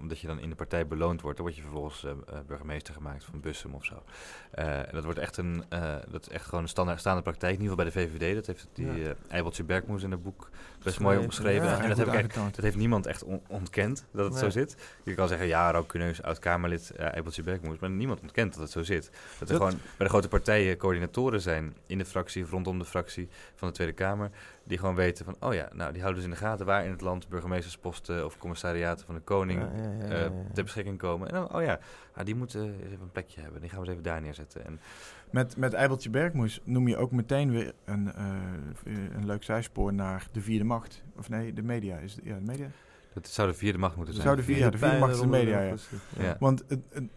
omdat 0.00 0.18
je 0.18 0.26
dan 0.26 0.38
in 0.38 0.48
de 0.48 0.54
partij 0.54 0.86
beloond 0.86 1.20
wordt, 1.20 1.36
dan 1.36 1.46
word 1.46 1.58
je 1.58 1.62
vervolgens 1.62 2.06
burgemeester 2.46 2.94
gemaakt 2.94 3.24
van 3.24 3.40
Bussum 3.40 3.74
of 3.74 3.84
zo. 3.84 4.02
en 4.50 4.92
dat 4.92 5.04
wordt 5.04 5.18
echt 5.18 5.36
een, 5.36 5.64
dat 6.10 6.26
is 6.26 6.28
echt 6.28 6.44
gewoon 6.44 6.62
een 6.62 6.68
standaard 6.68 7.00
staande 7.00 7.22
praktijk. 7.22 7.54
In 7.54 7.60
ieder 7.60 7.76
geval 7.76 7.92
bij 7.92 8.02
de 8.04 8.10
VVD. 8.10 8.34
Dat 8.34 8.46
heeft 8.46 8.68
die 8.72 9.02
ja. 9.02 9.14
Eibeltje 9.28 9.64
Bergmoes 9.64 10.02
in 10.02 10.10
het 10.10 10.22
boek 10.22 10.50
best 10.82 11.00
mooi 11.00 11.18
omschreven. 11.18 11.66
Ja, 11.66 11.82
en 11.82 11.88
dat, 11.88 11.98
heb 11.98 12.12
ik 12.12 12.34
dat 12.34 12.56
heeft 12.56 12.76
niemand 12.76 13.06
echt 13.06 13.24
on 13.24 13.42
ontkend 13.48 14.04
dat 14.12 14.24
het 14.24 14.32
nee. 14.32 14.42
zo 14.42 14.50
zit. 14.50 14.76
Je 15.04 15.14
kan 15.14 15.28
zeggen, 15.28 15.46
ja, 15.46 15.70
Rauw 15.70 15.86
oud-Kamerlid, 16.22 16.92
uh, 16.96 17.14
Eibeltje 17.14 17.42
Bergmoes. 17.42 17.78
Maar 17.78 17.90
niemand 17.90 18.20
ontkent 18.20 18.52
dat 18.52 18.62
het 18.62 18.70
zo 18.70 18.82
zit. 18.82 19.10
Dat 19.38 19.48
er 19.48 19.56
gewoon 19.56 19.78
bij 19.96 20.06
de 20.06 20.08
grote 20.08 20.28
partijen 20.28 20.71
coördinatoren 20.76 21.40
zijn 21.40 21.76
in 21.86 21.98
de 21.98 22.04
fractie, 22.04 22.42
of 22.42 22.50
rondom 22.50 22.78
de 22.78 22.84
fractie 22.84 23.28
van 23.54 23.68
de 23.68 23.74
Tweede 23.74 23.92
Kamer, 23.92 24.30
die 24.64 24.78
gewoon 24.78 24.94
weten 24.94 25.24
van, 25.24 25.36
oh 25.40 25.54
ja, 25.54 25.68
nou, 25.72 25.92
die 25.92 26.02
houden 26.02 26.22
dus 26.22 26.32
in 26.32 26.38
de 26.38 26.44
gaten 26.46 26.66
waar 26.66 26.84
in 26.84 26.90
het 26.90 27.00
land 27.00 27.28
burgemeestersposten 27.28 28.24
of 28.24 28.38
commissariaten 28.38 29.06
van 29.06 29.14
de 29.14 29.20
koning 29.20 29.60
ja, 29.60 29.70
ja, 29.82 30.14
ja, 30.14 30.24
uh, 30.24 30.30
ter 30.52 30.64
beschikking 30.64 30.98
komen. 30.98 31.28
En 31.28 31.34
dan, 31.34 31.54
oh 31.54 31.62
ja, 31.62 31.78
ah, 32.14 32.24
die 32.24 32.34
moeten 32.34 32.74
even 32.84 33.00
een 33.02 33.12
plekje 33.12 33.40
hebben, 33.40 33.60
die 33.60 33.70
gaan 33.70 33.78
we 33.80 33.84
eens 33.84 33.92
even 33.92 34.10
daar 34.10 34.20
neerzetten. 34.20 34.64
En, 34.64 34.80
met, 35.30 35.56
met 35.56 35.72
Eibeltje 35.72 36.10
Bergmoes 36.10 36.60
noem 36.64 36.88
je 36.88 36.96
ook 36.96 37.10
meteen 37.10 37.50
weer 37.50 37.72
een, 37.84 38.12
uh, 38.84 39.14
een 39.14 39.26
leuk 39.26 39.42
zijspoor 39.42 39.92
naar 39.92 40.26
de 40.32 40.40
vierde 40.40 40.64
macht. 40.64 41.02
Of 41.16 41.28
nee, 41.28 41.52
de 41.52 41.62
media. 41.62 41.96
Is 41.96 42.18
ja, 42.22 42.34
de 42.34 42.44
media? 42.44 42.66
Dat 43.14 43.28
zou 43.28 43.48
de 43.48 43.54
vierde 43.54 43.78
macht 43.78 43.96
moeten 43.96 44.14
zijn. 44.14 44.26
Zou 44.26 44.38
de 44.38 44.42
vierde, 44.42 44.60
ja, 44.60 44.70
de 44.70 44.78
vierde 44.78 44.98
macht 44.98 45.12
is 45.14 45.20
de 45.20 45.26
media, 45.26 45.60
ja. 45.60 45.74
ja. 46.18 46.36
Want 46.38 46.64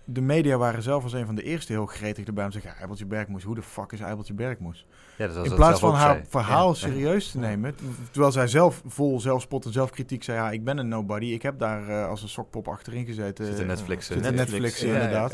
de 0.04 0.22
media 0.22 0.58
waren 0.58 0.84
zelf 0.84 1.04
als 1.04 1.14
een 1.14 1.26
van 1.26 1.36
de 1.36 1.44
eerste 1.44 1.72
heel 1.72 1.86
gretig 1.86 2.26
erbij 2.26 2.44
om 2.44 2.50
te 2.50 2.56
zeggen... 2.56 2.72
Ja, 2.74 2.80
Eibeltje 2.80 3.06
Bergmoes, 3.06 3.44
hoe 3.44 3.56
de 3.56 3.62
fuck 3.62 3.92
is 3.92 4.00
Eibeltje 4.00 4.34
Bergmoes? 4.34 4.86
Ja, 5.18 5.28
dat 5.28 5.46
In 5.46 5.56
plaats 5.56 5.80
van 5.80 5.94
haar 5.94 6.16
zei. 6.16 6.26
verhaal 6.30 6.76
serieus 6.76 7.32
te 7.32 7.38
nemen... 7.38 7.76
terwijl 8.12 8.32
zij 8.32 8.48
zelf 8.48 8.82
vol 8.86 9.20
zelfspot 9.20 9.66
en 9.66 9.72
zelfkritiek 9.72 10.24
zei... 10.24 10.38
ja, 10.38 10.52
ik 10.52 10.64
ben 10.64 10.78
een 10.78 10.88
nobody, 10.88 11.26
ik 11.26 11.42
heb 11.42 11.60
daar 11.60 11.90
uh, 11.90 12.08
als 12.08 12.22
een 12.22 12.30
sokpop 12.30 12.68
achterin 12.68 13.06
gezeten. 13.06 13.46
Zit 13.46 13.60
in 13.60 13.68
Netflix. 13.68 14.06
Zit 14.06 14.16
in 14.16 14.36
Netflix, 14.36 14.52
Netflix 14.52 14.84
inderdaad. 14.84 15.34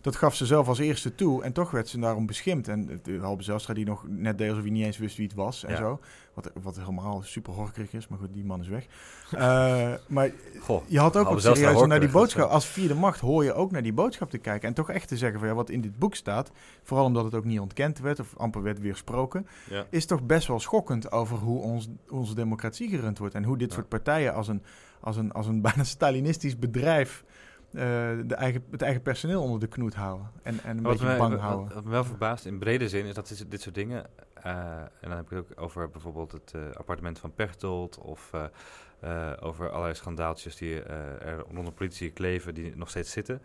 Dat 0.00 0.16
gaf 0.16 0.34
ze 0.34 0.46
zelf 0.46 0.68
als 0.68 0.78
eerste 0.78 1.14
toe 1.14 1.42
en 1.42 1.52
toch 1.52 1.70
werd 1.70 1.88
ze 1.88 1.98
daarom 1.98 2.26
beschimd. 2.26 2.68
En 2.68 3.00
de 3.02 3.18
Halbe 3.18 3.42
Zelstra 3.42 3.74
die 3.74 3.84
nog 3.84 4.04
net 4.08 4.38
deed 4.38 4.48
alsof 4.48 4.62
hij 4.62 4.72
niet 4.72 4.84
eens 4.84 4.98
wist 4.98 5.16
wie 5.16 5.26
het 5.26 5.36
was 5.36 5.64
en 5.64 5.76
zo. 5.76 6.00
Wat, 6.34 6.50
wat 6.62 6.76
helemaal 6.76 7.22
super 7.22 7.52
horkerig 7.52 7.92
is, 7.92 8.08
maar 8.08 8.18
goed, 8.18 8.32
die 8.32 8.44
man 8.44 8.60
is 8.60 8.68
weg. 8.68 8.86
Uh, 9.34 9.94
maar 10.06 10.30
Goh, 10.60 10.82
je 10.86 10.98
had 10.98 11.16
ook 11.16 11.28
wat 11.28 11.42
serieus 11.42 11.86
naar 11.86 12.00
die 12.00 12.08
boodschap. 12.08 12.50
Als 12.50 12.66
vierde 12.66 12.94
macht 12.94 13.20
hoor 13.20 13.44
je 13.44 13.52
ook 13.52 13.70
naar 13.70 13.82
die 13.82 13.92
boodschap 13.92 14.30
te 14.30 14.38
kijken. 14.38 14.68
En 14.68 14.74
toch 14.74 14.90
echt 14.90 15.08
te 15.08 15.16
zeggen 15.16 15.38
van 15.38 15.48
ja, 15.48 15.54
wat 15.54 15.70
in 15.70 15.80
dit 15.80 15.98
boek 15.98 16.14
staat, 16.14 16.50
vooral 16.82 17.06
omdat 17.06 17.24
het 17.24 17.34
ook 17.34 17.44
niet 17.44 17.60
ontkend 17.60 17.98
werd 17.98 18.20
of 18.20 18.36
amper 18.36 18.62
werd 18.62 18.80
weersproken, 18.80 19.46
ja. 19.70 19.86
is 19.90 20.06
toch 20.06 20.22
best 20.22 20.46
wel 20.46 20.60
schokkend 20.60 21.12
over 21.12 21.36
hoe 21.36 21.62
ons, 21.62 21.88
onze 22.10 22.34
democratie 22.34 22.88
gerund 22.88 23.18
wordt. 23.18 23.34
En 23.34 23.44
hoe 23.44 23.58
dit 23.58 23.68
ja. 23.68 23.74
soort 23.74 23.88
partijen 23.88 24.34
als 24.34 24.48
een, 24.48 24.62
als, 25.00 25.16
een, 25.16 25.32
als 25.32 25.46
een 25.46 25.60
bijna 25.68 25.84
Stalinistisch 25.84 26.58
bedrijf 26.58 27.24
de 27.70 28.34
eigen, 28.34 28.64
het 28.70 28.82
eigen 28.82 29.02
personeel 29.02 29.42
onder 29.42 29.60
de 29.60 29.66
knoet 29.66 29.94
houden. 29.94 30.30
En, 30.42 30.60
en 30.64 30.76
een 30.76 30.82
wat 30.82 30.98
beetje 30.98 31.16
bang 31.16 31.38
houden. 31.38 31.74
Wat 31.74 31.84
me 31.84 31.90
wel 31.90 32.04
verbaast 32.04 32.46
in 32.46 32.58
brede 32.58 32.88
zin 32.88 33.04
is 33.04 33.14
dat 33.14 33.28
dit, 33.28 33.50
dit 33.50 33.60
soort 33.60 33.74
dingen. 33.74 34.06
Uh, 34.46 34.80
en 34.80 34.90
dan 35.00 35.10
heb 35.10 35.30
ik 35.30 35.30
het 35.30 35.38
ook 35.38 35.62
over 35.62 35.90
bijvoorbeeld 35.90 36.32
het 36.32 36.52
uh, 36.56 36.70
appartement 36.72 37.18
van 37.18 37.34
Pechtold 37.34 37.98
of 37.98 38.32
over 39.40 39.70
allerlei 39.70 39.94
schandaaltjes 39.94 40.56
die 40.56 40.82
er 40.82 41.38
rondom 41.38 41.74
politie 41.74 42.10
kleven, 42.10 42.54
die 42.54 42.76
nog 42.76 42.88
steeds 42.88 43.10
zitten. 43.10 43.42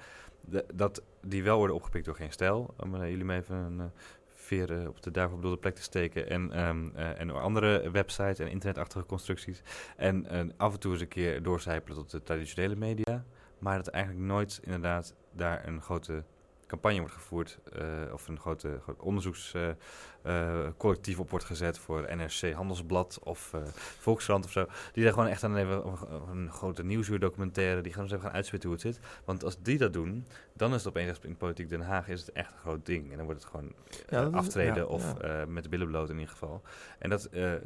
dat 0.73 1.01
die 1.21 1.43
wel 1.43 1.57
worden 1.57 1.75
opgepikt 1.75 2.05
door 2.05 2.15
geen 2.15 2.31
stijl. 2.31 2.73
Om 2.77 2.95
jullie 2.95 3.25
me 3.25 3.35
even 3.35 3.55
een 3.55 3.91
veren 4.33 4.87
op 4.87 5.03
de 5.03 5.11
daarvoor 5.11 5.37
bedoelde 5.37 5.59
plek 5.59 5.75
te 5.75 5.81
steken. 5.81 6.29
En, 6.29 6.67
um, 6.67 6.95
en 6.95 7.31
andere 7.31 7.91
websites 7.91 8.39
en 8.39 8.47
internetachtige 8.47 9.05
constructies. 9.05 9.61
En 9.97 10.53
af 10.57 10.73
en 10.73 10.79
toe 10.79 10.91
eens 10.91 11.01
een 11.01 11.07
keer 11.07 11.43
doorcijpelen 11.43 11.97
tot 11.97 12.11
de 12.11 12.23
traditionele 12.23 12.75
media. 12.75 13.23
Maar 13.63 13.77
dat 13.77 13.87
eigenlijk 13.87 14.25
nooit 14.25 14.59
inderdaad 14.63 15.15
daar 15.31 15.67
een 15.67 15.81
grote 15.81 16.23
campagne 16.67 16.99
wordt 16.99 17.13
gevoerd 17.13 17.59
uh, 17.77 18.13
of 18.13 18.27
een 18.27 18.39
grote, 18.39 18.79
groot 18.83 18.99
onderzoekscollectief 18.99 21.15
uh, 21.15 21.19
op 21.19 21.29
wordt 21.29 21.45
gezet 21.45 21.77
voor 21.77 22.15
NRC 22.15 22.53
Handelsblad 22.53 23.19
of 23.23 23.53
Volkskrant 23.99 24.45
of 24.45 24.51
zo. 24.51 24.65
Die 24.93 25.03
daar 25.03 25.13
gewoon 25.13 25.27
echt 25.27 25.43
aan 25.43 25.55
even 25.55 25.83
een 26.31 26.51
grote 26.51 26.83
nieuwsuurdocumentaire, 26.83 27.81
die 27.81 27.93
gaan 27.93 28.03
eens 28.03 28.11
even 28.11 28.23
gaan 28.23 28.33
uitspitten 28.33 28.69
hoe 28.69 28.77
het 28.77 28.87
zit. 28.87 28.99
Want 29.25 29.43
als 29.43 29.57
die 29.61 29.77
dat 29.77 29.93
doen, 29.93 30.27
dan 30.53 30.73
is 30.73 30.83
het 30.83 30.87
opeens 30.87 31.19
in 31.21 31.37
politiek 31.37 31.69
Den 31.69 31.81
Haag 31.81 32.07
is 32.07 32.19
het 32.19 32.31
echt 32.31 32.51
een 32.51 32.57
groot 32.57 32.85
ding. 32.85 33.11
En 33.11 33.17
dan 33.17 33.25
wordt 33.25 33.41
het 33.41 33.51
gewoon 33.51 33.73
ja, 34.09 34.23
aftreden 34.23 34.75
ja, 34.75 34.85
of 34.85 35.13
ja. 35.21 35.45
met 35.45 35.63
de 35.63 35.69
billen 35.69 35.87
bloot 35.87 36.09
in 36.09 36.19
ieder 36.19 36.31
geval. 36.31 36.61
En 36.99 37.09
dat 37.09 37.27
de 37.31 37.61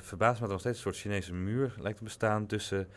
verbaast 0.00 0.40
me 0.40 0.40
dat 0.40 0.48
er 0.48 0.48
nog 0.48 0.60
steeds 0.60 0.76
een 0.76 0.82
soort 0.82 0.96
Chinese 0.96 1.32
muur 1.32 1.74
lijkt 1.78 1.98
te 1.98 2.04
bestaan 2.04 2.46
tussen 2.46 2.88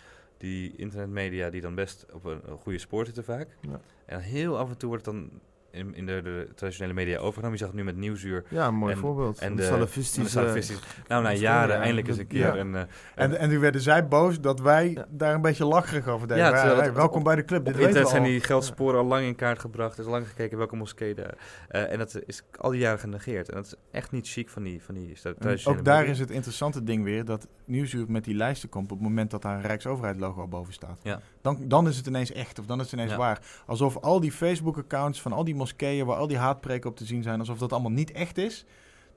die 0.44 0.74
internetmedia 0.76 1.50
die 1.50 1.62
dan 1.62 1.76
best 1.76 2.06
op 2.14 2.26
een, 2.26 2.42
een 2.46 2.58
goede 2.58 2.80
spoor 2.80 3.06
zitten 3.06 3.24
vaak. 3.24 3.48
Ja. 3.62 3.80
En 4.06 4.22
heel 4.22 4.58
af 4.58 4.70
en 4.70 4.78
toe 4.78 4.90
wordt 4.90 5.06
het 5.06 5.16
dan 5.16 5.30
in, 5.74 5.96
in 5.96 6.06
de, 6.06 6.22
de, 6.22 6.48
traditionele 6.56 6.94
media 6.94 7.18
overgenomen. 7.18 7.52
Je 7.52 7.58
zag 7.58 7.68
het 7.68 7.78
nu 7.78 7.84
met 7.84 7.96
Nieuwsuur. 7.96 8.44
Ja, 8.48 8.68
een 8.68 8.76
mooi 8.76 8.96
voorbeeld. 8.96 9.40
En 9.40 9.56
de, 9.56 9.64
salafistische... 9.64 10.74
nou, 11.08 11.24
na 11.24 11.34
jaren 11.34 11.76
eindelijk 11.76 12.08
eens 12.08 12.18
een 12.18 12.28
keer. 12.28 12.58
En, 12.58 12.68
uh, 12.68 12.82
en, 13.16 13.38
en, 13.38 13.50
nu 13.50 13.60
werden 13.60 13.82
zij 13.82 14.08
boos 14.08 14.40
dat 14.40 14.60
wij 14.60 15.06
daar 15.10 15.34
een 15.34 15.42
beetje 15.42 15.66
lacherig 15.66 16.08
over 16.08 16.28
deden. 16.28 16.44
Ja, 16.44 16.94
welkom 16.94 17.24
bij 17.24 17.36
de 17.36 17.46
club. 17.46 17.66
Dit 17.66 17.76
weten 17.76 18.08
zijn 18.08 18.24
die 18.24 18.40
geldsporen 18.40 19.00
al 19.00 19.06
lang 19.06 19.26
in 19.26 19.36
kaart 19.36 19.60
gebracht. 19.60 19.98
Er 19.98 20.04
is 20.04 20.10
lang 20.10 20.28
gekeken 20.28 20.58
welke 20.58 20.76
moskee 20.76 21.14
daar. 21.14 21.38
Uh, 21.72 21.92
en 21.92 21.98
dat 21.98 22.22
is 22.26 22.42
al 22.58 22.70
die 22.70 22.80
jaren 22.80 23.00
genegeerd. 23.00 23.50
En 23.50 23.56
dat 23.56 23.66
is 23.66 23.76
echt 23.92 24.12
niet 24.12 24.30
chic 24.30 24.50
van 24.50 24.64
die, 24.64 24.84
van 24.84 24.96
die 24.96 25.14
traditionele 25.22 25.80
Ook 25.80 25.86
daar 25.86 26.06
is 26.06 26.20
het 26.20 26.32
interessante 26.32 26.84
ding 26.84 27.04
weer 27.04 27.26
dat 27.26 27.48
Nieuwsuur 27.66 28.06
met 28.08 28.24
die 28.24 28.36
lijsten 28.36 28.70
komt 28.70 28.92
op 28.92 28.98
het 28.98 29.08
moment 29.08 29.32
dat 29.32 29.42
daar 29.42 29.56
een 29.56 29.62
Rijksoverheid 29.62 30.20
logo 30.20 30.48
boven 30.48 30.74
staat. 30.74 31.00
Ja. 31.04 31.20
Dan, 31.42 31.58
dan 31.68 31.88
is 31.88 31.98
het 31.98 32.08
ineens 32.08 32.32
echt 32.32 32.60
of 32.60 32.66
dan 32.66 32.80
is 32.80 32.92
het 32.92 32.94
ineens 32.94 33.16
waar. 33.16 33.40
Alsof 33.66 33.98
al 33.98 34.20
die 34.20 34.32
Facebook-accounts 34.32 35.22
van 35.22 35.32
al 35.32 35.44
die 35.44 35.56
moskeeën 35.64 36.06
waar 36.06 36.18
al 36.18 36.28
die 36.28 36.38
haatpreken 36.38 36.90
op 36.90 36.96
te 36.96 37.06
zien 37.06 37.24
zijn, 37.24 37.40
alsof 37.40 37.58
dat 37.58 37.72
allemaal 37.72 37.92
niet 37.92 38.12
echt 38.12 38.38
is. 38.38 38.66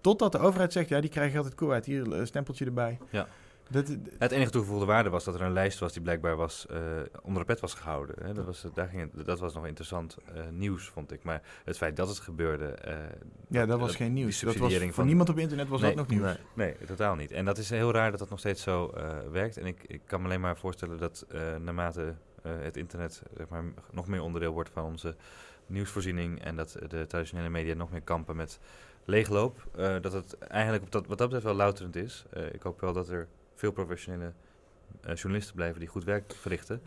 Totdat 0.00 0.32
de 0.32 0.38
overheid 0.38 0.72
zegt, 0.72 0.88
ja, 0.88 1.00
die 1.00 1.10
krijg 1.10 1.30
je 1.32 1.36
altijd 1.36 1.54
cool 1.54 1.72
uit. 1.72 1.86
Hier, 1.86 2.12
een 2.12 2.26
stempeltje 2.26 2.64
erbij. 2.64 2.98
Ja. 3.10 3.26
Dat, 3.70 3.96
het 4.18 4.32
enige 4.32 4.50
toegevoegde 4.50 4.86
waarde 4.86 5.10
was 5.10 5.24
dat 5.24 5.34
er 5.34 5.40
een 5.40 5.52
lijst 5.52 5.78
was 5.78 5.92
die 5.92 6.02
blijkbaar 6.02 6.36
was, 6.36 6.66
uh, 6.70 6.78
onder 7.22 7.40
de 7.40 7.52
pet 7.52 7.60
was 7.60 7.74
gehouden. 7.74 8.16
Hè. 8.22 8.32
Dat, 8.32 8.44
was, 8.44 8.66
daar 8.74 8.88
ging 8.88 9.12
dat 9.24 9.38
was 9.38 9.54
nog 9.54 9.66
interessant 9.66 10.16
uh, 10.28 10.42
nieuws, 10.50 10.88
vond 10.88 11.12
ik. 11.12 11.22
Maar 11.22 11.42
het 11.64 11.76
feit 11.76 11.96
dat 11.96 12.08
het 12.08 12.18
gebeurde... 12.18 12.78
Uh, 12.88 12.94
ja, 13.48 13.66
dat 13.66 13.80
was 13.80 13.94
geen 13.94 14.12
nieuws. 14.12 14.40
Dat 14.40 14.56
was, 14.56 14.74
voor 14.74 14.92
van, 14.92 15.06
niemand 15.06 15.28
op 15.28 15.38
internet 15.38 15.68
was 15.68 15.80
dat 15.80 15.94
nog 15.94 16.08
nieuws. 16.08 16.24
Nee, 16.54 16.74
nee, 16.78 16.86
totaal 16.86 17.14
niet. 17.14 17.32
En 17.32 17.44
dat 17.44 17.58
is 17.58 17.70
heel 17.70 17.92
raar 17.92 18.10
dat 18.10 18.18
dat 18.18 18.30
nog 18.30 18.38
steeds 18.38 18.62
zo 18.62 18.92
werkt. 19.30 19.56
En 19.56 19.66
ik, 19.66 19.84
ik 19.86 20.00
kan 20.06 20.20
me 20.20 20.26
alleen 20.26 20.40
maar 20.40 20.56
voorstellen 20.56 20.98
dat 20.98 21.26
naarmate 21.60 22.14
het 22.42 22.76
internet 22.76 23.22
zeg 23.36 23.48
maar, 23.48 23.64
nog 23.92 24.06
meer 24.06 24.22
onderdeel 24.22 24.52
wordt 24.52 24.70
van 24.70 24.84
onze 24.84 25.16
nieuwsvoorziening 25.66 26.42
en 26.42 26.56
dat 26.56 26.76
de 26.88 27.06
traditionele 27.06 27.48
media 27.48 27.74
nog 27.74 27.90
meer 27.90 28.00
kampen 28.00 28.36
met 28.36 28.58
leegloop. 29.04 29.66
Uh, 29.78 30.00
dat 30.00 30.12
het 30.12 30.38
eigenlijk 30.38 30.84
op 30.84 30.92
dat, 30.92 31.06
wat 31.06 31.18
dat 31.18 31.26
betreft 31.26 31.46
wel 31.46 31.54
louterend 31.54 31.96
is. 31.96 32.24
Uh, 32.36 32.52
ik 32.52 32.62
hoop 32.62 32.80
wel 32.80 32.92
dat 32.92 33.08
er 33.08 33.28
veel 33.54 33.72
professionele 33.72 34.32
journalisten 35.14 35.54
blijven 35.54 35.80
die 35.80 35.88
goed 35.88 36.04
werk 36.04 36.32
verrichten. 36.34 36.82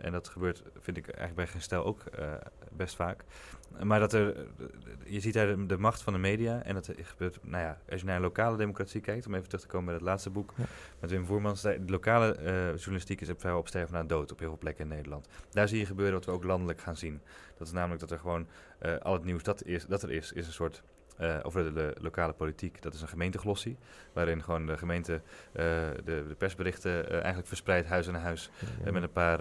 en 0.00 0.12
dat 0.12 0.28
gebeurt, 0.28 0.62
vind 0.80 0.96
ik, 0.96 1.04
eigenlijk 1.04 1.36
bij 1.36 1.46
geen 1.46 1.60
stijl 1.60 1.84
ook 1.84 2.02
best 2.70 2.94
vaak. 2.94 3.24
Maar 3.82 4.00
dat 4.00 4.12
er, 4.12 4.46
je 5.04 5.20
ziet 5.20 5.34
daar 5.34 5.46
de, 5.46 5.66
de, 5.66 5.78
macht 5.78 6.02
van 6.02 6.12
de 6.12 6.18
media 6.18 6.62
en 6.62 6.74
dat 6.74 6.90
gebeurt, 7.02 7.38
nou 7.42 7.62
ja, 7.62 7.78
als 7.90 8.00
je 8.00 8.06
naar 8.06 8.16
een 8.16 8.22
lokale 8.22 8.56
democratie 8.56 9.00
kijkt, 9.00 9.26
om 9.26 9.34
even 9.34 9.48
terug 9.48 9.60
te 9.60 9.68
komen 9.68 9.86
bij 9.86 9.94
het 9.94 10.04
laatste 10.04 10.30
boek 10.30 10.52
met 11.00 11.10
Wim 11.10 11.24
Voermans, 11.26 11.62
de 11.62 11.80
lokale 11.86 12.36
journalistiek 12.76 13.20
is 13.20 13.28
vrijwel 13.36 13.60
op 13.60 13.68
sterven 13.68 13.94
na 13.94 14.02
dood 14.02 14.32
op 14.32 14.38
heel 14.38 14.48
veel 14.48 14.58
plekken 14.58 14.84
in 14.84 14.90
Nederland. 14.96 15.28
Daar 15.50 15.68
zie 15.68 15.78
je 15.78 15.86
gebeuren 15.86 16.14
wat 16.14 16.24
we 16.24 16.30
ook 16.30 16.44
landelijk 16.44 16.80
gaan 16.80 16.96
zien. 16.96 17.20
Dat 17.58 17.66
is 17.66 17.72
namelijk 17.72 18.00
dat 18.00 18.10
er 18.10 18.18
gewoon 18.18 18.46
al 19.02 19.12
het 19.12 19.24
nieuws 19.24 19.42
dat, 19.42 19.64
is, 19.64 19.86
dat 19.86 20.02
er 20.02 20.10
is, 20.10 20.32
is 20.32 20.46
een 20.46 20.52
soort 20.52 20.82
uh, 21.20 21.36
over 21.42 21.74
de, 21.74 21.94
lokale 22.00 22.32
politiek. 22.32 22.82
Dat 22.82 22.94
is 22.94 23.00
een 23.00 23.08
gemeenteglossie, 23.08 23.76
waarin 24.12 24.42
gewoon 24.42 24.66
de 24.66 24.78
gemeente 24.78 25.12
uh, 25.12 25.20
de, 25.52 26.24
de, 26.28 26.34
persberichten 26.38 27.04
uh, 27.04 27.12
eigenlijk 27.12 27.46
verspreidt 27.46 27.88
huis 27.88 28.08
aan 28.08 28.14
huis. 28.14 28.50
met 28.92 29.02
een 29.02 29.12
paar 29.12 29.40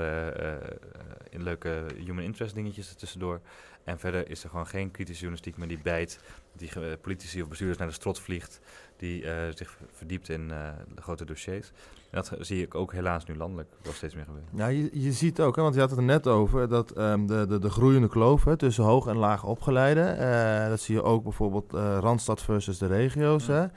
in 1.29 1.43
leuke 1.43 1.85
human 1.97 2.23
interest 2.23 2.55
dingetjes 2.55 2.89
er 2.89 2.95
tussendoor. 2.95 3.41
En 3.83 3.99
verder 3.99 4.29
is 4.29 4.43
er 4.43 4.49
gewoon 4.49 4.67
geen 4.67 4.91
kritische 4.91 5.21
journalistiek 5.21 5.57
meer 5.57 5.67
die 5.67 5.81
bijt, 5.83 6.19
die 6.53 6.97
politici 6.97 7.41
of 7.41 7.47
bestuurders 7.47 7.79
naar 7.79 7.87
de 7.87 7.93
strot 7.93 8.19
vliegt, 8.19 8.59
die 9.03 9.25
zich 9.55 9.77
verdiept 9.91 10.29
in 10.29 10.47
de 10.95 11.01
grote 11.01 11.25
dossiers. 11.25 11.71
En 12.09 12.23
dat 12.23 12.31
zie 12.39 12.61
ik 12.61 12.75
ook 12.75 12.93
helaas 12.93 13.25
nu 13.25 13.35
landelijk 13.35 13.69
wel 13.81 13.93
steeds 13.93 14.15
meer 14.15 14.25
gebeuren. 14.25 14.49
Ja, 14.55 14.67
je, 14.67 14.89
je 15.01 15.11
ziet 15.11 15.39
ook, 15.39 15.55
hè, 15.55 15.61
want 15.61 15.73
je 15.73 15.79
had 15.79 15.89
het 15.89 15.99
er 15.99 16.05
net 16.05 16.27
over, 16.27 16.69
dat 16.69 16.97
um, 16.97 17.27
de, 17.27 17.45
de, 17.47 17.59
de 17.59 17.69
groeiende 17.69 18.07
kloof 18.07 18.43
hè, 18.43 18.57
tussen 18.57 18.83
hoog 18.83 19.07
en 19.07 19.17
laag 19.17 19.43
opgeleide. 19.43 20.15
Uh, 20.19 20.69
dat 20.69 20.79
zie 20.79 20.95
je 20.95 21.03
ook 21.03 21.23
bijvoorbeeld 21.23 21.71
Randstad 21.99 22.41
versus 22.41 22.77
de 22.77 22.87
regio's. 22.87 23.47
Hè. 23.47 23.63
Uh, 23.63 23.69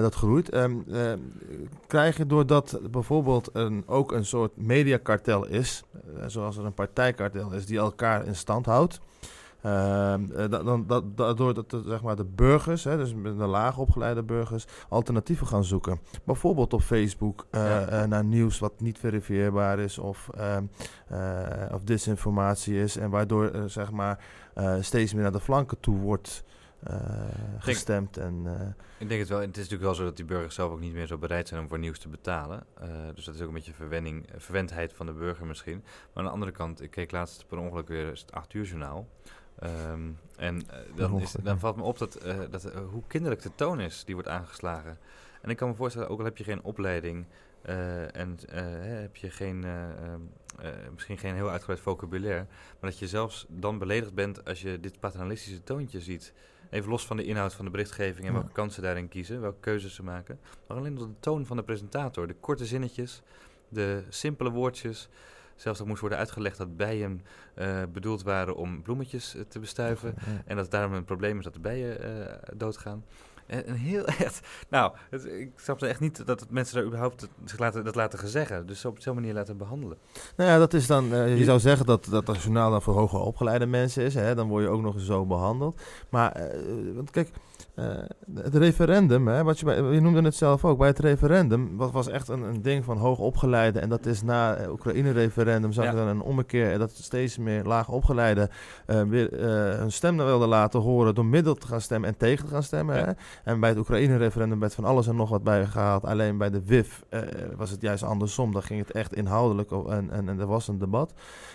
dat 0.00 0.14
groeit. 0.14 0.54
Um, 0.54 0.84
uh, 0.88 1.12
krijg 1.86 2.16
je 2.16 2.26
doordat 2.26 2.80
bijvoorbeeld 2.90 3.50
een, 3.52 3.82
ook 3.86 4.12
een 4.12 4.24
soort 4.24 4.56
mediakartel 4.56 5.46
is, 5.46 5.82
uh, 6.16 6.24
zoals 6.26 6.56
er 6.56 6.64
een 6.64 6.74
partijkartel 6.74 7.52
is, 7.52 7.66
die 7.66 7.78
elkaar 7.78 8.26
in 8.26 8.36
stand 8.36 8.66
houdt. 8.66 9.00
Ehm, 9.62 10.32
eh, 10.32 10.50
dan, 10.50 10.86
dat, 10.86 11.16
daardoor 11.16 11.54
dat 11.54 11.70
de, 11.70 11.82
zeg 11.86 12.02
maar 12.02 12.16
de 12.16 12.24
burgers, 12.24 12.84
hè, 12.84 12.96
dus 12.96 13.14
de 13.22 13.32
laag 13.32 13.78
opgeleide 13.78 14.22
burgers, 14.22 14.66
alternatieven 14.88 15.46
gaan 15.46 15.64
zoeken. 15.64 16.00
Bijvoorbeeld 16.24 16.72
op 16.72 16.82
Facebook 16.82 17.46
uh, 17.50 18.04
naar 18.04 18.24
nieuws 18.24 18.58
wat 18.58 18.80
niet 18.80 18.98
verifieerbaar 18.98 19.78
is 19.78 19.98
of, 19.98 20.28
ehm, 20.34 20.64
of 21.72 21.80
disinformatie 21.84 22.82
is. 22.82 22.96
En 22.96 23.10
waardoor 23.10 23.52
zeg 23.66 23.90
maar 23.90 24.24
steeds 24.80 25.12
meer 25.12 25.22
naar 25.22 25.32
de 25.32 25.40
flanken 25.40 25.80
toe 25.80 25.98
wordt 25.98 26.44
gestemd. 27.58 28.16
En, 28.16 28.46
ik 28.98 29.08
denk 29.08 29.20
het 29.20 29.28
wel. 29.28 29.40
En 29.40 29.46
het 29.46 29.56
is 29.56 29.62
natuurlijk 29.62 29.90
wel 29.90 29.94
zo 29.94 30.04
dat 30.04 30.16
die 30.16 30.24
burgers 30.24 30.54
zelf 30.54 30.72
ook 30.72 30.80
niet 30.80 30.92
meer 30.92 31.06
zo 31.06 31.18
bereid 31.18 31.48
zijn 31.48 31.60
om 31.60 31.68
voor 31.68 31.78
nieuws 31.78 31.98
te 31.98 32.08
betalen. 32.08 32.66
dus 33.14 33.24
dat 33.24 33.34
is 33.34 33.40
ook 33.40 33.48
een 33.48 33.54
beetje 33.54 33.72
verwenning, 33.72 34.26
verwendheid 34.36 34.92
van 34.92 35.06
de 35.06 35.12
burger 35.12 35.46
misschien. 35.46 35.82
Maar 35.84 36.22
aan 36.22 36.24
de 36.24 36.30
andere 36.30 36.52
kant, 36.52 36.82
ik 36.82 36.90
keek 36.90 37.10
laatst 37.10 37.46
per 37.46 37.58
ongeluk 37.58 37.88
weer 37.88 38.06
het 38.06 38.32
8 38.32 38.54
uur 38.54 38.64
journaal. 38.64 39.08
Um, 39.62 40.18
en 40.36 40.56
uh, 40.56 40.96
dan, 40.96 41.20
is, 41.20 41.32
dan, 41.42 41.58
valt 41.58 41.76
me 41.76 41.82
op 41.82 41.98
dat, 41.98 42.26
uh, 42.26 42.38
dat 42.50 42.66
uh, 42.66 42.72
hoe 42.90 43.02
kinderlijk 43.06 43.42
de 43.42 43.54
toon 43.54 43.80
is 43.80 44.04
die 44.04 44.14
wordt 44.14 44.30
aangeslagen. 44.30 44.98
En 45.42 45.50
ik 45.50 45.56
kan 45.56 45.68
me 45.68 45.74
voorstellen, 45.74 46.08
ook 46.08 46.18
al 46.18 46.24
heb 46.24 46.36
je 46.36 46.44
geen 46.44 46.62
opleiding 46.62 47.26
en 48.12 48.38
heb 48.48 49.16
je 49.16 49.30
geen, 49.30 49.64
ehm, 49.64 50.20
misschien 50.94 51.18
geen 51.18 51.34
heel 51.34 51.50
uitgebreid 51.50 51.80
vocabulaire, 51.80 52.46
maar 52.80 52.90
dat 52.90 52.98
je 52.98 53.08
zelfs 53.08 53.46
dan 53.48 53.78
beledigd 53.78 54.14
bent 54.14 54.44
als 54.44 54.62
je 54.62 54.80
dit 54.80 55.00
paternalistische 55.00 55.62
toontje 55.62 56.00
ziet. 56.00 56.32
Even 56.70 56.90
los 56.90 57.06
van 57.06 57.16
de 57.16 57.24
inhoud 57.24 57.54
van 57.54 57.64
de 57.64 57.70
berichtgeving 57.70 58.26
en 58.26 58.32
welke 58.32 58.52
kansen 58.52 58.82
daarin 58.82 59.08
kiezen, 59.08 59.40
welke 59.40 59.60
keuzes 59.60 59.94
ze 59.94 60.02
maken. 60.02 60.38
Maar 60.66 60.76
alleen 60.76 60.94
door 60.94 61.06
de 61.06 61.20
toon 61.20 61.46
van 61.46 61.56
de 61.56 61.62
presentator, 61.62 62.26
de 62.26 62.36
korte 62.40 62.66
zinnetjes, 62.66 63.22
de 63.68 64.04
simpele 64.08 64.50
woordjes. 64.50 65.08
Zelfs 65.60 65.78
dat 65.78 65.86
moest 65.86 66.00
worden 66.00 66.18
uitgelegd 66.18 66.58
dat 66.58 66.76
bijen 66.76 67.22
uh, 67.58 67.82
bedoeld 67.92 68.22
waren 68.22 68.56
om 68.56 68.82
bloemetjes 68.82 69.34
uh, 69.34 69.42
te 69.48 69.58
bestuiven. 69.58 70.14
En 70.44 70.56
dat 70.56 70.64
het 70.64 70.70
daarom 70.70 70.92
een 70.92 71.04
probleem 71.04 71.38
is 71.38 71.44
dat 71.44 71.54
de 71.54 71.60
bijen 71.60 72.04
uh, 72.04 72.32
doodgaan. 72.54 73.04
En, 73.46 73.74
heel 73.74 74.04
echt, 74.26 74.40
nou, 74.68 74.92
het, 75.10 75.24
ik 75.24 75.52
snap 75.56 75.82
echt 75.82 76.00
niet 76.00 76.26
dat 76.26 76.46
mensen 76.50 76.74
daar 76.76 76.84
überhaupt 76.84 77.28
zich 77.44 77.58
laten, 77.58 77.84
dat 77.84 77.94
laten 77.94 78.18
gezeggen. 78.18 78.66
Dus 78.66 78.84
op 78.84 79.00
zo'n 79.00 79.14
manier 79.14 79.34
laten 79.34 79.56
behandelen. 79.56 79.98
Nou 80.36 80.50
ja, 80.50 80.58
dat 80.58 80.74
is 80.74 80.86
dan, 80.86 81.04
je 81.36 81.44
zou 81.44 81.58
zeggen 81.58 81.86
dat, 81.86 82.04
dat 82.04 82.26
het 82.26 82.42
journaal 82.42 82.70
dan 82.70 82.82
voor 82.82 82.94
hoger 82.94 83.20
opgeleide 83.20 83.66
mensen 83.66 84.04
is. 84.04 84.14
Hè? 84.14 84.34
Dan 84.34 84.48
word 84.48 84.64
je 84.64 84.70
ook 84.70 84.82
nog 84.82 84.94
eens 84.94 85.06
zo 85.06 85.26
behandeld. 85.26 85.80
Maar, 86.08 86.50
want 86.94 87.10
kijk, 87.10 87.30
uh, 87.80 88.42
het 88.42 88.54
referendum, 88.54 89.28
hè, 89.28 89.44
wat 89.44 89.58
je, 89.58 89.88
je 89.92 90.00
noemde 90.00 90.22
het 90.22 90.34
zelf 90.34 90.64
ook, 90.64 90.78
bij 90.78 90.88
het 90.88 90.98
referendum, 90.98 91.76
wat 91.76 91.90
was 91.90 92.08
echt 92.08 92.28
een, 92.28 92.42
een 92.42 92.62
ding 92.62 92.84
van 92.84 92.96
hoog 92.96 93.18
opgeleide. 93.18 93.78
En 93.78 93.88
dat 93.88 94.06
is 94.06 94.22
na 94.22 94.56
het 94.56 94.68
Oekraïne-referendum 94.68 95.72
zag 95.72 95.84
je 95.84 95.96
dan 95.96 96.08
een 96.08 96.22
ommekeer 96.22 96.78
dat 96.78 96.90
steeds 96.90 97.38
meer 97.38 97.64
laag 97.64 97.88
opgeleide 97.88 98.50
uh, 98.86 99.02
weer 99.02 99.32
uh, 99.32 99.78
hun 99.78 99.92
stem 99.92 100.16
wilden 100.16 100.48
laten 100.48 100.80
horen 100.80 101.14
door 101.14 101.24
middel 101.26 101.54
te 101.54 101.66
gaan 101.66 101.80
stemmen 101.80 102.08
en 102.08 102.16
tegen 102.16 102.44
te 102.44 102.52
gaan 102.52 102.62
stemmen. 102.62 102.96
Hè? 102.96 103.12
En 103.44 103.60
bij 103.60 103.68
het 103.68 103.78
Oekraïne-referendum 103.78 104.60
werd 104.60 104.74
van 104.74 104.84
alles 104.84 105.06
en 105.06 105.16
nog 105.16 105.28
wat 105.28 105.42
bijgehaald. 105.42 106.04
Alleen 106.04 106.38
bij 106.38 106.50
de 106.50 106.62
WIF 106.64 107.04
was 107.56 107.70
het 107.70 107.80
juist 107.80 108.02
andersom. 108.02 108.52
Dan 108.52 108.62
ging 108.62 108.80
het 108.80 108.90
echt 108.90 109.14
inhoudelijk 109.14 109.70
en, 109.70 110.10
en, 110.10 110.28
en 110.28 110.40
er 110.40 110.46
was 110.46 110.68
een 110.68 110.78
debat. 110.78 111.12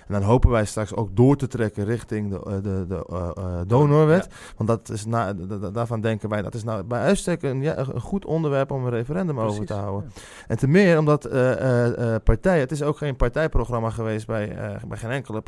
En 0.07 0.13
dan 0.13 0.21
hopen 0.21 0.49
wij 0.49 0.65
straks 0.65 0.95
ook 0.95 1.15
door 1.15 1.35
te 1.35 1.47
trekken 1.47 1.85
richting 1.85 2.31
de, 2.31 2.61
de, 2.61 2.85
de 2.87 3.63
donorwet. 3.67 4.27
Want 4.57 4.69
dat 4.69 4.89
is 4.89 5.05
na, 5.05 5.33
daarvan 5.73 6.01
denken 6.19 6.29
wij, 6.29 6.41
dat 6.41 6.53
is 6.53 6.63
nou 6.63 6.83
bij 6.83 6.99
uitstek 6.99 7.43
een, 7.43 7.61
ja, 7.61 7.77
een 7.77 8.01
goed 8.01 8.25
onderwerp 8.25 8.71
om 8.71 8.85
een 8.85 8.91
referendum 8.91 9.39
over 9.39 9.65
te 9.65 9.73
houden. 9.73 10.11
En 10.47 10.57
te 10.57 10.67
meer 10.67 10.97
omdat 10.97 11.29
partijen, 12.23 12.59
het 12.59 12.71
is 12.71 12.81
ook 12.81 12.97
geen 12.97 13.15
partijprogramma 13.15 13.89
geweest 13.89 14.27
bij, 14.27 14.57
bij 14.87 14.97
geen 14.97 15.11
enkele 15.11 15.41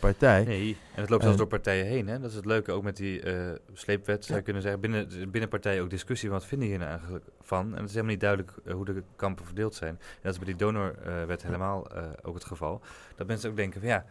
partij. 0.00 0.44
Nee, 0.44 0.76
en 0.94 1.00
het 1.00 1.10
loopt 1.10 1.22
zelfs 1.22 1.38
door 1.38 1.46
partijen 1.46 1.86
heen. 1.86 2.08
Hè? 2.08 2.20
Dat 2.20 2.30
is 2.30 2.36
het 2.36 2.44
leuke 2.44 2.72
ook 2.72 2.82
met 2.82 2.96
die 2.96 3.24
uh, 3.24 3.40
sleepwet, 3.72 4.24
zou 4.24 4.38
je 4.38 4.44
kunnen 4.44 4.62
zeggen. 4.62 4.80
Binnen, 4.80 5.08
binnen 5.30 5.48
partijen 5.48 5.82
ook 5.82 5.90
discussie, 5.90 6.30
wat 6.30 6.44
vinden 6.44 6.68
hier 6.68 6.78
nou 6.78 6.90
eigenlijk 6.90 7.24
van? 7.40 7.66
En 7.66 7.76
het 7.76 7.88
is 7.88 7.90
helemaal 7.90 8.10
niet 8.10 8.20
duidelijk 8.20 8.52
hoe 8.72 8.84
de 8.84 9.02
kampen 9.16 9.44
verdeeld 9.44 9.74
zijn. 9.74 9.90
En 9.90 10.18
dat 10.22 10.32
is 10.32 10.38
bij 10.38 10.46
die 10.46 10.56
donorwet 10.56 11.42
helemaal 11.42 11.86
uh, 11.94 12.02
ook 12.22 12.34
het 12.34 12.44
geval. 12.44 12.80
Dat 13.16 13.26
mensen 13.26 13.50
ook 13.50 13.56
denken 13.56 13.80
van 13.80 13.88
ja, 13.88 14.04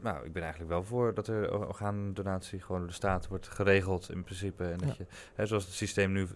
nou, 0.00 0.24
ik 0.24 0.32
ben 0.32 0.42
eigenlijk 0.42 0.70
wel 0.70 0.84
voor 0.84 1.14
dat 1.14 1.28
er 1.28 1.66
orgaandonatie 1.66 2.60
gewoon 2.60 2.78
door 2.78 2.88
de 2.88 2.94
staat 2.94 3.28
wordt 3.28 3.48
geregeld 3.48 4.10
in 4.10 4.24
principe. 4.24 4.64
En 4.64 4.78
dat 4.78 4.96
je, 4.96 5.06
hè, 5.34 5.46
zoals 5.46 5.64
het 5.64 5.74
systeem 5.74 6.12
nu 6.12 6.28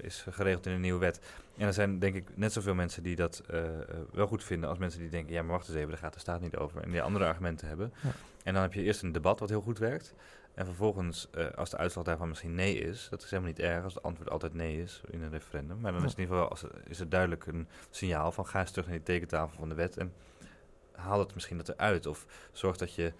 is 0.00 0.26
geregeld 0.30 0.66
in 0.66 0.72
een 0.72 0.80
nieuwe 0.80 1.00
wet. 1.00 1.20
En 1.56 1.66
er 1.66 1.72
zijn 1.72 1.98
denk 1.98 2.14
ik 2.14 2.28
net 2.34 2.52
zoveel 2.52 2.74
mensen 2.74 3.02
die 3.02 3.16
dat 3.16 3.42
wel 4.12 4.26
goed 4.26 4.44
vinden 4.44 4.68
als 4.68 4.78
mensen 4.78 5.00
die 5.00 5.10
denken, 5.10 5.32
ja 5.32 5.42
maar 5.42 5.52
wacht 5.52 5.68
eens 5.68 5.76
even, 5.76 5.90
daar 5.90 5.98
gaat 5.98 6.14
de 6.14 6.20
staat 6.20 6.40
niet 6.40 6.56
over. 6.56 6.82
En 6.82 6.90
die 6.90 7.02
andere 7.02 7.24
argumenten 7.24 7.68
hebben. 7.68 7.92
Ja. 8.02 8.10
En 8.44 8.52
dan 8.52 8.62
heb 8.62 8.72
je 8.72 8.82
eerst 8.82 9.02
een 9.02 9.12
debat 9.12 9.38
wat 9.38 9.48
heel 9.48 9.60
goed 9.60 9.78
werkt. 9.78 10.14
En 10.54 10.64
vervolgens, 10.64 11.28
uh, 11.36 11.50
als 11.50 11.70
de 11.70 11.76
uitslag 11.76 12.04
daarvan 12.04 12.28
misschien 12.28 12.54
nee 12.54 12.78
is, 12.78 13.06
dat 13.10 13.22
is 13.22 13.30
helemaal 13.30 13.52
niet 13.52 13.60
erg 13.60 13.84
als 13.84 13.94
het 13.94 14.02
antwoord 14.02 14.30
altijd 14.30 14.54
nee 14.54 14.82
is 14.82 15.00
in 15.10 15.22
een 15.22 15.30
referendum. 15.30 15.80
Maar 15.80 15.92
dan 15.92 16.04
is 16.04 16.10
het 16.10 16.18
in 16.18 16.24
ieder 16.24 16.36
geval 16.36 16.50
als, 16.50 16.64
is 16.88 16.98
het 16.98 17.10
duidelijk 17.10 17.46
een 17.46 17.68
signaal 17.90 18.32
van 18.32 18.46
ga 18.46 18.60
eens 18.60 18.70
terug 18.70 18.86
naar 18.86 18.96
die 18.96 19.04
tekentafel 19.04 19.58
van 19.58 19.68
de 19.68 19.74
wet 19.74 19.96
en 19.96 20.12
haal 20.92 21.18
het 21.18 21.34
misschien 21.34 21.56
dat 21.56 21.68
eruit. 21.68 22.06
Of 22.06 22.26
zorg 22.52 22.76
dat 22.76 22.94
je 22.94 23.12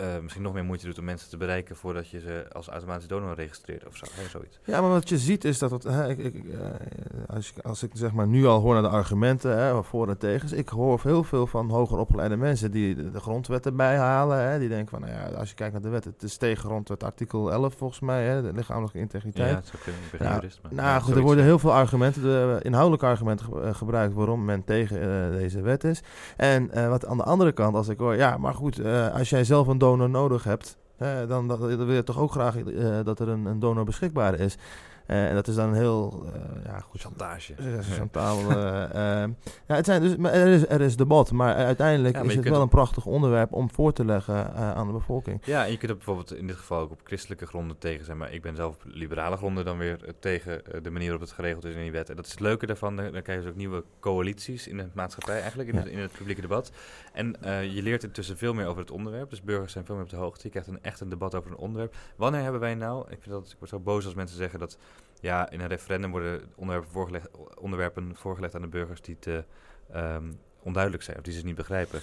uh, 0.00 0.18
misschien 0.22 0.42
nog 0.42 0.52
meer 0.52 0.64
moeite 0.64 0.86
doet 0.86 0.98
om 0.98 1.04
mensen 1.04 1.30
te 1.30 1.36
bereiken 1.36 1.76
voordat 1.76 2.08
je 2.08 2.20
ze 2.20 2.46
als 2.52 2.68
automatisch 2.68 3.06
donor 3.06 3.34
registreert 3.34 3.86
of 3.86 3.96
zo, 3.96 4.04
hè, 4.10 4.28
zoiets. 4.28 4.58
Ja, 4.64 4.80
maar 4.80 4.90
wat 4.90 5.08
je 5.08 5.18
ziet 5.18 5.44
is 5.44 5.58
dat 5.58 5.70
het, 5.70 5.82
hè, 5.82 6.08
ik, 6.08 6.18
ik, 6.18 6.34
uh, 6.44 6.54
als, 7.26 7.52
ik, 7.52 7.64
als 7.64 7.82
ik 7.82 7.90
zeg 7.94 8.12
maar 8.12 8.26
nu 8.26 8.46
al 8.46 8.60
hoor 8.60 8.72
naar 8.72 8.82
de 8.82 8.88
argumenten 8.88 9.58
hè, 9.58 9.82
voor 9.82 10.08
en 10.08 10.18
tegens, 10.18 10.52
ik 10.52 10.68
hoor 10.68 11.00
heel 11.02 11.24
veel 11.24 11.46
van 11.46 11.70
hoger 11.70 11.98
opgeleide 11.98 12.36
mensen 12.36 12.70
die 12.70 12.94
de, 12.94 13.10
de 13.10 13.20
grondwet 13.20 13.66
erbij 13.66 13.96
halen. 13.96 14.38
Hè, 14.50 14.58
die 14.58 14.68
denken 14.68 14.88
van, 14.88 15.00
nou 15.00 15.12
ja, 15.12 15.38
als 15.38 15.48
je 15.48 15.54
kijkt 15.54 15.72
naar 15.72 15.82
de 15.82 15.88
wet, 15.88 16.04
het 16.04 16.22
is 16.22 16.36
tegen 16.36 16.64
grondwet 16.64 17.04
artikel 17.04 17.52
11 17.52 17.74
volgens 17.74 18.00
mij, 18.00 18.24
hè, 18.26 18.42
de 18.42 18.52
lichamelijke 18.52 18.98
integriteit. 18.98 19.48
Ja, 19.48 19.54
dat 19.54 19.66
zou 19.66 19.82
kunnen, 19.82 20.00
ik 20.02 20.10
ben 20.10 20.22
nou, 20.22 20.34
jurist, 20.34 20.58
maar, 20.62 20.74
nou 20.74 20.88
ja, 20.88 21.00
goed, 21.00 21.14
er 21.14 21.22
worden 21.22 21.44
heel 21.44 21.58
veel 21.58 21.72
argumenten, 21.72 22.22
de, 22.22 22.58
inhoudelijke 22.62 23.06
argumenten 23.06 23.74
gebruikt 23.74 24.14
waarom 24.14 24.44
men 24.44 24.64
tegen 24.64 25.02
uh, 25.02 25.38
deze 25.38 25.60
wet 25.60 25.84
is. 25.84 26.02
En 26.36 26.88
wat 26.88 27.06
aan 27.06 27.16
de 27.16 27.22
andere 27.22 27.52
kant, 27.52 27.74
als 27.74 27.88
ik 27.88 27.98
hoor, 27.98 28.16
ja, 28.16 28.36
maar 28.36 28.54
goed, 28.54 28.84
als 29.12 29.30
jij 29.30 29.44
zelf 29.44 29.66
een 29.66 29.78
donor 29.78 29.87
nodig 29.96 30.44
hebt, 30.44 30.78
dan, 31.28 31.48
dan, 31.48 31.58
wil 31.58 31.92
je 31.92 32.02
toch 32.02 32.18
ook 32.18 32.32
graag 32.32 32.56
uh, 32.56 32.98
dat 33.04 33.20
er 33.20 33.28
een, 33.28 33.46
een 33.46 33.58
donor 33.58 33.84
beschikbaar 33.84 34.34
is. 34.34 34.56
Uh, 35.08 35.28
en 35.28 35.34
dat 35.34 35.48
is 35.48 35.54
dan 35.54 35.68
een 35.68 35.74
heel... 35.74 36.24
Uh, 36.24 36.64
ja, 36.64 36.80
goed, 36.80 37.00
Chantage. 37.00 37.54
Chantage. 37.80 38.56
ja, 39.68 39.74
het 39.74 39.84
zijn 39.86 40.02
dus, 40.02 40.16
maar 40.16 40.32
er, 40.32 40.46
is, 40.46 40.68
er 40.68 40.80
is 40.80 40.96
debat, 40.96 41.32
maar 41.32 41.54
uiteindelijk 41.54 42.16
is 42.16 42.34
het 42.34 42.48
wel 42.48 42.62
een 42.62 42.68
prachtig 42.68 43.06
onderwerp 43.06 43.52
om 43.52 43.70
voor 43.70 43.92
te 43.92 44.04
leggen 44.04 44.54
aan 44.54 44.86
de 44.86 44.92
bevolking. 44.92 45.40
Ja, 45.44 45.64
en 45.64 45.70
je 45.70 45.76
kunt 45.76 45.90
er 45.90 45.96
bijvoorbeeld 45.96 46.34
in 46.34 46.46
dit 46.46 46.56
geval 46.56 46.80
ook 46.80 46.90
op 46.90 47.00
christelijke 47.04 47.46
gronden 47.46 47.78
tegen 47.78 48.04
zijn. 48.04 48.18
Maar 48.18 48.32
ik 48.32 48.42
ben 48.42 48.56
zelf 48.56 48.74
op 48.74 48.82
liberale 48.84 49.36
gronden 49.36 49.64
dan 49.64 49.78
weer 49.78 49.98
tegen 50.20 50.62
de 50.82 50.90
manier 50.90 51.08
waarop 51.08 51.26
het 51.26 51.36
geregeld 51.36 51.64
is 51.64 51.74
in 51.74 51.80
die 51.80 51.92
wet. 51.92 52.10
En 52.10 52.16
dat 52.16 52.24
is 52.24 52.30
het 52.30 52.40
leuke 52.40 52.66
daarvan. 52.66 52.96
Dan, 52.96 53.12
dan 53.12 53.22
krijg 53.22 53.38
je 53.38 53.44
dus 53.44 53.52
ook 53.52 53.58
nieuwe 53.58 53.84
coalities 54.00 54.66
in 54.66 54.76
de 54.76 54.88
maatschappij 54.94 55.40
eigenlijk, 55.40 55.68
in, 55.68 55.76
het, 55.76 55.86
in 55.86 55.98
het 55.98 56.12
publieke 56.12 56.40
debat. 56.40 56.72
En 57.12 57.36
je 57.72 57.82
leert 57.82 58.04
intussen 58.04 58.36
veel 58.36 58.54
meer 58.54 58.66
over 58.66 58.80
het 58.80 58.90
onderwerp. 58.90 59.30
Dus 59.30 59.42
burgers 59.42 59.72
zijn 59.72 59.84
veel 59.84 59.94
meer 59.94 60.04
op 60.04 60.10
de 60.10 60.16
hoogte. 60.16 60.40
Je 60.42 60.50
krijgt 60.50 60.68
een, 60.68 60.82
echt 60.82 61.00
een 61.00 61.08
debat 61.08 61.34
over 61.34 61.50
een 61.50 61.56
onderwerp. 61.56 61.94
Wanneer 62.16 62.42
hebben 62.42 62.60
wij 62.60 62.74
nou... 62.74 63.10
Ik, 63.10 63.18
vind 63.20 63.34
dat, 63.34 63.50
ik 63.50 63.58
word 63.58 63.70
zo 63.70 63.80
boos 63.80 64.04
als 64.04 64.14
mensen 64.14 64.36
zeggen 64.36 64.58
dat 64.58 64.78
ja, 65.20 65.50
in 65.50 65.60
een 65.60 65.68
referendum 65.68 66.10
worden 66.10 66.52
onderwerpen 66.56 66.92
voorgelegd, 66.92 67.28
onderwerpen 67.56 68.16
voorgelegd 68.16 68.54
aan 68.54 68.62
de 68.62 68.68
burgers 68.68 69.00
die 69.00 69.18
te 69.18 69.44
um, 69.94 70.40
onduidelijk 70.62 71.02
zijn 71.02 71.16
of 71.16 71.22
die 71.22 71.32
ze 71.32 71.44
niet 71.44 71.54
begrijpen. 71.54 72.00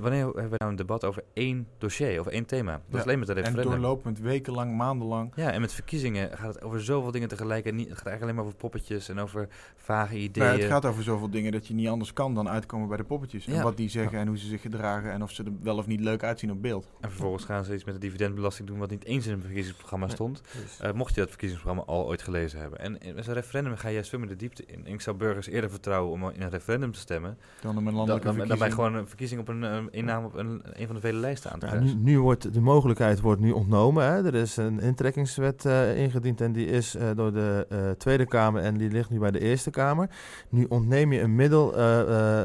Wanneer 0.00 0.24
hebben 0.24 0.50
we 0.50 0.56
nou 0.56 0.70
een 0.70 0.76
debat 0.76 1.04
over 1.04 1.22
één 1.32 1.66
dossier 1.78 2.20
of 2.20 2.26
één 2.26 2.46
thema? 2.46 2.80
Dat 2.88 3.00
is 3.00 3.06
alleen 3.06 3.18
met 3.18 3.28
de 3.28 3.34
referendum. 3.34 3.64
En 3.64 3.70
doorlopend, 3.70 4.18
wekenlang, 4.18 4.76
maandenlang. 4.76 5.32
Ja, 5.34 5.52
en 5.52 5.60
met 5.60 5.72
verkiezingen 5.72 6.38
gaat 6.38 6.54
het 6.54 6.62
over 6.62 6.82
zoveel 6.84 7.10
dingen 7.10 7.28
tegelijk. 7.28 7.66
En 7.66 7.74
niet, 7.74 7.88
het 7.88 7.98
gaat 7.98 8.06
eigenlijk 8.06 8.22
alleen 8.22 8.34
maar 8.34 8.44
over 8.44 8.70
poppetjes 8.70 9.08
en 9.08 9.18
over 9.18 9.48
vage 9.76 10.16
ideeën. 10.16 10.60
het 10.60 10.64
gaat 10.64 10.84
over 10.84 11.02
zoveel 11.02 11.30
dingen 11.30 11.52
dat 11.52 11.66
je 11.66 11.74
niet 11.74 11.88
anders 11.88 12.12
kan 12.12 12.34
dan 12.34 12.48
uitkomen 12.48 12.88
bij 12.88 12.96
de 12.96 13.04
poppetjes. 13.04 13.46
En 13.46 13.62
wat 13.62 13.76
die 13.76 13.88
zeggen 13.88 14.18
en 14.18 14.26
hoe 14.26 14.38
ze 14.38 14.46
zich 14.46 14.60
gedragen 14.60 15.12
en 15.12 15.22
of 15.22 15.30
ze 15.30 15.44
er 15.44 15.52
wel 15.62 15.76
of 15.76 15.86
niet 15.86 16.00
leuk 16.00 16.22
uitzien 16.22 16.50
op 16.50 16.62
beeld. 16.62 16.88
En 17.00 17.10
vervolgens 17.10 17.44
gaan 17.44 17.64
ze 17.64 17.74
iets 17.74 17.84
met 17.84 17.94
de 17.94 18.00
dividendbelasting 18.00 18.68
doen 18.68 18.78
wat 18.78 18.90
niet 18.90 19.04
eens 19.04 19.26
in 19.26 19.32
het 19.32 19.40
verkiezingsprogramma 19.40 20.08
stond. 20.08 20.42
Uh, 20.82 20.92
mocht 20.92 21.14
je 21.14 21.20
dat 21.20 21.28
verkiezingsprogramma 21.28 21.92
al 21.92 22.06
ooit 22.06 22.22
gelezen 22.22 22.60
hebben. 22.60 22.78
En 22.78 23.14
met 23.14 23.26
een 23.26 23.34
referendum 23.34 23.76
ga 23.76 23.88
je 23.88 23.94
juist 23.94 24.10
veel 24.10 24.18
meer 24.18 24.28
de 24.28 24.36
diepte 24.36 24.64
in. 24.66 24.86
En 24.86 24.92
ik 24.92 25.00
zou 25.00 25.16
burgers 25.16 25.46
eerder 25.46 25.70
vertrouwen 25.70 26.12
om 26.12 26.30
in 26.30 26.42
een 26.42 26.50
referendum 26.50 26.92
te 26.92 26.98
stemmen. 26.98 27.38
Dan 27.60 27.69
om 27.76 27.86
een 27.86 27.94
landelijke 27.94 28.46
dan, 28.46 28.58
dan, 28.58 28.72
gewoon 28.72 28.94
een 28.94 29.08
verkiezing 29.08 29.40
op 29.40 29.48
een 29.48 29.62
uh, 29.62 29.78
inname 29.90 30.26
op 30.26 30.34
een, 30.34 30.62
een 30.72 30.86
van 30.86 30.94
de 30.94 31.00
vele 31.00 31.18
lijsten 31.18 31.50
aan 31.50 31.58
te 31.58 31.66
ja, 31.66 31.74
nu, 31.74 31.94
nu, 31.94 32.20
wordt 32.20 32.54
de 32.54 32.60
mogelijkheid 32.60 33.20
wordt 33.20 33.40
nu 33.40 33.50
ontnomen. 33.50 34.04
Hè. 34.04 34.26
Er 34.26 34.34
is 34.34 34.56
een 34.56 34.80
intrekkingswet 34.80 35.64
uh, 35.64 35.96
ingediend 35.96 36.40
en 36.40 36.52
die 36.52 36.66
is 36.66 36.96
uh, 36.96 37.10
door 37.14 37.32
de 37.32 37.94
Tweede 37.98 38.26
Kamer 38.26 38.62
en 38.62 38.76
die 38.76 38.90
ligt 38.90 39.10
nu 39.10 39.18
bij 39.18 39.30
de 39.30 39.40
Eerste 39.40 39.70
Kamer. 39.70 40.10
Nu 40.48 40.66
ontneem 40.68 41.12
je 41.12 41.20
een 41.20 41.34
middel 41.34 41.72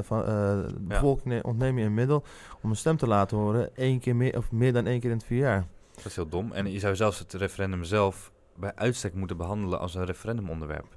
van 0.04 0.20
de 0.26 0.76
bevolking 0.80 1.34
ja. 1.34 1.40
ontneem 1.42 1.78
je 1.78 1.86
een 1.86 1.94
middel 1.94 2.24
om 2.62 2.70
een 2.70 2.76
stem 2.76 2.98
te 2.98 3.08
laten 3.08 3.38
horen 3.38 3.76
één 3.76 4.00
keer 4.00 4.16
meer 4.16 4.38
of 4.38 4.52
meer 4.52 4.74
dan 4.74 4.86
één 4.86 5.00
keer 5.00 5.10
in 5.10 5.18
het 5.18 5.26
vier 5.26 5.40
jaar. 5.40 5.66
Dat 5.96 6.06
is 6.06 6.16
heel 6.16 6.30
dom. 6.30 6.52
En 6.52 6.72
je 6.72 6.80
zou 6.80 6.96
zelfs 6.96 7.20
het 7.20 7.34
referendum 7.34 7.84
zelf 7.84 8.32
bij 8.56 8.72
uitstek 8.76 9.14
moeten 9.14 9.38
behandelen 9.38 9.80
als 9.80 9.96
een 9.96 10.06
referendumonderwerp. 10.06 10.95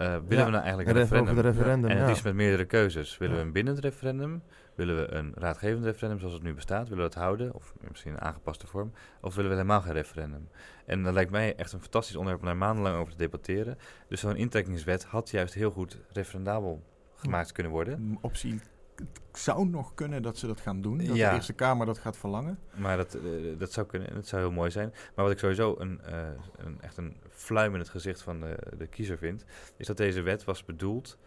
Uh, 0.00 0.06
willen 0.06 0.44
we 0.44 0.50
nou 0.50 0.54
eigenlijk 0.54 0.88
een 0.88 0.94
referendum? 0.94 1.38
referendum 1.38 1.90
en 1.90 1.96
het 1.96 2.16
is 2.16 2.22
met 2.22 2.34
meerdere 2.34 2.64
keuzes. 2.64 3.18
Willen 3.18 3.36
we 3.36 3.42
een 3.42 3.52
bindend 3.52 3.78
referendum? 3.78 4.42
Willen 4.74 4.96
we 4.96 5.14
een 5.14 5.32
raadgevend 5.34 5.84
referendum 5.84 6.18
zoals 6.18 6.34
het 6.34 6.42
nu 6.42 6.54
bestaat? 6.54 6.88
Willen 6.88 7.04
we 7.04 7.10
dat 7.10 7.22
houden? 7.22 7.54
Of 7.54 7.74
misschien 7.88 8.12
een 8.12 8.20
aangepaste 8.20 8.66
vorm? 8.66 8.92
Of 9.20 9.34
willen 9.34 9.50
we 9.50 9.56
helemaal 9.56 9.80
geen 9.80 9.92
referendum? 9.92 10.48
En 10.86 11.02
dat 11.02 11.14
lijkt 11.14 11.30
mij 11.30 11.56
echt 11.56 11.72
een 11.72 11.80
fantastisch 11.80 12.16
onderwerp 12.16 12.42
om 12.42 12.48
daar 12.48 12.58
maandenlang 12.66 12.96
over 12.96 13.12
te 13.12 13.18
debatteren. 13.18 13.78
Dus 14.08 14.20
zo'n 14.20 14.36
intrekkingswet 14.36 15.04
had 15.04 15.30
juist 15.30 15.54
heel 15.54 15.70
goed 15.70 15.98
referendabel 16.12 16.82
gemaakt 17.14 17.52
kunnen 17.52 17.72
worden. 17.72 18.18
Optie 18.20 18.60
het 19.00 19.38
zou 19.38 19.68
nog 19.68 19.94
kunnen 19.94 20.22
dat 20.22 20.38
ze 20.38 20.46
dat 20.46 20.60
gaan 20.60 20.82
doen. 20.82 20.98
Dat 20.98 21.06
de 21.06 21.30
Eerste 21.30 21.52
Kamer 21.52 21.86
dat 21.86 21.98
gaat 21.98 22.16
verlangen. 22.16 22.58
Maar 22.74 22.96
dat, 22.96 23.14
uh, 23.14 23.58
dat 23.58 23.72
zou 23.72 23.86
kunnen. 23.86 24.14
Dat 24.14 24.26
zou 24.26 24.42
heel 24.42 24.52
mooi 24.52 24.70
zijn. 24.70 24.92
Maar 25.14 25.24
wat 25.24 25.34
ik 25.34 25.38
sowieso 25.38 25.76
een, 25.78 26.00
uh, 26.08 26.28
een, 26.56 26.80
echt 26.80 26.96
een 26.96 27.16
fluim 27.30 27.72
in 27.72 27.78
het 27.78 27.88
gezicht 27.88 28.22
van 28.22 28.40
de, 28.40 28.56
de 28.78 28.86
kiezer 28.86 29.18
vind... 29.18 29.44
is 29.76 29.86
dat 29.86 29.96
deze 29.96 30.20
wet 30.20 30.44
was 30.44 30.64
bedoeld 30.64 31.18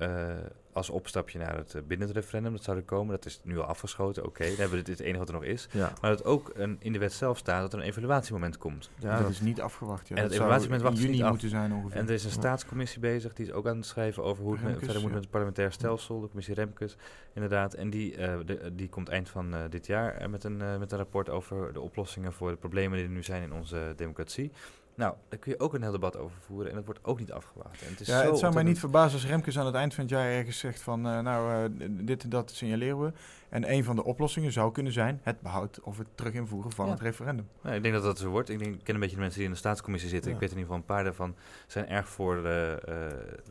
uh, 0.00 0.32
als 0.72 0.90
opstapje 0.90 1.38
naar 1.38 1.56
het 1.56 1.74
uh, 1.74 1.82
binnen 1.82 2.06
het 2.06 2.16
referendum. 2.16 2.52
Dat 2.52 2.64
zou 2.64 2.76
er 2.76 2.82
komen. 2.82 3.14
Dat 3.14 3.26
is 3.26 3.40
nu 3.42 3.58
al 3.58 3.64
afgeschoten. 3.64 4.24
Oké, 4.24 4.44
dan 4.44 4.56
hebben 4.56 4.78
we 4.78 4.84
dit 4.84 4.98
het 4.98 5.06
enige 5.06 5.18
wat 5.18 5.28
er 5.28 5.34
nog 5.34 5.44
is. 5.44 5.68
Ja. 5.72 5.92
Maar 6.00 6.10
dat 6.10 6.24
ook 6.24 6.50
een, 6.54 6.76
in 6.80 6.92
de 6.92 6.98
wet 6.98 7.12
zelf 7.12 7.38
staat 7.38 7.60
dat 7.60 7.72
er 7.72 7.78
een 7.78 7.84
evaluatiemoment 7.84 8.58
komt. 8.58 8.90
Ja, 8.98 9.20
dat, 9.20 9.30
is 9.30 9.40
niet 9.40 9.60
afgewacht. 9.60 10.08
Ja. 10.08 10.16
En 10.16 10.22
het 10.22 10.32
evaluatiemoment 10.32 10.82
wacht 10.82 10.98
juni 10.98 11.10
niet 11.10 11.22
af. 11.22 11.30
moeten 11.30 11.48
zijn 11.48 11.72
ongeveer. 11.72 11.98
En 11.98 12.06
er 12.06 12.12
is 12.12 12.24
een 12.24 12.30
staatscommissie 12.30 13.00
bezig. 13.00 13.32
Die 13.32 13.46
is 13.46 13.52
ook 13.52 13.66
aan 13.66 13.76
het 13.76 13.86
schrijven 13.86 14.22
over 14.22 14.44
hoe 14.44 14.58
het 14.58 14.78
verder 14.78 15.02
moet 15.02 15.12
met 15.12 15.20
het 15.20 15.30
parlementair 15.30 15.72
stelsel. 15.72 16.20
De 16.20 16.26
commissie 16.26 16.54
Remkes, 16.54 16.96
inderdaad. 17.34 17.74
En 17.74 17.90
die, 17.90 18.16
uh, 18.16 18.34
de, 18.46 18.72
die 18.74 18.88
komt 18.88 19.08
eind 19.08 19.28
van 19.28 19.54
dit 19.70 19.86
jaar 19.86 20.30
met, 20.30 20.44
een, 20.44 20.56
met 20.56 20.92
een 20.92 20.98
rapport 20.98 21.28
over 21.28 21.72
de 21.72 21.80
oplossingen 21.80 22.32
voor 22.32 22.50
de 22.50 22.56
problemen 22.56 22.98
die 22.98 23.06
er 23.06 23.12
nu 23.12 23.22
zijn 23.22 23.42
in 23.42 23.52
onze 23.52 23.92
democratie. 23.96 24.52
Nou, 24.94 25.14
daar 25.28 25.38
kun 25.38 25.52
je 25.52 25.60
ook 25.60 25.74
een 25.74 25.82
heel 25.82 25.92
debat 25.92 26.16
over 26.16 26.36
voeren 26.46 26.68
en 26.68 26.74
dat 26.74 26.84
wordt 26.84 27.00
ook 27.04 27.18
niet 27.18 27.32
afgewacht. 27.32 27.82
En 27.82 27.88
het, 27.90 28.00
is 28.00 28.06
ja, 28.06 28.22
het 28.22 28.38
zou 28.38 28.54
mij 28.54 28.62
niet 28.62 28.78
verbazen 28.78 29.12
als 29.12 29.26
Remkes 29.26 29.58
aan 29.58 29.66
het 29.66 29.74
eind 29.74 29.94
van 29.94 30.04
het 30.04 30.12
jaar 30.12 30.26
ergens 30.26 30.58
zegt 30.58 30.80
van... 30.80 31.06
Uh, 31.06 31.20
nou, 31.20 31.70
uh, 31.70 31.86
dit 31.88 32.22
en 32.22 32.28
dat 32.28 32.50
signaleren 32.50 33.00
we. 33.00 33.12
En 33.50 33.72
een 33.72 33.84
van 33.84 33.96
de 33.96 34.04
oplossingen 34.04 34.52
zou 34.52 34.72
kunnen 34.72 34.92
zijn 34.92 35.20
het 35.22 35.40
behoud 35.40 35.80
of 35.80 35.98
het 35.98 36.06
terug 36.14 36.32
invoeren 36.32 36.72
van 36.72 36.90
het 36.90 37.00
referendum. 37.00 37.48
Ja, 37.62 37.70
ik 37.70 37.82
denk 37.82 37.94
dat 37.94 38.02
dat 38.02 38.18
zo 38.18 38.28
wordt. 38.28 38.48
Ik, 38.48 38.58
denk, 38.58 38.74
ik 38.74 38.84
ken 38.84 38.94
een 38.94 39.00
beetje 39.00 39.14
de 39.14 39.20
mensen 39.20 39.38
die 39.38 39.48
in 39.48 39.54
de 39.54 39.60
staatscommissie 39.60 40.10
zitten. 40.10 40.32
Ik 40.32 40.38
weet 40.38 40.50
in 40.50 40.58
ieder 40.58 40.72
geval 40.72 40.80
een 40.88 40.94
paar 40.94 41.04
daarvan 41.04 41.34
zijn 41.66 41.88
erg 41.88 42.08
voor 42.08 42.36
uh, 42.36 42.72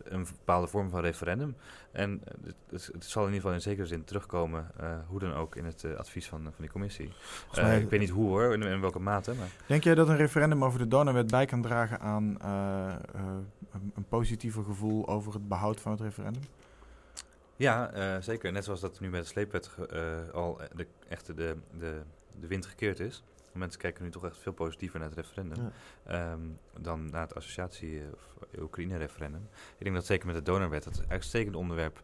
een 0.03 0.23
bepaalde 0.23 0.67
vorm 0.67 0.89
van 0.89 1.01
referendum. 1.01 1.55
En 1.91 2.21
het, 2.69 2.89
het, 2.93 3.05
zal 3.05 3.21
in 3.21 3.27
ieder 3.27 3.41
geval 3.41 3.53
in 3.55 3.61
zekere 3.61 3.87
zin 3.87 4.03
terugkomen, 4.03 4.71
hoe 5.07 5.19
dan 5.19 5.33
ook, 5.33 5.55
in 5.55 5.65
het 5.65 5.85
advies 5.97 6.27
van, 6.27 6.41
van 6.43 6.53
die 6.57 6.69
commissie. 6.69 7.11
Mij, 7.55 7.81
ik 7.81 7.89
weet 7.89 7.99
niet 7.99 8.09
hoe 8.09 8.27
hoor, 8.27 8.53
in, 8.53 8.61
in 8.61 8.81
welke 8.81 8.99
mate. 8.99 9.33
Maar. 9.33 9.47
Denk 9.65 9.83
jij 9.83 9.95
dat 9.95 10.09
een 10.09 10.17
referendum 10.17 10.63
over 10.63 10.79
de 10.79 10.87
donorwet 10.87 11.31
bij 11.31 11.45
kan 11.45 11.61
dragen 11.61 11.99
aan 11.99 12.37
een 13.71 14.05
positiever 14.09 14.63
gevoel 14.63 15.07
over 15.07 15.33
het 15.33 15.47
behoud 15.47 15.79
van 15.79 15.91
het 15.91 16.01
referendum? 16.01 16.43
Ja, 17.59 17.95
uh, 17.95 18.21
zeker. 18.21 18.51
Net 18.51 18.63
zoals 18.63 18.79
dat 18.79 18.99
nu 18.99 19.09
met 19.09 19.21
de 19.21 19.27
sleepwet 19.27 19.69
uh, 19.93 20.29
al 20.33 20.61
de, 20.75 20.87
echt 21.07 21.25
de, 21.25 21.57
de, 21.77 22.01
de 22.39 22.47
wind 22.47 22.65
gekeerd 22.65 22.99
is. 22.99 23.23
mensen 23.53 23.79
kijken 23.79 24.03
nu 24.03 24.09
toch 24.09 24.25
echt 24.25 24.37
veel 24.37 24.51
positiever 24.51 24.99
naar 24.99 25.09
het 25.09 25.17
referendum 25.17 25.71
ehm, 26.05 26.39
dan 26.79 27.09
naar 27.09 27.21
het 27.21 27.35
associatie- 27.35 28.01
of 28.13 28.59
Oekraïne-referendum. 28.59 29.47
Ik 29.77 29.83
denk 29.83 29.95
dat 29.95 30.05
zeker 30.05 30.25
met 30.27 30.35
de 30.35 30.41
donorwet, 30.41 30.83
dat 30.83 30.97
een 30.97 31.09
uitstekend 31.09 31.55
onderwerp, 31.55 32.01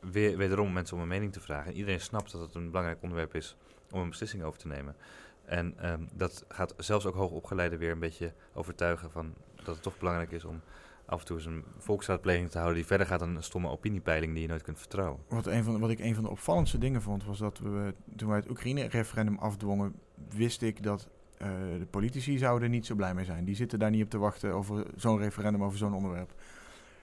weer, 0.00 0.36
wederom 0.36 0.72
mensen 0.72 0.96
om 0.96 1.02
een 1.02 1.08
mening 1.08 1.32
te 1.32 1.40
vragen. 1.40 1.70
En 1.70 1.76
iedereen 1.76 2.00
snapt 2.00 2.32
dat 2.32 2.40
het 2.40 2.54
een 2.54 2.70
belangrijk 2.70 3.02
onderwerp 3.02 3.34
is 3.34 3.56
om 3.90 4.00
een 4.00 4.08
beslissing 4.08 4.42
over 4.42 4.58
te 4.58 4.68
nemen. 4.68 4.96
En 5.44 5.74
ehm, 5.78 6.02
dat 6.12 6.44
gaat 6.48 6.74
zelfs 6.76 7.06
ook 7.06 7.14
hoogopgeleiden 7.14 7.78
weer 7.78 7.90
een 7.90 7.98
beetje 7.98 8.32
overtuigen 8.52 9.10
van 9.10 9.34
dat 9.56 9.74
het 9.74 9.82
toch 9.82 9.98
belangrijk 9.98 10.30
is 10.30 10.44
om 10.44 10.60
af 11.06 11.20
en 11.20 11.26
toe 11.26 11.36
eens 11.36 11.46
een 11.46 11.64
volksraadpleging 11.78 12.50
te 12.50 12.56
houden 12.56 12.78
die 12.78 12.86
verder 12.86 13.06
gaat 13.06 13.18
dan 13.18 13.36
een 13.36 13.42
stomme 13.42 13.68
opiniepeiling 13.68 14.32
die 14.32 14.42
je 14.42 14.48
nooit 14.48 14.62
kunt 14.62 14.78
vertrouwen. 14.78 15.20
Wat, 15.28 15.46
een 15.46 15.64
van, 15.64 15.80
wat 15.80 15.90
ik 15.90 15.98
een 15.98 16.14
van 16.14 16.24
de 16.24 16.30
opvallendste 16.30 16.78
dingen 16.78 17.02
vond, 17.02 17.24
was 17.24 17.38
dat 17.38 17.58
we 17.58 17.94
toen 18.16 18.28
wij 18.28 18.36
het 18.36 18.50
Oekraïne-referendum 18.50 19.38
afdwongen, 19.38 19.94
wist 20.28 20.62
ik 20.62 20.82
dat 20.82 21.08
uh, 21.42 21.48
de 21.78 21.86
politici 21.90 22.38
zouden 22.38 22.68
er 22.68 22.74
niet 22.74 22.86
zo 22.86 22.94
blij 22.94 23.14
mee 23.14 23.24
zijn. 23.24 23.44
Die 23.44 23.54
zitten 23.54 23.78
daar 23.78 23.90
niet 23.90 24.04
op 24.04 24.10
te 24.10 24.18
wachten 24.18 24.52
over 24.52 24.86
zo'n 24.96 25.18
referendum, 25.18 25.64
over 25.64 25.78
zo'n 25.78 25.94
onderwerp. 25.94 26.34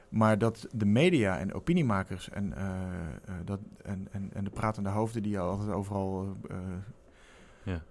Maar 0.10 0.38
dat 0.38 0.68
de 0.72 0.86
media 0.86 1.38
en 1.38 1.54
opiniemakers 1.54 2.30
en, 2.30 2.54
uh, 2.58 2.64
uh, 3.30 3.36
dat, 3.46 3.60
en, 3.84 4.08
en, 4.12 4.30
en 4.34 4.44
de 4.44 4.50
pratende 4.50 4.90
hoofden 4.90 5.24
die 5.24 5.32
je 5.32 5.40
altijd 5.40 5.70
overal 5.70 6.38
ja. 7.64 7.82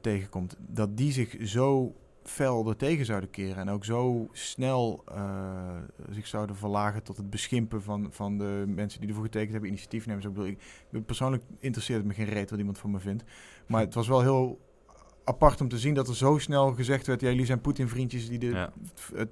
tegenkomt, 0.00 0.56
dat 0.58 0.96
die 0.96 1.12
zich 1.12 1.36
zo 1.40 1.94
fel 2.24 2.68
er 2.68 2.76
tegen 2.76 3.04
zouden 3.04 3.30
keren. 3.30 3.56
En 3.56 3.68
ook 3.68 3.84
zo 3.84 4.28
snel 4.32 5.04
uh, 5.14 5.76
zich 6.10 6.26
zouden 6.26 6.56
verlagen 6.56 7.02
tot 7.02 7.16
het 7.16 7.30
beschimpen 7.30 7.82
van, 7.82 8.08
van 8.10 8.38
de 8.38 8.64
mensen 8.66 9.00
die 9.00 9.08
ervoor 9.08 9.24
getekend 9.24 9.52
hebben, 9.52 9.70
initiatiefnemers. 9.70 10.24
Ik 10.24 10.32
bedoel, 10.32 10.48
ik, 10.90 11.06
persoonlijk 11.06 11.42
interesseert 11.58 11.98
het 11.98 12.06
me 12.06 12.14
geen 12.14 12.34
reet 12.34 12.50
wat 12.50 12.58
iemand 12.58 12.78
van 12.78 12.90
me 12.90 12.98
vindt. 12.98 13.24
Maar 13.66 13.80
het 13.80 13.94
was 13.94 14.08
wel 14.08 14.20
heel 14.20 14.60
apart 15.24 15.60
om 15.60 15.68
te 15.68 15.78
zien 15.78 15.94
dat 15.94 16.08
er 16.08 16.16
zo 16.16 16.38
snel 16.38 16.72
gezegd 16.72 17.06
werd: 17.06 17.20
ja, 17.20 17.28
jullie 17.28 17.46
zijn 17.46 17.60
Poetin-vriendjes 17.60 18.28
die 18.28 18.38
de, 18.38 18.68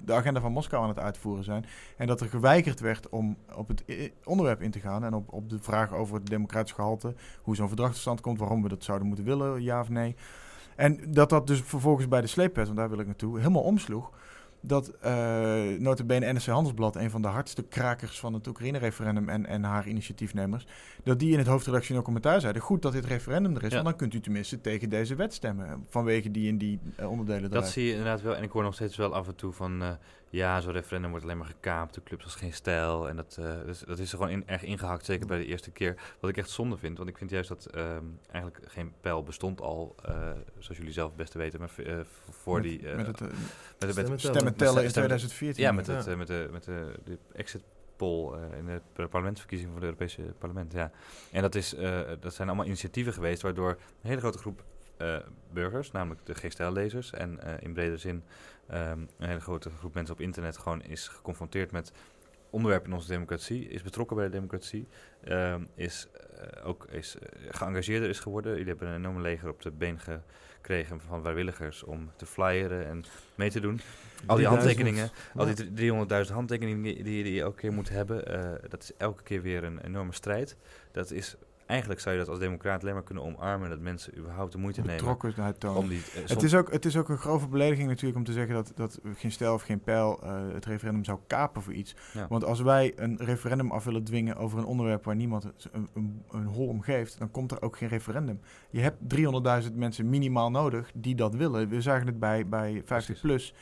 de 0.05 0.13
agenda 0.13 0.41
van 0.41 0.51
Moskou 0.51 0.83
aan 0.83 0.89
het 0.89 0.99
uitvoeren 0.99 1.43
zijn. 1.43 1.65
En 1.97 2.07
dat 2.07 2.21
er 2.21 2.27
geweigerd 2.27 2.79
werd 2.79 3.09
om 3.09 3.37
op 3.55 3.67
het 3.67 3.83
onderwerp 4.23 4.61
in 4.61 4.71
te 4.71 4.79
gaan 4.79 5.03
en 5.03 5.13
op, 5.13 5.33
op 5.33 5.49
de 5.49 5.59
vraag 5.59 5.93
over 5.93 6.15
het 6.15 6.25
democratisch 6.25 6.71
gehalte, 6.71 7.15
hoe 7.41 7.55
zo'n 7.55 7.67
verdrag 7.67 7.91
tot 7.91 7.99
stand 7.99 8.21
komt, 8.21 8.39
waarom 8.39 8.61
we 8.61 8.69
dat 8.69 8.83
zouden 8.83 9.07
moeten 9.07 9.25
willen, 9.25 9.61
ja 9.61 9.79
of 9.79 9.89
nee. 9.89 10.15
En 10.75 10.99
dat 11.07 11.29
dat 11.29 11.47
dus 11.47 11.61
vervolgens 11.61 12.07
bij 12.07 12.21
de 12.21 12.27
sleepwet, 12.27 12.65
want 12.65 12.77
daar 12.77 12.89
wil 12.89 12.99
ik 12.99 13.05
naartoe, 13.05 13.37
helemaal 13.37 13.61
omsloeg. 13.61 14.11
Dat 14.63 14.93
uh, 15.05 15.11
notabene 15.79 16.33
NSC 16.33 16.47
Handelsblad, 16.47 16.95
een 16.95 17.09
van 17.09 17.21
de 17.21 17.27
hardste 17.27 17.63
krakers 17.63 18.19
van 18.19 18.33
het 18.33 18.47
Oekraïne-referendum 18.47 19.29
en, 19.29 19.45
en 19.45 19.63
haar 19.63 19.87
initiatiefnemers, 19.87 20.67
dat 21.03 21.19
die 21.19 21.31
in 21.31 21.37
het 21.37 21.47
hoofdredactioneel 21.47 22.01
commentaar 22.01 22.41
zeiden, 22.41 22.61
goed 22.61 22.81
dat 22.81 22.91
dit 22.91 23.05
referendum 23.05 23.55
er 23.55 23.63
is, 23.63 23.73
want 23.73 23.85
dan 23.85 23.95
kunt 23.95 24.13
u 24.13 24.19
tenminste 24.19 24.61
tegen 24.61 24.89
deze 24.89 25.15
wet 25.15 25.33
stemmen, 25.33 25.85
vanwege 25.89 26.31
die 26.31 26.49
en 26.49 26.57
die 26.57 26.79
uh, 26.99 27.11
onderdelen. 27.11 27.51
Dat 27.51 27.69
zie 27.69 27.83
je 27.83 27.89
inderdaad 27.89 28.21
wel, 28.21 28.35
en 28.35 28.43
ik 28.43 28.51
hoor 28.51 28.63
nog 28.63 28.73
steeds 28.73 28.95
wel 28.95 29.13
af 29.13 29.27
en 29.27 29.35
toe 29.35 29.51
van, 29.51 29.81
uh, 29.81 29.89
ja, 30.31 30.61
zo'n 30.61 30.73
referendum 30.73 31.09
wordt 31.09 31.25
alleen 31.25 31.37
maar 31.37 31.47
gekaapt, 31.47 31.93
de 31.93 32.03
clubs 32.03 32.23
als 32.23 32.35
geen 32.35 32.53
stijl. 32.53 33.09
En 33.09 33.15
dat, 33.15 33.37
uh, 33.39 33.45
dus, 33.65 33.79
dat 33.79 33.99
is 33.99 34.11
er 34.11 34.17
gewoon 34.17 34.33
in, 34.33 34.47
erg 34.47 34.63
ingehakt, 34.63 35.05
zeker 35.05 35.27
bij 35.27 35.37
de 35.37 35.45
eerste 35.45 35.71
keer. 35.71 35.95
Wat 36.19 36.29
ik 36.29 36.37
echt 36.37 36.49
zonde 36.49 36.77
vind, 36.77 36.97
want 36.97 37.09
ik 37.09 37.17
vind 37.17 37.29
juist 37.29 37.49
dat 37.49 37.67
um, 37.75 38.19
eigenlijk 38.31 38.63
geen 38.67 38.93
pijl 39.01 39.23
bestond 39.23 39.61
al, 39.61 39.95
uh, 40.09 40.29
zoals 40.59 40.77
jullie 40.77 40.93
zelf 40.93 41.07
het 41.07 41.17
beste 41.17 41.37
weten, 41.37 41.59
maar 41.59 41.69
uh, 41.77 41.99
voor 42.29 42.53
met, 42.53 42.63
die... 42.63 42.81
met 42.95 43.07
het 43.07 43.19
met, 43.19 43.95
met, 43.95 44.09
met 44.09 44.19
stemmen 44.19 44.55
tellen 44.55 44.83
in 44.83 44.89
2014. 44.89 45.63
Ja, 45.63 45.71
met, 45.71 45.87
het, 45.87 46.17
met 46.17 46.27
de, 46.27 46.47
met 46.51 46.63
de, 46.63 46.93
de 47.03 47.17
exit 47.33 47.63
poll 47.95 48.33
in 48.57 48.65
de 48.65 49.07
parlementsverkiezingen 49.07 49.73
van 49.73 49.81
het 49.81 49.91
Europese 49.91 50.33
parlement. 50.37 50.73
Ja. 50.73 50.91
En 51.31 51.41
dat, 51.41 51.55
is, 51.55 51.75
dat 52.19 52.33
zijn 52.33 52.47
allemaal 52.47 52.65
initiatieven 52.65 53.13
geweest 53.13 53.41
waardoor 53.41 53.69
een 53.69 54.09
hele 54.09 54.19
grote 54.19 54.37
groep 54.37 54.63
uh, 55.01 55.17
burgers, 55.53 55.91
namelijk 55.91 56.25
de 56.25 56.33
GSTL-lezers 56.33 57.11
en 57.11 57.39
uh, 57.45 57.53
in 57.59 57.73
brede 57.73 57.97
zin 57.97 58.23
um, 58.73 59.09
een 59.17 59.27
hele 59.27 59.39
grote 59.39 59.69
groep 59.69 59.93
mensen 59.93 60.13
op 60.13 60.21
internet 60.21 60.57
gewoon 60.57 60.81
is 60.81 61.07
geconfronteerd 61.07 61.71
met 61.71 61.91
onderwerpen 62.49 62.89
in 62.89 62.95
onze 62.95 63.07
democratie, 63.07 63.67
is 63.67 63.81
betrokken 63.81 64.15
bij 64.15 64.25
de 64.25 64.31
democratie, 64.31 64.87
um, 65.27 65.67
is 65.75 66.07
uh, 66.15 66.67
ook 66.67 66.85
is, 66.85 67.15
geëngageerder 67.49 68.09
is 68.09 68.19
geworden. 68.19 68.51
Jullie 68.51 68.67
hebben 68.67 68.87
een 68.87 68.95
enorme 68.95 69.21
leger 69.21 69.49
op 69.49 69.61
de 69.61 69.71
been 69.71 69.99
gekregen 69.99 71.01
van 71.01 71.21
vrijwilligers 71.21 71.83
om 71.83 72.11
te 72.15 72.25
flyeren 72.25 72.85
en 72.85 73.03
mee 73.35 73.49
te 73.49 73.59
doen. 73.59 73.81
Al 74.25 74.35
die 74.35 74.47
handtekeningen, 74.47 75.11
al 75.35 75.45
die 75.55 75.93
300.000 76.25 76.33
handtekeningen 76.33 76.81
die, 76.81 77.03
die, 77.03 77.23
die 77.23 77.33
je 77.33 77.41
elke 77.41 77.57
keer 77.57 77.73
moet 77.73 77.89
hebben, 77.89 78.23
dat 78.69 78.83
is 78.83 78.91
elke 78.97 79.23
keer 79.23 79.41
weer 79.41 79.63
een 79.63 79.79
enorme 79.79 80.13
strijd. 80.13 80.57
Dat 80.91 81.11
is 81.11 81.35
eigenlijk 81.71 81.99
zou 81.99 82.15
je 82.15 82.21
dat 82.21 82.29
als 82.29 82.39
democraat 82.39 82.81
alleen 82.81 82.93
maar 82.93 83.03
kunnen 83.03 83.23
omarmen 83.23 83.69
dat 83.69 83.79
mensen 83.79 84.17
überhaupt 84.17 84.51
de 84.51 84.57
moeite 84.57 84.81
nemen 84.81 85.17
om 85.75 85.87
die. 85.87 85.97
Uh, 85.97 86.29
het, 86.29 86.43
is 86.43 86.55
ook, 86.55 86.71
het 86.71 86.85
is 86.85 86.97
ook 86.97 87.09
een 87.09 87.17
grove 87.17 87.47
belediging 87.47 87.87
natuurlijk 87.87 88.17
om 88.17 88.23
te 88.23 88.33
zeggen 88.33 88.53
dat, 88.53 88.71
dat 88.75 88.99
geen 89.15 89.31
stijl 89.31 89.53
of 89.53 89.61
geen 89.61 89.79
pijl 89.79 90.19
uh, 90.23 90.53
het 90.53 90.65
referendum 90.65 91.03
zou 91.03 91.19
kapen 91.27 91.61
voor 91.61 91.73
iets. 91.73 91.95
Ja. 92.13 92.27
Want 92.29 92.45
als 92.45 92.61
wij 92.61 92.93
een 92.95 93.17
referendum 93.17 93.71
af 93.71 93.83
willen 93.83 94.03
dwingen 94.03 94.35
over 94.35 94.57
een 94.57 94.65
onderwerp 94.65 95.05
waar 95.05 95.15
niemand 95.15 95.43
een, 95.71 95.87
een, 95.93 96.23
een 96.31 96.45
hol 96.45 96.67
om 96.67 96.81
geeft, 96.81 97.19
dan 97.19 97.31
komt 97.31 97.51
er 97.51 97.61
ook 97.61 97.77
geen 97.77 97.89
referendum. 97.89 98.39
Je 98.69 98.79
hebt 98.79 98.97
300.000 99.67 99.73
mensen 99.75 100.09
minimaal 100.09 100.51
nodig 100.51 100.91
die 100.93 101.15
dat 101.15 101.35
willen. 101.35 101.69
We 101.69 101.81
zagen 101.81 102.07
het 102.07 102.19
bij, 102.19 102.47
bij 102.47 102.81
50 102.85 103.21
plus. 103.21 103.53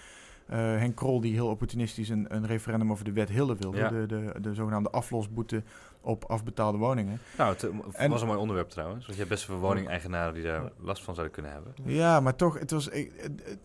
Uh, 0.52 0.56
Henk 0.56 0.96
Krol 0.96 1.22
die 1.22 1.34
heel 1.34 1.48
opportunistisch 1.48 2.10
een, 2.10 2.36
een 2.36 2.46
referendum 2.46 2.92
over 2.92 3.06
de 3.06 3.12
wet 3.12 3.30
Hilde 3.30 3.56
wilde. 3.56 3.78
Ja. 3.78 3.90
De, 3.90 4.06
de, 4.06 4.34
de 4.42 4.54
zogenaamde 4.54 4.90
aflosboete 4.90 5.64
op 6.02 6.26
afbetaalde 6.26 6.78
woningen. 6.78 7.20
Nou, 7.38 7.54
het 7.54 7.70
en, 7.92 8.10
was 8.10 8.22
een 8.22 8.28
mooi 8.28 8.40
onderwerp 8.40 8.70
trouwens. 8.70 9.00
Want 9.00 9.12
je 9.12 9.18
hebt 9.18 9.30
best 9.30 9.46
veel 9.46 9.58
woningeigenaren 9.58 10.34
die 10.34 10.44
daar 10.44 10.62
last 10.80 11.04
van 11.04 11.14
zouden 11.14 11.36
kunnen 11.36 11.52
hebben. 11.52 11.74
Ja, 11.84 12.20
maar 12.20 12.36
toch, 12.36 12.60
het 12.60 12.72
was, 12.72 12.88
ik, 12.88 13.12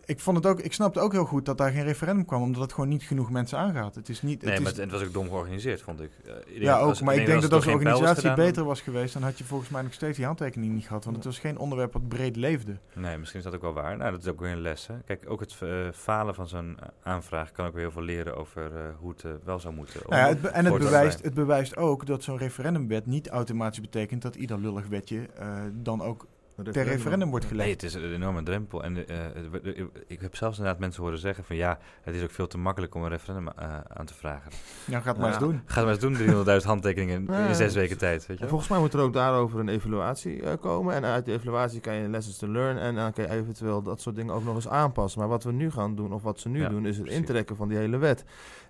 ik, 0.05 0.19
vond 0.19 0.37
het 0.37 0.45
ook, 0.45 0.59
ik 0.59 0.73
snapte 0.73 0.99
ook 0.99 1.11
heel 1.11 1.25
goed 1.25 1.45
dat 1.45 1.57
daar 1.57 1.71
geen 1.71 1.83
referendum 1.83 2.25
kwam, 2.25 2.41
omdat 2.41 2.61
het 2.61 2.73
gewoon 2.73 2.89
niet 2.89 3.03
genoeg 3.03 3.31
mensen 3.31 3.57
aangaat. 3.57 3.95
Het 3.95 4.09
is 4.09 4.21
niet. 4.21 4.41
Nee, 4.41 4.53
het 4.53 4.63
maar 4.63 4.73
het, 4.73 4.91
was 4.91 5.03
ook 5.03 5.13
dom 5.13 5.27
georganiseerd, 5.27 5.81
vond 5.81 6.01
ik. 6.01 6.11
Ja, 6.47 6.79
ook. 6.79 7.01
maar 7.01 7.15
ik 7.15 7.25
denk 7.25 7.41
dat 7.41 7.53
als 7.53 7.65
de 7.65 7.71
organisatie 7.71 8.33
beter 8.33 8.63
was 8.63 8.81
geweest, 8.81 9.13
dan 9.13 9.23
had 9.23 9.37
je 9.37 9.43
volgens 9.43 9.69
mij 9.69 9.81
nog 9.81 9.93
steeds 9.93 10.17
die 10.17 10.25
handtekening 10.25 10.73
niet 10.73 10.87
gehad. 10.87 11.03
Want 11.03 11.15
het 11.15 11.25
was 11.25 11.39
geen 11.39 11.57
onderwerp 11.57 11.93
wat 11.93 12.07
breed 12.07 12.35
leefde. 12.35 12.77
Nee, 12.93 13.17
misschien 13.17 13.39
is 13.39 13.45
dat 13.45 13.55
ook 13.55 13.61
wel 13.61 13.73
waar. 13.73 13.97
Nou, 13.97 14.11
dat 14.11 14.21
is 14.21 14.27
ook 14.27 14.39
weer 14.39 14.51
een 14.51 14.61
les. 14.61 14.87
Hè. 14.87 14.93
Kijk, 15.05 15.23
ook 15.27 15.39
het 15.39 15.55
uh, 15.63 15.69
falen 15.93 16.35
van 16.35 16.47
zo'n 16.47 16.77
aanvraag 17.03 17.51
kan 17.51 17.65
ook 17.65 17.73
weer 17.73 17.81
heel 17.81 17.91
veel 17.91 18.01
leren 18.01 18.37
over 18.37 18.71
uh, 18.71 18.79
hoe 18.99 19.13
het 19.17 19.25
wel 19.43 19.59
zou 19.59 19.73
moeten. 19.73 19.99
Nou 20.07 20.21
ja, 20.21 20.27
het 20.27 20.45
en 20.45 20.65
het 20.65 20.77
bewijst, 20.77 21.23
het 21.23 21.33
bewijst 21.33 21.77
ook 21.77 22.05
dat 22.05 22.23
zo'n 22.25 22.37
referendumwet 22.37 23.05
niet 23.05 23.29
automatisch 23.29 23.81
betekent 23.81 24.21
dat 24.21 24.35
ieder 24.35 24.59
lullig 24.59 24.87
wetje 24.87 25.29
uh, 25.39 25.63
dan 25.73 26.01
ook 26.01 26.27
ter 26.63 26.83
referendum 26.83 27.29
wordt 27.29 27.45
gelegd. 27.45 27.65
Nee, 27.65 27.73
het 27.73 27.83
is 27.83 27.93
een 27.93 28.13
enorme 28.13 28.43
drempel. 28.43 28.83
En 28.83 28.97
uh, 28.97 29.85
ik 30.07 30.21
heb 30.21 30.35
zelfs 30.35 30.57
inderdaad 30.57 30.81
mensen 30.81 31.03
horen 31.03 31.19
zeggen 31.19 31.43
van 31.43 31.55
ja, 31.55 31.79
het 32.01 32.15
is 32.15 32.23
ook 32.23 32.31
veel 32.31 32.47
te 32.47 32.57
makkelijk 32.57 32.95
om 32.95 33.03
een 33.03 33.09
referendum 33.09 33.53
uh, 33.59 33.79
aan 33.87 34.05
te 34.05 34.13
vragen. 34.13 34.51
Ja, 34.85 34.99
ga 34.99 35.09
het 35.09 35.17
maar 35.17 35.27
eens 35.27 35.39
doen. 35.39 35.61
Ga 35.65 35.85
het 35.85 36.01
maar 36.01 36.11
eens 36.11 36.45
doen, 36.45 36.61
300.000 36.61 36.67
handtekeningen 36.67 37.27
in, 37.27 37.47
in 37.47 37.55
zes 37.55 37.75
weken 37.75 37.97
tijd. 37.97 38.25
Weet 38.25 38.39
je? 38.39 38.47
Volgens 38.47 38.69
mij 38.69 38.79
moet 38.79 38.93
er 38.93 38.99
ook 38.99 39.13
daarover 39.13 39.59
een 39.59 39.69
evaluatie 39.69 40.57
komen. 40.57 40.93
En 40.93 41.03
uit 41.03 41.25
de 41.25 41.31
evaluatie 41.31 41.79
kan 41.79 41.95
je 41.95 42.09
lessons 42.09 42.37
to 42.37 42.47
learn 42.47 42.77
en 42.77 42.95
dan 42.95 43.13
kan 43.13 43.23
je 43.23 43.29
eventueel 43.29 43.81
dat 43.81 44.01
soort 44.01 44.15
dingen 44.15 44.33
ook 44.33 44.43
nog 44.43 44.55
eens 44.55 44.67
aanpassen. 44.67 45.19
Maar 45.19 45.29
wat 45.29 45.43
we 45.43 45.51
nu 45.51 45.71
gaan 45.71 45.95
doen, 45.95 46.13
of 46.13 46.23
wat 46.23 46.39
ze 46.39 46.49
nu 46.49 46.59
ja, 46.59 46.69
doen, 46.69 46.85
is 46.85 46.95
het 46.95 47.05
precies. 47.05 47.21
intrekken 47.21 47.55
van 47.55 47.67
die 47.67 47.77
hele 47.77 47.97
wet. 47.97 48.23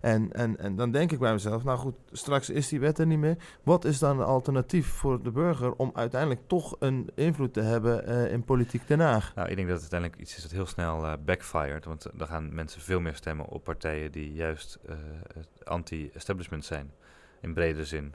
En, 0.06 0.32
en, 0.32 0.58
en 0.58 0.76
dan 0.76 0.92
denk 0.92 1.12
ik 1.12 1.20
bij 1.20 1.32
mezelf, 1.32 1.64
nou 1.64 1.78
goed, 1.78 1.96
straks 2.12 2.50
is 2.50 2.68
die 2.68 2.80
wet 2.80 3.00
er 3.00 3.06
niet 3.06 3.20
meer. 3.20 3.38
Wat 3.64 3.86
is 3.86 4.00
dan 4.00 4.20
een 4.20 4.26
alternatief 4.26 4.88
voor 4.88 5.24
de 5.24 5.32
burger 5.32 5.74
om 5.74 5.92
uiteindelijk 5.94 6.42
toch 6.48 6.76
een 6.80 7.10
invloed 7.16 7.54
te 7.54 7.62
hebben 7.62 8.10
uh, 8.10 8.32
in 8.32 8.44
politiek 8.44 8.88
Den 8.88 9.00
Haag? 9.00 9.36
Nou, 9.36 9.50
ik 9.50 9.56
denk 9.56 9.68
dat 9.68 9.82
het 9.82 9.92
uiteindelijk 9.92 10.22
iets 10.22 10.36
is 10.36 10.42
dat 10.42 10.52
heel 10.52 10.66
snel 10.66 11.04
uh, 11.04 11.14
backfired. 11.26 11.86
Want 11.86 12.08
dan 12.14 12.28
gaan 12.28 12.56
mensen 12.56 12.82
veel 12.82 13.00
meer 13.00 13.16
stemmen 13.16 13.48
op 13.48 13.64
partijen 13.64 14.12
die 14.12 14.34
juist 14.34 14.80
uh, 14.90 14.96
anti-establishment 15.64 16.66
zijn. 16.66 16.92
In 17.42 17.54
brede 17.54 17.86
zin. 17.86 18.14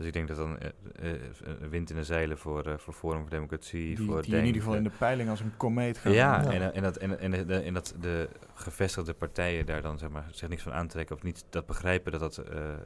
Dus 0.00 0.08
ik 0.08 0.14
denk 0.14 0.28
dat 0.28 0.36
dan 0.36 0.58
uh, 1.02 1.12
uh, 1.12 1.68
wind 1.70 1.90
in 1.90 1.96
de 1.96 2.04
zeilen 2.04 2.38
voor, 2.38 2.66
uh, 2.66 2.74
voor 2.76 2.92
Forum 2.92 3.20
voor 3.20 3.30
Democratie. 3.30 3.96
Die, 3.96 4.06
voor 4.06 4.22
die 4.22 4.36
in 4.36 4.44
ieder 4.44 4.60
geval 4.60 4.76
in 4.76 4.82
de 4.82 4.90
peiling 4.98 5.30
als 5.30 5.40
een 5.40 5.56
komeet 5.56 5.98
gaan. 5.98 6.12
Ja, 6.12 6.42
ja. 6.42 6.50
En, 6.50 6.74
en, 6.74 6.82
dat, 6.82 6.96
en, 6.96 7.18
en, 7.18 7.46
de, 7.46 7.60
en 7.60 7.74
dat 7.74 7.94
de 8.00 8.28
gevestigde 8.54 9.14
partijen 9.14 9.66
daar 9.66 9.82
dan 9.82 9.98
zeg 9.98 10.10
maar, 10.10 10.28
zich 10.30 10.48
niks 10.48 10.62
van 10.62 10.72
aantrekken. 10.72 11.16
Of 11.16 11.22
niet 11.22 11.44
dat 11.50 11.66
begrijpen 11.66 12.12
dat 12.12 12.20
dat 12.20 12.36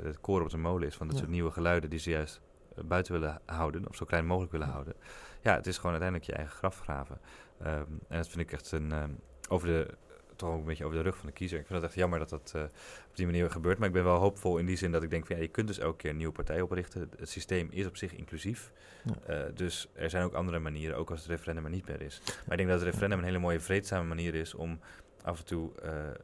het 0.02 0.20
koren 0.20 0.44
op 0.44 0.50
de 0.50 0.56
molen 0.56 0.88
is. 0.88 0.94
Van 0.94 1.06
dat 1.06 1.16
ja. 1.16 1.22
soort 1.22 1.32
nieuwe 1.32 1.50
geluiden 1.50 1.90
die 1.90 1.98
ze 1.98 2.10
juist 2.10 2.40
buiten 2.84 3.12
willen 3.12 3.40
houden. 3.46 3.88
Of 3.88 3.96
zo 3.96 4.04
klein 4.04 4.26
mogelijk 4.26 4.52
willen 4.52 4.68
houden. 4.68 4.94
Ja, 5.42 5.54
het 5.54 5.66
is 5.66 5.76
gewoon 5.76 5.90
uiteindelijk 5.90 6.30
je 6.30 6.36
eigen 6.36 6.56
graf 6.56 6.80
graven. 6.80 7.18
Um, 7.62 8.00
en 8.08 8.16
dat 8.16 8.28
vind 8.28 8.40
ik 8.40 8.52
echt 8.52 8.72
een... 8.72 8.92
Um, 8.92 9.18
over 9.48 9.68
de 9.68 9.88
toch 10.36 10.50
ook 10.50 10.58
een 10.58 10.64
beetje 10.64 10.84
over 10.84 10.96
de 10.96 11.02
rug 11.02 11.16
van 11.16 11.26
de 11.26 11.32
kiezer. 11.32 11.58
Ik 11.58 11.66
vind 11.66 11.78
het 11.78 11.88
echt 11.88 11.98
jammer 11.98 12.18
dat 12.18 12.28
dat 12.28 12.52
uh, 12.56 12.62
op 13.08 13.16
die 13.16 13.26
manier 13.26 13.50
gebeurt. 13.50 13.78
Maar 13.78 13.88
ik 13.88 13.94
ben 13.94 14.04
wel 14.04 14.18
hoopvol 14.18 14.58
in 14.58 14.66
die 14.66 14.76
zin 14.76 14.92
dat 14.92 15.02
ik 15.02 15.10
denk 15.10 15.26
van 15.26 15.36
ja, 15.36 15.42
je 15.42 15.48
kunt 15.48 15.66
dus 15.66 15.78
elke 15.78 15.96
keer 15.96 16.10
een 16.10 16.16
nieuwe 16.16 16.32
partij 16.32 16.60
oprichten. 16.60 17.10
Het 17.18 17.28
systeem 17.28 17.68
is 17.70 17.86
op 17.86 17.96
zich 17.96 18.14
inclusief. 18.14 18.72
Ja. 19.02 19.46
Uh, 19.46 19.56
dus 19.56 19.88
er 19.92 20.10
zijn 20.10 20.24
ook 20.24 20.34
andere 20.34 20.58
manieren, 20.58 20.96
ook 20.96 21.10
als 21.10 21.20
het 21.20 21.28
referendum 21.28 21.64
er 21.64 21.70
niet 21.70 21.88
meer 21.88 22.00
is. 22.00 22.22
Maar 22.24 22.36
ik 22.52 22.56
denk 22.56 22.68
dat 22.68 22.78
het 22.78 22.88
referendum 22.88 23.18
een 23.18 23.24
hele 23.24 23.38
mooie 23.38 23.60
vreedzame 23.60 24.08
manier 24.08 24.34
is 24.34 24.54
om 24.54 24.80
af 25.22 25.38
en 25.38 25.44
toe 25.44 25.70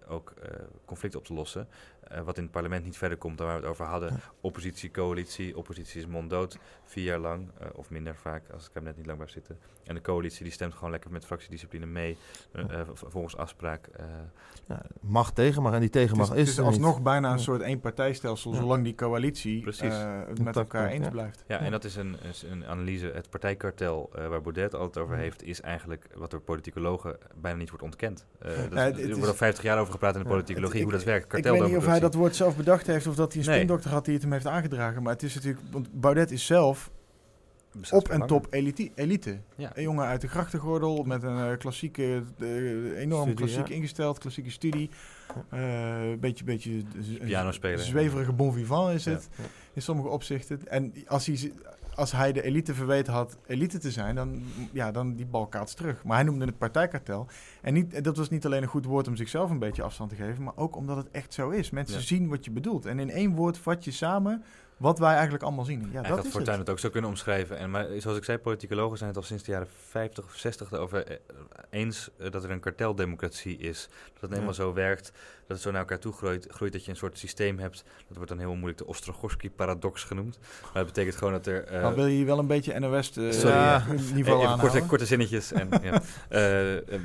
ook 0.08 0.34
conflicten 0.84 1.20
op 1.20 1.26
te 1.26 1.34
lossen. 1.34 1.68
Wat 2.24 2.36
in 2.36 2.42
het 2.42 2.52
parlement 2.52 2.84
niet 2.84 2.96
verder 2.96 3.18
komt 3.18 3.38
dan 3.38 3.46
waar 3.46 3.56
we 3.56 3.62
het 3.62 3.70
over 3.70 3.84
hadden. 3.84 4.20
Oppositie, 4.40 4.90
coalitie. 4.90 5.56
Oppositie 5.56 6.00
is 6.00 6.06
monddood, 6.06 6.58
vier 6.84 7.04
jaar 7.04 7.18
lang, 7.18 7.50
of 7.74 7.90
minder 7.90 8.16
vaak 8.16 8.42
als 8.52 8.62
het 8.62 8.72
kabinet 8.72 8.96
niet 8.96 9.06
lang 9.06 9.16
blijft 9.18 9.34
zitten. 9.34 9.58
En 9.84 9.94
de 9.94 10.00
coalitie 10.00 10.42
die 10.42 10.52
stemt 10.52 10.74
gewoon 10.74 10.90
lekker 10.90 11.10
met 11.10 11.24
fractiediscipline 11.24 11.86
mee, 11.86 12.16
volgens 12.92 13.36
afspraak. 13.36 13.88
Ja, 14.68 14.82
mag 15.00 15.32
tegen 15.32 15.62
mag 15.62 15.72
en 15.72 15.80
die 15.80 15.90
tegen 15.90 16.16
mag 16.16 16.34
is. 16.34 16.38
Het 16.38 16.48
is 16.48 16.60
alsnog 16.60 17.02
bijna 17.02 17.32
een 17.32 17.38
soort 17.38 17.60
eenpartijstelsel, 17.60 18.54
zolang 18.54 18.84
die 18.84 18.94
coalitie 18.94 19.64
met 20.42 20.56
elkaar 20.56 20.88
eens 20.88 21.08
blijft. 21.08 21.44
Ja, 21.46 21.58
en 21.58 21.70
dat 21.70 21.84
is 21.84 21.96
een, 21.96 22.16
een 22.50 22.66
analyse. 22.66 23.10
Het 23.14 23.30
partijkartel 23.30 24.10
waar 24.12 24.40
Baudet 24.40 24.74
altijd 24.74 25.04
over 25.04 25.16
heeft, 25.16 25.42
is 25.42 25.60
eigenlijk 25.60 26.06
wat 26.14 26.30
door 26.30 26.40
politicologen 26.40 27.18
bijna 27.40 27.58
niet 27.58 27.68
wordt 27.68 27.84
ontkend. 27.84 28.26
Uh, 28.46 28.48
dat, 28.70 28.98
er 28.98 29.08
wordt 29.08 29.26
al 29.26 29.34
50 29.34 29.64
jaar 29.64 29.78
over 29.78 29.92
gepraat 29.92 30.14
in 30.14 30.22
de 30.22 30.28
politicologie, 30.28 30.82
hoe 30.82 30.92
dat 30.92 31.04
werkt. 31.04 31.26
Kartel 31.26 31.54
ik 31.54 31.60
weet 31.60 31.70
niet 31.70 31.78
of 31.78 31.86
hij 31.86 31.99
dat 32.00 32.14
woord 32.14 32.36
zelf 32.36 32.56
bedacht 32.56 32.86
heeft 32.86 33.06
of 33.06 33.14
dat 33.14 33.32
hij 33.32 33.42
een 33.42 33.48
nee. 33.48 33.56
spindokter 33.56 33.90
had 33.90 34.04
die 34.04 34.14
het 34.14 34.22
hem 34.22 34.32
heeft 34.32 34.46
aangedragen. 34.46 35.02
Maar 35.02 35.12
het 35.12 35.22
is 35.22 35.34
natuurlijk, 35.34 35.62
want 35.70 36.00
Baudet 36.00 36.30
is 36.30 36.46
zelf 36.46 36.90
op 37.90 38.08
en 38.08 38.26
top 38.26 38.46
elite. 38.50 38.90
elite. 38.94 39.38
Een 39.56 39.82
jongen 39.82 40.04
uit 40.04 40.20
de 40.20 40.28
grachtengordel 40.28 41.02
met 41.02 41.22
een 41.22 41.36
uh, 41.36 41.56
klassieke, 41.58 42.22
uh, 42.38 42.98
enorm 43.00 43.34
klassiek 43.34 43.68
ingesteld, 43.68 44.18
klassieke 44.18 44.50
studie. 44.50 44.90
Een 45.48 46.20
beetje, 46.20 46.44
beetje 46.44 46.82
piano 47.20 47.52
spelen. 47.52 47.80
zweverige 47.80 48.32
bon 48.32 48.52
vivant 48.52 48.94
is 48.94 49.04
het 49.04 49.28
in 49.72 49.82
sommige 49.82 50.08
opzichten. 50.08 50.68
En 50.68 50.92
als 51.06 51.26
hij 51.26 51.52
als 51.94 52.12
hij 52.12 52.32
de 52.32 52.42
elite 52.42 52.74
verweten 52.74 53.12
had 53.12 53.36
elite 53.46 53.78
te 53.78 53.90
zijn, 53.90 54.14
dan, 54.14 54.42
ja, 54.72 54.90
dan 54.90 55.14
die 55.14 55.26
bal 55.26 55.46
kaats 55.46 55.74
terug. 55.74 56.04
Maar 56.04 56.16
hij 56.16 56.24
noemde 56.24 56.44
het 56.44 56.58
partijkartel. 56.58 57.26
En 57.62 57.74
niet, 57.74 58.04
dat 58.04 58.16
was 58.16 58.28
niet 58.28 58.46
alleen 58.46 58.62
een 58.62 58.68
goed 58.68 58.84
woord 58.84 59.08
om 59.08 59.16
zichzelf 59.16 59.50
een 59.50 59.58
beetje 59.58 59.82
afstand 59.82 60.10
te 60.10 60.16
geven, 60.16 60.42
maar 60.42 60.56
ook 60.56 60.76
omdat 60.76 60.96
het 60.96 61.10
echt 61.10 61.34
zo 61.34 61.50
is. 61.50 61.70
Mensen 61.70 62.02
zien 62.02 62.28
wat 62.28 62.44
je 62.44 62.50
bedoelt. 62.50 62.86
En 62.86 62.98
in 62.98 63.10
één 63.10 63.34
woord 63.34 63.58
vat 63.58 63.84
je 63.84 63.90
samen 63.90 64.44
wat 64.80 64.98
wij 64.98 65.12
eigenlijk 65.12 65.42
allemaal 65.42 65.64
zien. 65.64 65.88
Ja, 65.92 66.02
dat 66.02 66.24
is 66.24 66.30
Fortuyn 66.30 66.48
het. 66.48 66.58
het 66.58 66.70
ook 66.70 66.78
zo 66.78 66.90
kunnen 66.90 67.10
omschrijven. 67.10 67.58
En, 67.58 67.70
maar 67.70 67.86
zoals 67.98 68.16
ik 68.16 68.24
zei, 68.24 68.38
politicologen 68.38 68.96
zijn 68.98 69.08
het 69.08 69.18
al 69.18 69.24
sinds 69.24 69.42
de 69.42 69.52
jaren 69.52 69.68
50 69.88 70.24
of 70.24 70.34
60 70.34 70.72
erover 70.72 71.06
eh, 71.06 71.16
eens 71.70 72.10
eh, 72.18 72.30
dat 72.30 72.44
er 72.44 72.50
een 72.50 72.60
karteldemocratie 72.60 73.58
is. 73.58 73.88
Dat 74.12 74.20
het 74.20 74.30
helemaal 74.30 74.54
zo 74.54 74.72
werkt, 74.72 75.12
dat 75.46 75.56
het 75.56 75.60
zo 75.60 75.70
naar 75.70 75.80
elkaar 75.80 75.98
toe 75.98 76.12
groeit, 76.12 76.46
groeit, 76.50 76.72
dat 76.72 76.84
je 76.84 76.90
een 76.90 76.96
soort 76.96 77.18
systeem 77.18 77.58
hebt. 77.58 77.84
Dat 78.08 78.16
wordt 78.16 78.28
dan 78.28 78.38
heel 78.38 78.54
moeilijk 78.54 78.78
de 78.78 78.86
Ostrogorski-paradox 78.86 80.04
genoemd. 80.04 80.38
Maar 80.62 80.72
dat 80.72 80.86
betekent 80.86 81.16
gewoon 81.16 81.32
dat 81.32 81.46
er... 81.46 81.72
Uh, 81.72 81.92
wil 81.92 82.06
je 82.06 82.24
wel 82.24 82.38
een 82.38 82.46
beetje 82.46 82.78
NOS 82.78 83.16
uh, 83.16 83.32
Sorry, 83.32 83.56
ja. 83.56 83.84
niveau 84.14 84.46
aan 84.46 84.58
korte, 84.58 84.82
korte 84.86 85.06
zinnetjes 85.06 85.52
en 85.52 85.68
ja, 85.82 86.02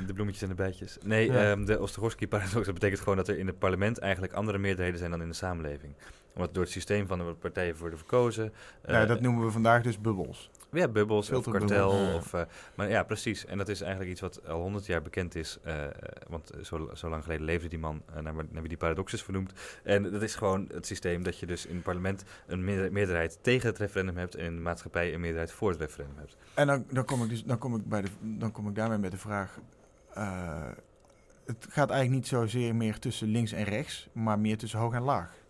de 0.06 0.12
bloemetjes 0.14 0.45
de 0.48 0.54
bijtjes. 0.54 0.98
Nee, 1.04 1.48
um, 1.48 1.64
de 1.64 1.80
Ostrogorski-paradox, 1.80 2.64
dat 2.64 2.74
betekent 2.74 3.00
gewoon 3.00 3.16
dat 3.16 3.28
er 3.28 3.38
in 3.38 3.46
het 3.46 3.58
parlement 3.58 3.98
eigenlijk 3.98 4.32
andere 4.32 4.58
meerderheden 4.58 4.98
zijn 4.98 5.10
dan 5.10 5.22
in 5.22 5.28
de 5.28 5.34
samenleving 5.34 5.94
omdat 6.36 6.54
door 6.54 6.62
het 6.62 6.72
systeem 6.72 7.06
van 7.06 7.18
de 7.18 7.24
partijen 7.24 7.76
worden 7.76 7.98
verkozen. 7.98 8.52
Ja, 8.86 9.06
dat 9.06 9.20
noemen 9.20 9.44
we 9.44 9.50
vandaag 9.50 9.82
dus 9.82 10.00
bubbels. 10.00 10.50
Ja, 10.72 10.88
bubbels 10.88 11.30
of 11.30 11.50
kartel. 11.50 12.14
Of, 12.14 12.32
uh, 12.32 12.40
maar 12.74 12.88
ja, 12.88 13.02
precies. 13.02 13.46
En 13.46 13.58
dat 13.58 13.68
is 13.68 13.80
eigenlijk 13.80 14.10
iets 14.10 14.20
wat 14.20 14.48
al 14.48 14.60
honderd 14.60 14.86
jaar 14.86 15.02
bekend 15.02 15.34
is. 15.34 15.58
Uh, 15.66 15.84
want 16.28 16.50
zo, 16.62 16.90
zo, 16.94 17.08
lang 17.08 17.22
geleden 17.22 17.44
leefde 17.44 17.68
die 17.68 17.78
man, 17.78 18.02
uh, 18.10 18.14
naar, 18.20 18.34
naar 18.34 18.46
wie 18.52 18.68
die 18.68 18.76
paradox 18.76 19.12
is 19.12 19.22
vernoemd. 19.22 19.52
En 19.82 20.02
dat 20.10 20.22
is 20.22 20.34
gewoon 20.34 20.68
het 20.72 20.86
systeem 20.86 21.22
dat 21.22 21.38
je 21.38 21.46
dus 21.46 21.66
in 21.66 21.74
het 21.74 21.84
parlement 21.84 22.24
een 22.46 22.64
meerderheid 22.92 23.38
tegen 23.42 23.68
het 23.68 23.78
referendum 23.78 24.16
hebt... 24.16 24.34
en 24.34 24.44
in 24.44 24.54
de 24.54 24.60
maatschappij 24.60 25.14
een 25.14 25.20
meerderheid 25.20 25.52
voor 25.52 25.70
het 25.70 25.80
referendum 25.80 26.16
hebt. 26.18 26.36
En 26.54 26.66
dan, 26.66 26.84
dan, 26.90 27.04
kom, 27.04 27.22
ik 27.22 27.28
dus, 27.28 27.44
dan, 27.44 27.58
kom, 27.58 27.76
ik 27.76 27.88
bij 27.88 28.02
de, 28.02 28.08
dan 28.20 28.52
kom 28.52 28.68
ik 28.68 28.74
daarmee 28.74 28.98
met 28.98 29.10
de 29.10 29.18
vraag... 29.18 29.58
het 31.44 31.66
gaat 31.68 31.90
eigenlijk 31.90 32.10
niet 32.10 32.26
zozeer 32.26 32.74
meer 32.74 32.98
tussen 32.98 33.28
links 33.28 33.52
en 33.52 33.64
rechts, 33.64 34.08
maar 34.12 34.38
meer 34.38 34.58
tussen 34.58 34.78
hoog 34.78 34.94
en 34.94 35.02
laag. 35.02 35.44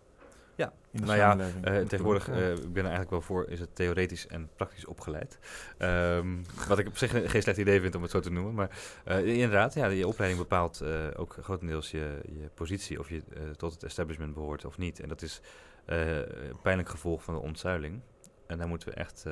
Ja, 0.55 0.73
nou 0.91 1.17
ja, 1.17 1.37
uh, 1.37 1.87
tegenwoordig, 1.87 2.29
uh, 2.29 2.51
ik 2.51 2.73
ben 2.73 2.83
er 2.83 2.89
eigenlijk 2.89 3.09
wel 3.09 3.21
voor, 3.21 3.49
is 3.49 3.59
het 3.59 3.75
theoretisch 3.75 4.27
en 4.27 4.49
praktisch 4.55 4.85
opgeleid. 4.85 5.39
Um, 5.79 6.45
wat 6.67 6.79
ik 6.79 6.87
op 6.87 6.97
zich 6.97 7.31
geen 7.31 7.41
slecht 7.41 7.57
idee 7.57 7.81
vind 7.81 7.95
om 7.95 8.01
het 8.01 8.11
zo 8.11 8.19
te 8.19 8.31
noemen. 8.31 8.53
Maar 8.53 8.69
uh, 9.07 9.25
inderdaad, 9.25 9.73
ja, 9.73 9.87
je 9.87 10.07
opleiding 10.07 10.41
bepaalt 10.41 10.83
ook 11.15 11.37
grotendeels 11.41 11.91
je, 11.91 12.19
je 12.39 12.49
positie, 12.53 12.99
of 12.99 13.09
je 13.09 13.21
tot 13.57 13.73
het 13.73 13.83
establishment 13.83 14.33
behoort 14.33 14.65
of 14.65 14.77
niet. 14.77 14.99
En 14.99 15.09
dat 15.09 15.21
is 15.21 15.41
een 15.85 16.59
pijnlijk 16.61 16.89
gevolg 16.89 17.23
van 17.23 17.33
de 17.33 17.39
ontzuiling. 17.39 18.01
En 18.47 18.57
daar 18.57 18.67
moeten 18.67 18.89
we 18.89 18.95
echt 18.95 19.25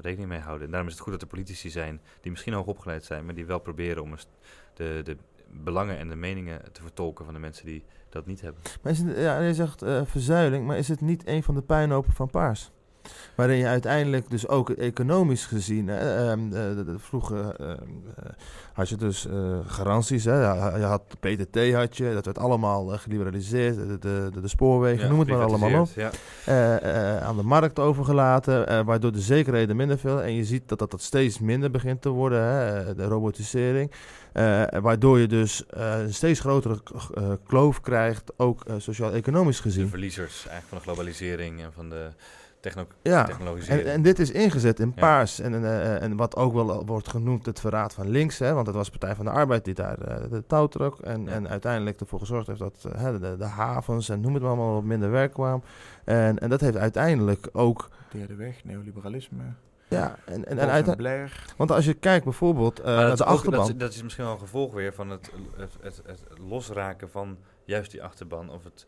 rekening 0.00 0.28
mee 0.28 0.40
houden. 0.40 0.64
En 0.64 0.70
daarom 0.70 0.88
is 0.88 0.94
het 0.94 1.02
goed 1.02 1.12
dat 1.12 1.22
er 1.22 1.28
politici 1.28 1.70
zijn 1.70 2.00
die 2.20 2.30
misschien 2.30 2.52
hoog 2.52 2.66
opgeleid 2.66 3.04
zijn, 3.04 3.24
maar 3.24 3.34
die 3.34 3.46
wel 3.46 3.58
proberen 3.58 4.02
om 4.02 4.14
de, 4.74 5.00
de 5.04 5.16
belangen 5.50 5.98
en 5.98 6.08
de 6.08 6.16
meningen 6.16 6.72
te 6.72 6.82
vertolken 6.82 7.24
van 7.24 7.34
de 7.34 7.40
mensen 7.40 7.66
die 7.66 7.84
dat 8.08 8.26
niet 8.26 8.40
hebben. 8.40 8.62
Maar 8.82 8.92
is 8.92 8.98
het, 8.98 9.16
ja, 9.16 9.40
je 9.40 9.54
zegt 9.54 9.82
uh, 9.82 10.00
verzuiling, 10.04 10.66
maar 10.66 10.78
is 10.78 10.88
het 10.88 11.00
niet 11.00 11.26
een 11.26 11.42
van 11.42 11.54
de 11.54 11.62
puinhopen 11.62 12.12
van 12.12 12.30
Paars? 12.30 12.70
Waarin 13.34 13.56
je 13.56 13.66
uiteindelijk 13.66 14.30
dus 14.30 14.48
ook 14.48 14.70
economisch 14.70 15.46
gezien, 15.46 15.88
uh, 15.88 16.32
vroeger 16.96 17.54
ehm, 17.54 17.70
eh, 17.70 18.24
had 18.72 18.88
je 18.88 18.96
dus 18.96 19.26
garanties, 19.66 20.24
hè, 20.24 20.40
je 20.76 20.84
had 20.84 21.02
PTT 21.20 21.72
had 21.72 21.96
je, 21.96 22.12
dat 22.12 22.24
werd 22.24 22.38
allemaal 22.38 22.86
geliberaliseerd, 22.86 23.76
de, 23.76 23.98
de, 23.98 24.40
de, 24.40 24.48
spoorwegen, 24.48 25.08
noem 25.08 25.18
het 25.18 25.28
maar 25.28 25.42
allemaal 25.42 25.80
op. 25.80 25.88
Ja. 25.94 27.20
aan 27.20 27.36
de 27.36 27.42
markt 27.42 27.78
overgelaten, 27.78 28.84
waardoor 28.84 29.12
de 29.12 29.20
zekerheden 29.20 29.76
minder 29.76 29.98
veel. 29.98 30.22
En 30.22 30.34
je 30.34 30.44
ziet 30.44 30.68
dat 30.68 30.78
dat, 30.78 30.90
dat 30.90 31.02
steeds 31.02 31.38
minder 31.38 31.70
begint 31.70 32.02
te 32.02 32.08
worden, 32.08 32.42
hè, 32.42 32.94
de 32.94 33.04
robotisering. 33.04 33.90
waardoor 34.80 35.18
je 35.18 35.26
dus 35.26 35.64
een 35.68 36.14
steeds 36.14 36.40
grotere 36.40 36.82
kloof 37.46 37.80
krijgt, 37.80 38.32
ook 38.36 38.62
sociaal-economisch 38.76 39.60
gezien. 39.60 39.84
De 39.84 39.90
verliezers 39.90 40.46
eigenlijk 40.46 40.68
van 40.68 40.78
de 40.78 40.84
globalisering 40.84 41.62
en 41.62 41.72
van 41.72 41.88
de 41.88 42.08
techno 42.72 42.86
ja, 43.02 43.28
en, 43.68 43.86
en, 43.86 44.02
dit 44.02 44.18
is 44.18 44.30
ingezet 44.30 44.80
in 44.80 44.94
paars. 44.94 45.40
En, 45.40 45.52
uh, 45.52 46.02
en 46.02 46.16
wat 46.16 46.36
ook 46.36 46.54
wel 46.54 46.84
wordt 46.86 47.08
genoemd 47.08 47.46
het 47.46 47.60
verraad 47.60 47.94
van 47.94 48.08
links. 48.08 48.38
Hè, 48.38 48.52
want 48.52 48.66
het 48.66 48.76
was 48.76 48.90
Partij 48.90 49.14
van 49.14 49.24
de 49.24 49.30
Arbeid 49.30 49.64
die 49.64 49.74
daar 49.74 49.98
uh, 50.08 50.30
de 50.30 50.46
touw 50.46 50.66
trok. 50.66 51.00
En, 51.00 51.28
en 51.28 51.48
uiteindelijk 51.48 52.00
ervoor 52.00 52.18
gezorgd 52.18 52.46
heeft 52.46 52.58
dat 52.58 52.88
uh, 52.96 53.20
de, 53.20 53.36
de, 53.38 53.44
havens 53.44 54.08
en 54.08 54.20
noem 54.20 54.34
het 54.34 54.42
maar 54.42 54.52
allemaal 54.52 54.72
wat 54.72 54.82
minder 54.82 55.10
werk 55.10 55.32
kwam. 55.32 55.62
En, 56.04 56.38
en 56.38 56.48
dat 56.48 56.60
heeft 56.60 56.76
uiteindelijk 56.76 57.48
ook... 57.52 57.88
Derde 58.10 58.34
weg, 58.34 58.64
neoliberalisme. 58.64 59.42
Ja, 59.88 60.18
en, 60.24 60.44
en, 60.46 60.58
en 60.58 60.70
uiteindelijk... 60.70 61.32
Want 61.56 61.70
als 61.70 61.84
je 61.84 61.94
kijkt 61.94 62.24
bijvoorbeeld 62.24 62.84
naar 62.84 63.16
de 63.16 63.24
achterban... 63.24 63.66
dat, 63.66 63.78
dat, 63.78 63.94
is 63.94 64.02
misschien 64.02 64.24
wel 64.24 64.32
een 64.32 64.40
gevolg 64.40 64.72
weer 64.72 64.94
van 64.94 65.10
het, 65.10 65.30
het, 65.56 65.72
het, 65.80 66.02
het 66.06 66.22
losraken 66.48 67.10
van 67.10 67.38
juist 67.64 67.90
die 67.90 68.02
achterban. 68.02 68.50
Of 68.50 68.64
het, 68.64 68.86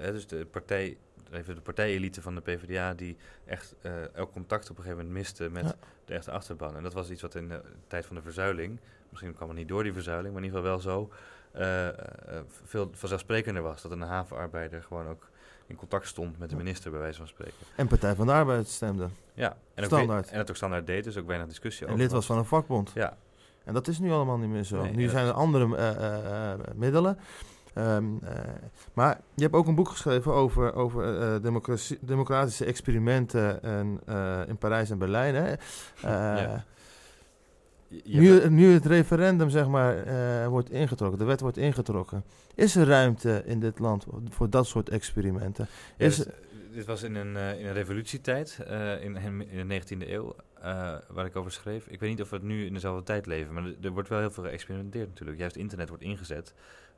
hè, 0.00 0.12
dus 0.12 0.26
de 0.26 0.46
partij 0.50 0.96
even 1.32 1.54
de 1.54 1.60
partijelite 1.60 2.22
van 2.22 2.34
de 2.34 2.40
PvdA 2.40 2.94
die 2.94 3.16
echt 3.44 3.74
uh, 3.82 4.14
elk 4.14 4.32
contact 4.32 4.70
op 4.70 4.76
een 4.76 4.82
gegeven 4.82 5.04
moment 5.04 5.24
miste 5.24 5.50
met 5.50 5.76
de 6.04 6.14
echte 6.14 6.30
achterban. 6.30 6.76
En 6.76 6.82
dat 6.82 6.92
was 6.92 7.10
iets 7.10 7.22
wat 7.22 7.34
in 7.34 7.48
de 7.48 7.60
tijd 7.86 8.06
van 8.06 8.16
de 8.16 8.22
verzuiling, 8.22 8.80
misschien 9.08 9.34
kwam 9.34 9.48
het 9.48 9.58
niet 9.58 9.68
door 9.68 9.82
die 9.82 9.92
verzuiling, 9.92 10.34
maar 10.34 10.42
in 10.42 10.48
ieder 10.48 10.60
geval 10.60 10.76
wel 10.76 10.82
zo, 10.92 11.10
uh, 11.56 11.86
uh, 11.86 12.40
veel 12.64 12.90
vanzelfsprekender 12.92 13.62
was. 13.62 13.82
Dat 13.82 13.90
een 13.90 14.00
havenarbeider 14.00 14.82
gewoon 14.82 15.08
ook 15.08 15.28
in 15.66 15.76
contact 15.76 16.06
stond 16.06 16.38
met 16.38 16.50
de 16.50 16.56
minister, 16.56 16.90
bij 16.90 17.00
wijze 17.00 17.18
van 17.18 17.28
spreken. 17.28 17.54
En 17.76 17.86
Partij 17.86 18.14
van 18.14 18.26
de 18.26 18.32
Arbeid 18.32 18.68
stemde. 18.68 19.08
Ja, 19.34 19.56
en 19.74 19.84
standaard. 19.84 20.26
Ook, 20.26 20.32
en 20.32 20.38
het 20.38 20.50
ook 20.50 20.56
standaard 20.56 20.86
deed, 20.86 21.04
dus 21.04 21.16
ook 21.16 21.26
weinig 21.26 21.48
discussie 21.48 21.82
over. 21.86 21.98
En 21.98 22.02
lid 22.02 22.12
was 22.12 22.26
van 22.26 22.38
een 22.38 22.44
vakbond. 22.44 22.90
Ja. 22.94 23.16
En 23.64 23.74
dat 23.74 23.88
is 23.88 23.98
nu 23.98 24.10
allemaal 24.10 24.38
niet 24.38 24.48
meer 24.48 24.62
zo. 24.62 24.90
nu 24.90 25.08
zijn 25.08 25.26
er 25.26 25.32
andere 25.32 25.66
middelen. 26.74 27.18
Um, 27.78 28.20
uh, 28.24 28.30
maar 28.92 29.20
je 29.34 29.42
hebt 29.42 29.54
ook 29.54 29.66
een 29.66 29.74
boek 29.74 29.88
geschreven 29.88 30.32
over, 30.32 30.74
over 30.74 31.34
uh, 31.44 31.52
democratische 32.00 32.64
experimenten 32.64 33.62
en, 33.62 34.00
uh, 34.08 34.40
in 34.46 34.56
Parijs 34.56 34.90
en 34.90 34.98
Berlijn. 34.98 35.34
Hè? 35.34 35.54
Ja. 36.00 36.64
Nu, 38.04 38.48
nu, 38.50 38.72
het 38.72 38.86
referendum 38.86 39.50
zeg 39.50 39.68
maar, 39.68 40.04
wordt 40.50 40.70
ingetrokken, 40.70 41.18
de 41.18 41.24
wet 41.24 41.40
wordt 41.40 41.56
ingetrokken, 41.56 42.24
is 42.54 42.76
er 42.76 42.86
ruimte 42.86 43.42
in 43.46 43.60
dit 43.60 43.78
land 43.78 44.06
voor 44.28 44.50
dat 44.50 44.66
soort 44.66 44.88
experimenten? 44.88 45.66
Is 45.96 46.16
ja, 46.16 46.24
dit 46.72 46.86
was 46.86 47.02
in 47.02 47.14
een, 47.14 47.36
in 47.36 47.66
een 47.66 47.72
revolutietijd 47.72 48.58
in, 49.00 49.16
in, 49.16 49.68
de 49.68 49.80
19e 49.80 50.08
eeuw. 50.08 50.34
waar 51.08 51.26
ik 51.26 51.36
over 51.36 51.52
schreef. 51.52 51.86
Ik 51.86 52.00
weet 52.00 52.10
niet 52.10 52.22
of 52.22 52.30
we 52.30 52.36
het 52.36 52.44
nu 52.44 52.66
in 52.66 52.72
dezelfde 52.72 53.02
tijd 53.02 53.26
leven, 53.26 53.54
maar 53.54 53.64
er 53.82 53.90
wordt 53.90 54.08
wel 54.08 54.18
heel 54.18 54.30
veel 54.30 54.44
geëxperimenteerd 54.44 55.08
natuurlijk. 55.08 55.38
Juist 55.38 55.56
internet 55.56 55.88
wordt 55.88 56.04
ingezet 56.04 56.54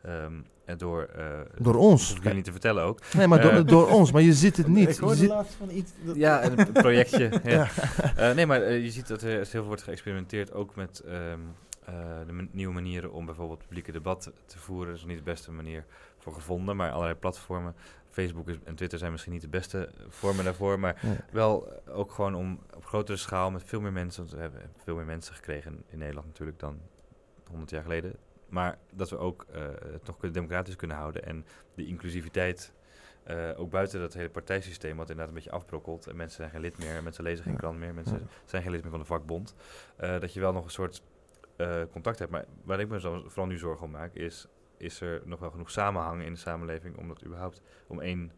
Um, 0.08 0.44
door, 0.76 1.08
uh, 1.18 1.40
door 1.58 1.74
ons. 1.74 2.14
Dat 2.14 2.24
ik 2.24 2.34
niet 2.34 2.44
te 2.44 2.50
vertellen 2.50 2.84
ook. 2.84 3.00
Nee, 3.16 3.26
maar 3.26 3.40
door, 3.40 3.52
uh, 3.52 3.64
door 3.64 3.88
ons. 3.88 4.12
Maar 4.12 4.22
je 4.22 4.32
ziet 4.32 4.56
het 4.56 4.66
niet. 4.66 4.88
Ik 4.88 4.96
hoorde 4.96 5.16
ziet... 5.16 5.28
laatst 5.28 5.54
van 5.54 5.70
iets... 5.70 5.92
Dat... 6.04 6.16
Ja, 6.16 6.44
een 6.44 6.72
projectje. 6.72 7.40
ja. 7.44 7.50
ja. 7.50 8.30
Uh, 8.30 8.34
nee, 8.34 8.46
maar 8.46 8.72
je 8.72 8.90
ziet 8.90 9.08
dat 9.08 9.22
er 9.22 9.28
heel 9.28 9.44
veel 9.44 9.64
wordt 9.64 9.82
geëxperimenteerd. 9.82 10.52
Ook 10.52 10.74
met 10.74 11.02
um, 11.06 11.54
de 12.26 12.48
nieuwe 12.50 12.74
manieren 12.74 13.12
om 13.12 13.26
bijvoorbeeld 13.26 13.58
publieke 13.58 13.92
debat 13.92 14.32
te 14.46 14.58
voeren. 14.58 14.88
Dat 14.88 14.96
is 14.96 15.04
niet 15.04 15.18
de 15.18 15.22
beste 15.22 15.52
manier 15.52 15.84
voor 16.18 16.32
gevonden. 16.32 16.76
Maar 16.76 16.90
allerlei 16.90 17.18
platformen. 17.18 17.74
Facebook 18.10 18.48
en 18.64 18.74
Twitter 18.74 18.98
zijn 18.98 19.10
misschien 19.10 19.32
niet 19.32 19.42
de 19.42 19.48
beste 19.48 19.90
vormen 20.08 20.44
daarvoor. 20.44 20.78
Maar 20.78 21.00
nee. 21.02 21.16
wel 21.30 21.82
ook 21.88 22.12
gewoon 22.12 22.34
om 22.34 22.58
op 22.76 22.86
grotere 22.86 23.16
schaal 23.16 23.50
met 23.50 23.62
veel 23.64 23.80
meer 23.80 23.92
mensen... 23.92 24.22
Want 24.22 24.34
we 24.34 24.40
hebben 24.40 24.60
veel 24.84 24.96
meer 24.96 25.04
mensen 25.04 25.34
gekregen 25.34 25.82
in 25.86 25.98
Nederland 25.98 26.26
natuurlijk 26.26 26.58
dan 26.58 26.80
100 27.48 27.70
jaar 27.70 27.82
geleden 27.82 28.14
maar 28.48 28.78
dat 28.92 29.10
we 29.10 29.18
ook 29.18 29.46
het 29.92 30.06
nog 30.06 30.18
democratisch 30.30 30.76
kunnen 30.76 30.96
houden 30.96 31.24
en 31.24 31.44
de 31.74 31.86
inclusiviteit 31.86 32.72
ook 33.56 33.70
buiten 33.70 34.00
dat 34.00 34.14
hele 34.14 34.28
partijsysteem, 34.28 34.96
wat 34.96 35.08
inderdaad 35.08 35.28
een 35.28 35.34
beetje 35.34 35.50
afbrokkelt. 35.50 36.06
En 36.06 36.16
mensen 36.16 36.36
zijn 36.36 36.50
geen 36.50 36.60
lid 36.60 36.78
meer, 36.78 37.02
mensen 37.02 37.24
lezen 37.24 37.44
geen 37.44 37.56
krant 37.56 37.78
meer, 37.78 37.94
mensen 37.94 38.28
zijn 38.44 38.62
geen 38.62 38.70
lid 38.70 38.82
meer 38.82 38.90
van 38.90 39.00
de 39.00 39.06
vakbond. 39.06 39.54
dat 39.96 40.32
je 40.32 40.40
wel 40.40 40.52
nog 40.52 40.64
een 40.64 40.70
soort 40.70 41.02
contact 41.90 42.18
hebt. 42.18 42.30
Maar 42.30 42.44
waar 42.64 42.80
ik 42.80 42.88
me 42.88 43.00
zo, 43.00 43.22
vooral 43.26 43.46
nu 43.46 43.58
zorgen 43.58 43.84
om 43.84 43.90
maak, 43.90 44.14
is 44.14 44.46
is 44.76 45.00
er 45.00 45.22
nog 45.24 45.40
wel 45.40 45.50
genoeg 45.50 45.70
samenhang 45.70 46.22
in 46.22 46.32
de 46.32 46.38
samenleving 46.38 46.96
om 46.96 47.08
dat 47.08 47.24
überhaupt 47.24 47.62
om 47.86 48.00
één 48.00 48.32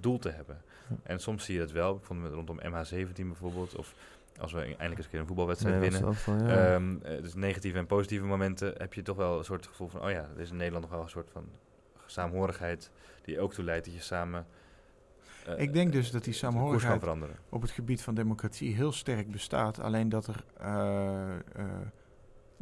doel 0.00 0.18
te 0.18 0.30
hebben. 0.30 0.62
En 1.02 1.20
soms 1.20 1.44
zie 1.44 1.54
je 1.54 1.60
dat 1.60 1.70
wel. 1.70 1.96
Ik 1.96 2.04
vond 2.04 2.22
het 2.22 2.32
rondom 2.32 2.60
MH17 2.60 3.12
bijvoorbeeld. 3.14 3.76
Of 3.76 3.94
als 4.40 4.52
we 4.52 4.60
eindelijk 4.60 4.96
eens 4.96 5.04
een 5.04 5.10
keer 5.10 5.20
een 5.20 5.26
voetbalwedstrijd 5.26 5.80
winnen. 5.80 6.14
Ehm, 6.26 6.96
eh, 7.02 7.22
dus 7.22 7.34
negatieve 7.34 7.78
en 7.78 7.86
positieve 7.86 8.24
momenten 8.24 8.74
heb 8.76 8.94
je 8.94 9.02
toch 9.02 9.16
wel 9.16 9.38
een 9.38 9.44
soort 9.44 9.66
gevoel 9.66 9.88
van... 9.88 10.02
oh 10.02 10.10
ja, 10.10 10.28
er 10.34 10.40
is 10.40 10.50
in 10.50 10.56
Nederland 10.56 10.84
nog 10.84 10.92
wel 10.94 11.02
een 11.02 11.10
soort 11.10 11.30
van 11.30 11.44
saamhorigheid... 12.06 12.90
die 13.22 13.40
ook 13.40 13.52
toe 13.52 13.64
leidt 13.64 13.84
dat 13.84 13.94
je 13.94 14.00
samen... 14.00 14.46
Uh, 15.48 15.58
ik 15.58 15.72
denk 15.72 15.92
dus 15.92 16.10
dat 16.10 16.24
die 16.24 16.34
samenhorigheid 16.34 17.02
op 17.48 17.62
het 17.62 17.70
gebied 17.70 18.02
van 18.02 18.14
democratie 18.14 18.74
heel 18.74 18.92
sterk 18.92 19.30
bestaat. 19.30 19.80
Alleen 19.80 20.08
dat 20.08 20.26
er 20.26 20.44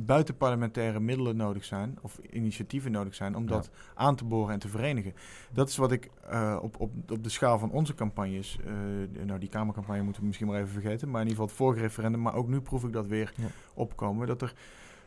buitenparlementaire 0.07 1.01
middelen 1.01 1.37
nodig 1.37 1.65
zijn, 1.65 1.99
of 2.01 2.19
initiatieven 2.31 2.93
nodig 2.93 3.15
zijn, 3.15 3.37
om 3.37 3.47
dat 3.47 3.71
aan 3.95 4.17
te 4.17 4.25
boren 4.25 4.53
en 4.53 4.59
te 4.59 4.69
verenigen. 4.69 5.15
Dat 5.53 5.69
is 5.69 5.77
wat 5.77 5.93
ik 5.93 6.11
uh, 6.33 6.59
op, 6.63 6.81
op, 6.81 6.93
op 7.11 7.25
de 7.25 7.29
schaal 7.29 7.59
van 7.59 7.71
onze 7.71 7.95
campagnes, 7.95 8.59
uh, 8.65 9.27
nou 9.27 9.39
die 9.39 9.49
Kamercampagne 9.49 10.03
moeten 10.03 10.21
we 10.21 10.27
misschien 10.27 10.49
maar 10.49 10.61
even 10.61 10.73
vergeten, 10.73 11.11
maar 11.11 11.21
in 11.21 11.29
ieder 11.29 11.43
geval 11.43 11.47
het 11.47 11.57
vorige 11.57 11.83
referendum, 11.83 12.21
maar 12.21 12.35
ook 12.35 12.49
nu 12.49 12.61
proef 12.61 12.85
ik 12.85 12.93
dat 12.93 13.07
weer 13.07 13.33
opkomen. 13.75 14.27
Dat 14.27 14.43
er, 14.43 14.55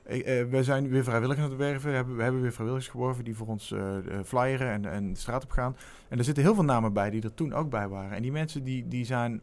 uh, 0.08 0.50
we 0.50 0.64
zijn 0.64 0.90
weer 0.90 1.04
vrijwilligers 1.04 1.46
aan 1.46 1.52
het 1.52 1.60
werven, 1.60 1.90
we 1.90 1.96
hebben, 1.96 2.16
we 2.16 2.24
hebben 2.24 2.42
weer 2.42 2.54
vrijwilligers 2.54 2.92
geworven 2.92 3.24
die 3.24 3.36
voor 3.36 3.48
ons 3.48 3.74
flyeren 4.24 4.70
en, 4.70 4.86
en 4.86 5.14
de 5.14 5.20
straat 5.20 5.44
op 5.44 5.52
gaan. 5.52 5.76
En 6.08 6.18
er 6.18 6.24
zitten 6.24 6.44
heel 6.44 6.56
veel 6.56 6.64
namen 6.64 6.94
bij 6.94 7.10
die 7.10 7.22
er 7.22 7.34
toen 7.34 7.54
ook 7.54 7.70
bij 7.70 7.88
waren. 7.88 8.16
En 8.16 8.22
die 8.22 8.32
mensen 8.32 8.64
die, 8.64 8.88
die 8.88 9.06
zijn 9.06 9.42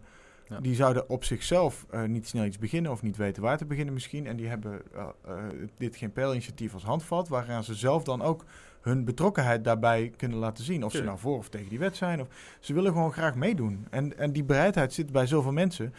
die 0.60 0.74
zouden 0.74 1.08
op 1.08 1.24
zichzelf 1.24 1.86
uh, 1.94 2.04
niet 2.04 2.28
snel 2.28 2.44
iets 2.44 2.58
beginnen 2.58 2.92
of 2.92 3.02
niet 3.02 3.16
weten 3.16 3.42
waar 3.42 3.58
te 3.58 3.64
beginnen 3.64 3.94
misschien. 3.94 4.26
En 4.26 4.36
die 4.36 4.48
hebben 4.48 4.82
uh, 4.94 5.06
uh, 5.28 5.34
dit 5.76 5.96
geen 5.96 6.12
pijlinitiatief 6.12 6.74
als 6.74 6.82
handvat, 6.82 7.28
waaraan 7.28 7.64
ze 7.64 7.74
zelf 7.74 8.04
dan 8.04 8.22
ook 8.22 8.44
hun 8.80 9.04
betrokkenheid 9.04 9.64
daarbij 9.64 10.12
kunnen 10.16 10.38
laten 10.38 10.64
zien. 10.64 10.84
Of 10.84 10.92
ze 10.92 11.02
nou 11.02 11.18
voor 11.18 11.36
of 11.36 11.48
tegen 11.48 11.68
die 11.68 11.78
wet 11.78 11.96
zijn. 11.96 12.20
Of, 12.20 12.28
ze 12.60 12.74
willen 12.74 12.92
gewoon 12.92 13.12
graag 13.12 13.34
meedoen. 13.34 13.86
En, 13.90 14.18
en 14.18 14.32
die 14.32 14.44
bereidheid 14.44 14.92
zit 14.92 15.12
bij 15.12 15.26
zoveel 15.26 15.52
mensen. 15.52 15.94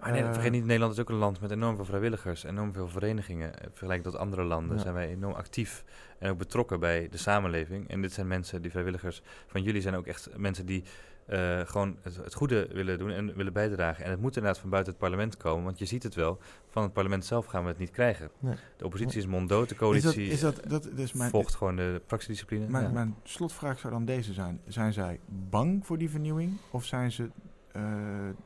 Maar 0.00 0.12
nee, 0.12 0.24
vergeet 0.24 0.50
niet, 0.50 0.64
Nederland 0.64 0.92
is 0.92 1.00
ook 1.00 1.08
een 1.08 1.14
land 1.14 1.40
met 1.40 1.50
enorm 1.50 1.76
veel 1.76 1.84
vrijwilligers, 1.84 2.44
enorm 2.44 2.72
veel 2.72 2.88
verenigingen. 2.88 3.52
Vergelijk 3.72 4.02
tot 4.02 4.16
andere 4.16 4.42
landen 4.42 4.80
zijn 4.80 4.94
wij 4.94 5.08
enorm 5.08 5.34
actief 5.34 5.84
en 6.18 6.30
ook 6.30 6.38
betrokken 6.38 6.80
bij 6.80 7.08
de 7.10 7.16
samenleving. 7.18 7.88
En 7.88 8.00
dit 8.02 8.12
zijn 8.12 8.26
mensen, 8.26 8.62
die 8.62 8.70
vrijwilligers 8.70 9.22
van 9.46 9.62
jullie 9.62 9.80
zijn 9.80 9.94
ook 9.94 10.06
echt 10.06 10.28
mensen 10.36 10.66
die 10.66 10.84
uh, 11.30 11.60
gewoon 11.64 11.96
het, 12.02 12.34
goede 12.34 12.68
willen 12.72 12.98
doen 12.98 13.10
en 13.10 13.36
willen 13.36 13.52
bijdragen. 13.52 14.04
En 14.04 14.10
het 14.10 14.20
moet 14.20 14.36
inderdaad 14.36 14.60
van 14.60 14.70
buiten 14.70 14.92
het 14.92 15.02
parlement 15.02 15.36
komen, 15.36 15.64
want 15.64 15.78
je 15.78 15.84
ziet 15.84 16.02
het 16.02 16.14
wel, 16.14 16.38
van 16.68 16.82
het 16.82 16.92
parlement 16.92 17.24
zelf 17.24 17.46
gaan 17.46 17.62
we 17.62 17.68
het 17.68 17.78
niet 17.78 17.90
krijgen. 17.90 18.30
Nee. 18.38 18.54
De 18.76 18.84
oppositie 18.84 19.18
is 19.18 19.26
monddood, 19.26 19.68
de 19.68 19.74
coalitie 19.74 20.26
is 20.26 20.40
dat, 20.40 20.64
is 20.64 20.70
dat, 20.70 20.88
dat, 20.96 21.14
mijn, 21.14 21.30
volgt 21.30 21.54
gewoon 21.54 21.76
de 21.76 22.02
fractiediscipline. 22.06 22.66
Mijn, 22.66 22.84
ja. 22.84 22.90
mijn 22.90 23.14
slotvraag 23.22 23.78
zou 23.78 23.92
dan 23.92 24.04
deze 24.04 24.32
zijn. 24.32 24.60
Zijn 24.66 24.92
zij 24.92 25.20
bang 25.50 25.86
voor 25.86 25.98
die 25.98 26.10
vernieuwing 26.10 26.56
of 26.70 26.84
zijn 26.84 27.12
ze, 27.12 27.30
uh, 27.76 27.82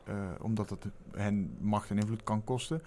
uh, 0.09 0.15
omdat 0.41 0.69
het 0.69 0.85
hen 1.11 1.57
macht 1.59 1.89
en 1.89 1.97
invloed 1.97 2.23
kan 2.23 2.43
kosten, 2.43 2.81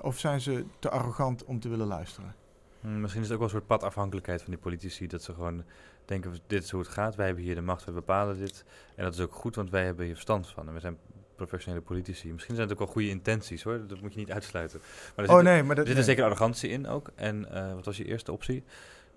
of 0.00 0.18
zijn 0.18 0.40
ze 0.40 0.64
te 0.78 0.90
arrogant 0.90 1.44
om 1.44 1.60
te 1.60 1.68
willen 1.68 1.86
luisteren? 1.86 2.34
Hmm, 2.80 3.00
misschien 3.00 3.22
is 3.22 3.28
het 3.28 3.38
ook 3.38 3.42
wel 3.44 3.54
een 3.54 3.60
soort 3.60 3.78
padafhankelijkheid 3.78 4.42
van 4.42 4.50
die 4.50 4.60
politici, 4.62 5.06
dat 5.06 5.22
ze 5.22 5.34
gewoon 5.34 5.64
denken 6.08 6.30
we, 6.30 6.40
dit 6.46 6.62
is 6.62 6.70
hoe 6.70 6.80
het 6.80 6.90
gaat. 6.90 7.14
Wij 7.14 7.26
hebben 7.26 7.44
hier 7.44 7.54
de 7.54 7.60
macht, 7.60 7.84
we 7.84 7.92
bepalen 7.92 8.38
dit. 8.38 8.64
En 8.94 9.04
dat 9.04 9.14
is 9.14 9.20
ook 9.20 9.34
goed, 9.34 9.56
want 9.56 9.70
wij 9.70 9.84
hebben 9.84 10.04
hier 10.04 10.14
verstand 10.14 10.48
van. 10.48 10.68
En 10.68 10.74
we 10.74 10.80
zijn 10.80 10.98
professionele 11.36 11.82
politici. 11.82 12.32
Misschien 12.32 12.54
zijn 12.54 12.68
het 12.68 12.76
ook 12.78 12.84
wel 12.84 12.94
goede 12.94 13.08
intenties 13.08 13.62
hoor, 13.62 13.86
dat 13.86 14.00
moet 14.00 14.12
je 14.12 14.18
niet 14.18 14.30
uitsluiten. 14.30 14.80
Maar 15.16 15.24
er 15.24 15.30
oh, 15.30 15.36
zit, 15.36 15.44
nee, 15.44 15.62
maar 15.62 15.76
dat, 15.76 15.88
er 15.88 15.94
zit 15.94 16.04
zeker 16.04 16.24
arrogantie 16.24 16.70
in 16.70 16.86
ook. 16.86 17.10
En 17.14 17.46
uh, 17.52 17.74
wat 17.74 17.84
was 17.84 17.96
je 17.96 18.04
eerste 18.04 18.32
optie? 18.32 18.64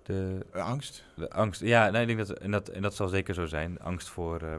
De, 0.02 0.38
angst. 0.52 1.04
De 1.16 1.30
angst, 1.30 1.60
ja, 1.60 1.90
nee, 1.90 2.00
ik 2.00 2.06
denk 2.06 2.26
dat, 2.26 2.38
en, 2.38 2.50
dat, 2.50 2.68
en 2.68 2.82
dat 2.82 2.94
zal 2.94 3.08
zeker 3.08 3.34
zo 3.34 3.46
zijn. 3.46 3.80
Angst 3.80 4.08
voor... 4.08 4.42
Uh, 4.42 4.54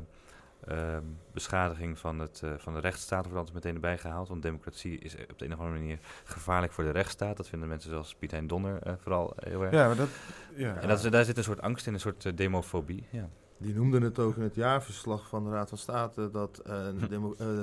uh, 0.71 0.97
beschadiging 1.31 1.99
van, 1.99 2.19
het, 2.19 2.41
uh, 2.43 2.51
van 2.57 2.73
de 2.73 2.79
rechtsstaat 2.79 3.23
wordt 3.23 3.37
altijd 3.37 3.55
meteen 3.55 3.75
erbij 3.75 3.97
gehaald. 3.97 4.27
Want 4.27 4.41
democratie 4.41 4.99
is 4.99 5.15
op 5.31 5.39
de 5.39 5.45
een 5.45 5.53
of 5.53 5.59
andere 5.59 5.79
manier 5.79 5.99
gevaarlijk 6.23 6.73
voor 6.73 6.83
de 6.83 6.89
rechtsstaat. 6.89 7.37
Dat 7.37 7.47
vinden 7.47 7.67
mensen 7.67 7.89
zoals 7.89 8.15
Piet 8.15 8.31
Hein 8.31 8.47
Donner 8.47 8.87
uh, 8.87 8.93
vooral 8.97 9.33
heel 9.35 9.61
erg. 9.63 9.73
Ja, 9.73 9.87
maar 9.87 9.95
dat, 9.95 10.09
ja. 10.55 10.75
En 10.75 10.87
dat, 10.87 11.01
daar 11.01 11.25
zit 11.25 11.37
een 11.37 11.43
soort 11.43 11.61
angst 11.61 11.87
in, 11.87 11.93
een 11.93 11.99
soort 11.99 12.37
demofobie. 12.37 13.07
Ja. 13.09 13.29
Die 13.57 13.75
noemden 13.75 14.01
het 14.01 14.19
ook 14.19 14.35
in 14.35 14.43
het 14.43 14.55
jaarverslag 14.55 15.27
van 15.27 15.43
de 15.43 15.49
Raad 15.49 15.69
van 15.69 15.77
State 15.77 16.29
dat 16.31 16.61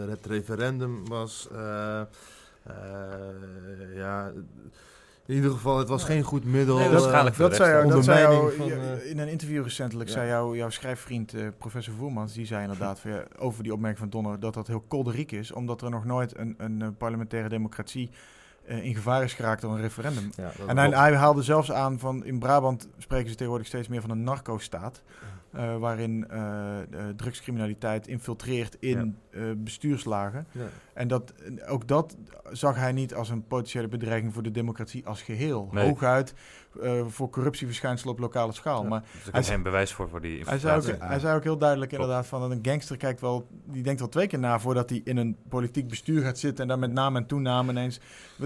het 0.08 0.26
referendum 0.26 1.08
was. 1.08 1.48
ja, 3.94 4.32
in 5.30 5.36
ieder 5.36 5.50
geval, 5.50 5.78
het 5.78 5.88
was 5.88 6.04
geen 6.04 6.22
goed 6.22 6.44
middel. 6.44 6.78
Nee, 6.78 6.90
dat, 6.90 7.06
uh, 7.06 7.36
dat 7.36 7.54
zei 7.54 7.70
jou, 7.70 7.88
dat 7.88 8.04
zei 8.04 8.20
jou, 8.20 8.56
van, 8.56 8.68
uh, 8.68 9.10
in 9.10 9.18
een 9.18 9.28
interview 9.28 9.62
recentelijk 9.62 10.08
ja. 10.08 10.14
zei 10.14 10.28
jou, 10.28 10.56
jouw 10.56 10.70
schrijfvriend 10.70 11.34
uh, 11.34 11.48
professor 11.58 11.94
Voermans, 11.94 12.32
die 12.32 12.46
zei 12.46 12.62
inderdaad 12.62 13.00
van, 13.00 13.10
ja, 13.10 13.22
over 13.38 13.62
die 13.62 13.72
opmerking 13.72 14.00
van 14.00 14.10
Donner 14.10 14.40
dat 14.40 14.54
dat 14.54 14.66
heel 14.66 14.84
kolderiek 14.88 15.32
is, 15.32 15.52
omdat 15.52 15.82
er 15.82 15.90
nog 15.90 16.04
nooit 16.04 16.38
een, 16.38 16.54
een 16.58 16.96
parlementaire 16.96 17.48
democratie 17.48 18.10
in 18.66 18.94
gevaar 18.94 19.22
is 19.22 19.34
geraakt 19.34 19.60
door 19.60 19.72
een 19.72 19.80
referendum. 19.80 20.30
Ja, 20.36 20.52
en 20.66 20.78
hij, 20.78 20.88
hij, 20.88 21.14
haalde 21.14 21.42
zelfs 21.42 21.72
aan 21.72 21.98
van 21.98 22.24
in 22.24 22.38
Brabant 22.38 22.88
spreken 22.98 23.28
ze 23.28 23.34
tegenwoordig 23.34 23.66
steeds 23.66 23.88
meer 23.88 24.00
van 24.00 24.10
een 24.10 24.22
narco-staat. 24.22 25.02
Uh, 25.54 25.76
waarin 25.76 26.26
uh, 26.32 26.76
drugscriminaliteit 27.16 28.06
infiltreert 28.06 28.76
in 28.80 29.16
ja. 29.32 29.54
bestuurslagen. 29.56 30.46
Ja. 30.52 30.68
En 30.92 31.08
dat, 31.08 31.34
ook 31.68 31.88
dat 31.88 32.16
zag 32.52 32.76
hij 32.76 32.92
niet 32.92 33.14
als 33.14 33.28
een 33.28 33.46
potentiële 33.46 33.88
bedreiging 33.88 34.32
voor 34.32 34.42
de 34.42 34.50
democratie 34.50 35.06
als 35.06 35.22
geheel. 35.22 35.68
Nee. 35.72 35.84
Hooguit 35.84 36.34
uh, 36.82 37.06
voor 37.06 37.30
corruptieverschijnselen 37.30 38.14
op 38.14 38.20
lokale 38.20 38.52
schaal. 38.52 38.82
Ja, 38.82 38.88
maar 38.88 39.02
dus 39.24 39.32
er 39.32 39.44
geen 39.44 39.62
bewijs 39.62 39.92
voor 39.92 40.08
voor 40.08 40.20
die 40.20 40.42
hij 40.44 40.58
zei, 40.58 40.76
ook, 40.76 40.98
hij 40.98 41.18
zei 41.18 41.36
ook 41.36 41.42
heel 41.42 41.58
duidelijk 41.58 41.92
inderdaad 41.92 42.26
van 42.26 42.40
dat 42.40 42.50
een 42.50 42.58
gangster 42.62 42.96
kijkt 42.96 43.20
wel, 43.20 43.46
die 43.64 43.82
denkt 43.82 44.00
wel 44.00 44.08
twee 44.08 44.26
keer 44.26 44.38
na 44.38 44.58
voordat 44.58 44.90
hij 44.90 45.00
in 45.04 45.16
een 45.16 45.36
politiek 45.48 45.88
bestuur 45.88 46.22
gaat 46.22 46.38
zitten 46.38 46.62
en 46.62 46.68
dan 46.68 46.78
met 46.78 46.92
naam 46.92 47.16
en 47.16 47.26
toename 47.26 47.70
ineens. 47.70 48.00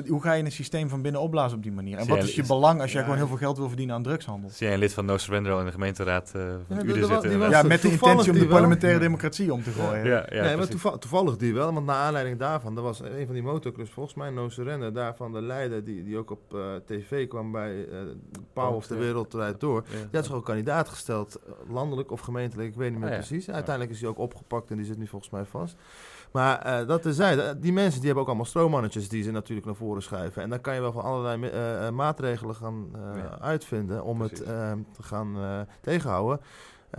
Hoe 0.09 0.23
ga 0.23 0.33
je 0.33 0.45
een 0.45 0.53
systeem 0.53 0.89
van 0.89 1.03
binnen 1.03 1.21
opblazen 1.21 1.57
op 1.57 1.63
die 1.63 1.73
manier? 1.73 1.99
En 1.99 2.07
wat 2.07 2.23
is 2.23 2.35
je 2.35 2.47
belang 2.47 2.81
als 2.81 2.93
jij 2.93 3.03
gewoon 3.03 3.17
heel 3.17 3.27
veel 3.27 3.37
geld 3.37 3.57
wil 3.57 3.69
verdienen 3.69 3.95
aan 3.95 4.03
drugshandel? 4.03 4.51
Zie 4.51 4.67
jij 4.67 4.75
een 4.75 4.81
lid 4.81 4.93
van 4.93 5.05
No 5.05 5.19
Surrender 5.19 5.59
in 5.59 5.65
de 5.65 5.73
gemeenteraad 5.73 6.33
uh, 6.37 6.43
van 6.69 6.87
ja, 6.87 7.07
zitten? 7.07 7.51
Ja, 7.51 7.63
met 7.63 7.83
de 7.83 7.91
intentie 7.91 8.33
om 8.33 8.39
de 8.39 8.47
parlementaire 8.47 8.99
democratie 8.99 9.53
om 9.53 9.63
te 9.63 9.71
gooien. 9.71 10.05
Ja, 10.05 10.27
ja, 10.31 10.57
toevallig 10.81 11.37
die 11.37 11.55
wel, 11.55 11.73
want 11.73 11.87
naar 11.87 11.97
aanleiding 11.97 12.39
daarvan, 12.39 12.77
er 12.77 12.83
was 12.83 13.01
een 13.01 13.25
van 13.25 13.35
die 13.35 13.43
motoclubs, 13.43 13.91
volgens 13.91 14.15
mij 14.15 14.31
No 14.31 14.49
Surrender, 14.49 14.93
daarvan 14.93 15.33
de 15.33 15.43
leider 15.43 15.85
die, 15.85 16.05
die 16.05 16.19
ook 16.19 16.31
op 16.31 16.55
uh, 16.55 16.75
tv 16.87 17.29
kwam 17.29 17.53
bij 17.53 17.75
uh, 17.75 17.99
Pauw 18.53 18.73
of 18.73 18.87
de 18.87 18.97
Wereldrijd 18.97 19.61
Door. 19.61 19.85
Die 19.89 20.09
had 20.13 20.25
zich 20.25 20.35
ook 20.35 20.45
kandidaat 20.45 20.89
gesteld, 20.89 21.41
landelijk 21.69 22.11
of 22.11 22.21
gemeentelijk, 22.21 22.69
ik 22.69 22.75
weet 22.75 22.91
niet 22.91 23.01
meer 23.01 23.11
oh, 23.11 23.15
precies. 23.15 23.51
Uiteindelijk 23.51 23.95
is 23.95 24.01
hij 24.01 24.11
ook 24.11 24.19
opgepakt 24.19 24.71
en 24.71 24.77
die 24.77 24.87
zit 24.87 24.99
nu 24.99 25.07
volgens 25.07 25.31
mij 25.31 25.45
vast. 25.45 25.77
Maar 26.33 26.81
uh, 26.81 26.89
dat 26.89 27.07
zij, 27.09 27.59
die 27.59 27.73
mensen 27.73 27.97
die 27.97 28.05
hebben 28.05 28.23
ook 28.23 28.29
allemaal 28.29 28.47
stroomannetjes 28.47 29.09
die 29.09 29.23
ze 29.23 29.31
natuurlijk 29.31 29.67
naar 29.67 29.77
voren 29.77 30.03
schuiven. 30.03 30.43
En 30.43 30.51
dan 30.51 30.61
kan 30.61 30.75
je 30.75 30.81
wel 30.81 30.93
van 30.93 31.03
allerlei 31.03 31.45
uh, 31.45 31.91
maatregelen 31.91 32.55
gaan 32.55 32.89
uh, 32.97 33.25
uitvinden 33.41 34.05
om 34.05 34.19
Precies. 34.19 34.39
het 34.39 34.47
te 34.95 35.03
gaan 35.03 35.37
tegenhouden. 35.81 36.41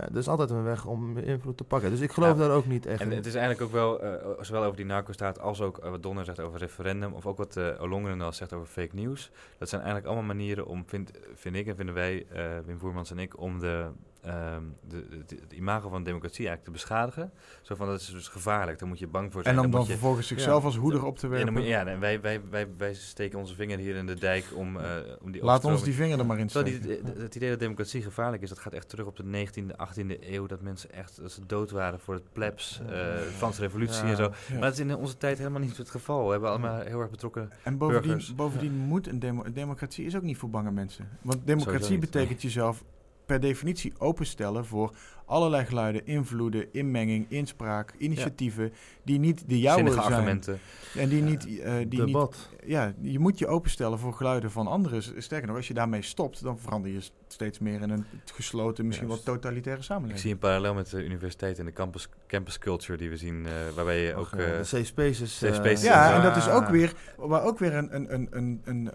Uh, 0.00 0.06
er 0.06 0.16
is 0.16 0.28
altijd 0.28 0.50
een 0.50 0.62
weg 0.62 0.86
om 0.86 1.18
invloed 1.18 1.56
te 1.56 1.64
pakken. 1.64 1.90
Dus 1.90 2.00
ik 2.00 2.12
geloof 2.12 2.38
daar 2.38 2.50
ook 2.50 2.66
niet 2.66 2.86
echt 2.86 3.00
en 3.00 3.10
het 3.10 3.26
is 3.26 3.34
eigenlijk 3.34 3.64
ook 3.64 3.72
wel, 3.72 4.04
uh, 4.04 4.14
zowel 4.40 4.64
over 4.64 4.76
die 4.76 4.86
narco-staat 4.86 5.40
als 5.40 5.60
ook 5.60 5.84
uh, 5.84 5.90
wat 5.90 6.02
Donner 6.02 6.24
zegt 6.24 6.40
over 6.40 6.58
referendum... 6.58 7.12
of 7.12 7.26
ook 7.26 7.36
wat 7.36 7.56
uh, 7.56 7.82
Olongeren 7.82 8.20
al 8.20 8.32
zegt 8.32 8.52
over 8.52 8.66
fake 8.66 8.94
news. 8.94 9.30
Dat 9.58 9.68
zijn 9.68 9.80
eigenlijk 9.80 10.10
allemaal 10.10 10.34
manieren 10.34 10.66
om, 10.66 10.84
vind, 10.86 11.10
vind 11.34 11.56
ik 11.56 11.66
en 11.66 11.76
vinden 11.76 11.94
wij, 11.94 12.26
Wim 12.66 12.78
Voermans 12.78 13.10
en 13.10 13.18
ik... 13.18 13.40
om 13.40 13.58
de 13.58 13.86
um, 14.26 14.76
de, 14.88 15.08
de, 15.26 15.36
het 15.40 15.52
imago 15.52 15.88
van 15.88 16.02
democratie 16.02 16.46
eigenlijk 16.46 16.64
te 16.64 16.70
beschadigen. 16.70 17.32
Zo 17.62 17.74
van, 17.74 17.86
dat 17.86 18.00
is 18.00 18.10
dus 18.10 18.28
gevaarlijk, 18.28 18.78
daar 18.78 18.88
moet 18.88 18.98
je 18.98 19.06
bang 19.06 19.32
voor 19.32 19.42
zijn. 19.42 19.54
En 19.54 19.64
om 19.64 19.70
dan, 19.70 19.80
dan 19.80 19.88
vervolgens 19.88 20.26
zichzelf 20.26 20.64
als 20.64 20.76
hoeder 20.76 21.04
op 21.04 21.18
te 21.18 21.28
werpen. 21.28 21.62
Ja, 21.62 21.68
ja 21.68 21.86
en 21.86 22.00
wij, 22.00 22.20
wij, 22.20 22.40
wij, 22.50 22.68
wij 22.76 22.94
steken 22.94 23.38
onze 23.38 23.54
vinger 23.54 23.78
hier 23.78 23.96
in 23.96 24.06
de 24.06 24.14
dijk 24.14 24.44
om, 24.54 24.76
uh, 24.76 24.84
om 25.20 25.32
die 25.32 25.44
Laat 25.44 25.64
ons 25.64 25.82
die 25.82 25.94
vinger 25.94 26.18
er 26.18 26.26
maar 26.26 26.38
in 26.38 26.48
steken. 26.48 26.82
Die, 26.82 27.00
het 27.18 27.34
idee 27.34 27.50
dat 27.50 27.58
democratie 27.58 28.02
gevaarlijk 28.02 28.42
is, 28.42 28.48
dat 28.48 28.58
gaat 28.58 28.72
echt 28.72 28.88
terug 28.88 29.06
op 29.06 29.16
de 29.16 29.46
19e, 29.46 29.70
18e 29.70 30.20
eeuw. 30.20 30.46
Dat 30.46 30.62
mensen 30.62 30.92
echt 30.92 31.20
dat 31.22 31.32
ze 31.32 31.46
dood 31.46 31.70
waren 31.70 32.00
voor 32.00 32.14
het 32.14 32.32
plebs, 32.32 32.80
uh, 32.82 32.88
de 32.88 33.30
Franse 33.36 33.60
revolutie 33.60 34.02
en 34.02 34.16
zo. 34.16 34.28
Maar 34.50 34.60
dat 34.60 34.72
is 34.72 34.78
in 34.78 34.96
onze 34.96 35.16
tijd 35.16 35.38
helemaal 35.38 35.60
niet 35.60 35.76
het 35.76 35.90
geval. 35.90 36.24
We 36.24 36.30
hebben 36.30 36.50
allemaal 36.50 36.80
heel 36.80 37.00
erg 37.00 37.10
betrokken 37.10 37.50
En 37.62 37.78
bovendien, 37.78 38.22
bovendien 38.36 38.72
moet 38.72 39.06
een 39.06 39.18
demo 39.18 39.44
democratie 39.52 40.04
is 40.04 40.16
ook 40.16 40.22
niet 40.22 40.36
voor 40.36 40.50
bange 40.50 40.70
mensen. 40.70 41.08
Want 41.22 41.46
democratie 41.46 41.98
betekent 41.98 42.42
jezelf 42.42 42.84
per 43.26 43.40
definitie 43.40 43.92
openstellen 43.98 44.64
voor 44.66 44.96
allerlei 45.26 45.64
geluiden, 45.64 46.06
invloeden, 46.06 46.72
inmenging, 46.72 47.26
inspraak, 47.28 47.94
initiatieven 47.98 48.72
die 49.02 49.18
niet 49.18 49.48
de 49.48 49.58
jouwe 49.58 49.90
zijn. 49.90 50.04
argumenten. 50.04 50.58
En 50.96 51.08
die 51.08 51.22
niet... 51.22 51.46
Uh, 51.46 51.72
die 51.88 52.04
Debat. 52.04 52.48
Niet, 52.50 52.70
ja, 52.70 52.94
je 53.00 53.18
moet 53.18 53.38
je 53.38 53.46
openstellen 53.46 53.98
voor 53.98 54.12
geluiden 54.12 54.50
van 54.50 54.66
anderen. 54.66 55.02
Sterker 55.22 55.46
nog, 55.46 55.56
als 55.56 55.68
je 55.68 55.74
daarmee 55.74 56.02
stopt, 56.02 56.42
dan 56.42 56.58
verander 56.58 56.90
je 56.90 57.00
steeds 57.28 57.58
meer 57.58 57.82
in 57.82 57.90
een 57.90 58.04
gesloten, 58.24 58.86
misschien 58.86 59.08
wat 59.08 59.24
totalitaire 59.24 59.82
samenleving. 59.82 60.18
Ik 60.18 60.24
zie 60.24 60.32
een 60.32 60.38
parallel 60.38 60.74
met 60.74 60.90
de 60.90 61.04
universiteit 61.04 61.58
en 61.58 61.64
de 61.64 61.72
campus, 61.72 62.08
campus 62.26 62.58
culture 62.58 62.98
die 62.98 63.10
we 63.10 63.16
zien, 63.16 63.44
uh, 63.44 63.52
waarbij 63.74 64.00
je 64.00 64.14
ook... 64.14 64.32
Uh, 64.32 64.38
de 64.38 64.64
safe 64.64 64.84
spaces. 64.84 65.38
Safe 65.38 65.54
spaces 65.54 65.82
ja, 65.82 66.14
en 66.16 66.22
dat 66.22 66.36
is 66.36 66.48
ook 66.48 66.68
weer, 66.68 66.92
waar 67.16 67.44
ook 67.44 67.58
weer 67.58 67.74
een, 67.74 67.94
een, 67.94 68.14
een, 68.14 68.28
een, 68.30 68.60
een, 68.64 68.90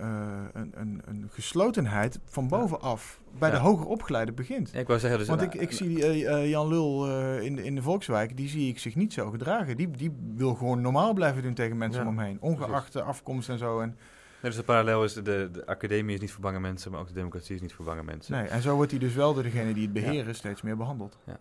een, 0.53 0.71
een, 0.75 1.01
een 1.05 1.29
geslotenheid 1.31 2.19
van 2.25 2.47
bovenaf 2.47 3.21
bij 3.39 3.49
ja. 3.49 3.55
de 3.55 3.61
hoger 3.61 3.85
opgeleide 3.85 4.31
begint. 4.31 4.69
Ja, 4.73 4.79
ik 4.79 4.87
wou 4.87 4.99
zeggen, 4.99 5.19
dus 5.19 5.27
Want 5.27 5.41
ik, 5.41 5.53
ik 5.53 5.71
zie 5.71 6.20
uh, 6.23 6.31
uh, 6.31 6.49
Jan 6.49 6.67
Lul 6.67 7.07
uh, 7.07 7.41
in, 7.41 7.55
de, 7.55 7.63
in 7.63 7.75
de 7.75 7.81
Volkswijk, 7.81 8.37
die 8.37 8.49
zie 8.49 8.69
ik 8.69 8.79
zich 8.79 8.95
niet 8.95 9.13
zo 9.13 9.29
gedragen. 9.29 9.77
Die, 9.77 9.91
die 9.91 10.11
wil 10.35 10.55
gewoon 10.55 10.81
normaal 10.81 11.13
blijven 11.13 11.43
doen 11.43 11.53
tegen 11.53 11.77
mensen 11.77 12.03
ja. 12.03 12.09
om 12.09 12.17
hem 12.17 12.27
heen, 12.27 12.37
ongeacht 12.41 12.93
de 12.93 13.01
afkomst 13.01 13.49
en 13.49 13.57
zo. 13.57 13.79
En, 13.79 13.97
dus 14.41 14.55
de 14.55 14.63
parallel 14.63 15.03
is, 15.03 15.13
de, 15.13 15.49
de 15.51 15.65
academie 15.65 16.15
is 16.15 16.21
niet 16.21 16.31
voor 16.31 16.41
bange 16.41 16.59
mensen, 16.59 16.91
maar 16.91 16.99
ook 16.99 17.07
de 17.07 17.13
democratie 17.13 17.55
is 17.55 17.61
niet 17.61 17.73
voor 17.73 17.85
bange 17.85 18.03
mensen. 18.03 18.33
Nee, 18.33 18.47
en 18.47 18.61
zo 18.61 18.75
wordt 18.75 18.91
hij 18.91 18.99
dus 18.99 19.13
wel 19.13 19.33
door 19.33 19.43
degene 19.43 19.73
die 19.73 19.83
het 19.83 19.93
beheren 19.93 20.25
ja. 20.25 20.33
steeds 20.33 20.61
meer 20.61 20.77
behandeld. 20.77 21.17
Ja. 21.25 21.39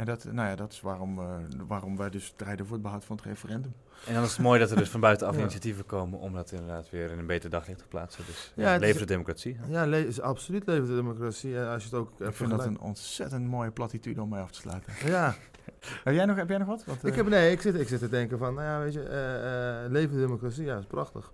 En 0.00 0.06
dat, 0.06 0.24
nou 0.24 0.48
ja, 0.48 0.56
dat 0.56 0.72
is 0.72 0.80
waarom, 0.80 1.18
uh, 1.18 1.26
waarom 1.66 1.96
wij 1.96 2.10
dus 2.10 2.24
strijden 2.24 2.66
voor 2.66 2.74
het 2.74 2.82
behoud 2.82 3.04
van 3.04 3.16
het 3.16 3.24
referendum. 3.24 3.74
En 4.06 4.14
dan 4.14 4.22
is 4.22 4.30
het 4.30 4.38
mooi 4.38 4.60
dat 4.60 4.70
er 4.70 4.76
dus 4.76 4.88
van 4.88 5.00
buitenaf 5.00 5.34
ja. 5.36 5.40
initiatieven 5.40 5.86
komen 5.86 6.18
om 6.18 6.32
dat 6.32 6.52
inderdaad 6.52 6.90
weer 6.90 7.10
in 7.10 7.18
een 7.18 7.26
beter 7.26 7.50
daglicht 7.50 7.78
te 7.78 7.84
plaatsen. 7.86 8.24
Dus 8.26 8.52
ja, 8.54 8.76
leven 8.76 9.00
de 9.00 9.06
democratie. 9.06 9.56
Ja, 9.68 9.86
le 9.86 10.06
is 10.06 10.20
absoluut 10.20 10.66
leven 10.66 10.88
de 10.88 10.94
democratie. 10.94 11.58
als 11.58 11.82
je 11.82 11.88
het 11.88 11.98
ook 11.98 12.20
Ik 12.20 12.34
vind 12.34 12.50
dat 12.50 12.64
een 12.64 12.80
ontzettend 12.80 13.46
mooie 13.46 13.70
platitude 13.70 14.22
om 14.22 14.28
mij 14.28 14.40
af 14.40 14.50
te 14.50 14.58
sluiten. 14.58 14.92
Ja. 15.06 15.34
heb, 16.04 16.14
jij 16.14 16.24
nog, 16.24 16.36
heb 16.36 16.48
jij 16.48 16.58
nog 16.58 16.68
wat? 16.68 16.84
ik, 17.02 17.14
heb, 17.14 17.28
nee, 17.28 17.52
ik 17.52 17.60
zit, 17.60 17.74
ik 17.74 17.88
zit 17.88 17.98
te 17.98 18.08
denken 18.08 18.38
van, 18.38 18.54
nou 18.54 18.66
ja, 18.66 18.80
weet 18.80 18.92
je, 18.92 19.86
leven 19.90 20.14
de 20.14 20.20
democratie, 20.20 20.64
ja, 20.64 20.78
is 20.78 20.86
prachtig. 20.86 21.32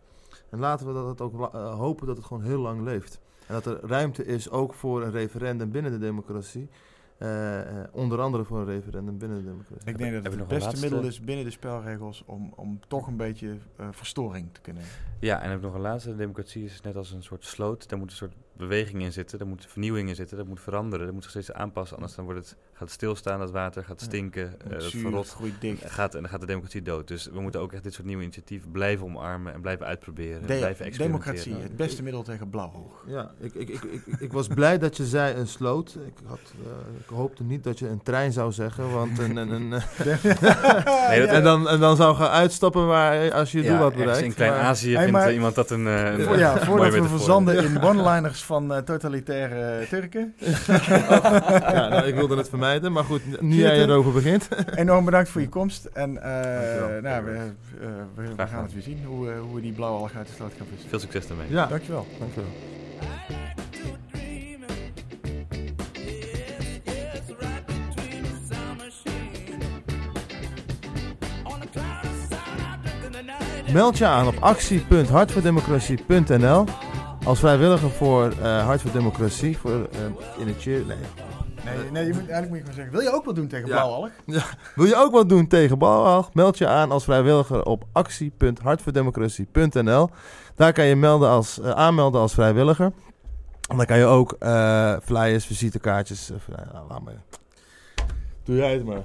En 0.50 0.58
laten 0.58 0.86
we 0.86 0.92
dat 0.92 1.06
het 1.06 1.20
ook 1.20 1.54
hopen 1.54 2.06
dat 2.06 2.16
het 2.16 2.26
gewoon 2.26 2.42
heel 2.42 2.60
lang 2.60 2.82
leeft. 2.82 3.20
En 3.46 3.54
dat 3.54 3.66
er 3.66 3.78
ruimte 3.82 4.24
is 4.24 4.50
ook 4.50 4.74
voor 4.74 5.02
een 5.02 5.10
referendum 5.10 5.70
binnen 5.70 5.92
de 5.92 5.98
democratie. 5.98 6.68
Uh, 7.18 7.28
uh, 7.28 7.84
onder 7.92 8.20
andere 8.20 8.44
voor 8.44 8.58
een 8.58 8.66
referendum 8.66 9.18
binnen 9.18 9.38
de 9.38 9.44
democratie. 9.44 9.88
Ik 9.90 9.98
denk 9.98 10.12
dat 10.12 10.24
het 10.24 10.38
het 10.38 10.48
beste 10.48 10.80
middel 10.80 11.02
is 11.02 11.20
binnen 11.20 11.44
de 11.44 11.50
spelregels 11.50 12.22
om, 12.26 12.52
om 12.56 12.80
toch 12.88 13.06
een 13.06 13.16
beetje 13.16 13.56
uh, 13.80 13.88
verstoring 13.90 14.48
te 14.52 14.60
kunnen. 14.60 14.82
Ja, 15.20 15.34
en 15.34 15.40
dan 15.40 15.50
heb 15.50 15.58
ik 15.58 15.64
nog 15.64 15.74
een 15.74 15.80
laatste. 15.80 16.10
De 16.10 16.16
democratie 16.16 16.64
is 16.64 16.80
net 16.80 16.96
als 16.96 17.10
een 17.10 17.22
soort 17.22 17.44
sloot. 17.44 17.88
Daar 17.88 17.98
moet 17.98 18.10
een 18.10 18.16
soort 18.16 18.34
beweging 18.56 19.02
in 19.02 19.12
zitten, 19.12 19.38
daar 19.38 19.48
moet 19.48 19.66
vernieuwing 19.66 20.08
in 20.08 20.14
zitten, 20.14 20.36
dat 20.36 20.46
moet 20.46 20.60
veranderen, 20.60 21.04
dat 21.04 21.14
moet 21.14 21.22
zich 21.22 21.32
steeds 21.32 21.52
aanpassen. 21.52 21.96
Anders 21.96 22.14
dan 22.14 22.24
wordt 22.24 22.40
het, 22.40 22.56
gaat 22.78 22.90
stilstaan, 22.90 23.38
dat 23.38 23.50
water 23.50 23.84
gaat 23.84 24.00
stinken, 24.00 24.54
ja, 24.68 24.74
het 24.74 24.82
zuur, 24.82 25.00
verrot, 25.00 25.28
groeit 25.28 25.60
dicht. 25.60 25.90
Gaat, 25.90 26.14
en 26.14 26.20
dan 26.20 26.30
gaat 26.30 26.40
de 26.40 26.46
democratie 26.46 26.82
dood. 26.82 27.08
Dus 27.08 27.28
we 27.32 27.40
moeten 27.40 27.60
ook 27.60 27.72
echt 27.72 27.82
dit 27.82 27.94
soort 27.94 28.06
nieuwe 28.06 28.22
initiatieven 28.22 28.70
blijven 28.70 29.06
omarmen 29.06 29.52
en 29.52 29.60
blijven 29.60 29.86
uitproberen. 29.86 30.40
De 30.40 30.46
blijven 30.46 30.84
experimenteren. 30.84 31.34
Democratie, 31.34 31.68
het 31.68 31.76
beste 31.76 32.02
middel 32.02 32.22
tegen 32.22 32.50
blauwhoog. 32.50 33.04
Ja, 33.06 33.30
ik, 33.40 33.54
ik, 33.54 33.68
ik, 33.68 33.82
ik, 33.82 34.20
ik 34.20 34.32
was 34.32 34.46
blij 34.46 34.78
dat 34.78 34.96
je 34.96 35.04
zei 35.04 35.34
een 35.34 35.46
sloot. 35.46 35.96
Ik, 36.06 36.14
had, 36.24 36.40
uh, 36.60 36.66
ik 37.00 37.08
hoopte 37.08 37.44
niet 37.44 37.64
dat 37.64 37.78
je 37.78 37.88
een 37.88 38.02
trein 38.02 38.32
zou 38.32 38.52
zeggen, 38.52 38.92
want 38.92 39.18
een... 39.18 39.36
een, 39.36 39.50
een 39.50 39.68
nee, 41.08 41.20
dat 41.20 41.28
en, 41.28 41.42
dan, 41.42 41.68
en 41.68 41.80
dan 41.80 41.96
zou 41.96 42.16
gaan 42.16 42.30
uitstappen 42.30 42.86
waar, 42.86 43.32
als 43.32 43.52
je 43.52 43.62
ja, 43.62 43.68
doel 43.68 43.78
had 43.78 43.94
bereikt. 43.94 44.22
In 44.22 44.34
Klein-Azië 44.34 44.96
vindt 44.96 45.10
maar, 45.10 45.32
iemand 45.32 45.54
dat 45.54 45.70
een, 45.70 45.86
een 45.86 46.22
voor, 46.22 46.38
Ja, 46.38 46.58
voordat 46.58 46.92
we 46.92 47.08
verzanden 47.08 47.64
in 47.64 47.82
one-liners 47.90 48.42
van 48.42 48.72
uh, 48.72 48.78
totalitaire 48.78 49.86
Turken. 49.88 50.34
ja, 51.74 51.95
ik 52.06 52.14
wilde 52.14 52.36
het 52.36 52.48
vermijden, 52.48 52.92
maar 52.92 53.04
goed, 53.04 53.40
nu 53.40 53.56
jij 53.56 53.82
erover 53.82 54.12
begint. 54.12 54.48
Enorm 54.74 55.04
bedankt 55.04 55.28
voor 55.28 55.40
je 55.40 55.48
komst. 55.48 55.84
En 55.84 56.10
uh, 56.10 56.22
nou, 57.02 57.24
we, 57.24 57.30
uh, 57.30 57.40
we, 58.14 58.34
we, 58.36 58.46
gaan 58.46 58.62
het 58.62 58.72
weer 58.72 58.82
zien 58.82 59.04
hoe, 59.04 59.32
hoe 59.32 59.54
we 59.54 59.60
die 59.60 59.72
blauwe 59.72 59.98
alg 59.98 60.14
uit 60.14 60.26
de 60.26 60.32
sloot 60.32 60.52
gaan 60.58 60.66
vissen. 60.70 60.88
Veel 60.88 60.98
succes 60.98 61.26
daarmee. 61.26 61.46
Ja, 61.50 61.66
dankjewel. 61.66 62.06
dankjewel. 62.18 62.50
Meld 73.72 73.98
je 73.98 74.06
aan 74.06 74.26
op 74.26 74.36
actie.hartvoordemocratie.nl 74.40 76.64
als 77.24 77.38
vrijwilliger 77.38 77.90
voor 77.90 78.32
uh, 78.40 78.64
Hart 78.64 78.82
voor 78.82 78.92
Democratie, 78.92 79.58
voor 79.58 79.70
uh, 79.70 79.78
in 80.38 80.46
het 80.46 80.60
cheer. 80.60 80.84
Nee. 80.86 80.96
Nee, 81.66 81.90
nee 81.90 82.06
je 82.06 82.12
moet, 82.12 82.28
eigenlijk 82.28 82.48
moet 82.48 82.58
je 82.58 82.60
gewoon 82.60 82.74
zeggen: 82.74 82.92
wil 82.92 83.02
je 83.02 83.12
ook 83.12 83.24
wat 83.24 83.34
doen 83.34 83.48
tegen 83.48 83.68
blauwalg? 83.68 84.10
Ja. 84.26 84.44
Wil 84.74 84.86
je 84.86 84.96
ook 84.96 85.12
wat 85.12 85.28
doen 85.28 85.46
tegen 85.46 85.78
blauwalg? 85.78 86.34
Meld 86.34 86.58
je 86.58 86.66
aan 86.66 86.90
als 86.90 87.04
vrijwilliger 87.04 87.64
op 87.64 87.84
actie.hartvoordemocratie.nl. 87.92 90.10
Daar 90.54 90.72
kan 90.72 90.84
je 90.84 90.96
melden 90.96 91.28
als, 91.28 91.58
uh, 91.58 91.70
aanmelden 91.70 92.20
als 92.20 92.34
vrijwilliger. 92.34 92.92
En 93.68 93.76
dan 93.76 93.86
kan 93.86 93.98
je 93.98 94.04
ook 94.04 94.36
flyers, 95.02 95.46
visitekaartjes. 95.46 96.30
nou, 96.72 96.88
laat 96.88 97.02
maar. 97.02 97.14
Doe 98.44 98.56
jij 98.56 98.72
het 98.72 98.84
maar. 98.84 99.02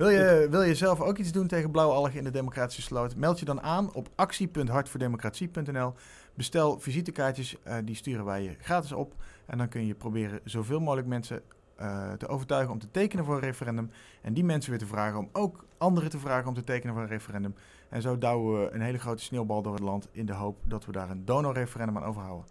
Wil 0.00 0.08
je, 0.08 0.46
wil 0.50 0.62
je 0.62 0.74
zelf 0.74 1.00
ook 1.00 1.18
iets 1.18 1.32
doen 1.32 1.46
tegen 1.46 1.70
blauwalg 1.70 2.10
in 2.10 2.24
de 2.24 2.30
democratische 2.30 2.82
sloot? 2.82 3.16
Meld 3.16 3.38
je 3.38 3.44
dan 3.44 3.62
aan 3.62 3.94
op 3.94 4.08
actie.hartvoordemocratie.nl. 4.14 5.94
Bestel 6.34 6.80
visitekaartjes, 6.80 7.56
uh, 7.66 7.74
die 7.84 7.94
sturen 7.94 8.24
wij 8.24 8.42
je 8.42 8.56
gratis 8.60 8.92
op. 8.92 9.14
En 9.46 9.58
dan 9.58 9.68
kun 9.68 9.86
je 9.86 9.94
proberen 9.94 10.40
zoveel 10.44 10.80
mogelijk 10.80 11.06
mensen 11.06 11.42
uh, 11.80 12.12
te 12.12 12.28
overtuigen 12.28 12.72
om 12.72 12.78
te 12.78 12.90
tekenen 12.90 13.24
voor 13.24 13.34
een 13.34 13.40
referendum. 13.40 13.90
En 14.22 14.32
die 14.32 14.44
mensen 14.44 14.70
weer 14.70 14.78
te 14.78 14.86
vragen 14.86 15.18
om 15.18 15.28
ook 15.32 15.64
anderen 15.78 16.10
te 16.10 16.18
vragen 16.18 16.48
om 16.48 16.54
te 16.54 16.64
tekenen 16.64 16.94
voor 16.94 17.02
een 17.02 17.10
referendum. 17.10 17.54
En 17.88 18.02
zo 18.02 18.18
douwen 18.18 18.60
we 18.60 18.70
een 18.70 18.80
hele 18.80 18.98
grote 18.98 19.22
sneeuwbal 19.22 19.62
door 19.62 19.72
het 19.72 19.82
land 19.82 20.08
in 20.12 20.26
de 20.26 20.34
hoop 20.34 20.56
dat 20.64 20.86
we 20.86 20.92
daar 20.92 21.10
een 21.10 21.24
donorreferendum 21.24 21.96
aan 21.96 22.04
overhouden. 22.04 22.46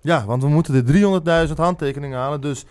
Ja, 0.00 0.24
want 0.24 0.42
we 0.42 0.48
moeten 0.48 0.86
de 0.86 1.48
300.000 1.48 1.54
handtekeningen 1.54 2.18
halen. 2.18 2.40
Dus 2.40 2.64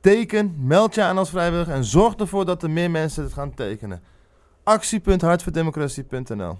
teken, 0.00 0.54
meld 0.66 0.94
je 0.94 1.02
aan 1.02 1.18
als 1.18 1.30
vrijwilliger 1.30 1.74
en 1.74 1.84
zorg 1.84 2.14
ervoor 2.14 2.44
dat 2.44 2.62
er 2.62 2.70
meer 2.70 2.90
mensen 2.90 3.22
het 3.22 3.32
gaan 3.32 3.54
tekenen. 3.54 4.02
Actie.hartvoordemocratie.nl 4.62 6.58